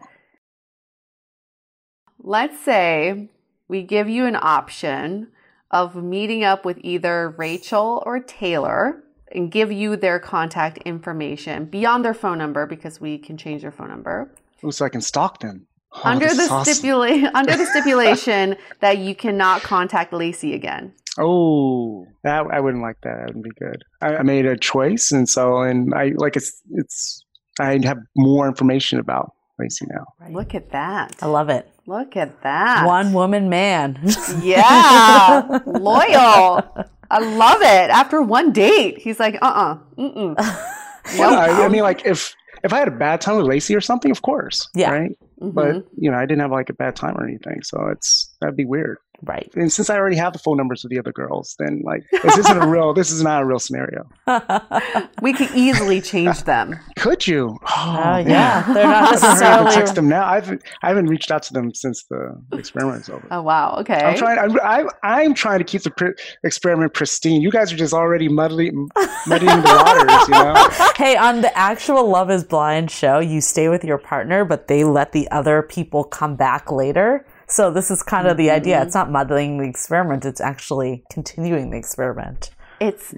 let's 2.20 2.60
say 2.64 3.30
we 3.68 3.84
give 3.84 4.10
you 4.10 4.26
an 4.26 4.38
option 4.40 5.28
of 5.72 5.96
meeting 5.96 6.44
up 6.44 6.66
with 6.66 6.80
either 6.82 7.30
Rachel 7.38 8.02
or 8.06 8.20
Taylor 8.20 9.04
and 9.32 9.52
give 9.52 9.72
you 9.72 9.96
their 9.96 10.20
contact 10.20 10.80
information 10.80 11.66
beyond 11.66 12.04
their 12.04 12.14
phone 12.14 12.38
number 12.38 12.66
because 12.66 13.00
we 13.00 13.18
can 13.18 13.38
change 13.38 13.62
their 13.62 13.72
phone 13.72 13.90
number. 13.90 14.34
Ooh, 14.64 14.72
so 14.72 14.86
I 14.86 14.90
can 14.90 15.02
stalk 15.02 15.40
them. 15.40 15.68
Oh, 15.94 16.02
under 16.04 16.28
the 16.28 16.44
is 16.44 16.50
awesome. 16.52 16.74
stipula- 16.74 17.32
under 17.34 17.56
the 17.56 17.66
stipulation 17.66 18.56
that 18.80 18.98
you 18.98 19.16
cannot 19.16 19.62
contact 19.62 20.14
Lacey 20.14 20.54
again. 20.54 20.94
Oh, 21.18 22.06
that 22.24 22.46
I 22.52 22.60
wouldn't 22.60 22.84
like 22.84 22.98
that. 23.02 23.18
That 23.18 23.28
wouldn't 23.28 23.44
be 23.44 23.52
good. 23.60 23.84
I, 24.02 24.18
I 24.18 24.24
made 24.24 24.46
a 24.46 24.56
choice, 24.56 25.12
and 25.12 25.28
so 25.28 25.62
and 25.62 25.94
I 25.94 26.14
like 26.16 26.36
it's 26.36 26.62
it's. 26.72 27.24
I 27.60 27.80
have 27.84 27.98
more 28.16 28.48
information 28.48 29.00
about 29.00 29.34
Lacey 29.60 29.86
now. 29.90 30.06
Look 30.30 30.56
at 30.56 30.72
that. 30.72 31.16
I 31.22 31.26
love 31.26 31.50
it. 31.50 31.70
Look 31.90 32.16
at 32.16 32.44
that. 32.44 32.86
One 32.86 33.14
woman 33.14 33.50
man. 33.50 33.98
Yeah, 34.44 35.60
loyal. 35.66 36.62
I 37.10 37.18
love 37.20 37.62
it. 37.64 37.90
After 37.90 38.22
one 38.22 38.54
date, 38.54 39.00
he's 39.00 39.20
like, 39.20 39.40
uh 39.42 39.46
uh-uh, 39.48 39.74
uh, 39.98 40.02
mm 40.04 40.36
Well, 41.18 41.34
I, 41.34 41.66
I 41.66 41.68
mean, 41.68 41.82
like 41.82 42.06
if 42.06 42.36
if 42.64 42.74
I 42.74 42.78
had 42.78 42.88
a 42.90 42.92
bad 42.92 43.22
time 43.22 43.38
with 43.38 43.48
Lacey 43.48 43.76
or 43.76 43.82
something, 43.82 44.12
of 44.12 44.22
course, 44.22 44.70
Yeah. 44.76 44.92
right. 44.92 45.18
But 45.42 45.88
you 45.98 46.12
know, 46.12 46.18
I 46.18 46.28
didn't 46.28 46.42
have 46.42 46.52
like 46.52 46.70
a 46.70 46.74
bad 46.74 46.96
time 46.96 47.18
or 47.18 47.24
anything, 47.28 47.64
so 47.64 47.88
it's 47.88 48.36
that'd 48.40 48.56
be 48.56 48.66
weird. 48.66 49.00
Right. 49.24 49.50
And 49.56 49.72
since 49.72 49.90
I 49.90 49.98
already 49.98 50.16
have 50.16 50.34
the 50.34 50.40
phone 50.40 50.58
numbers 50.58 50.84
of 50.84 50.90
the 50.90 51.00
other 51.00 51.12
girls, 51.12 51.56
then 51.60 51.82
like 51.84 52.04
this 52.24 52.38
isn't 52.38 52.58
a 52.58 52.68
real. 52.68 52.94
This 52.94 53.12
is 53.12 53.24
not 53.24 53.42
a 53.42 53.46
real 53.46 53.60
scenario. 53.60 54.08
we 55.22 55.34
could 55.34 55.52
easily 55.52 56.02
change 56.02 56.44
them. 56.44 56.80
Could 56.98 57.28
you? 57.28 57.58
Oh, 57.64 58.02
oh 58.04 58.18
yeah. 58.18 58.74
They're 58.74 58.84
not 58.84 59.24
I'm 59.24 59.74
text 59.74 59.96
them 59.96 60.08
now. 60.08 60.26
I've 60.26 60.52
I 60.82 60.88
haven't 60.88 61.08
reached 61.08 61.32
out 61.32 61.44
to 61.44 61.54
them 61.54 61.74
since 61.74 62.04
the 62.06 62.40
experiment 62.54 63.02
is 63.04 63.10
over. 63.10 63.28
Oh 63.32 63.42
wow. 63.42 63.76
Okay. 63.80 63.96
I'm 63.96 64.18
trying. 64.18 64.40
I'm, 64.40 64.60
I'm, 64.62 64.90
I'm 65.04 65.34
trying 65.34 65.60
to 65.60 65.66
keep 65.66 65.84
the 65.84 65.92
pr- 65.92 66.18
experiment 66.44 66.94
pristine. 66.94 67.42
You 67.42 67.52
guys 67.52 67.72
are 67.74 67.78
just 67.78 67.94
already 67.94 68.30
muddling 68.30 68.90
muddying 69.28 69.62
the 69.62 69.84
waters. 69.86 70.28
You 70.28 70.34
know. 70.34 70.70
hey, 70.96 71.16
on 71.16 71.42
the 71.42 71.56
actual 71.58 72.10
Love 72.10 72.32
is 72.32 72.44
Blind 72.44 72.92
show, 72.92 73.20
you 73.20 73.42
stay 73.42 73.70
with 73.70 73.84
your 73.84 73.98
partner, 73.98 74.46
but 74.46 74.68
they 74.68 74.84
let 74.84 75.12
the 75.12 75.30
other 75.32 75.62
people 75.62 76.04
come 76.04 76.36
back 76.36 76.72
later. 76.72 77.26
So 77.50 77.72
this 77.72 77.90
is 77.90 78.04
kind 78.04 78.28
of 78.28 78.38
the 78.38 78.52
idea. 78.52 78.82
It's 78.84 78.94
not 78.94 79.10
modeling 79.12 79.58
the 79.58 79.68
experiment, 79.68 80.24
it's 80.24 80.42
actually 80.42 81.04
continuing 81.12 81.72
the 81.72 81.78
experiment. 81.78 82.52
It's 82.80 83.14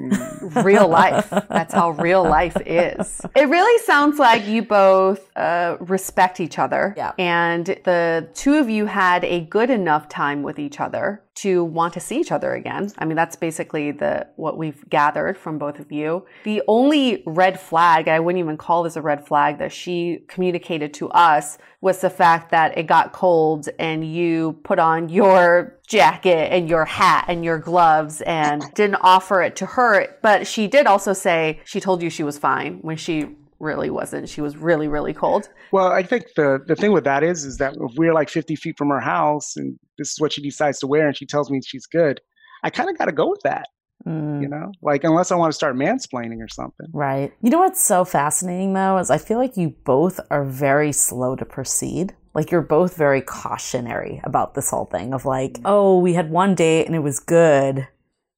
real 0.63 0.87
life. 0.87 1.29
That's 1.29 1.73
how 1.73 1.91
real 1.91 2.23
life 2.39 2.57
is. 2.65 3.21
It 3.35 3.47
really 3.47 3.83
sounds 3.83 4.17
like 4.17 4.47
you 4.47 4.63
both 4.63 5.29
uh, 5.37 5.77
respect 5.79 6.39
each 6.39 6.57
other. 6.57 6.95
Yeah. 6.97 7.11
And 7.19 7.65
the 7.65 8.27
two 8.33 8.55
of 8.55 8.69
you 8.69 8.87
had 8.87 9.23
a 9.23 9.41
good 9.41 9.69
enough 9.69 10.09
time 10.09 10.41
with 10.41 10.57
each 10.57 10.79
other 10.79 11.21
to 11.41 11.63
want 11.63 11.93
to 11.93 11.99
see 11.99 12.19
each 12.19 12.31
other 12.31 12.53
again. 12.53 12.91
I 12.99 13.05
mean, 13.05 13.15
that's 13.15 13.35
basically 13.35 13.91
the 13.91 14.27
what 14.35 14.57
we've 14.57 14.87
gathered 14.89 15.37
from 15.37 15.57
both 15.57 15.79
of 15.79 15.91
you. 15.91 16.25
The 16.43 16.61
only 16.67 17.23
red 17.25 17.59
flag, 17.59 18.07
I 18.07 18.19
wouldn't 18.19 18.39
even 18.39 18.57
call 18.57 18.83
this 18.83 18.95
a 18.95 19.01
red 19.01 19.25
flag, 19.25 19.57
that 19.57 19.71
she 19.71 20.23
communicated 20.27 20.93
to 20.95 21.09
us 21.09 21.57
was 21.81 22.01
the 22.01 22.11
fact 22.11 22.51
that 22.51 22.77
it 22.77 22.85
got 22.85 23.11
cold 23.11 23.69
and 23.79 24.05
you 24.05 24.59
put 24.63 24.77
on 24.77 25.09
your 25.09 25.79
jacket 25.87 26.53
and 26.53 26.69
your 26.69 26.85
hat 26.85 27.25
and 27.27 27.43
your 27.43 27.57
gloves 27.57 28.21
and 28.21 28.63
didn't 28.75 28.99
offer 29.01 29.41
it 29.41 29.55
to 29.55 29.65
her. 29.65 30.15
But 30.21 30.45
she 30.45 30.67
did 30.67 30.85
also 30.85 31.13
say 31.13 31.59
she 31.65 31.79
told 31.79 32.03
you 32.03 32.11
she 32.11 32.23
was 32.23 32.37
fine 32.37 32.79
when 32.81 32.97
she 32.97 33.35
really 33.61 33.89
wasn't. 33.89 34.27
She 34.27 34.41
was 34.41 34.57
really, 34.57 34.87
really 34.87 35.13
cold. 35.13 35.49
Well, 35.71 35.87
I 35.87 36.03
think 36.03 36.25
the 36.35 36.59
the 36.67 36.75
thing 36.75 36.91
with 36.91 37.05
that 37.05 37.23
is 37.23 37.45
is 37.45 37.57
that 37.57 37.73
if 37.73 37.95
we're 37.95 38.13
like 38.13 38.29
50 38.29 38.55
feet 38.55 38.77
from 38.77 38.89
her 38.89 38.99
house 38.99 39.55
and 39.55 39.79
this 40.01 40.13
is 40.13 40.19
what 40.19 40.33
she 40.33 40.41
decides 40.41 40.79
to 40.79 40.87
wear 40.87 41.07
and 41.07 41.15
she 41.15 41.25
tells 41.25 41.51
me 41.51 41.61
she's 41.65 41.85
good, 41.85 42.19
I 42.63 42.69
kind 42.69 42.89
of 42.89 42.97
got 42.97 43.05
to 43.05 43.11
go 43.11 43.29
with 43.29 43.41
that. 43.43 43.67
Mm, 44.05 44.41
You 44.41 44.47
know, 44.47 44.71
like 44.81 45.03
unless 45.03 45.31
I 45.31 45.35
want 45.35 45.51
to 45.51 45.55
start 45.55 45.75
mansplaining 45.75 46.43
or 46.43 46.47
something. 46.47 46.87
right. 46.91 47.31
You 47.41 47.51
know 47.51 47.59
what's 47.59 47.83
so 47.83 48.03
fascinating 48.03 48.73
though 48.73 48.97
is 48.97 49.11
I 49.11 49.19
feel 49.19 49.37
like 49.37 49.57
you 49.57 49.75
both 49.83 50.19
are 50.31 50.43
very 50.43 50.91
slow 50.91 51.35
to 51.35 51.45
proceed. 51.45 52.15
Like 52.33 52.49
you're 52.49 52.61
both 52.61 52.95
very 52.95 53.21
cautionary 53.21 54.21
about 54.23 54.55
this 54.55 54.71
whole 54.71 54.85
thing 54.85 55.13
of 55.13 55.25
like, 55.25 55.53
mm. 55.53 55.61
oh, 55.65 55.99
we 55.99 56.13
had 56.13 56.31
one 56.31 56.55
date 56.55 56.87
and 56.87 56.95
it 56.95 57.03
was 57.03 57.19
good. 57.19 57.87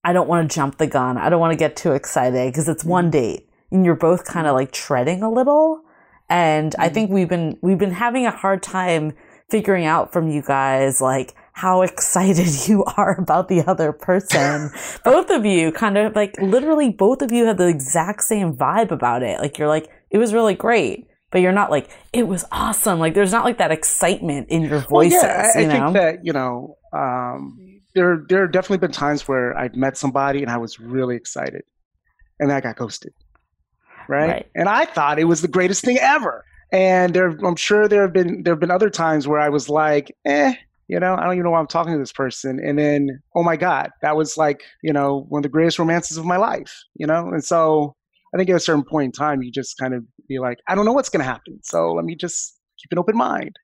I 0.04 0.12
don't 0.12 0.28
want 0.28 0.50
to 0.50 0.54
jump 0.54 0.80
the 0.80 0.88
gun. 0.88 1.18
I 1.18 1.30
don't 1.30 1.40
want 1.40 1.54
to 1.54 1.58
get 1.58 1.78
too 1.78 1.94
excited 1.94 2.52
because 2.52 2.68
it's 2.68 2.84
one 2.84 3.08
mm. 3.08 3.12
date. 3.12 3.50
And 3.72 3.86
you're 3.86 3.96
both 3.96 4.26
kind 4.26 4.48
of 4.48 4.56
like 4.56 4.74
treading 4.74 5.24
a 5.24 5.32
little. 5.32 5.82
And 6.30 6.76
I 6.78 6.90
mm. 6.90 6.94
think 6.94 7.10
we've 7.10 7.30
been 7.30 7.58
we've 7.62 7.78
been 7.78 7.92
having 7.92 8.26
a 8.26 8.32
hard 8.32 8.62
time 8.64 9.14
figuring 9.50 9.86
out 9.86 10.12
from 10.12 10.30
you 10.30 10.42
guys 10.42 11.00
like 11.00 11.36
how 11.54 11.82
excited 11.84 12.50
you 12.68 12.84
are 12.98 13.16
about 13.20 13.48
the 13.48 13.64
other 13.66 13.94
person. 13.94 14.72
both 15.04 15.30
of 15.30 15.46
you 15.46 15.72
kind 15.72 15.98
of 15.98 16.16
like 16.16 16.36
literally 16.42 16.90
both 16.90 17.22
of 17.22 17.32
you 17.32 17.46
have 17.46 17.58
the 17.58 17.68
exact 17.68 18.24
same 18.24 18.56
vibe 18.56 18.92
about 18.92 19.24
it. 19.24 19.40
Like 19.40 19.58
you're 19.58 19.68
like 19.68 19.90
it 20.10 20.18
was 20.18 20.34
really 20.34 20.56
great, 20.56 21.08
but 21.32 21.42
you're 21.42 21.52
not 21.52 21.72
like 21.72 21.90
it 22.12 22.28
was 22.28 22.44
awesome. 22.52 23.00
Like 23.00 23.14
there's 23.14 23.32
not 23.32 23.46
like 23.46 23.60
that 23.60 23.72
excitement 23.72 24.50
in 24.50 24.64
your 24.64 24.80
voices. 24.80 25.22
Well, 25.22 25.24
yeah, 25.24 25.52
I, 25.56 25.58
I 25.58 25.62
you 25.62 25.68
know. 25.68 25.74
think 25.74 25.94
that 25.94 26.26
you 26.26 26.34
know, 26.34 26.78
um, 26.92 27.82
there 27.96 28.26
there 28.28 28.42
have 28.42 28.52
definitely 28.52 28.80
been 28.80 28.92
times 28.92 29.28
where 29.28 29.58
I've 29.58 29.76
met 29.76 29.96
somebody 29.96 30.42
and 30.42 30.52
I 30.52 30.58
was 30.58 30.80
really 30.80 31.16
excited, 31.16 31.64
and 32.40 32.52
I 32.52 32.62
got 32.62 32.76
ghosted, 32.76 33.14
right? 34.08 34.28
Right. 34.28 34.48
And 34.56 34.68
I 34.68 34.86
thought 34.86 35.20
it 35.20 35.26
was 35.26 35.42
the 35.42 35.48
greatest 35.48 35.84
thing 35.84 35.98
ever. 36.00 36.44
And 36.72 37.14
there, 37.14 37.30
I'm 37.30 37.56
sure 37.56 37.88
there 37.88 38.02
have 38.02 38.14
been 38.14 38.42
there 38.42 38.54
have 38.54 38.60
been 38.60 38.72
other 38.72 38.90
times 38.90 39.28
where 39.28 39.40
I 39.40 39.50
was 39.50 39.70
like, 39.70 40.16
eh, 40.26 40.56
you 40.94 41.00
know, 41.00 41.16
I 41.16 41.24
don't 41.24 41.34
even 41.34 41.44
know 41.44 41.52
why 41.52 41.60
I'm 41.60 41.68
talking 41.68 41.94
to 41.94 42.00
this 42.00 42.12
person. 42.12 42.60
And 42.64 42.78
then, 42.78 43.20
oh 43.36 43.44
my 43.44 43.56
God, 43.56 43.90
that 44.02 44.16
was 44.16 44.38
like, 44.38 44.64
you 44.82 44.94
know, 44.94 45.26
one 45.30 45.40
of 45.40 45.44
the 45.44 45.50
greatest 45.50 45.80
romances 45.80 46.18
of 46.18 46.26
my 46.26 46.38
life, 46.38 46.74
you 46.96 47.08
know. 47.08 47.28
And 47.28 47.44
so, 47.44 47.96
I 48.34 48.38
think 48.38 48.50
at 48.50 48.56
a 48.56 48.60
certain 48.60 48.84
point 48.84 49.06
in 49.06 49.12
time, 49.12 49.44
you 49.44 49.52
just 49.52 49.78
kind 49.78 49.94
of 49.94 50.04
be 50.28 50.40
like, 50.40 50.58
I 50.68 50.74
don't 50.74 50.86
know 50.86 50.94
what's 50.94 51.10
going 51.10 51.24
to 51.24 51.32
happen, 51.32 51.60
so 51.64 51.94
let 51.94 52.06
me 52.06 52.16
just 52.16 52.58
keep 52.82 52.92
an 52.92 53.00
open 53.00 53.16
mind 53.16 53.56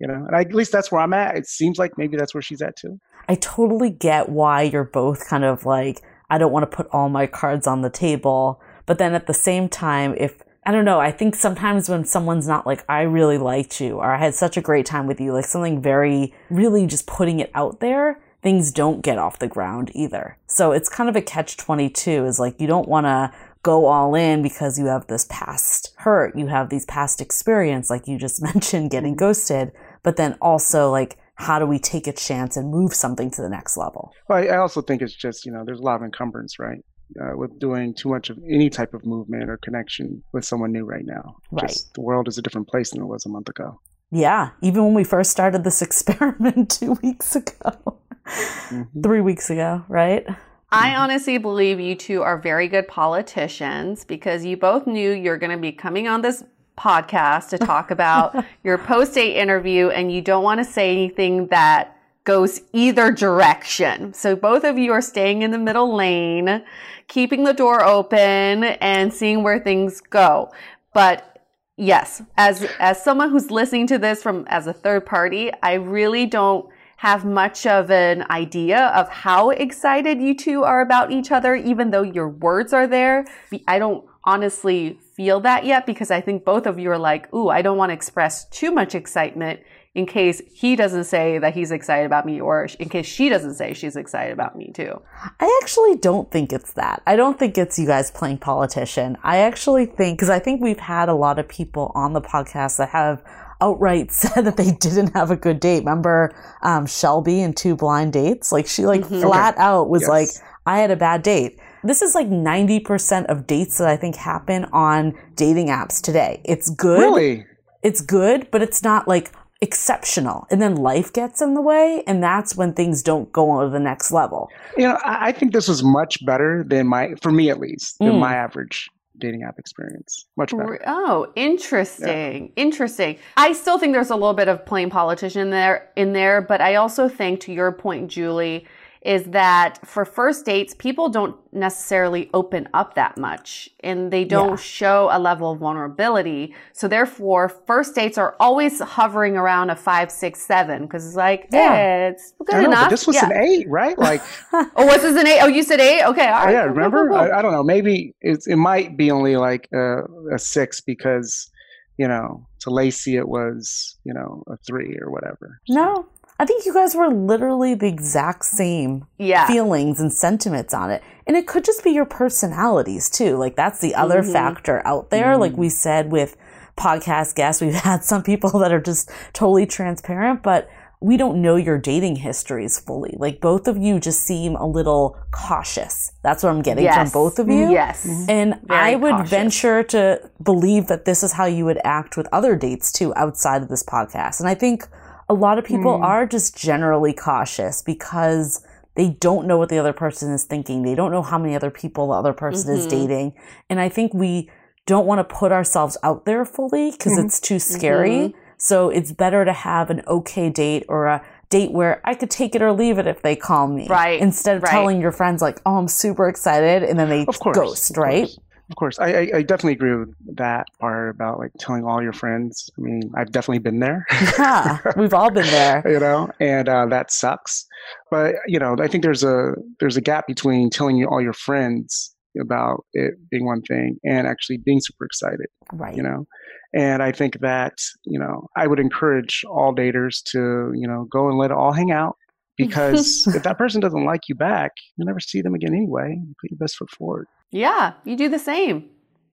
you 0.00 0.08
know 0.08 0.24
and 0.26 0.36
I, 0.36 0.40
at 0.40 0.52
least 0.52 0.72
that's 0.72 0.90
where 0.90 1.00
i'm 1.00 1.14
at 1.14 1.36
it 1.36 1.46
seems 1.46 1.78
like 1.78 1.92
maybe 1.96 2.16
that's 2.16 2.34
where 2.34 2.42
she's 2.42 2.60
at 2.60 2.76
too 2.76 2.98
I 3.28 3.36
totally 3.36 3.90
get 3.90 4.28
why 4.28 4.62
you're 4.62 4.84
both 4.84 5.26
kind 5.28 5.44
of 5.44 5.64
like, 5.64 6.02
I 6.30 6.38
don't 6.38 6.52
want 6.52 6.70
to 6.70 6.76
put 6.76 6.88
all 6.92 7.08
my 7.08 7.26
cards 7.26 7.66
on 7.66 7.82
the 7.82 7.90
table. 7.90 8.60
But 8.86 8.98
then 8.98 9.14
at 9.14 9.26
the 9.26 9.34
same 9.34 9.68
time, 9.68 10.14
if 10.18 10.42
I 10.66 10.72
don't 10.72 10.84
know. 10.84 10.98
I 10.98 11.12
think 11.12 11.34
sometimes 11.34 11.88
when 11.88 12.04
someone's 12.04 12.48
not 12.48 12.66
like, 12.66 12.84
I 12.88 13.02
really 13.02 13.38
liked 13.38 13.80
you 13.80 13.96
or 13.96 14.14
I 14.14 14.18
had 14.18 14.34
such 14.34 14.56
a 14.56 14.62
great 14.62 14.86
time 14.86 15.06
with 15.06 15.20
you, 15.20 15.32
like 15.32 15.44
something 15.44 15.82
very, 15.82 16.34
really 16.48 16.86
just 16.86 17.06
putting 17.06 17.40
it 17.40 17.50
out 17.54 17.80
there, 17.80 18.20
things 18.42 18.72
don't 18.72 19.02
get 19.02 19.18
off 19.18 19.38
the 19.38 19.46
ground 19.46 19.90
either. 19.94 20.38
So 20.46 20.72
it's 20.72 20.88
kind 20.88 21.10
of 21.10 21.16
a 21.16 21.22
catch 21.22 21.56
22 21.56 22.24
is 22.24 22.38
like, 22.38 22.60
you 22.60 22.66
don't 22.66 22.88
want 22.88 23.04
to 23.04 23.32
go 23.62 23.86
all 23.86 24.14
in 24.14 24.42
because 24.42 24.78
you 24.78 24.86
have 24.86 25.06
this 25.06 25.26
past 25.28 25.92
hurt, 25.96 26.36
you 26.36 26.46
have 26.46 26.70
these 26.70 26.84
past 26.86 27.20
experience, 27.20 27.90
like 27.90 28.06
you 28.06 28.18
just 28.18 28.42
mentioned, 28.54 28.90
getting 28.90 29.12
mm-hmm. 29.12 29.26
ghosted, 29.26 29.72
but 30.02 30.16
then 30.16 30.36
also 30.40 30.90
like, 30.90 31.18
how 31.36 31.58
do 31.58 31.66
we 31.66 31.78
take 31.78 32.06
a 32.06 32.12
chance 32.12 32.56
and 32.56 32.70
move 32.70 32.94
something 32.94 33.30
to 33.32 33.42
the 33.42 33.48
next 33.48 33.76
level? 33.76 34.12
Well, 34.28 34.38
I 34.38 34.56
also 34.56 34.80
think 34.80 35.02
it's 35.02 35.14
just, 35.14 35.44
you 35.44 35.52
know, 35.52 35.64
there's 35.64 35.80
a 35.80 35.82
lot 35.82 35.96
of 35.96 36.02
encumbrance, 36.02 36.58
right? 36.58 36.84
Uh, 37.20 37.36
with 37.36 37.58
doing 37.58 37.94
too 37.94 38.08
much 38.08 38.28
of 38.30 38.38
any 38.48 38.68
type 38.68 38.92
of 38.94 39.04
movement 39.06 39.48
or 39.48 39.56
connection 39.58 40.22
with 40.32 40.44
someone 40.44 40.72
new 40.72 40.84
right 40.84 41.04
now. 41.06 41.36
Right. 41.52 41.68
Just 41.68 41.94
the 41.94 42.00
world 42.00 42.26
is 42.28 42.38
a 42.38 42.42
different 42.42 42.68
place 42.68 42.90
than 42.90 43.00
it 43.02 43.06
was 43.06 43.24
a 43.24 43.28
month 43.28 43.48
ago. 43.48 43.80
Yeah, 44.10 44.50
even 44.62 44.84
when 44.84 44.94
we 44.94 45.04
first 45.04 45.30
started 45.30 45.64
this 45.64 45.80
experiment 45.88 46.70
two 46.70 46.92
weeks 47.02 47.36
ago, 47.36 47.98
Mm-hmm. 48.26 49.02
three 49.02 49.20
weeks 49.20 49.50
ago, 49.50 49.84
right? 49.88 50.26
I 50.72 50.94
honestly 50.94 51.36
believe 51.36 51.78
you 51.78 51.94
two 51.94 52.22
are 52.22 52.38
very 52.38 52.68
good 52.68 52.88
politicians 52.88 54.04
because 54.04 54.44
you 54.46 54.56
both 54.56 54.86
knew 54.86 55.10
you're 55.12 55.36
going 55.36 55.52
to 55.52 55.58
be 55.58 55.72
coming 55.72 56.08
on 56.08 56.22
this 56.22 56.42
podcast 56.78 57.50
to 57.50 57.58
talk 57.58 57.90
about 57.98 58.44
your 58.64 58.78
post 58.78 59.14
date 59.14 59.36
interview 59.36 59.88
and 59.90 60.10
you 60.10 60.22
don't 60.22 60.42
want 60.42 60.58
to 60.58 60.64
say 60.64 60.90
anything 60.90 61.48
that 61.48 61.96
goes 62.24 62.62
either 62.72 63.12
direction. 63.12 64.14
So 64.14 64.34
both 64.34 64.64
of 64.64 64.78
you 64.78 64.92
are 64.92 65.02
staying 65.02 65.42
in 65.42 65.50
the 65.50 65.58
middle 65.58 65.94
lane, 65.94 66.64
keeping 67.08 67.44
the 67.44 67.52
door 67.52 67.84
open 67.84 68.64
and 68.64 69.12
seeing 69.12 69.42
where 69.42 69.58
things 69.58 70.00
go. 70.00 70.50
But 70.92 71.38
yes, 71.76 72.22
as 72.36 72.66
as 72.78 73.02
someone 73.02 73.30
who's 73.30 73.50
listening 73.50 73.86
to 73.88 73.98
this 73.98 74.22
from 74.22 74.46
as 74.48 74.66
a 74.66 74.72
third 74.72 75.06
party, 75.06 75.50
I 75.62 75.74
really 75.74 76.26
don't 76.26 76.68
have 76.98 77.24
much 77.24 77.66
of 77.66 77.90
an 77.90 78.24
idea 78.30 78.86
of 78.94 79.08
how 79.08 79.50
excited 79.50 80.20
you 80.20 80.34
two 80.34 80.62
are 80.62 80.80
about 80.80 81.10
each 81.10 81.30
other, 81.30 81.54
even 81.54 81.90
though 81.90 82.02
your 82.02 82.28
words 82.28 82.72
are 82.72 82.86
there. 82.86 83.26
I 83.68 83.78
don't 83.78 84.04
honestly 84.24 84.98
feel 85.14 85.40
that 85.40 85.66
yet 85.66 85.84
because 85.86 86.10
I 86.10 86.20
think 86.20 86.44
both 86.44 86.66
of 86.66 86.78
you 86.78 86.90
are 86.90 86.98
like, 86.98 87.32
ooh, 87.34 87.48
I 87.48 87.62
don't 87.62 87.76
want 87.76 87.90
to 87.90 87.94
express 87.94 88.48
too 88.48 88.72
much 88.72 88.94
excitement 88.94 89.60
in 89.94 90.06
case 90.06 90.42
he 90.52 90.74
doesn't 90.74 91.04
say 91.04 91.38
that 91.38 91.54
he's 91.54 91.70
excited 91.70 92.04
about 92.04 92.26
me 92.26 92.40
or 92.40 92.66
in 92.80 92.88
case 92.88 93.06
she 93.06 93.28
doesn't 93.28 93.54
say 93.54 93.72
she's 93.72 93.94
excited 93.94 94.32
about 94.32 94.56
me 94.56 94.72
too. 94.74 95.00
I 95.38 95.60
actually 95.62 95.96
don't 95.96 96.30
think 96.32 96.52
it's 96.52 96.72
that. 96.72 97.00
I 97.06 97.14
don't 97.14 97.38
think 97.38 97.56
it's 97.56 97.78
you 97.78 97.86
guys 97.86 98.10
playing 98.10 98.38
politician. 98.38 99.16
I 99.22 99.38
actually 99.38 99.86
think, 99.86 100.18
because 100.18 100.30
I 100.30 100.40
think 100.40 100.60
we've 100.60 100.80
had 100.80 101.08
a 101.08 101.14
lot 101.14 101.38
of 101.38 101.46
people 101.48 101.92
on 101.94 102.12
the 102.12 102.20
podcast 102.20 102.78
that 102.78 102.88
have 102.88 103.22
outright 103.60 104.10
said 104.20 104.42
that 104.42 104.56
they 104.56 104.72
didn't 104.72 105.14
have 105.14 105.30
a 105.30 105.36
good 105.36 105.60
date. 105.60 105.80
Remember 105.80 106.34
um, 106.62 106.86
Shelby 106.86 107.40
and 107.40 107.56
Two 107.56 107.76
Blind 107.76 108.12
Dates? 108.12 108.50
Like 108.50 108.66
she 108.66 108.86
like 108.86 109.04
flat 109.06 109.56
out 109.58 109.88
was 109.88 110.02
Yes. 110.02 110.08
like, 110.10 110.28
I 110.66 110.78
had 110.80 110.90
a 110.90 110.96
bad 110.96 111.22
date. 111.22 111.60
This 111.84 112.02
is 112.02 112.14
like 112.16 112.28
90% 112.28 113.26
of 113.26 113.46
dates 113.46 113.78
that 113.78 113.86
I 113.88 113.96
think 113.96 114.16
happen 114.16 114.64
on 114.72 115.14
dating 115.36 115.68
apps 115.68 116.00
today. 116.02 116.40
It's 116.44 116.68
good. 116.70 116.98
Really? 116.98 117.46
It's 117.82 118.00
good, 118.00 118.50
but 118.50 118.62
it's 118.62 118.82
not 118.82 119.06
like 119.06 119.30
exceptional. 119.64 120.46
And 120.50 120.62
then 120.62 120.76
life 120.76 121.12
gets 121.12 121.42
in 121.42 121.54
the 121.54 121.60
way. 121.60 122.04
And 122.06 122.22
that's 122.22 122.54
when 122.54 122.72
things 122.72 123.02
don't 123.02 123.32
go 123.32 123.50
on 123.50 123.64
to 123.64 123.70
the 123.70 123.80
next 123.80 124.12
level. 124.12 124.48
You 124.76 124.86
know, 124.88 124.98
I, 125.04 125.28
I 125.28 125.32
think 125.32 125.52
this 125.52 125.66
was 125.66 125.82
much 125.82 126.24
better 126.24 126.64
than 126.66 126.86
my, 126.86 127.14
for 127.20 127.32
me 127.32 127.50
at 127.50 127.58
least, 127.58 127.98
than 127.98 128.12
Mm. 128.12 128.20
my 128.20 128.34
average 128.36 128.88
dating 129.18 129.44
app 129.44 129.58
experience. 129.60 130.26
Much 130.36 130.50
better. 130.50 130.80
Oh, 130.86 131.32
interesting. 131.36 132.52
Interesting. 132.56 133.16
I 133.36 133.52
still 133.52 133.78
think 133.78 133.92
there's 133.92 134.10
a 134.10 134.16
little 134.16 134.34
bit 134.34 134.48
of 134.48 134.66
playing 134.66 134.90
politician 134.90 135.50
there 135.50 135.88
in 135.96 136.12
there, 136.14 136.40
but 136.40 136.60
I 136.60 136.74
also 136.76 137.08
think 137.08 137.40
to 137.40 137.52
your 137.52 137.70
point, 137.70 138.10
Julie, 138.10 138.66
is 139.04 139.24
that 139.24 139.78
for 139.86 140.04
first 140.06 140.46
dates, 140.46 140.74
people 140.74 141.10
don't 141.10 141.36
necessarily 141.52 142.30
open 142.32 142.66
up 142.72 142.94
that 142.94 143.18
much 143.18 143.68
and 143.80 144.10
they 144.10 144.24
don't 144.24 144.50
Yeah. 144.52 144.56
show 144.56 145.08
a 145.12 145.18
level 145.18 145.52
of 145.52 145.58
vulnerability. 145.58 146.54
So 146.72 146.88
therefore, 146.88 147.50
first 147.50 147.94
dates 147.94 148.16
are 148.16 148.34
always 148.40 148.80
hovering 148.80 149.36
around 149.36 149.68
a 149.68 149.76
five, 149.76 150.10
six, 150.10 150.40
seven, 150.40 150.82
because 150.82 151.06
it's 151.06 151.16
like, 151.16 151.48
Yeah. 151.52 151.72
yeah, 151.74 152.08
it's 152.08 152.32
good 152.46 152.54
I 152.56 152.60
know, 152.62 152.68
enough. 152.68 152.90
this 152.90 153.06
was 153.06 153.16
yeah. 153.16 153.26
an 153.26 153.32
eight, 153.44 153.68
right? 153.68 153.98
Like, 153.98 154.22
Oh, 154.52 154.86
what's 154.86 155.02
this 155.02 155.16
an 155.20 155.26
eight? 155.26 155.40
Oh, 155.42 155.48
you 155.48 155.62
said 155.62 155.80
eight? 155.80 156.02
Okay. 156.04 156.26
All 156.28 156.46
Oh, 156.46 156.50
yeah, 156.50 156.62
Cool, 156.62 156.68
cool, 156.68 156.74
remember? 156.74 157.08
cool, 157.08 157.18
cool. 157.18 157.32
I, 157.34 157.38
I 157.38 157.42
don't 157.42 157.52
know. 157.52 157.62
Maybe 157.62 158.14
it's, 158.22 158.46
it 158.46 158.56
might 158.56 158.96
be 158.96 159.10
only 159.10 159.36
like 159.36 159.68
a, 159.74 160.04
a 160.32 160.38
six 160.38 160.80
because, 160.80 161.50
you 161.98 162.08
know, 162.08 162.46
to 162.60 162.70
Lacey 162.70 163.16
it 163.16 163.28
was, 163.28 163.98
you 164.04 164.14
know, 164.14 164.42
a 164.48 164.56
three 164.66 164.96
or 165.00 165.10
whatever. 165.10 165.60
No, 165.68 166.06
I 166.38 166.44
think 166.44 166.66
you 166.66 166.74
guys 166.74 166.94
were 166.96 167.08
literally 167.08 167.74
the 167.74 167.86
exact 167.86 168.44
same 168.44 169.06
Yeah. 169.18 169.46
feelings 169.46 170.00
and 170.00 170.12
sentiments 170.12 170.74
on 170.74 170.90
it. 170.90 171.02
And 171.26 171.36
it 171.36 171.46
could 171.46 171.64
just 171.64 171.84
be 171.84 171.90
your 171.92 172.04
personalities 172.06 173.08
too. 173.08 173.36
Like 173.36 173.54
that's 173.56 173.78
the 173.80 173.94
other 173.94 174.22
Mhm. 174.22 174.32
factor 174.32 174.82
out 174.84 175.10
there. 175.10 175.36
Like 175.36 175.56
we 175.56 175.68
said 175.68 176.10
with 176.10 176.36
podcast 176.76 177.36
guests, 177.36 177.62
we've 177.62 177.74
had 177.90 178.02
some 178.04 178.22
people 178.22 178.50
that 178.58 178.72
are 178.72 178.80
just 178.80 179.10
totally 179.32 179.64
transparent, 179.64 180.42
but 180.42 180.68
we 181.00 181.16
don't 181.16 181.40
know 181.40 181.54
your 181.56 181.76
dating 181.78 182.16
histories 182.16 182.78
fully. 182.80 183.14
Like 183.18 183.40
both 183.40 183.68
of 183.68 183.76
you 183.76 184.00
just 184.00 184.22
seem 184.22 184.56
a 184.56 184.66
little 184.66 185.16
cautious. 185.30 186.12
That's 186.22 186.42
what 186.42 186.50
I'm 186.50 186.62
getting 186.62 186.84
Yes. 186.84 186.96
from 187.12 187.22
both 187.22 187.38
of 187.38 187.48
you. 187.48 187.70
Yes. 187.70 188.06
And 188.28 188.58
Very 188.64 188.80
I 188.80 188.94
would 188.96 189.12
cautious. 189.12 189.30
venture 189.30 189.82
to 189.84 190.20
believe 190.42 190.86
that 190.88 191.04
this 191.04 191.22
is 191.22 191.32
how 191.32 191.44
you 191.44 191.64
would 191.66 191.78
act 191.84 192.16
with 192.16 192.26
other 192.32 192.56
dates 192.56 192.90
too 192.90 193.12
outside 193.16 193.62
of 193.62 193.68
this 193.68 193.82
podcast. 193.84 194.40
And 194.40 194.48
I 194.48 194.54
think 194.54 194.88
a 195.28 195.34
lot 195.34 195.58
of 195.58 195.64
people 195.64 195.96
hmm. 195.96 196.04
are 196.04 196.26
just 196.26 196.56
generally 196.56 197.12
cautious 197.12 197.82
because 197.82 198.64
they 198.96 199.10
don't 199.20 199.46
know 199.46 199.58
what 199.58 199.68
the 199.68 199.78
other 199.78 199.92
person 199.92 200.32
is 200.32 200.44
thinking. 200.44 200.82
They 200.82 200.94
don't 200.94 201.10
know 201.10 201.22
how 201.22 201.38
many 201.38 201.56
other 201.56 201.70
people 201.70 202.08
the 202.08 202.14
other 202.14 202.32
person 202.32 202.74
is 202.74 202.86
Mhm. 202.86 202.90
dating. 202.90 203.32
And 203.68 203.80
I 203.80 203.88
think 203.88 204.14
we 204.14 204.50
don't 204.86 205.06
want 205.06 205.18
to 205.26 205.34
put 205.34 205.50
ourselves 205.50 205.96
out 206.02 206.26
there 206.26 206.44
fully 206.44 206.90
because 206.92 207.12
mm-hmm. 207.12 207.26
it's 207.26 207.40
too 207.40 207.58
scary. 207.58 208.10
Mm-hmm. 208.10 208.38
So 208.56 208.90
it's 208.90 209.12
better 209.12 209.44
to 209.44 209.52
have 209.52 209.90
an 209.90 210.02
okay 210.06 210.48
date 210.50 210.84
or 210.88 211.06
a 211.06 211.22
date 211.50 211.72
where 211.72 212.00
I 212.04 212.14
could 212.14 212.30
take 212.30 212.54
it 212.54 212.62
or 212.62 212.72
leave 212.72 212.98
it 212.98 213.06
if 213.06 213.22
they 213.22 213.36
call 213.36 213.66
me. 213.66 213.86
Right, 213.88 214.20
Instead 214.20 214.56
of 214.56 214.62
right. 214.62 214.70
telling 214.70 215.00
your 215.00 215.12
friends 215.12 215.42
like, 215.42 215.60
"Oh, 215.66 215.76
I'm 215.76 215.88
super 215.88 216.28
excited," 216.28 216.82
and 216.82 216.98
then 216.98 217.08
they 217.08 217.24
Of 217.26 217.38
course. 217.38 217.56
ghost, 217.56 217.96
right? 217.96 218.28
Of 218.70 218.76
course. 218.76 218.98
I, 218.98 219.12
I, 219.12 219.30
I 219.34 219.42
definitely 219.42 219.72
agree 219.72 219.94
with 219.94 220.14
that 220.36 220.66
part 220.80 221.14
about 221.14 221.38
like 221.38 221.52
telling 221.58 221.84
all 221.84 222.02
your 222.02 222.14
friends. 222.14 222.70
I 222.78 222.80
mean, 222.80 223.02
I've 223.16 223.30
definitely 223.30 223.58
been 223.58 223.80
there. 223.80 224.06
Yeah, 224.38 224.78
we've 224.96 225.12
all 225.12 225.30
been 225.30 225.46
there. 225.46 225.82
you 225.90 226.00
know, 226.00 226.30
and 226.40 226.68
uh, 226.68 226.86
that 226.86 227.12
sucks. 227.12 227.66
But 228.10 228.36
you 228.46 228.58
know, 228.58 228.76
I 228.80 228.88
think 228.88 229.04
there's 229.04 229.22
a 229.22 229.52
there's 229.80 229.96
a 229.96 230.00
gap 230.00 230.26
between 230.26 230.70
telling 230.70 230.96
you 230.96 231.06
all 231.08 231.20
your 231.20 231.34
friends 231.34 232.14
about 232.40 232.84
it 232.94 233.14
being 233.30 233.44
one 233.44 233.62
thing 233.62 233.96
and 234.04 234.26
actually 234.26 234.58
being 234.58 234.80
super 234.80 235.04
excited. 235.04 235.46
Right. 235.72 235.94
You 235.94 236.02
know, 236.02 236.26
and 236.74 237.02
I 237.02 237.12
think 237.12 237.40
that 237.40 237.74
you 238.04 238.18
know 238.18 238.48
I 238.56 238.66
would 238.66 238.80
encourage 238.80 239.44
all 239.48 239.74
daters 239.74 240.22
to 240.32 240.72
you 240.74 240.88
know 240.88 241.06
go 241.10 241.28
and 241.28 241.36
let 241.38 241.50
it 241.50 241.56
all 241.56 241.72
hang 241.72 241.90
out 241.90 242.16
because 242.56 243.26
if 243.34 243.42
that 243.42 243.58
person 243.58 243.80
doesn't 243.80 244.04
like 244.04 244.22
you 244.28 244.34
back, 244.34 244.72
you'll 244.96 245.06
never 245.06 245.20
see 245.20 245.42
them 245.42 245.54
again 245.54 245.74
anyway. 245.74 246.10
You 246.10 246.34
put 246.40 246.50
your 246.50 246.58
best 246.58 246.76
foot 246.76 246.90
forward. 246.90 247.26
Yeah, 247.54 247.92
you 248.04 248.16
do 248.16 248.28
the 248.28 248.40
same. 248.40 248.90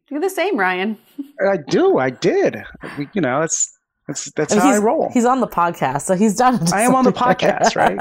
Do 0.07 0.19
the 0.19 0.30
same, 0.30 0.55
Ryan. 0.55 0.95
I 1.49 1.57
do. 1.57 1.97
I 1.97 2.11
did. 2.11 2.55
You 3.13 3.22
know, 3.22 3.39
that's 3.39 3.80
that's 4.07 4.32
that's 4.34 4.53
I 4.53 4.57
mean, 4.57 4.61
how 4.61 4.69
I 4.69 4.74
he's, 4.74 4.84
roll. 4.84 5.09
He's 5.11 5.26
on 5.26 5.39
the 5.39 5.47
podcast, 5.47 6.03
so 6.03 6.13
he's 6.13 6.36
done. 6.36 6.59
I 6.72 6.82
am 6.82 6.93
on 6.93 7.03
the 7.03 7.11
podcast, 7.26 7.76
right? 7.76 7.97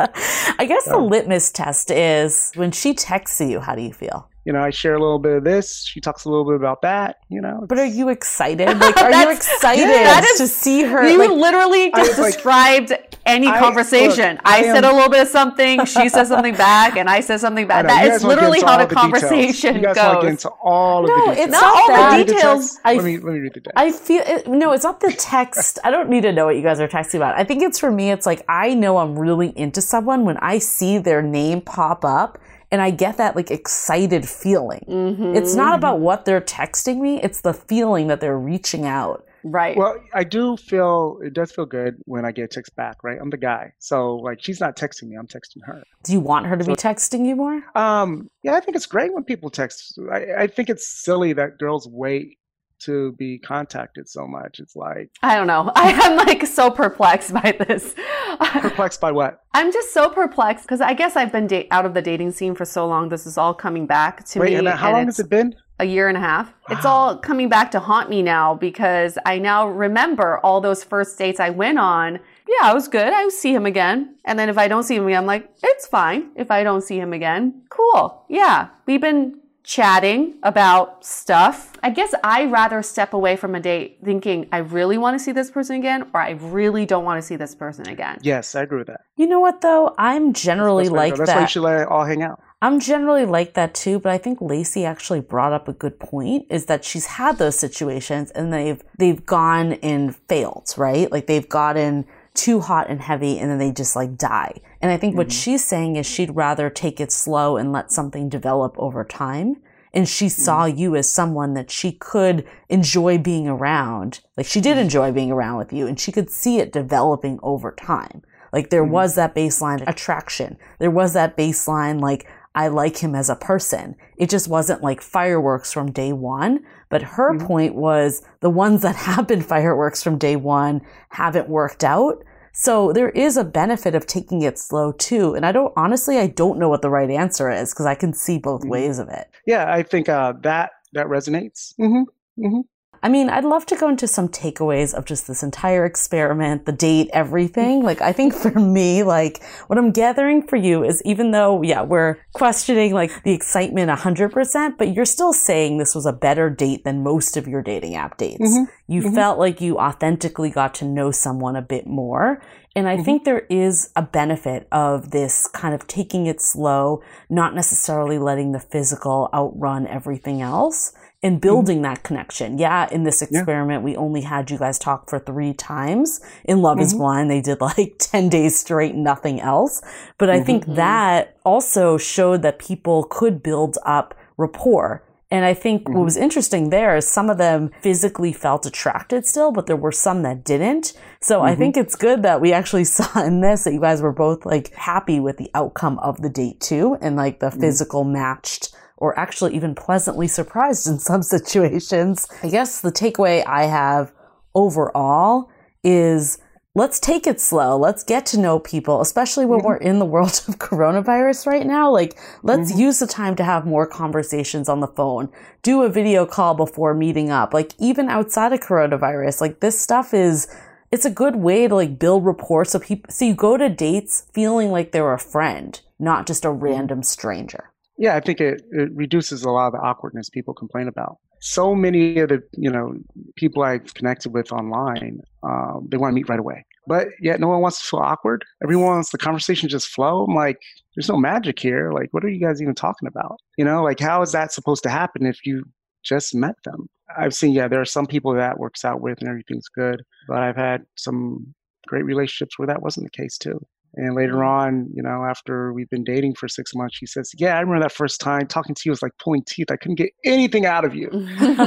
I 0.58 0.66
guess 0.66 0.84
the 0.84 0.98
litmus 0.98 1.50
test 1.50 1.90
is 1.90 2.52
when 2.54 2.70
she 2.70 2.92
texts 2.92 3.40
you. 3.40 3.60
How 3.60 3.74
do 3.74 3.80
you 3.80 3.94
feel? 3.94 4.28
You 4.44 4.52
know, 4.52 4.60
I 4.62 4.70
share 4.70 4.94
a 4.94 4.98
little 5.00 5.18
bit 5.18 5.36
of 5.36 5.44
this. 5.44 5.84
She 5.84 6.00
talks 6.00 6.24
a 6.24 6.30
little 6.30 6.44
bit 6.46 6.54
about 6.56 6.82
that. 6.82 7.16
You 7.28 7.40
know, 7.40 7.64
But 7.68 7.78
are 7.78 7.84
you 7.86 8.08
excited? 8.08 8.66
Like, 8.66 8.96
are 9.02 9.10
you 9.10 9.16
That's- 9.16 9.36
excited 9.36 9.84
that 9.86 10.24
is- 10.24 10.38
to 10.38 10.46
see 10.48 10.82
her? 10.82 11.06
You 11.08 11.18
like, 11.18 11.30
literally 11.30 11.90
just 11.92 12.18
I, 12.18 12.22
like- 12.22 12.32
described 12.34 12.92
any 13.26 13.48
I- 13.48 13.58
conversation. 13.58 14.36
look, 14.36 14.40
I, 14.46 14.58
I 14.60 14.62
said 14.62 14.84
a 14.84 14.92
little 14.92 15.10
bit 15.10 15.20
of 15.22 15.28
something, 15.28 15.84
she 15.84 16.08
said 16.08 16.24
something 16.24 16.54
back, 16.70 16.96
and 16.96 17.08
I 17.10 17.20
said 17.20 17.38
something 17.40 17.66
back. 17.66 17.84
know, 17.84 17.88
That 17.90 18.04
you 18.06 18.12
is 18.12 18.22
guys 18.22 18.24
wanna 18.24 18.40
get 18.40 18.48
literally 18.50 18.60
how 18.66 18.76
the 18.78 18.86
the 18.86 18.94
details. 18.94 19.02
conversation 19.20 19.74
You 19.76 19.82
guys 19.82 19.96
want 19.96 20.08
to 20.08 20.14
get 20.14 20.22
goes. 20.22 20.30
into 20.30 20.48
all 20.62 21.04
of 21.04 21.08
No, 21.10 21.26
the 21.26 21.32
it's 21.32 21.40
details. 21.46 21.52
not 21.52 21.60
Not 21.62 21.76
all 21.76 21.86
the 21.86 21.92
that. 21.92 22.26
The 22.26 22.32
details. 22.34 22.80
I- 22.84 22.94
let 22.94 23.04
me 23.04 23.18
let 23.18 23.32
me 23.34 23.38
read 23.40 23.54
the 23.54 23.60
text. 23.60 23.72
I 23.76 23.92
feel 23.92 24.22
it, 24.26 24.46
no, 24.48 24.72
it's 24.72 24.84
not 24.84 25.00
the 25.00 25.12
text. 25.12 25.78
I 25.84 25.90
don't 25.90 26.08
need 26.08 26.22
to 26.22 26.32
know 26.32 26.46
what 26.46 26.56
you 26.56 26.62
guys 26.62 26.80
are 26.80 26.88
texting 26.88 27.16
about. 27.16 27.36
I 27.38 27.44
think 27.44 27.62
it's 27.62 27.78
for 27.78 27.90
me. 27.92 28.10
It's 28.10 28.24
like 28.26 28.42
I 28.48 28.72
know 28.74 28.96
I'm 28.96 29.18
really 29.18 29.56
into 29.56 29.82
someone 29.82 30.24
when 30.24 30.38
I 30.38 30.58
see 30.58 30.96
their 30.98 31.20
name 31.20 31.60
pop 31.60 32.04
up. 32.06 32.38
And 32.70 32.80
I 32.80 32.90
get 32.90 33.16
that 33.16 33.36
like 33.36 33.50
excited 33.50 34.28
feeling. 34.28 34.84
Mm-hmm. 34.88 35.36
It's 35.36 35.54
not 35.54 35.76
about 35.76 36.00
what 36.00 36.24
they're 36.24 36.40
texting 36.40 37.00
me. 37.00 37.20
It's 37.22 37.40
the 37.40 37.52
feeling 37.52 38.06
that 38.06 38.20
they're 38.20 38.38
reaching 38.38 38.86
out. 38.86 39.26
Right. 39.42 39.76
well, 39.76 39.96
I 40.12 40.24
do 40.24 40.56
feel 40.56 41.18
it 41.22 41.32
does 41.32 41.50
feel 41.52 41.66
good 41.66 41.96
when 42.04 42.24
I 42.24 42.32
get 42.32 42.44
a 42.44 42.48
text 42.48 42.76
back. 42.76 43.02
Right, 43.02 43.18
I'm 43.20 43.30
the 43.30 43.36
guy, 43.36 43.72
so 43.78 44.16
like 44.16 44.42
she's 44.42 44.60
not 44.60 44.76
texting 44.76 45.04
me, 45.04 45.16
I'm 45.16 45.26
texting 45.26 45.64
her. 45.64 45.82
Do 46.04 46.12
you 46.12 46.20
want 46.20 46.46
her 46.46 46.56
to 46.56 46.64
be 46.64 46.74
texting 46.74 47.26
you 47.26 47.36
more? 47.36 47.62
Um, 47.74 48.28
yeah, 48.42 48.54
I 48.54 48.60
think 48.60 48.76
it's 48.76 48.86
great 48.86 49.14
when 49.14 49.24
people 49.24 49.50
text. 49.50 49.98
I, 50.12 50.42
I 50.42 50.46
think 50.46 50.68
it's 50.68 50.86
silly 50.86 51.32
that 51.34 51.58
girls 51.58 51.88
wait 51.88 52.38
to 52.80 53.12
be 53.12 53.38
contacted 53.38 54.08
so 54.08 54.26
much. 54.26 54.58
It's 54.60 54.76
like 54.76 55.10
I 55.22 55.36
don't 55.36 55.46
know. 55.46 55.70
I 55.76 55.90
am 55.92 56.16
like 56.16 56.46
so 56.46 56.70
perplexed 56.70 57.32
by 57.32 57.56
this. 57.66 57.94
perplexed 58.40 59.00
by 59.00 59.12
what? 59.12 59.42
I'm 59.54 59.72
just 59.72 59.92
so 59.92 60.08
perplexed 60.10 60.64
because 60.64 60.80
I 60.80 60.94
guess 60.94 61.16
I've 61.16 61.32
been 61.32 61.46
da- 61.46 61.68
out 61.70 61.86
of 61.86 61.94
the 61.94 62.02
dating 62.02 62.32
scene 62.32 62.54
for 62.54 62.64
so 62.64 62.86
long. 62.86 63.08
This 63.08 63.26
is 63.26 63.36
all 63.38 63.54
coming 63.54 63.86
back 63.86 64.24
to 64.26 64.40
Wait, 64.40 64.50
me. 64.50 64.54
and 64.56 64.68
how 64.68 64.92
long 64.92 65.06
has 65.06 65.18
it 65.18 65.28
been? 65.28 65.54
A 65.78 65.84
year 65.84 66.08
and 66.08 66.16
a 66.16 66.20
half. 66.20 66.52
It's 66.68 66.84
all 66.84 67.16
coming 67.16 67.48
back 67.48 67.70
to 67.70 67.80
haunt 67.80 68.10
me 68.10 68.22
now 68.22 68.54
because 68.54 69.16
I 69.24 69.38
now 69.38 69.66
remember 69.66 70.38
all 70.44 70.60
those 70.60 70.84
first 70.84 71.16
dates 71.16 71.40
I 71.40 71.48
went 71.48 71.78
on. 71.78 72.20
Yeah, 72.46 72.68
I 72.68 72.74
was 72.74 72.86
good. 72.86 73.10
I 73.12 73.26
see 73.30 73.54
him 73.54 73.64
again. 73.64 74.16
And 74.26 74.38
then 74.38 74.50
if 74.50 74.58
I 74.58 74.68
don't 74.68 74.82
see 74.82 74.96
him 74.96 75.06
again, 75.06 75.20
I'm 75.20 75.26
like, 75.26 75.48
it's 75.62 75.86
fine. 75.86 76.32
If 76.36 76.50
I 76.50 76.64
don't 76.64 76.82
see 76.82 76.98
him 77.00 77.14
again, 77.14 77.62
cool. 77.70 78.26
Yeah, 78.28 78.68
we've 78.86 79.00
been 79.00 79.40
chatting 79.70 80.34
about 80.42 81.04
stuff. 81.04 81.76
I 81.80 81.90
guess 81.90 82.12
I 82.24 82.46
rather 82.46 82.82
step 82.82 83.12
away 83.12 83.36
from 83.36 83.54
a 83.54 83.60
date 83.60 83.98
thinking 84.04 84.48
I 84.50 84.58
really 84.58 84.98
want 84.98 85.16
to 85.16 85.22
see 85.24 85.30
this 85.30 85.48
person 85.48 85.76
again 85.76 86.08
or 86.12 86.20
I 86.20 86.30
really 86.30 86.84
don't 86.86 87.04
want 87.04 87.18
to 87.18 87.22
see 87.22 87.36
this 87.36 87.54
person 87.54 87.86
again. 87.88 88.18
Yes, 88.20 88.56
I 88.56 88.62
agree 88.62 88.78
with 88.78 88.88
that. 88.88 89.02
You 89.16 89.28
know 89.28 89.38
what 89.38 89.60
though? 89.60 89.94
I'm 89.96 90.32
generally 90.32 90.84
That's 90.84 90.92
why- 90.92 90.98
like 90.98 91.14
that's 91.14 91.30
that. 91.30 91.36
why 91.36 91.42
you 91.42 91.46
should 91.46 91.62
let 91.62 91.80
it 91.82 91.86
all 91.86 92.04
hang 92.04 92.20
out. 92.24 92.42
I'm 92.60 92.80
generally 92.80 93.24
like 93.26 93.54
that 93.54 93.72
too, 93.72 94.00
but 94.00 94.10
I 94.10 94.18
think 94.18 94.40
Lacey 94.40 94.84
actually 94.84 95.20
brought 95.20 95.52
up 95.52 95.68
a 95.68 95.72
good 95.72 96.00
point 96.00 96.46
is 96.50 96.66
that 96.66 96.84
she's 96.84 97.06
had 97.06 97.38
those 97.38 97.56
situations 97.56 98.32
and 98.32 98.52
they've 98.52 98.82
they've 98.98 99.24
gone 99.24 99.74
and 99.74 100.16
failed, 100.28 100.74
right? 100.76 101.10
Like 101.12 101.28
they've 101.28 101.48
gotten 101.48 102.06
too 102.34 102.58
hot 102.60 102.90
and 102.90 103.00
heavy 103.00 103.38
and 103.38 103.48
then 103.50 103.58
they 103.58 103.70
just 103.70 103.94
like 103.94 104.16
die. 104.16 104.60
And 104.80 104.90
I 104.90 104.96
think 104.96 105.16
what 105.16 105.28
mm-hmm. 105.28 105.40
she's 105.40 105.64
saying 105.64 105.96
is 105.96 106.06
she'd 106.06 106.34
rather 106.34 106.70
take 106.70 107.00
it 107.00 107.12
slow 107.12 107.56
and 107.56 107.72
let 107.72 107.92
something 107.92 108.28
develop 108.28 108.74
over 108.78 109.04
time. 109.04 109.56
And 109.92 110.08
she 110.08 110.28
saw 110.28 110.66
mm-hmm. 110.66 110.78
you 110.78 110.96
as 110.96 111.10
someone 111.10 111.54
that 111.54 111.70
she 111.70 111.92
could 111.92 112.46
enjoy 112.68 113.18
being 113.18 113.48
around. 113.48 114.20
Like 114.36 114.46
she 114.46 114.60
did 114.60 114.72
mm-hmm. 114.72 114.80
enjoy 114.80 115.12
being 115.12 115.30
around 115.30 115.58
with 115.58 115.72
you 115.72 115.86
and 115.86 115.98
she 115.98 116.12
could 116.12 116.30
see 116.30 116.58
it 116.58 116.72
developing 116.72 117.38
over 117.42 117.72
time. 117.72 118.22
Like 118.52 118.70
there 118.70 118.84
was 118.84 119.14
that 119.14 119.34
baseline 119.34 119.86
attraction. 119.86 120.56
There 120.78 120.90
was 120.90 121.12
that 121.12 121.36
baseline, 121.36 122.00
like, 122.00 122.26
I 122.52 122.66
like 122.66 122.98
him 122.98 123.14
as 123.14 123.30
a 123.30 123.36
person. 123.36 123.94
It 124.16 124.28
just 124.28 124.48
wasn't 124.48 124.82
like 124.82 125.00
fireworks 125.00 125.72
from 125.72 125.92
day 125.92 126.12
one. 126.12 126.64
But 126.88 127.02
her 127.02 127.38
point 127.38 127.76
was 127.76 128.22
the 128.40 128.50
ones 128.50 128.82
that 128.82 128.96
have 129.06 129.28
been 129.28 129.42
fireworks 129.42 130.02
from 130.02 130.18
day 130.18 130.36
one 130.36 130.80
haven't 131.10 131.48
worked 131.48 131.84
out. 131.84 132.24
So 132.52 132.92
there 132.92 133.10
is 133.10 133.36
a 133.36 133.44
benefit 133.44 133.94
of 133.94 134.06
taking 134.06 134.42
it 134.42 134.58
slow 134.58 134.92
too. 134.92 135.34
And 135.34 135.46
I 135.46 135.52
don't, 135.52 135.72
honestly, 135.76 136.18
I 136.18 136.26
don't 136.26 136.58
know 136.58 136.68
what 136.68 136.82
the 136.82 136.90
right 136.90 137.10
answer 137.10 137.50
is 137.50 137.72
because 137.72 137.86
I 137.86 137.94
can 137.94 138.12
see 138.12 138.38
both 138.38 138.64
ways 138.64 138.98
of 138.98 139.08
it. 139.08 139.30
Yeah, 139.46 139.72
I 139.72 139.82
think 139.82 140.08
uh, 140.08 140.34
that 140.42 140.70
that 140.92 141.06
resonates. 141.06 141.74
Mm-hmm. 141.80 142.44
Mm-hmm. 142.44 142.60
I 143.02 143.08
mean, 143.08 143.30
I'd 143.30 143.44
love 143.44 143.64
to 143.66 143.76
go 143.76 143.88
into 143.88 144.06
some 144.06 144.28
takeaways 144.28 144.92
of 144.92 145.06
just 145.06 145.26
this 145.26 145.42
entire 145.42 145.86
experiment, 145.86 146.66
the 146.66 146.72
date, 146.72 147.08
everything. 147.12 147.82
Like, 147.90 148.02
I 148.02 148.12
think 148.12 148.34
for 148.34 148.50
me, 148.58 149.02
like, 149.02 149.42
what 149.66 149.78
I'm 149.78 149.90
gathering 149.90 150.42
for 150.46 150.56
you 150.56 150.84
is 150.84 151.02
even 151.04 151.30
though, 151.32 151.62
yeah, 151.62 151.82
we're 151.82 152.18
questioning 152.34 152.92
like 152.92 153.22
the 153.24 153.32
excitement 153.32 153.90
100%, 153.90 154.76
but 154.78 154.94
you're 154.94 155.04
still 155.04 155.32
saying 155.32 155.78
this 155.78 155.94
was 155.94 156.06
a 156.06 156.12
better 156.12 156.50
date 156.50 156.84
than 156.84 157.02
most 157.02 157.36
of 157.36 157.48
your 157.48 157.62
dating 157.62 157.94
app 157.96 158.16
dates. 158.16 158.40
Mhm. 158.42 158.68
You 158.86 159.02
Mhm. 159.02 159.14
felt 159.14 159.38
like 159.38 159.60
you 159.60 159.78
authentically 159.78 160.50
got 160.50 160.74
to 160.76 160.84
know 160.84 161.10
someone 161.10 161.56
a 161.56 161.62
bit 161.62 161.86
more. 161.86 162.40
And 162.76 162.86
I 162.88 163.02
think 163.02 163.24
there 163.24 163.46
is 163.50 163.90
a 163.96 164.02
benefit 164.02 164.68
of 164.70 165.10
this 165.10 165.48
kind 165.48 165.74
of 165.74 165.88
taking 165.88 166.26
it 166.26 166.40
slow, 166.40 167.00
not 167.28 167.54
necessarily 167.54 168.18
letting 168.18 168.52
the 168.52 168.60
physical 168.60 169.28
outrun 169.34 169.86
everything 169.88 170.40
else 170.40 170.92
and 171.22 171.40
building 171.40 171.82
that 171.82 172.02
connection. 172.02 172.58
Yeah, 172.58 172.88
in 172.90 173.04
this 173.04 173.20
experiment, 173.20 173.82
we 173.82 173.94
only 173.96 174.22
had 174.22 174.50
you 174.50 174.56
guys 174.58 174.78
talk 174.78 175.10
for 175.10 175.18
three 175.18 175.52
times. 175.52 176.20
In 176.44 176.62
Love 176.62 176.80
is 176.80 176.94
Mhm. 176.94 176.98
Blind, 176.98 177.30
they 177.30 177.40
did 177.42 177.60
like 177.60 177.96
10 177.98 178.28
days 178.30 178.58
straight, 178.58 178.94
nothing 178.94 179.40
else. 179.40 179.82
But 180.16 180.30
I 180.30 180.40
think 180.40 180.64
Mhm. 180.64 180.76
that 180.76 181.36
also 181.44 181.98
showed 181.98 182.40
that 182.42 182.58
people 182.58 183.04
could 183.04 183.42
build 183.42 183.76
up 183.84 184.14
rapport. 184.38 185.02
And 185.32 185.44
I 185.44 185.54
think 185.54 185.88
what 185.88 186.02
was 186.04 186.16
interesting 186.16 186.70
there 186.70 186.96
is 186.96 187.06
some 187.06 187.30
of 187.30 187.38
them 187.38 187.70
physically 187.82 188.32
felt 188.32 188.66
attracted 188.66 189.26
still, 189.26 189.52
but 189.52 189.66
there 189.66 189.76
were 189.76 189.92
some 189.92 190.22
that 190.22 190.42
didn't. 190.42 190.92
So 191.20 191.42
I 191.42 191.54
Mhm. 191.54 191.58
think 191.58 191.76
it's 191.76 191.94
good 191.94 192.22
that 192.24 192.40
we 192.40 192.52
actually 192.52 192.82
saw 192.98 193.22
in 193.22 193.40
this 193.40 193.62
that 193.64 193.72
you 193.74 193.80
guys 193.80 194.02
were 194.02 194.10
both 194.10 194.44
like 194.44 194.74
happy 194.74 195.20
with 195.20 195.36
the 195.36 195.48
outcome 195.54 195.98
of 196.00 196.22
the 196.22 196.30
date 196.30 196.60
too. 196.60 196.96
And 197.00 197.14
like 197.14 197.38
the 197.38 197.50
Mhm. 197.50 197.60
physical 197.60 198.02
matched 198.04 198.74
or 199.00 199.18
actually 199.18 199.56
even 199.56 199.74
pleasantly 199.74 200.28
surprised 200.28 200.86
in 200.86 200.98
some 201.10 201.22
situations. 201.22 202.28
I 202.42 202.48
guess 202.48 202.80
the 202.80 202.92
takeaway 202.92 203.44
I 203.46 203.64
have 203.64 204.12
overall 204.54 205.50
is 205.82 206.38
let's 206.74 207.00
take 207.00 207.26
it 207.26 207.40
slow. 207.40 207.76
Let's 207.76 208.04
get 208.04 208.26
to 208.26 208.38
know 208.38 208.58
people, 208.58 209.00
especially 209.00 209.44
when 209.44 209.62
we're 209.62 209.76
in 209.76 209.98
the 209.98 210.04
world 210.04 210.42
of 210.48 210.58
coronavirus 210.58 211.46
right 211.46 211.66
now. 211.66 211.90
Like, 211.90 212.18
let's 212.42 212.70
mm-hmm. 212.70 212.80
use 212.80 212.98
the 213.00 213.06
time 213.06 213.34
to 213.36 213.44
have 213.44 213.66
more 213.66 213.86
conversations 213.86 214.68
on 214.68 214.80
the 214.80 214.86
phone. 214.86 215.30
Do 215.62 215.82
a 215.82 215.88
video 215.88 216.26
call 216.26 216.54
before 216.54 216.94
meeting 216.94 217.30
up. 217.30 217.52
Like, 217.52 217.72
even 217.78 218.08
outside 218.08 218.52
of 218.52 218.60
coronavirus, 218.60 219.40
like 219.40 219.60
this 219.60 219.80
stuff 219.80 220.14
is, 220.14 220.54
it's 220.92 221.04
a 221.04 221.10
good 221.10 221.36
way 221.36 221.68
to 221.68 221.74
like 221.74 221.98
build 221.98 222.24
rapport. 222.24 222.64
So 222.64 222.78
people, 222.78 223.10
so 223.10 223.24
you 223.24 223.34
go 223.34 223.56
to 223.56 223.68
dates 223.68 224.26
feeling 224.32 224.70
like 224.70 224.92
they're 224.92 225.12
a 225.12 225.18
friend, 225.18 225.80
not 225.98 226.26
just 226.26 226.44
a 226.44 226.50
random 226.50 227.02
stranger. 227.02 227.69
Yeah, 228.00 228.16
I 228.16 228.20
think 228.20 228.40
it, 228.40 228.62
it 228.72 228.90
reduces 228.94 229.44
a 229.44 229.50
lot 229.50 229.66
of 229.66 229.72
the 229.74 229.78
awkwardness 229.78 230.30
people 230.30 230.54
complain 230.54 230.88
about. 230.88 231.18
So 231.42 231.74
many 231.74 232.18
of 232.18 232.30
the 232.30 232.42
you 232.56 232.70
know 232.70 232.94
people 233.36 233.62
I've 233.62 233.92
connected 233.92 234.32
with 234.32 234.50
online, 234.52 235.20
um, 235.42 235.86
they 235.90 235.98
want 235.98 236.12
to 236.12 236.14
meet 236.14 236.28
right 236.28 236.40
away, 236.40 236.64
but 236.86 237.08
yet 237.20 237.40
no 237.40 237.48
one 237.48 237.60
wants 237.60 237.78
to 237.80 237.86
feel 237.86 238.00
awkward. 238.00 238.42
Everyone 238.64 238.86
wants 238.86 239.10
the 239.10 239.18
conversation 239.18 239.68
just 239.68 239.88
flow. 239.88 240.24
I'm 240.24 240.34
like, 240.34 240.58
there's 240.96 241.10
no 241.10 241.18
magic 241.18 241.58
here. 241.58 241.92
Like, 241.92 242.08
what 242.12 242.24
are 242.24 242.30
you 242.30 242.40
guys 242.40 242.62
even 242.62 242.74
talking 242.74 243.06
about? 243.06 243.36
You 243.58 243.66
know, 243.66 243.82
like 243.82 244.00
how 244.00 244.22
is 244.22 244.32
that 244.32 244.52
supposed 244.52 244.82
to 244.84 244.90
happen 244.90 245.26
if 245.26 245.44
you 245.44 245.64
just 246.02 246.34
met 246.34 246.56
them? 246.64 246.88
I've 247.18 247.34
seen, 247.34 247.52
yeah, 247.52 247.68
there 247.68 247.82
are 247.82 247.86
some 247.86 248.06
people 248.06 248.32
that 248.34 248.58
works 248.58 248.82
out 248.82 249.02
with 249.02 249.20
and 249.20 249.28
everything's 249.28 249.68
good, 249.68 250.02
but 250.26 250.38
I've 250.38 250.56
had 250.56 250.84
some 250.96 251.54
great 251.86 252.04
relationships 252.04 252.58
where 252.58 252.68
that 252.68 252.82
wasn't 252.82 253.06
the 253.06 253.22
case 253.22 253.36
too. 253.36 253.60
And 253.94 254.14
later 254.14 254.44
on, 254.44 254.88
you 254.94 255.02
know, 255.02 255.24
after 255.28 255.72
we've 255.72 255.90
been 255.90 256.04
dating 256.04 256.34
for 256.36 256.46
six 256.48 256.72
months, 256.74 256.96
she 256.96 257.06
says, 257.06 257.30
Yeah, 257.36 257.56
I 257.56 257.60
remember 257.60 257.82
that 257.82 257.92
first 257.92 258.20
time 258.20 258.46
talking 258.46 258.74
to 258.74 258.82
you 258.84 258.92
was 258.92 259.02
like 259.02 259.12
pulling 259.22 259.42
teeth. 259.48 259.66
I 259.70 259.76
couldn't 259.76 259.96
get 259.96 260.10
anything 260.24 260.64
out 260.64 260.84
of 260.84 260.94
you. 260.94 261.08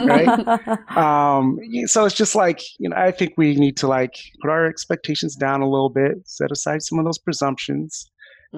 right? 0.05 0.29
Um, 0.95 1.57
so 1.85 2.05
it's 2.05 2.13
just 2.13 2.35
like, 2.35 2.61
you 2.77 2.87
know, 2.87 2.95
I 2.95 3.09
think 3.09 3.33
we 3.35 3.55
need 3.55 3.77
to 3.77 3.87
like 3.87 4.13
put 4.41 4.51
our 4.51 4.67
expectations 4.67 5.35
down 5.35 5.61
a 5.61 5.67
little 5.67 5.89
bit, 5.89 6.17
set 6.25 6.51
aside 6.51 6.83
some 6.83 6.99
of 6.99 7.05
those 7.05 7.17
presumptions, 7.17 8.11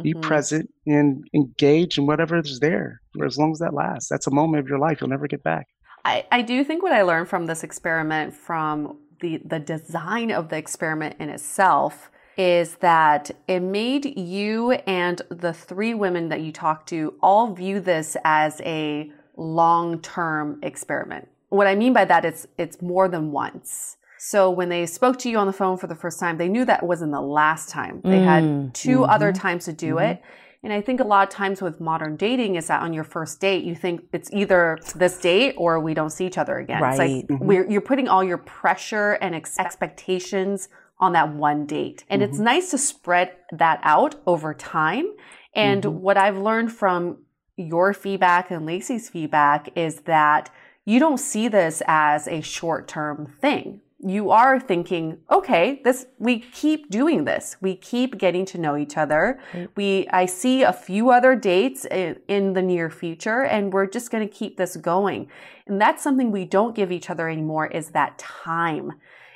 be 0.04 0.14
Mhm. 0.14 0.22
present 0.22 0.70
and 0.86 1.24
engage 1.34 1.98
in 1.98 2.06
whatever 2.06 2.38
is 2.38 2.60
there 2.60 3.00
for 3.18 3.26
as 3.26 3.38
long 3.38 3.52
as 3.54 3.60
that 3.60 3.74
lasts. 3.74 4.10
That's 4.10 4.28
a 4.28 4.32
moment 4.32 4.60
of 4.60 4.68
your 4.68 4.80
life 4.80 5.00
you'll 5.00 5.10
never 5.10 5.28
get 5.28 5.44
back. 5.44 5.68
I, 6.04 6.26
I 6.30 6.42
do 6.42 6.64
think 6.66 6.84
what 6.84 6.92
I 6.92 7.04
learned 7.04 7.30
from 7.30 7.46
this 7.46 7.64
experiment, 7.64 8.34
from 8.34 8.98
the, 9.22 9.42
the 9.46 9.60
design 9.60 10.30
of 10.32 10.50
the 10.50 10.58
experiment 10.58 11.16
in 11.20 11.30
itself, 11.30 12.12
is 12.38 12.76
that 12.76 13.32
it 13.48 13.62
made 13.62 14.18
you 14.18 14.72
and 14.72 15.22
the 15.30 15.54
three 15.54 15.94
women 15.94 16.30
that 16.30 16.42
you 16.42 16.52
talked 16.52 16.90
to 16.90 17.14
all 17.22 17.54
view 17.54 17.80
this 17.80 18.18
as 18.26 18.62
a 18.66 19.12
long 19.38 20.00
term 20.02 20.60
experiment. 20.64 21.28
What 21.50 21.68
I 21.68 21.76
mean 21.76 21.94
by 21.94 22.06
that 22.06 22.26
is 22.26 22.48
it's 22.58 22.82
more 22.82 23.08
than 23.08 23.32
once. 23.32 23.98
So 24.18 24.50
when 24.50 24.70
they 24.70 24.86
spoke 24.86 25.20
to 25.20 25.30
you 25.30 25.38
on 25.38 25.46
the 25.48 25.54
phone 25.54 25.78
for 25.78 25.88
the 25.88 25.96
first 25.96 26.20
time, 26.20 26.38
they 26.38 26.50
knew 26.50 26.66
that 26.66 26.84
wasn't 26.84 27.12
the 27.12 27.22
last 27.22 27.70
time. 27.70 28.02
They 28.04 28.20
Mm, 28.20 28.24
had 28.24 28.74
2 28.74 29.06
other 29.06 29.32
mhm, 29.32 29.36
times 29.40 29.66
to 29.66 29.74
do 29.74 29.96
mhm. 29.96 30.12
it. 30.12 30.22
And 30.64 30.74
I 30.74 30.82
think 30.82 31.00
a 31.00 31.04
lot 31.04 31.28
of 31.28 31.30
times 31.34 31.62
with 31.62 31.80
modern 31.80 32.16
dating 32.16 32.56
is 32.56 32.66
that 32.68 32.82
on 32.82 32.92
your 32.92 33.04
first 33.04 33.40
date, 33.40 33.64
you 33.64 33.76
think 33.76 34.02
it's 34.14 34.32
either 34.34 34.80
this 34.96 35.20
date 35.20 35.54
or 35.58 35.80
we 35.80 35.94
don't 35.94 36.10
see 36.10 36.26
each 36.26 36.40
other 36.40 36.58
again. 36.58 36.78
It's 36.84 36.98
Right. 36.98 37.24
like 37.24 37.28
Mhm. 37.28 37.40
we're, 37.40 37.70
you're 37.70 37.82
putting 37.82 38.08
all 38.08 38.24
your 38.24 38.40
pressure 38.40 39.12
and 39.22 39.36
ex- 39.36 39.60
expectations 39.60 40.70
on 41.00 41.14
that 41.14 41.34
one 41.34 41.66
date. 41.66 42.04
And 42.10 42.22
it's 42.24 42.40
nice 42.40 42.72
to 42.72 42.78
spread 42.78 43.34
that 43.52 43.80
out 43.84 44.16
over 44.26 44.54
time. 44.54 45.06
And 45.54 45.84
Mhm. 45.84 45.94
what 45.94 46.18
I've 46.18 46.38
learned 46.38 46.72
from 46.72 47.18
your 47.58 47.94
feedback 47.94 48.52
and 48.52 48.66
Lacey's 48.66 49.10
feedback 49.10 49.70
is 49.76 50.02
that 50.02 50.50
you 50.86 51.00
don't 51.00 51.20
see 51.20 51.48
this 51.48 51.82
as 51.88 52.28
a 52.28 52.42
short 52.42 52.88
term 52.88 53.26
thing. 53.42 53.82
You 54.00 54.30
are 54.30 54.60
thinking, 54.60 55.18
okay, 55.32 55.82
this 55.84 56.06
we 56.20 56.40
keep 56.40 56.90
doing 56.90 57.24
this. 57.26 57.56
We 57.62 57.76
keep 57.76 58.18
getting 58.18 58.46
to 58.48 58.58
know 58.60 58.76
each 58.78 58.98
other. 58.98 59.40
We 59.76 60.08
I 60.12 60.28
see 60.28 60.64
a 60.64 60.74
few 60.74 61.10
other 61.10 61.36
dates 61.36 61.86
in, 61.86 62.20
in 62.28 62.54
the 62.54 62.62
near 62.62 62.90
future 62.90 63.42
and 63.44 63.74
we're 63.74 63.88
just 63.88 64.12
going 64.12 64.28
to 64.28 64.34
keep 64.34 64.58
this 64.58 64.76
going. 64.76 65.28
And 65.66 65.82
that's 65.82 66.04
something 66.04 66.32
we 66.32 66.46
don't 66.46 66.76
give 66.76 66.92
each 66.92 67.10
other 67.10 67.28
anymore 67.30 67.68
is 67.68 67.90
that 67.92 68.18
time. 68.20 68.94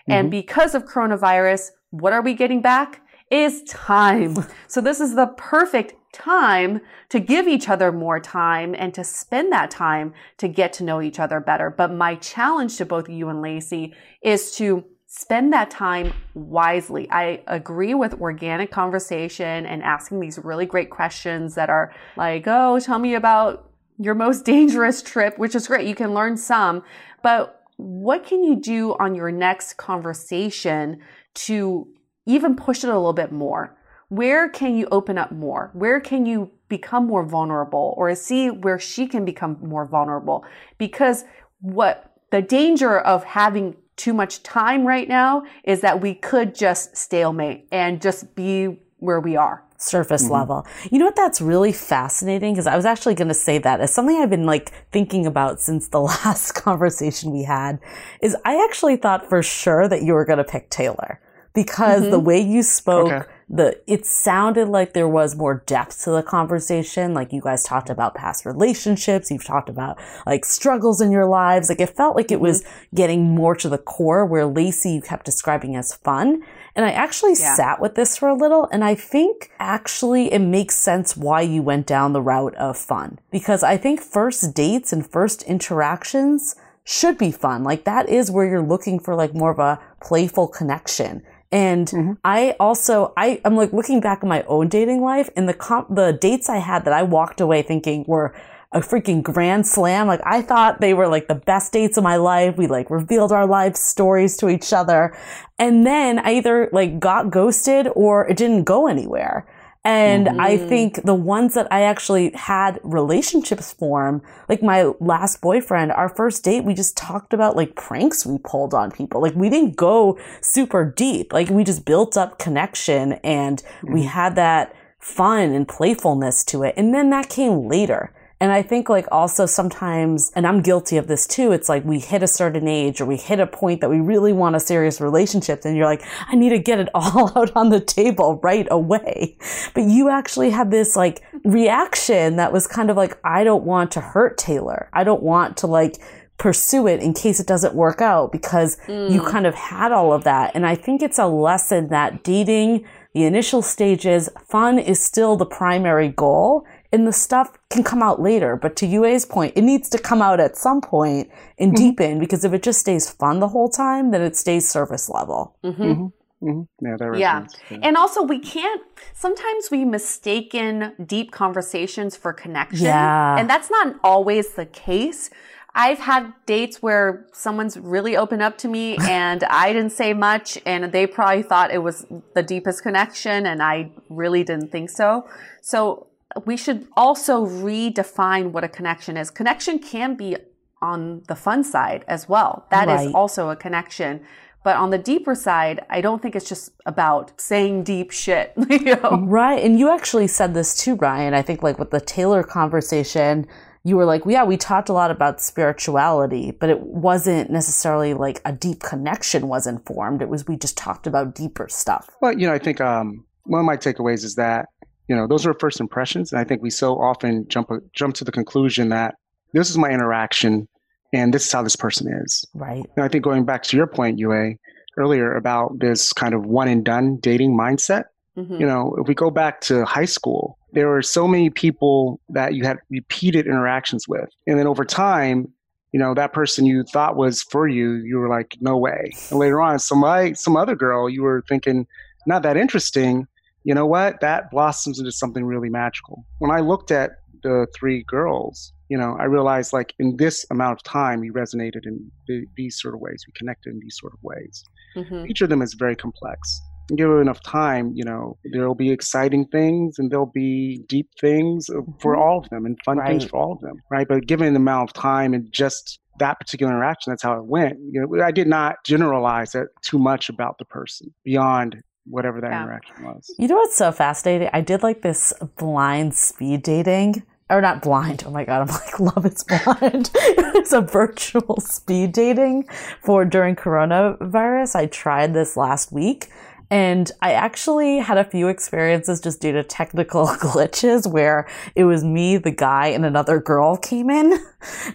And 0.09 0.27
Mhm. 0.27 0.31
because 0.31 0.75
of 0.75 0.85
coronavirus, 0.85 1.71
what 1.91 2.13
are 2.13 2.21
we 2.21 2.33
getting 2.33 2.61
back? 2.61 3.01
Is 3.29 3.63
time. 3.63 4.35
so 4.67 4.81
this 4.81 4.99
is 4.99 5.15
the 5.15 5.27
perfect 5.37 5.93
time 6.11 6.81
to 7.09 7.19
give 7.19 7.47
each 7.47 7.69
other 7.69 7.91
more 7.91 8.19
time 8.19 8.75
and 8.77 8.93
to 8.95 9.03
spend 9.03 9.51
that 9.51 9.69
time 9.69 10.13
to 10.37 10.47
get 10.47 10.73
to 10.73 10.83
know 10.83 11.01
each 11.01 11.19
other 11.19 11.39
better. 11.39 11.69
But 11.69 11.93
my 11.93 12.15
challenge 12.15 12.77
to 12.77 12.85
both 12.85 13.07
you 13.07 13.29
and 13.29 13.41
Lacey 13.41 13.93
is 14.23 14.55
to 14.55 14.83
spend 15.05 15.53
that 15.53 15.69
time 15.71 16.13
wisely. 16.33 17.09
I 17.11 17.41
agree 17.47 17.93
with 17.93 18.15
organic 18.21 18.71
conversation 18.71 19.65
and 19.65 19.83
asking 19.83 20.19
these 20.19 20.39
really 20.39 20.65
great 20.65 20.89
questions 20.89 21.55
that 21.55 21.69
are 21.69 21.91
like, 22.15 22.43
oh, 22.47 22.79
tell 22.79 22.99
me 22.99 23.15
about 23.15 23.69
your 23.97 24.15
most 24.15 24.45
dangerous 24.45 25.01
trip, 25.01 25.37
which 25.37 25.55
is 25.55 25.67
great. 25.67 25.87
You 25.87 25.95
can 25.95 26.13
learn 26.13 26.37
some, 26.37 26.83
but 27.21 27.58
what 27.79 28.25
can 28.25 28.43
you 28.43 28.57
do 28.57 28.93
on 28.99 29.15
your 29.15 29.31
next 29.31 29.75
conversation 29.77 30.99
to 31.33 31.87
even 32.25 32.53
push 32.53 32.83
it 32.83 32.89
a 32.89 32.93
little 32.93 33.13
bit 33.13 33.31
more? 33.31 33.77
Where 34.09 34.49
can 34.49 34.75
you 34.75 34.85
open 34.91 35.17
up 35.17 35.31
more? 35.31 35.69
Where 35.71 36.01
can 36.01 36.25
you 36.25 36.51
become 36.67 37.07
more 37.07 37.25
vulnerable 37.25 37.93
or 37.95 38.13
see 38.15 38.49
where 38.49 38.79
she 38.79 39.07
can 39.07 39.23
become 39.23 39.59
more 39.61 39.85
vulnerable? 39.85 40.43
Because 40.77 41.23
what 41.61 42.11
the 42.31 42.41
danger 42.41 42.99
of 42.99 43.23
having 43.23 43.77
too 43.95 44.13
much 44.13 44.43
time 44.43 44.85
right 44.85 45.07
now 45.07 45.43
is 45.63 45.79
that 45.79 46.01
we 46.01 46.15
could 46.15 46.55
just 46.55 46.97
stalemate 46.97 47.69
and 47.71 48.01
just 48.01 48.35
be 48.35 48.77
where 48.97 49.21
we 49.21 49.37
are 49.37 49.63
surface 49.79 50.23
mm-hmm. 50.23 50.33
level. 50.33 50.67
You 50.91 50.99
know 50.99 51.05
what 51.05 51.15
that's 51.15 51.41
really 51.41 51.71
fascinating 51.71 52.53
because 52.53 52.67
I 52.67 52.75
was 52.75 52.85
actually 52.85 53.15
going 53.15 53.29
to 53.29 53.33
say 53.33 53.57
that 53.57 53.81
as 53.81 53.93
something 53.93 54.17
I've 54.17 54.29
been 54.29 54.45
like 54.45 54.71
thinking 54.91 55.25
about 55.25 55.61
since 55.61 55.87
the 55.87 56.01
last 56.25 56.51
conversation 56.53 57.31
we 57.31 57.43
had 57.43 57.79
is 58.21 58.35
I 58.45 58.63
actually 58.63 58.97
thought 58.97 59.27
for 59.27 59.41
sure 59.41 59.87
that 59.87 60.03
you 60.03 60.13
were 60.13 60.25
going 60.25 60.37
to 60.37 60.43
pick 60.43 60.69
Taylor 60.69 61.19
because 61.53 62.03
mm-hmm. 62.03 62.11
the 62.11 62.19
way 62.19 62.39
you 62.39 62.61
spoke 62.61 63.11
okay 63.11 63.25
the 63.49 63.81
it 63.87 64.05
sounded 64.05 64.67
like 64.67 64.93
there 64.93 65.07
was 65.07 65.35
more 65.35 65.63
depth 65.65 66.03
to 66.03 66.11
the 66.11 66.21
conversation 66.21 67.15
like 67.15 67.33
you 67.33 67.41
guys 67.41 67.63
talked 67.63 67.89
about 67.89 68.13
past 68.13 68.45
relationships 68.45 69.31
you've 69.31 69.43
talked 69.43 69.69
about 69.69 69.97
like 70.27 70.45
struggles 70.45 71.01
in 71.01 71.11
your 71.11 71.25
lives 71.25 71.67
like 71.67 71.81
it 71.81 71.89
felt 71.89 72.15
like 72.15 72.31
it 72.31 72.39
was 72.39 72.61
mm-hmm. 72.61 72.95
getting 72.95 73.23
more 73.23 73.55
to 73.55 73.67
the 73.67 73.77
core 73.77 74.23
where 74.25 74.45
lacey 74.45 74.91
you 74.91 75.01
kept 75.01 75.25
describing 75.25 75.75
as 75.75 75.95
fun 75.95 76.43
and 76.79 76.85
i 76.85 76.91
actually 76.91 77.35
yeah. 77.37 77.55
sat 77.55 77.81
with 77.81 77.95
this 77.95 78.15
for 78.15 78.29
a 78.29 78.33
little 78.33 78.69
and 78.71 78.85
i 78.85 78.95
think 78.95 79.51
actually 79.59 80.31
it 80.31 80.39
makes 80.39 80.77
sense 80.77 81.17
why 81.17 81.41
you 81.41 81.61
went 81.61 81.85
down 81.85 82.13
the 82.13 82.21
route 82.21 82.55
of 82.55 82.77
fun 82.77 83.19
because 83.31 83.63
i 83.63 83.75
think 83.75 83.99
first 83.99 84.53
dates 84.55 84.93
and 84.93 85.05
first 85.05 85.43
interactions 85.43 86.55
should 86.89 87.19
be 87.19 87.31
fun. 87.31 87.63
Like 87.63 87.83
that 87.83 88.09
is 88.09 88.31
where 88.31 88.47
you're 88.47 88.63
looking 88.63 88.99
for 88.99 89.13
like 89.13 89.35
more 89.35 89.51
of 89.51 89.59
a 89.59 89.79
playful 90.01 90.47
connection. 90.47 91.21
And 91.51 91.87
mm-hmm. 91.87 92.13
I 92.23 92.55
also, 92.59 93.13
I, 93.15 93.39
I'm 93.45 93.55
like 93.55 93.71
looking 93.71 94.01
back 94.01 94.19
at 94.23 94.27
my 94.27 94.41
own 94.43 94.69
dating 94.69 95.01
life 95.01 95.29
and 95.35 95.47
the 95.47 95.53
comp, 95.53 95.93
the 95.93 96.13
dates 96.13 96.49
I 96.49 96.57
had 96.57 96.85
that 96.85 96.93
I 96.93 97.03
walked 97.03 97.41
away 97.41 97.61
thinking 97.61 98.05
were 98.07 98.33
a 98.71 98.81
freaking 98.81 99.23
grand 99.23 99.65
slam. 99.65 100.07
Like 100.07 100.21
I 100.23 100.41
thought 100.41 100.79
they 100.79 100.93
were 100.93 101.07
like 101.07 101.27
the 101.27 101.35
best 101.35 101.73
dates 101.73 101.97
of 101.97 102.03
my 102.03 102.17
life. 102.17 102.55
We 102.57 102.67
like 102.67 102.89
revealed 102.89 103.31
our 103.31 103.47
life 103.47 103.75
stories 103.75 104.37
to 104.37 104.49
each 104.49 104.73
other. 104.73 105.17
And 105.57 105.85
then 105.85 106.19
I 106.19 106.33
either 106.33 106.69
like 106.71 106.99
got 106.99 107.31
ghosted 107.31 107.89
or 107.95 108.27
it 108.27 108.37
didn't 108.37 108.65
go 108.65 108.87
anywhere. 108.87 109.47
And 109.85 110.27
mm-hmm. 110.27 110.39
I 110.39 110.57
think 110.57 111.03
the 111.03 111.15
ones 111.15 111.53
that 111.53 111.67
I 111.71 111.81
actually 111.81 112.31
had 112.35 112.79
relationships 112.83 113.71
form, 113.73 114.21
like 114.49 114.61
my 114.61 114.91
last 114.99 115.41
boyfriend, 115.41 115.91
our 115.93 116.09
first 116.09 116.43
date, 116.43 116.65
we 116.65 116.73
just 116.73 116.97
talked 116.97 117.33
about 117.33 117.55
like 117.55 117.75
pranks 117.75 118.25
we 118.25 118.37
pulled 118.39 118.73
on 118.73 118.91
people. 118.91 119.21
Like 119.21 119.35
we 119.35 119.49
didn't 119.49 119.77
go 119.77 120.19
super 120.41 120.85
deep. 120.85 121.33
Like 121.33 121.49
we 121.49 121.63
just 121.63 121.85
built 121.85 122.17
up 122.17 122.37
connection 122.37 123.13
and 123.23 123.63
mm-hmm. 123.63 123.93
we 123.93 124.03
had 124.03 124.35
that 124.35 124.75
fun 124.99 125.53
and 125.53 125.67
playfulness 125.67 126.43
to 126.43 126.63
it. 126.63 126.75
And 126.77 126.93
then 126.93 127.09
that 127.11 127.29
came 127.29 127.67
later. 127.67 128.13
And 128.41 128.51
I 128.53 128.61
think 128.61 128.87
like 128.87 129.05
also 129.11 129.45
sometimes, 129.45 130.31
and 130.33 130.47
I'm 130.47 130.61
guilty 130.61 130.95
of 130.95 131.07
this 131.07 131.27
too, 131.27 131.51
it's 131.51 131.67
like 131.67 131.83
we 131.83 131.99
hit 131.99 132.23
a 132.23 132.27
certain 132.27 132.67
age 132.67 133.01
or 133.01 133.05
we 133.05 133.17
hit 133.17 133.39
a 133.39 133.47
point 133.47 133.81
that 133.81 133.89
we 133.89 133.99
really 133.99 134.31
want 134.31 134.55
a 134.55 134.61
serious 134.61 135.01
relationship 135.01 135.61
and 135.65 135.75
you're 135.75 135.85
like, 135.85 136.03
I 136.27 136.35
need 136.35 136.49
to 136.49 136.59
get 136.59 136.79
it 136.79 136.87
all 136.95 137.37
out 137.37 137.51
on 137.55 137.69
the 137.69 137.81
table 137.81 138.39
right 138.41 138.67
away. 138.71 139.37
But 139.73 139.83
you 139.83 140.09
actually 140.09 140.51
had 140.51 140.71
this 140.71 140.95
like 140.95 141.21
reaction 141.43 142.37
that 142.37 142.53
was 142.53 142.65
kind 142.65 142.89
of 142.89 142.95
like, 142.95 143.19
I 143.25 143.43
don't 143.43 143.65
want 143.65 143.91
to 143.91 144.01
hurt 144.01 144.37
Taylor. 144.37 144.89
I 144.93 145.03
don't 145.03 145.23
want 145.23 145.57
to 145.57 145.67
like, 145.67 145.97
pursue 146.37 146.87
it 146.87 147.01
in 147.01 147.13
case 147.13 147.39
it 147.41 147.45
doesn't 147.45 147.75
work 147.75 147.99
out 148.01 148.31
because 148.31 148.77
mm. 148.87 149.11
you 149.11 149.21
kind 149.21 149.45
of 149.45 149.53
had 149.53 149.91
all 149.91 150.13
of 150.13 150.23
that. 150.23 150.51
And 150.55 150.65
I 150.65 150.73
think 150.73 151.01
it's 151.01 151.19
a 151.19 151.27
lesson 151.27 151.89
that 151.89 152.23
dating, 152.23 152.85
the 153.13 153.25
initial 153.25 153.61
stages, 153.61 154.29
fun 154.47 154.79
is 154.79 155.03
still 155.03 155.35
the 155.35 155.45
primary 155.45 156.07
goal 156.07 156.65
and 156.91 157.07
the 157.07 157.13
stuff 157.13 157.57
can 157.69 157.83
come 157.83 158.01
out 158.01 158.21
later. 158.21 158.55
But 158.55 158.75
to 158.77 158.87
Yue's 158.87 159.25
point, 159.25 159.53
it 159.55 159.61
needs 159.61 159.89
to 159.89 159.99
come 159.99 160.21
out 160.21 160.39
at 160.39 160.57
some 160.57 160.81
point 160.81 161.29
and 161.57 161.73
mm-hmm. 161.73 161.83
deepen 161.83 162.19
because 162.19 162.43
if 162.43 162.53
it 162.53 162.63
just 162.63 162.79
stays 162.79 163.09
fun 163.09 163.39
the 163.39 163.49
whole 163.49 163.69
time, 163.69 164.11
then 164.11 164.21
it 164.21 164.35
stays 164.35 164.67
surface 164.67 165.09
level. 165.09 165.55
Mm-hmm. 165.63 165.83
Mm-hmm. 165.83 166.49
mm-hmm. 166.49 166.85
Yeah, 166.85 167.17
yeah. 167.17 167.47
yeah. 167.69 167.77
And 167.83 167.95
also, 167.95 168.23
we 168.23 168.39
can't, 168.39 168.81
sometimes 169.13 169.69
we 169.69 169.85
mistaken 169.85 170.93
deep 171.05 171.31
conversations 171.31 172.15
for 172.15 172.33
connection. 172.33 172.85
Yeah. 172.85 173.37
And 173.37 173.49
that's 173.49 173.69
not 173.69 173.95
always 174.03 174.53
the 174.53 174.65
case. 174.65 175.29
I've 175.75 175.99
had 175.99 176.33
dates 176.47 176.81
where 176.81 177.27
someone's 177.31 177.77
really 177.77 178.17
opened 178.17 178.41
up 178.41 178.57
to 178.59 178.67
me 178.67 178.97
and 179.01 179.43
I 179.43 179.71
didn't 179.73 179.91
say 179.91 180.13
much 180.13 180.57
and 180.65 180.91
they 180.91 181.05
probably 181.05 181.43
thought 181.43 181.71
it 181.71 181.83
was 181.83 182.05
the 182.33 182.41
deepest 182.41 182.81
connection 182.81 183.45
and 183.45 183.61
I 183.61 183.91
really 184.09 184.43
didn't 184.43 184.71
think 184.71 184.89
so. 184.89 185.29
So 185.61 186.08
we 186.45 186.57
should 186.57 186.87
also 186.95 187.45
redefine 187.45 188.51
what 188.51 188.63
a 188.63 188.67
connection 188.67 189.17
is. 189.17 189.29
Connection 189.29 189.79
can 189.79 190.15
be 190.15 190.37
on 190.81 191.23
the 191.27 191.35
fun 191.35 191.63
side 191.63 192.05
as 192.07 192.29
well. 192.29 192.67
That 192.71 192.87
right. 192.87 193.07
is 193.07 193.13
also 193.13 193.49
a 193.49 193.55
connection. 193.55 194.21
But 194.63 194.75
on 194.75 194.89
the 194.89 194.97
deeper 194.97 195.35
side, 195.35 195.85
I 195.89 196.01
don't 196.01 196.21
think 196.21 196.35
it's 196.35 196.47
just 196.47 196.71
about 196.85 197.39
saying 197.39 197.83
deep 197.83 198.11
shit. 198.11 198.53
You 198.69 198.95
know? 198.95 199.23
Right. 199.23 199.63
And 199.63 199.79
you 199.79 199.89
actually 199.89 200.27
said 200.27 200.53
this 200.53 200.75
too, 200.77 200.95
Ryan. 200.95 201.33
I 201.33 201.41
think 201.41 201.63
like 201.63 201.79
with 201.79 201.91
the 201.91 202.01
Taylor 202.01 202.43
conversation, 202.43 203.47
you 203.83 203.95
were 203.95 204.05
like, 204.05 204.23
yeah, 204.25 204.43
we 204.43 204.57
talked 204.57 204.89
a 204.89 204.93
lot 204.93 205.09
about 205.09 205.41
spirituality, 205.41 206.51
but 206.51 206.69
it 206.69 206.81
wasn't 206.81 207.49
necessarily 207.49 208.13
like 208.13 208.41
a 208.45 208.51
deep 208.51 208.81
connection 208.81 209.47
wasn't 209.47 209.85
formed. 209.85 210.21
It 210.21 210.29
was 210.29 210.47
we 210.47 210.57
just 210.57 210.77
talked 210.77 211.07
about 211.07 211.33
deeper 211.33 211.67
stuff. 211.69 212.09
Well, 212.21 212.37
you 212.37 212.47
know, 212.47 212.53
I 212.53 212.59
think 212.59 212.81
um, 212.81 213.25
one 213.45 213.61
of 213.61 213.65
my 213.65 213.77
takeaways 213.77 214.23
is 214.23 214.35
that 214.35 214.67
you 215.09 215.15
know 215.15 215.27
those 215.27 215.45
are 215.45 215.53
first 215.55 215.79
impressions. 215.79 216.31
And 216.31 216.39
i 216.39 216.43
think 216.43 216.61
we 216.61 216.69
so 216.69 216.99
often 216.99 217.47
jump 217.49 217.69
jump 217.93 218.15
to 218.15 218.23
the 218.23 218.31
conclusion 218.31 218.89
that 218.89 219.15
this 219.53 219.69
is 219.69 219.77
my 219.77 219.89
interaction 219.89 220.67
and 221.11 221.33
this 221.33 221.45
is 221.45 221.51
how 221.51 221.63
this 221.63 221.75
person 221.75 222.07
is. 222.23 222.45
Right. 222.53 222.85
And 222.95 223.03
i 223.03 223.07
think 223.07 223.23
going 223.23 223.45
back 223.45 223.63
to 223.63 223.77
your 223.77 223.87
point 223.87 224.19
Yue 224.19 224.55
earlier 224.97 225.35
about 225.35 225.79
this 225.79 226.13
kind 226.13 226.33
of 226.33 226.45
one 226.45 226.67
and 226.67 226.83
done 226.83 227.17
dating 227.17 227.57
mindset 227.57 228.05
mm-hmm. 228.37 228.55
you 228.55 228.65
know 228.65 228.95
if 228.99 229.07
we 229.07 229.13
go 229.13 229.29
back 229.29 229.61
to 229.61 229.85
high 229.85 230.05
school 230.05 230.59
there 230.73 230.87
were 230.87 231.01
so 231.01 231.27
many 231.27 231.49
people 231.49 232.19
that 232.29 232.53
you 232.53 232.63
had 232.63 232.77
repeated 232.89 233.47
interactions 233.47 234.07
with. 234.07 234.29
And 234.47 234.59
then 234.59 234.67
over 234.67 234.85
time 234.85 235.51
you 235.91 235.99
know 235.99 236.13
that 236.13 236.33
person 236.33 236.67
you 236.67 236.83
thought 236.83 237.15
was 237.15 237.41
for 237.41 237.67
you 237.67 237.93
you 237.93 238.17
were 238.17 238.29
like 238.29 238.55
no 238.61 238.77
way. 238.77 239.11
And 239.31 239.39
later 239.39 239.61
on 239.61 239.79
some 239.79 240.03
some 240.35 240.55
other 240.55 240.75
girl 240.75 241.09
you 241.09 241.23
were 241.23 241.43
thinking 241.47 241.87
not 242.27 242.43
that 242.43 242.57
interesting 242.57 243.25
you 243.63 243.73
know 243.73 243.85
what? 243.85 244.21
That 244.21 244.51
blossoms 244.51 244.99
into 244.99 245.11
something 245.11 245.45
really 245.45 245.69
magical. 245.69 246.25
When 246.39 246.51
I 246.51 246.59
looked 246.59 246.91
at 246.91 247.11
the 247.43 247.67
three 247.75 248.03
girls, 248.07 248.73
you 248.89 248.97
know, 248.97 249.15
I 249.19 249.25
realized 249.25 249.73
like 249.73 249.93
in 249.99 250.17
this 250.17 250.45
amount 250.51 250.73
of 250.73 250.83
time, 250.83 251.19
we 251.19 251.29
resonated 251.29 251.85
in 251.85 252.11
the, 252.27 252.45
these 252.55 252.79
sort 252.79 252.95
of 252.95 253.01
ways. 253.01 253.23
We 253.27 253.33
connected 253.35 253.71
in 253.73 253.79
these 253.79 253.97
sort 253.99 254.13
of 254.13 254.19
ways. 254.23 254.63
Mm-hmm. 254.95 255.29
Each 255.29 255.41
of 255.41 255.49
them 255.49 255.61
is 255.61 255.75
very 255.75 255.95
complex. 255.95 256.61
And 256.89 256.97
give 256.97 257.09
it 257.11 257.15
enough 257.15 257.41
time, 257.43 257.91
you 257.93 258.03
know, 258.03 258.37
there'll 258.51 258.73
be 258.73 258.89
exciting 258.89 259.45
things 259.45 259.99
and 259.99 260.09
there'll 260.09 260.25
be 260.25 260.83
deep 260.89 261.07
things 261.21 261.67
for 261.67 262.13
mm-hmm. 262.13 262.21
all 262.21 262.39
of 262.39 262.49
them 262.49 262.65
and 262.65 262.77
fun 262.83 262.97
right. 262.97 263.09
things 263.09 263.25
for 263.25 263.39
all 263.39 263.51
of 263.51 263.61
them, 263.61 263.75
right? 263.91 264.07
But 264.07 264.25
given 264.25 264.53
the 264.53 264.59
amount 264.59 264.89
of 264.89 264.93
time 264.93 265.35
and 265.35 265.47
just 265.53 265.99
that 266.17 266.39
particular 266.39 266.73
interaction, 266.73 267.11
that's 267.11 267.21
how 267.21 267.37
it 267.37 267.45
went. 267.45 267.77
You 267.91 268.07
know, 268.07 268.23
I 268.23 268.31
did 268.31 268.47
not 268.47 268.77
generalize 268.85 269.53
it 269.53 269.67
too 269.83 269.99
much 269.99 270.29
about 270.29 270.57
the 270.57 270.65
person 270.65 271.13
beyond 271.23 271.81
whatever 272.09 272.41
that 272.41 272.51
yeah. 272.51 272.63
interaction 272.63 273.03
was. 273.03 273.33
You 273.37 273.47
know 273.47 273.55
what's 273.55 273.75
so 273.75 273.91
fascinating? 273.91 274.49
I 274.53 274.61
did 274.61 274.83
like 274.83 275.01
this 275.01 275.33
blind 275.57 276.15
speed 276.15 276.63
dating. 276.63 277.23
Or 277.51 277.61
not 277.61 277.81
blind. 277.81 278.23
Oh 278.27 278.29
my 278.29 278.45
god, 278.45 278.61
I'm 278.61 278.67
like, 278.67 278.99
love 279.15 279.25
is 279.25 279.43
blind. 279.43 280.11
it's 280.13 280.71
a 280.71 280.81
virtual 280.81 281.59
speed 281.59 282.11
dating 282.11 282.67
for 283.01 283.25
during 283.25 283.55
coronavirus. 283.55 284.75
I 284.75 284.85
tried 284.85 285.33
this 285.33 285.57
last 285.57 285.91
week 285.91 286.29
and 286.71 287.11
I 287.21 287.33
actually 287.33 287.97
had 287.97 288.17
a 288.17 288.23
few 288.23 288.47
experiences 288.47 289.19
just 289.19 289.41
due 289.41 289.51
to 289.53 289.63
technical 289.63 290.27
glitches 290.27 291.11
where 291.11 291.47
it 291.75 291.85
was 291.85 292.03
me, 292.03 292.37
the 292.37 292.51
guy, 292.51 292.87
and 292.87 293.05
another 293.05 293.39
girl 293.39 293.75
came 293.75 294.09
in. 294.09 294.37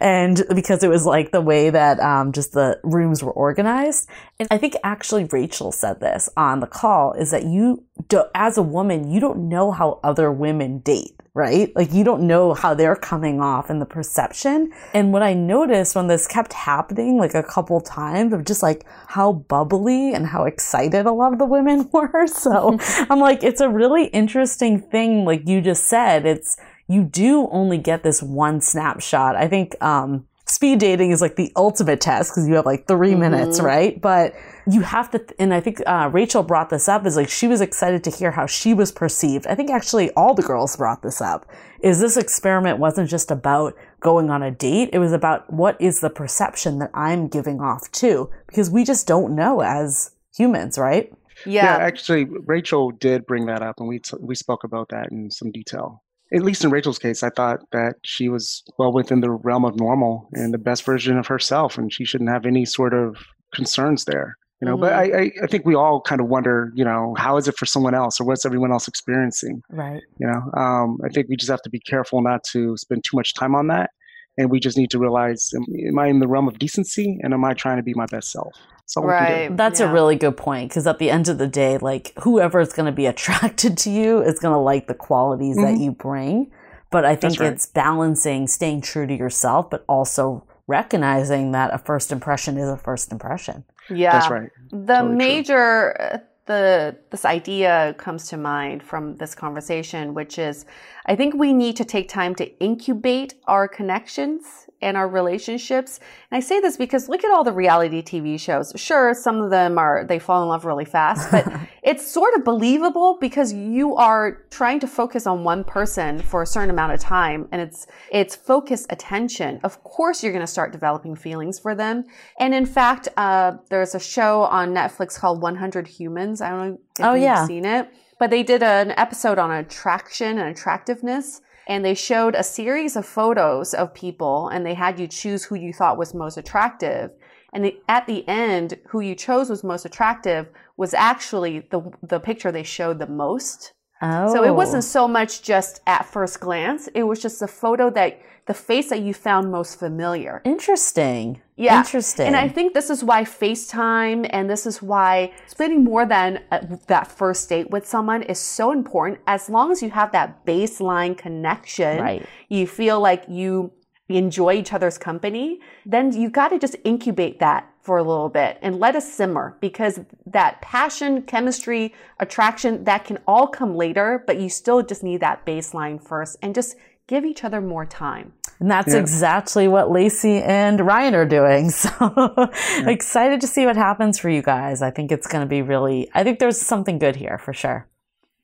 And 0.00 0.44
because 0.54 0.84
it 0.84 0.88
was 0.88 1.04
like 1.04 1.32
the 1.32 1.40
way 1.40 1.70
that 1.70 1.98
um, 1.98 2.32
just 2.32 2.52
the 2.52 2.78
rooms 2.84 3.22
were 3.22 3.32
organized. 3.32 4.08
And 4.50 4.56
I 4.56 4.58
think 4.58 4.74
actually 4.84 5.24
Rachel 5.24 5.72
said 5.72 6.00
this 6.00 6.28
on 6.36 6.60
the 6.60 6.66
call 6.66 7.12
is 7.14 7.30
that 7.30 7.44
you, 7.44 7.84
do, 8.08 8.24
as 8.34 8.58
a 8.58 8.62
woman, 8.62 9.10
you 9.10 9.20
don't 9.20 9.48
know 9.48 9.70
how 9.70 10.00
other 10.02 10.30
women 10.30 10.78
date 10.80 11.14
right? 11.34 11.74
Like 11.74 11.92
you 11.92 12.04
don't 12.04 12.28
know 12.28 12.54
how 12.54 12.74
they're 12.74 12.94
coming 12.94 13.40
off 13.40 13.68
and 13.68 13.82
the 13.82 13.86
perception. 13.86 14.72
And 14.94 15.12
what 15.12 15.24
I 15.24 15.34
noticed 15.34 15.96
when 15.96 16.06
this 16.06 16.28
kept 16.28 16.52
happening 16.52 17.18
like 17.18 17.34
a 17.34 17.42
couple 17.42 17.80
times 17.80 18.32
of 18.32 18.44
just 18.44 18.62
like 18.62 18.86
how 19.08 19.32
bubbly 19.32 20.14
and 20.14 20.28
how 20.28 20.44
excited 20.44 21.06
a 21.06 21.12
lot 21.12 21.32
of 21.32 21.40
the 21.40 21.44
women 21.44 21.90
were. 21.92 22.28
So 22.28 22.78
I'm 23.10 23.18
like, 23.18 23.42
it's 23.42 23.60
a 23.60 23.68
really 23.68 24.06
interesting 24.06 24.80
thing. 24.80 25.24
Like 25.24 25.48
you 25.48 25.60
just 25.60 25.88
said, 25.88 26.24
it's, 26.24 26.56
you 26.86 27.02
do 27.02 27.48
only 27.50 27.78
get 27.78 28.04
this 28.04 28.22
one 28.22 28.60
snapshot. 28.60 29.34
I 29.34 29.48
think, 29.48 29.74
um, 29.82 30.26
speed 30.54 30.78
dating 30.78 31.10
is 31.10 31.20
like 31.20 31.36
the 31.36 31.52
ultimate 31.56 32.00
test 32.00 32.30
because 32.30 32.48
you 32.48 32.54
have 32.54 32.66
like 32.66 32.86
3 32.86 33.10
mm-hmm. 33.10 33.20
minutes, 33.20 33.60
right? 33.60 34.00
But 34.00 34.34
you 34.70 34.82
have 34.82 35.10
to, 35.10 35.24
and 35.38 35.52
I 35.52 35.60
think 35.60 35.82
uh, 35.86 36.08
Rachel 36.12 36.42
brought 36.42 36.70
this 36.70 36.88
up 36.88 37.04
is 37.06 37.16
like 37.16 37.28
she 37.28 37.48
was 37.48 37.60
excited 37.60 38.04
to 38.04 38.10
hear 38.10 38.30
how 38.30 38.46
she 38.46 38.72
was 38.72 38.92
perceived. 38.92 39.46
I 39.46 39.54
think 39.54 39.70
actually 39.70 40.10
all 40.12 40.34
the 40.34 40.42
girls 40.42 40.76
brought 40.76 41.02
this 41.02 41.20
up. 41.20 41.46
Is 41.82 42.00
this 42.00 42.16
experiment 42.16 42.78
wasn't 42.78 43.10
just 43.10 43.30
about 43.30 43.74
going 44.00 44.30
on 44.30 44.42
a 44.42 44.50
date. 44.50 44.90
It 44.92 44.98
was 44.98 45.12
about 45.12 45.52
what 45.52 45.80
is 45.80 46.00
the 46.00 46.10
perception 46.10 46.78
that 46.78 46.90
I'm 46.94 47.26
giving 47.26 47.60
off 47.60 47.90
to 47.92 48.30
because 48.46 48.70
we 48.70 48.84
just 48.84 49.08
don't 49.08 49.34
know 49.34 49.60
as 49.60 50.12
humans, 50.36 50.78
right? 50.78 51.12
Yeah. 51.44 51.64
yeah 51.64 51.84
actually, 51.84 52.24
Rachel 52.24 52.92
did 52.92 53.26
bring 53.26 53.46
that 53.46 53.62
up, 53.62 53.80
and 53.80 53.88
we 53.88 53.98
t- 53.98 54.16
we 54.20 54.36
spoke 54.36 54.62
about 54.62 54.90
that 54.90 55.10
in 55.10 55.30
some 55.30 55.50
detail 55.50 56.03
at 56.34 56.42
least 56.42 56.64
in 56.64 56.70
Rachel's 56.70 56.98
case, 56.98 57.22
I 57.22 57.30
thought 57.30 57.60
that 57.72 57.94
she 58.02 58.28
was 58.28 58.62
well 58.78 58.92
within 58.92 59.20
the 59.20 59.30
realm 59.30 59.64
of 59.64 59.78
normal 59.78 60.28
and 60.32 60.52
the 60.52 60.58
best 60.58 60.84
version 60.84 61.16
of 61.18 61.26
herself, 61.26 61.78
and 61.78 61.92
she 61.92 62.04
shouldn't 62.04 62.30
have 62.30 62.44
any 62.44 62.64
sort 62.64 62.92
of 62.92 63.16
concerns 63.54 64.04
there. 64.04 64.36
You 64.60 64.68
know, 64.68 64.76
mm-hmm. 64.76 64.82
but 64.82 64.92
I, 64.92 65.30
I 65.42 65.46
think 65.46 65.66
we 65.66 65.74
all 65.74 66.00
kind 66.00 66.20
of 66.20 66.28
wonder, 66.28 66.72
you 66.74 66.84
know, 66.84 67.14
how 67.18 67.36
is 67.36 67.48
it 67.48 67.56
for 67.56 67.66
someone 67.66 67.94
else, 67.94 68.20
or 68.20 68.24
what's 68.24 68.46
everyone 68.46 68.72
else 68.72 68.88
experiencing? 68.88 69.62
Right. 69.68 70.02
You 70.18 70.26
know, 70.26 70.60
um, 70.60 70.98
I 71.04 71.08
think 71.08 71.28
we 71.28 71.36
just 71.36 71.50
have 71.50 71.62
to 71.62 71.70
be 71.70 71.80
careful 71.80 72.22
not 72.22 72.42
to 72.52 72.76
spend 72.76 73.04
too 73.04 73.16
much 73.16 73.34
time 73.34 73.54
on 73.54 73.68
that, 73.68 73.90
and 74.38 74.50
we 74.50 74.60
just 74.60 74.78
need 74.78 74.90
to 74.90 74.98
realize: 74.98 75.52
am 75.54 75.98
I 75.98 76.08
in 76.08 76.18
the 76.18 76.28
realm 76.28 76.48
of 76.48 76.58
decency, 76.58 77.18
and 77.22 77.34
am 77.34 77.44
I 77.44 77.54
trying 77.54 77.76
to 77.76 77.82
be 77.82 77.94
my 77.94 78.06
best 78.06 78.30
self? 78.32 78.54
Right. 78.96 79.56
That's 79.56 79.80
yeah. 79.80 79.90
a 79.90 79.92
really 79.92 80.16
good 80.16 80.36
point 80.36 80.70
because 80.70 80.86
at 80.86 80.98
the 80.98 81.10
end 81.10 81.28
of 81.28 81.38
the 81.38 81.46
day, 81.46 81.78
like 81.78 82.12
whoever 82.22 82.60
is 82.60 82.72
going 82.72 82.86
to 82.86 82.92
be 82.92 83.06
attracted 83.06 83.78
to 83.78 83.90
you 83.90 84.22
is 84.22 84.38
going 84.38 84.54
to 84.54 84.60
like 84.60 84.86
the 84.86 84.94
qualities 84.94 85.56
mm-hmm. 85.56 85.74
that 85.74 85.82
you 85.82 85.92
bring. 85.92 86.50
But 86.90 87.04
I 87.04 87.16
think 87.16 87.40
right. 87.40 87.52
it's 87.52 87.66
balancing 87.66 88.46
staying 88.46 88.82
true 88.82 89.06
to 89.06 89.14
yourself, 89.14 89.70
but 89.70 89.84
also 89.88 90.46
recognizing 90.66 91.52
that 91.52 91.74
a 91.74 91.78
first 91.78 92.12
impression 92.12 92.56
is 92.56 92.68
a 92.68 92.76
first 92.76 93.10
impression. 93.10 93.64
Yeah. 93.90 94.12
That's 94.12 94.30
right. 94.30 94.50
The 94.70 94.94
totally 94.94 95.16
major 95.16 95.96
true. 95.96 96.06
Uh, 96.06 96.18
the 96.46 96.96
this 97.10 97.24
idea 97.24 97.94
comes 97.96 98.28
to 98.28 98.36
mind 98.36 98.82
from 98.82 99.16
this 99.16 99.34
conversation 99.34 100.12
which 100.12 100.38
is 100.38 100.66
I 101.06 101.16
think 101.16 101.34
we 101.34 101.54
need 101.54 101.76
to 101.76 101.86
take 101.86 102.08
time 102.08 102.34
to 102.34 102.58
incubate 102.58 103.34
our 103.46 103.66
connections 103.66 104.63
and 104.84 104.96
our 104.96 105.08
relationships. 105.08 105.98
And 106.30 106.36
I 106.36 106.40
say 106.40 106.60
this 106.60 106.76
because 106.76 107.08
look 107.08 107.24
at 107.24 107.30
all 107.30 107.42
the 107.42 107.52
reality 107.52 108.02
TV 108.02 108.38
shows. 108.38 108.72
Sure, 108.76 109.14
some 109.14 109.40
of 109.40 109.50
them 109.50 109.78
are, 109.78 110.04
they 110.04 110.18
fall 110.18 110.42
in 110.42 110.48
love 110.48 110.64
really 110.64 110.84
fast, 110.84 111.30
but 111.30 111.50
it's 111.82 112.06
sort 112.06 112.34
of 112.34 112.44
believable 112.44 113.18
because 113.20 113.52
you 113.52 113.96
are 113.96 114.42
trying 114.50 114.78
to 114.80 114.86
focus 114.86 115.26
on 115.26 115.42
one 115.42 115.64
person 115.64 116.20
for 116.20 116.42
a 116.42 116.46
certain 116.46 116.70
amount 116.70 116.92
of 116.92 117.00
time 117.00 117.48
and 117.50 117.60
it's, 117.60 117.86
it's 118.12 118.36
focused 118.36 118.86
attention. 118.90 119.58
Of 119.64 119.82
course, 119.82 120.22
you're 120.22 120.32
going 120.32 120.40
to 120.40 120.46
start 120.46 120.70
developing 120.72 121.16
feelings 121.16 121.58
for 121.58 121.74
them. 121.74 122.04
And 122.38 122.54
in 122.54 122.66
fact, 122.66 123.08
uh, 123.16 123.56
there's 123.70 123.94
a 123.94 124.00
show 124.00 124.42
on 124.42 124.74
Netflix 124.74 125.18
called 125.18 125.40
100 125.40 125.88
Humans. 125.88 126.40
I 126.40 126.50
don't 126.50 126.58
know 126.58 126.78
if 126.98 127.04
oh, 127.04 127.14
you've 127.14 127.22
yeah. 127.22 127.46
seen 127.46 127.64
it 127.64 127.88
but 128.18 128.30
they 128.30 128.42
did 128.42 128.62
an 128.62 128.92
episode 128.92 129.38
on 129.38 129.50
attraction 129.50 130.38
and 130.38 130.48
attractiveness 130.48 131.40
and 131.66 131.84
they 131.84 131.94
showed 131.94 132.34
a 132.34 132.42
series 132.42 132.96
of 132.96 133.06
photos 133.06 133.74
of 133.74 133.94
people 133.94 134.48
and 134.48 134.64
they 134.64 134.74
had 134.74 134.98
you 134.98 135.06
choose 135.06 135.44
who 135.44 135.54
you 135.54 135.72
thought 135.72 135.98
was 135.98 136.14
most 136.14 136.36
attractive. 136.36 137.10
And 137.52 137.64
the, 137.64 137.78
at 137.88 138.06
the 138.06 138.26
end, 138.28 138.78
who 138.88 139.00
you 139.00 139.14
chose 139.14 139.48
was 139.48 139.62
most 139.62 139.84
attractive 139.84 140.48
was 140.76 140.92
actually 140.92 141.60
the, 141.70 141.82
the 142.02 142.18
picture 142.18 142.50
they 142.50 142.64
showed 142.64 142.98
the 142.98 143.06
most. 143.06 143.73
Oh. 144.04 144.32
So 144.32 144.44
it 144.44 144.54
wasn't 144.54 144.84
oh. 144.84 144.92
so 144.96 145.08
much 145.08 145.42
just 145.42 145.80
at 145.86 146.04
first 146.04 146.40
glance. 146.40 146.88
It 146.94 147.04
was 147.04 147.20
just 147.20 147.40
the 147.40 147.48
photo 147.48 147.90
that 147.90 148.20
the 148.46 148.54
face 148.54 148.90
that 148.90 149.00
you 149.00 149.14
found 149.14 149.50
most 149.50 149.78
familiar. 149.78 150.42
Interesting. 150.44 151.40
Yeah. 151.56 151.78
Interesting. 151.78 152.26
And 152.26 152.36
I 152.36 152.48
think 152.48 152.74
this 152.74 152.90
is 152.90 153.02
why 153.02 153.22
FaceTime 153.22 154.28
and 154.30 154.50
this 154.50 154.66
is 154.66 154.82
why 154.82 155.32
spending 155.46 155.82
more 155.82 156.04
than 156.04 156.42
uh, 156.50 156.60
that 156.88 157.06
first 157.06 157.48
date 157.48 157.70
with 157.70 157.86
someone 157.86 158.22
is 158.22 158.38
so 158.38 158.72
important. 158.72 159.20
As 159.26 159.48
long 159.48 159.72
as 159.72 159.82
you 159.82 159.88
have 159.90 160.12
that 160.12 160.44
baseline 160.44 161.16
connection, 161.16 162.00
right. 162.00 162.26
you 162.50 162.66
feel 162.66 163.00
like 163.00 163.24
you 163.28 163.72
enjoy 164.10 164.52
each 164.52 164.74
other's 164.74 164.98
company, 164.98 165.60
then 165.86 166.12
you 166.12 166.28
got 166.28 166.48
to 166.48 166.58
just 166.58 166.76
incubate 166.84 167.38
that 167.40 167.70
for 167.84 167.98
a 167.98 168.02
little 168.02 168.30
bit 168.30 168.58
and 168.62 168.80
let 168.80 168.96
it 168.96 169.02
simmer 169.02 169.56
because 169.60 170.00
that 170.26 170.60
passion, 170.62 171.22
chemistry, 171.22 171.94
attraction, 172.18 172.82
that 172.84 173.04
can 173.04 173.18
all 173.26 173.46
come 173.46 173.76
later, 173.76 174.24
but 174.26 174.40
you 174.40 174.48
still 174.48 174.82
just 174.82 175.04
need 175.04 175.20
that 175.20 175.44
baseline 175.44 176.02
first 176.02 176.38
and 176.40 176.54
just 176.54 176.76
give 177.06 177.26
each 177.26 177.44
other 177.44 177.60
more 177.60 177.84
time. 177.84 178.32
And 178.58 178.70
that's 178.70 178.94
yeah. 178.94 179.00
exactly 179.00 179.68
what 179.68 179.90
Lacey 179.90 180.40
and 180.40 180.80
Ryan 180.80 181.14
are 181.14 181.26
doing. 181.26 181.70
So 181.84 181.90
yeah. 182.16 182.88
excited 182.88 183.42
to 183.42 183.46
see 183.46 183.66
what 183.66 183.76
happens 183.76 184.18
for 184.18 184.30
you 184.30 184.40
guys. 184.40 184.80
I 184.80 184.90
think 184.90 185.12
it's 185.12 185.26
going 185.26 185.42
to 185.42 185.48
be 185.48 185.60
really, 185.60 186.08
I 186.14 186.24
think 186.24 186.38
there's 186.38 186.60
something 186.60 186.98
good 186.98 187.16
here 187.16 187.36
for 187.36 187.52
sure. 187.52 187.86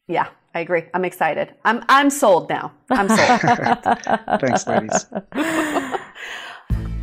Yeah, 0.06 0.28
I 0.54 0.60
agree. 0.60 0.82
I'm 0.92 1.06
excited. 1.06 1.54
I'm, 1.64 1.82
I'm 1.88 2.10
sold 2.10 2.50
now. 2.50 2.72
I'm 2.90 3.08
sold. 3.08 3.40
Thanks, 4.40 4.66
ladies. 4.66 5.06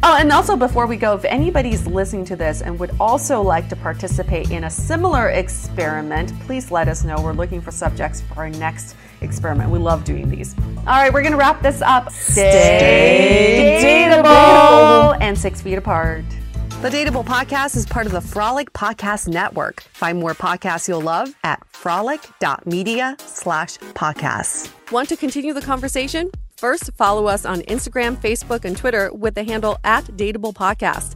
Oh, 0.03 0.15
and 0.15 0.31
also 0.31 0.55
before 0.55 0.85
we 0.85 0.95
go, 0.95 1.15
if 1.15 1.25
anybody's 1.25 1.87
listening 1.87 2.23
to 2.25 2.35
this 2.35 2.61
and 2.61 2.77
would 2.79 2.91
also 2.99 3.41
like 3.41 3.67
to 3.69 3.75
participate 3.75 4.51
in 4.51 4.65
a 4.65 4.69
similar 4.69 5.29
experiment, 5.29 6.39
please 6.41 6.69
let 6.71 6.87
us 6.87 7.03
know. 7.03 7.19
We're 7.21 7.33
looking 7.33 7.61
for 7.61 7.71
subjects 7.71 8.21
for 8.21 8.35
our 8.37 8.49
next 8.49 8.95
experiment. 9.21 9.71
We 9.71 9.79
love 9.79 10.03
doing 10.03 10.29
these. 10.29 10.55
All 10.79 10.85
right, 10.85 11.11
we're 11.11 11.23
going 11.23 11.31
to 11.31 11.37
wrap 11.37 11.61
this 11.61 11.81
up. 11.81 12.11
Stay, 12.11 13.79
Stay 13.79 14.07
dateable 14.09 15.17
and 15.19 15.37
six 15.37 15.61
feet 15.61 15.75
apart. 15.75 16.23
The 16.81 16.89
Dateable 16.89 17.25
Podcast 17.25 17.75
is 17.75 17.87
part 17.87 18.05
of 18.05 18.11
the 18.11 18.21
Frolic 18.21 18.71
Podcast 18.73 19.27
Network. 19.27 19.81
Find 19.81 20.19
more 20.19 20.35
podcasts 20.35 20.87
you'll 20.87 21.01
love 21.01 21.33
at 21.43 21.65
frolic.media 21.69 23.15
slash 23.19 23.79
podcasts. 23.79 24.71
Want 24.91 25.09
to 25.09 25.17
continue 25.17 25.53
the 25.53 25.61
conversation? 25.61 26.29
First, 26.57 26.91
follow 26.95 27.27
us 27.27 27.45
on 27.45 27.61
Instagram, 27.61 28.17
Facebook, 28.17 28.65
and 28.65 28.75
Twitter 28.75 29.13
with 29.13 29.35
the 29.35 29.43
handle 29.43 29.77
at 29.83 30.05
Dateable 30.05 30.55
Podcast. 30.55 31.15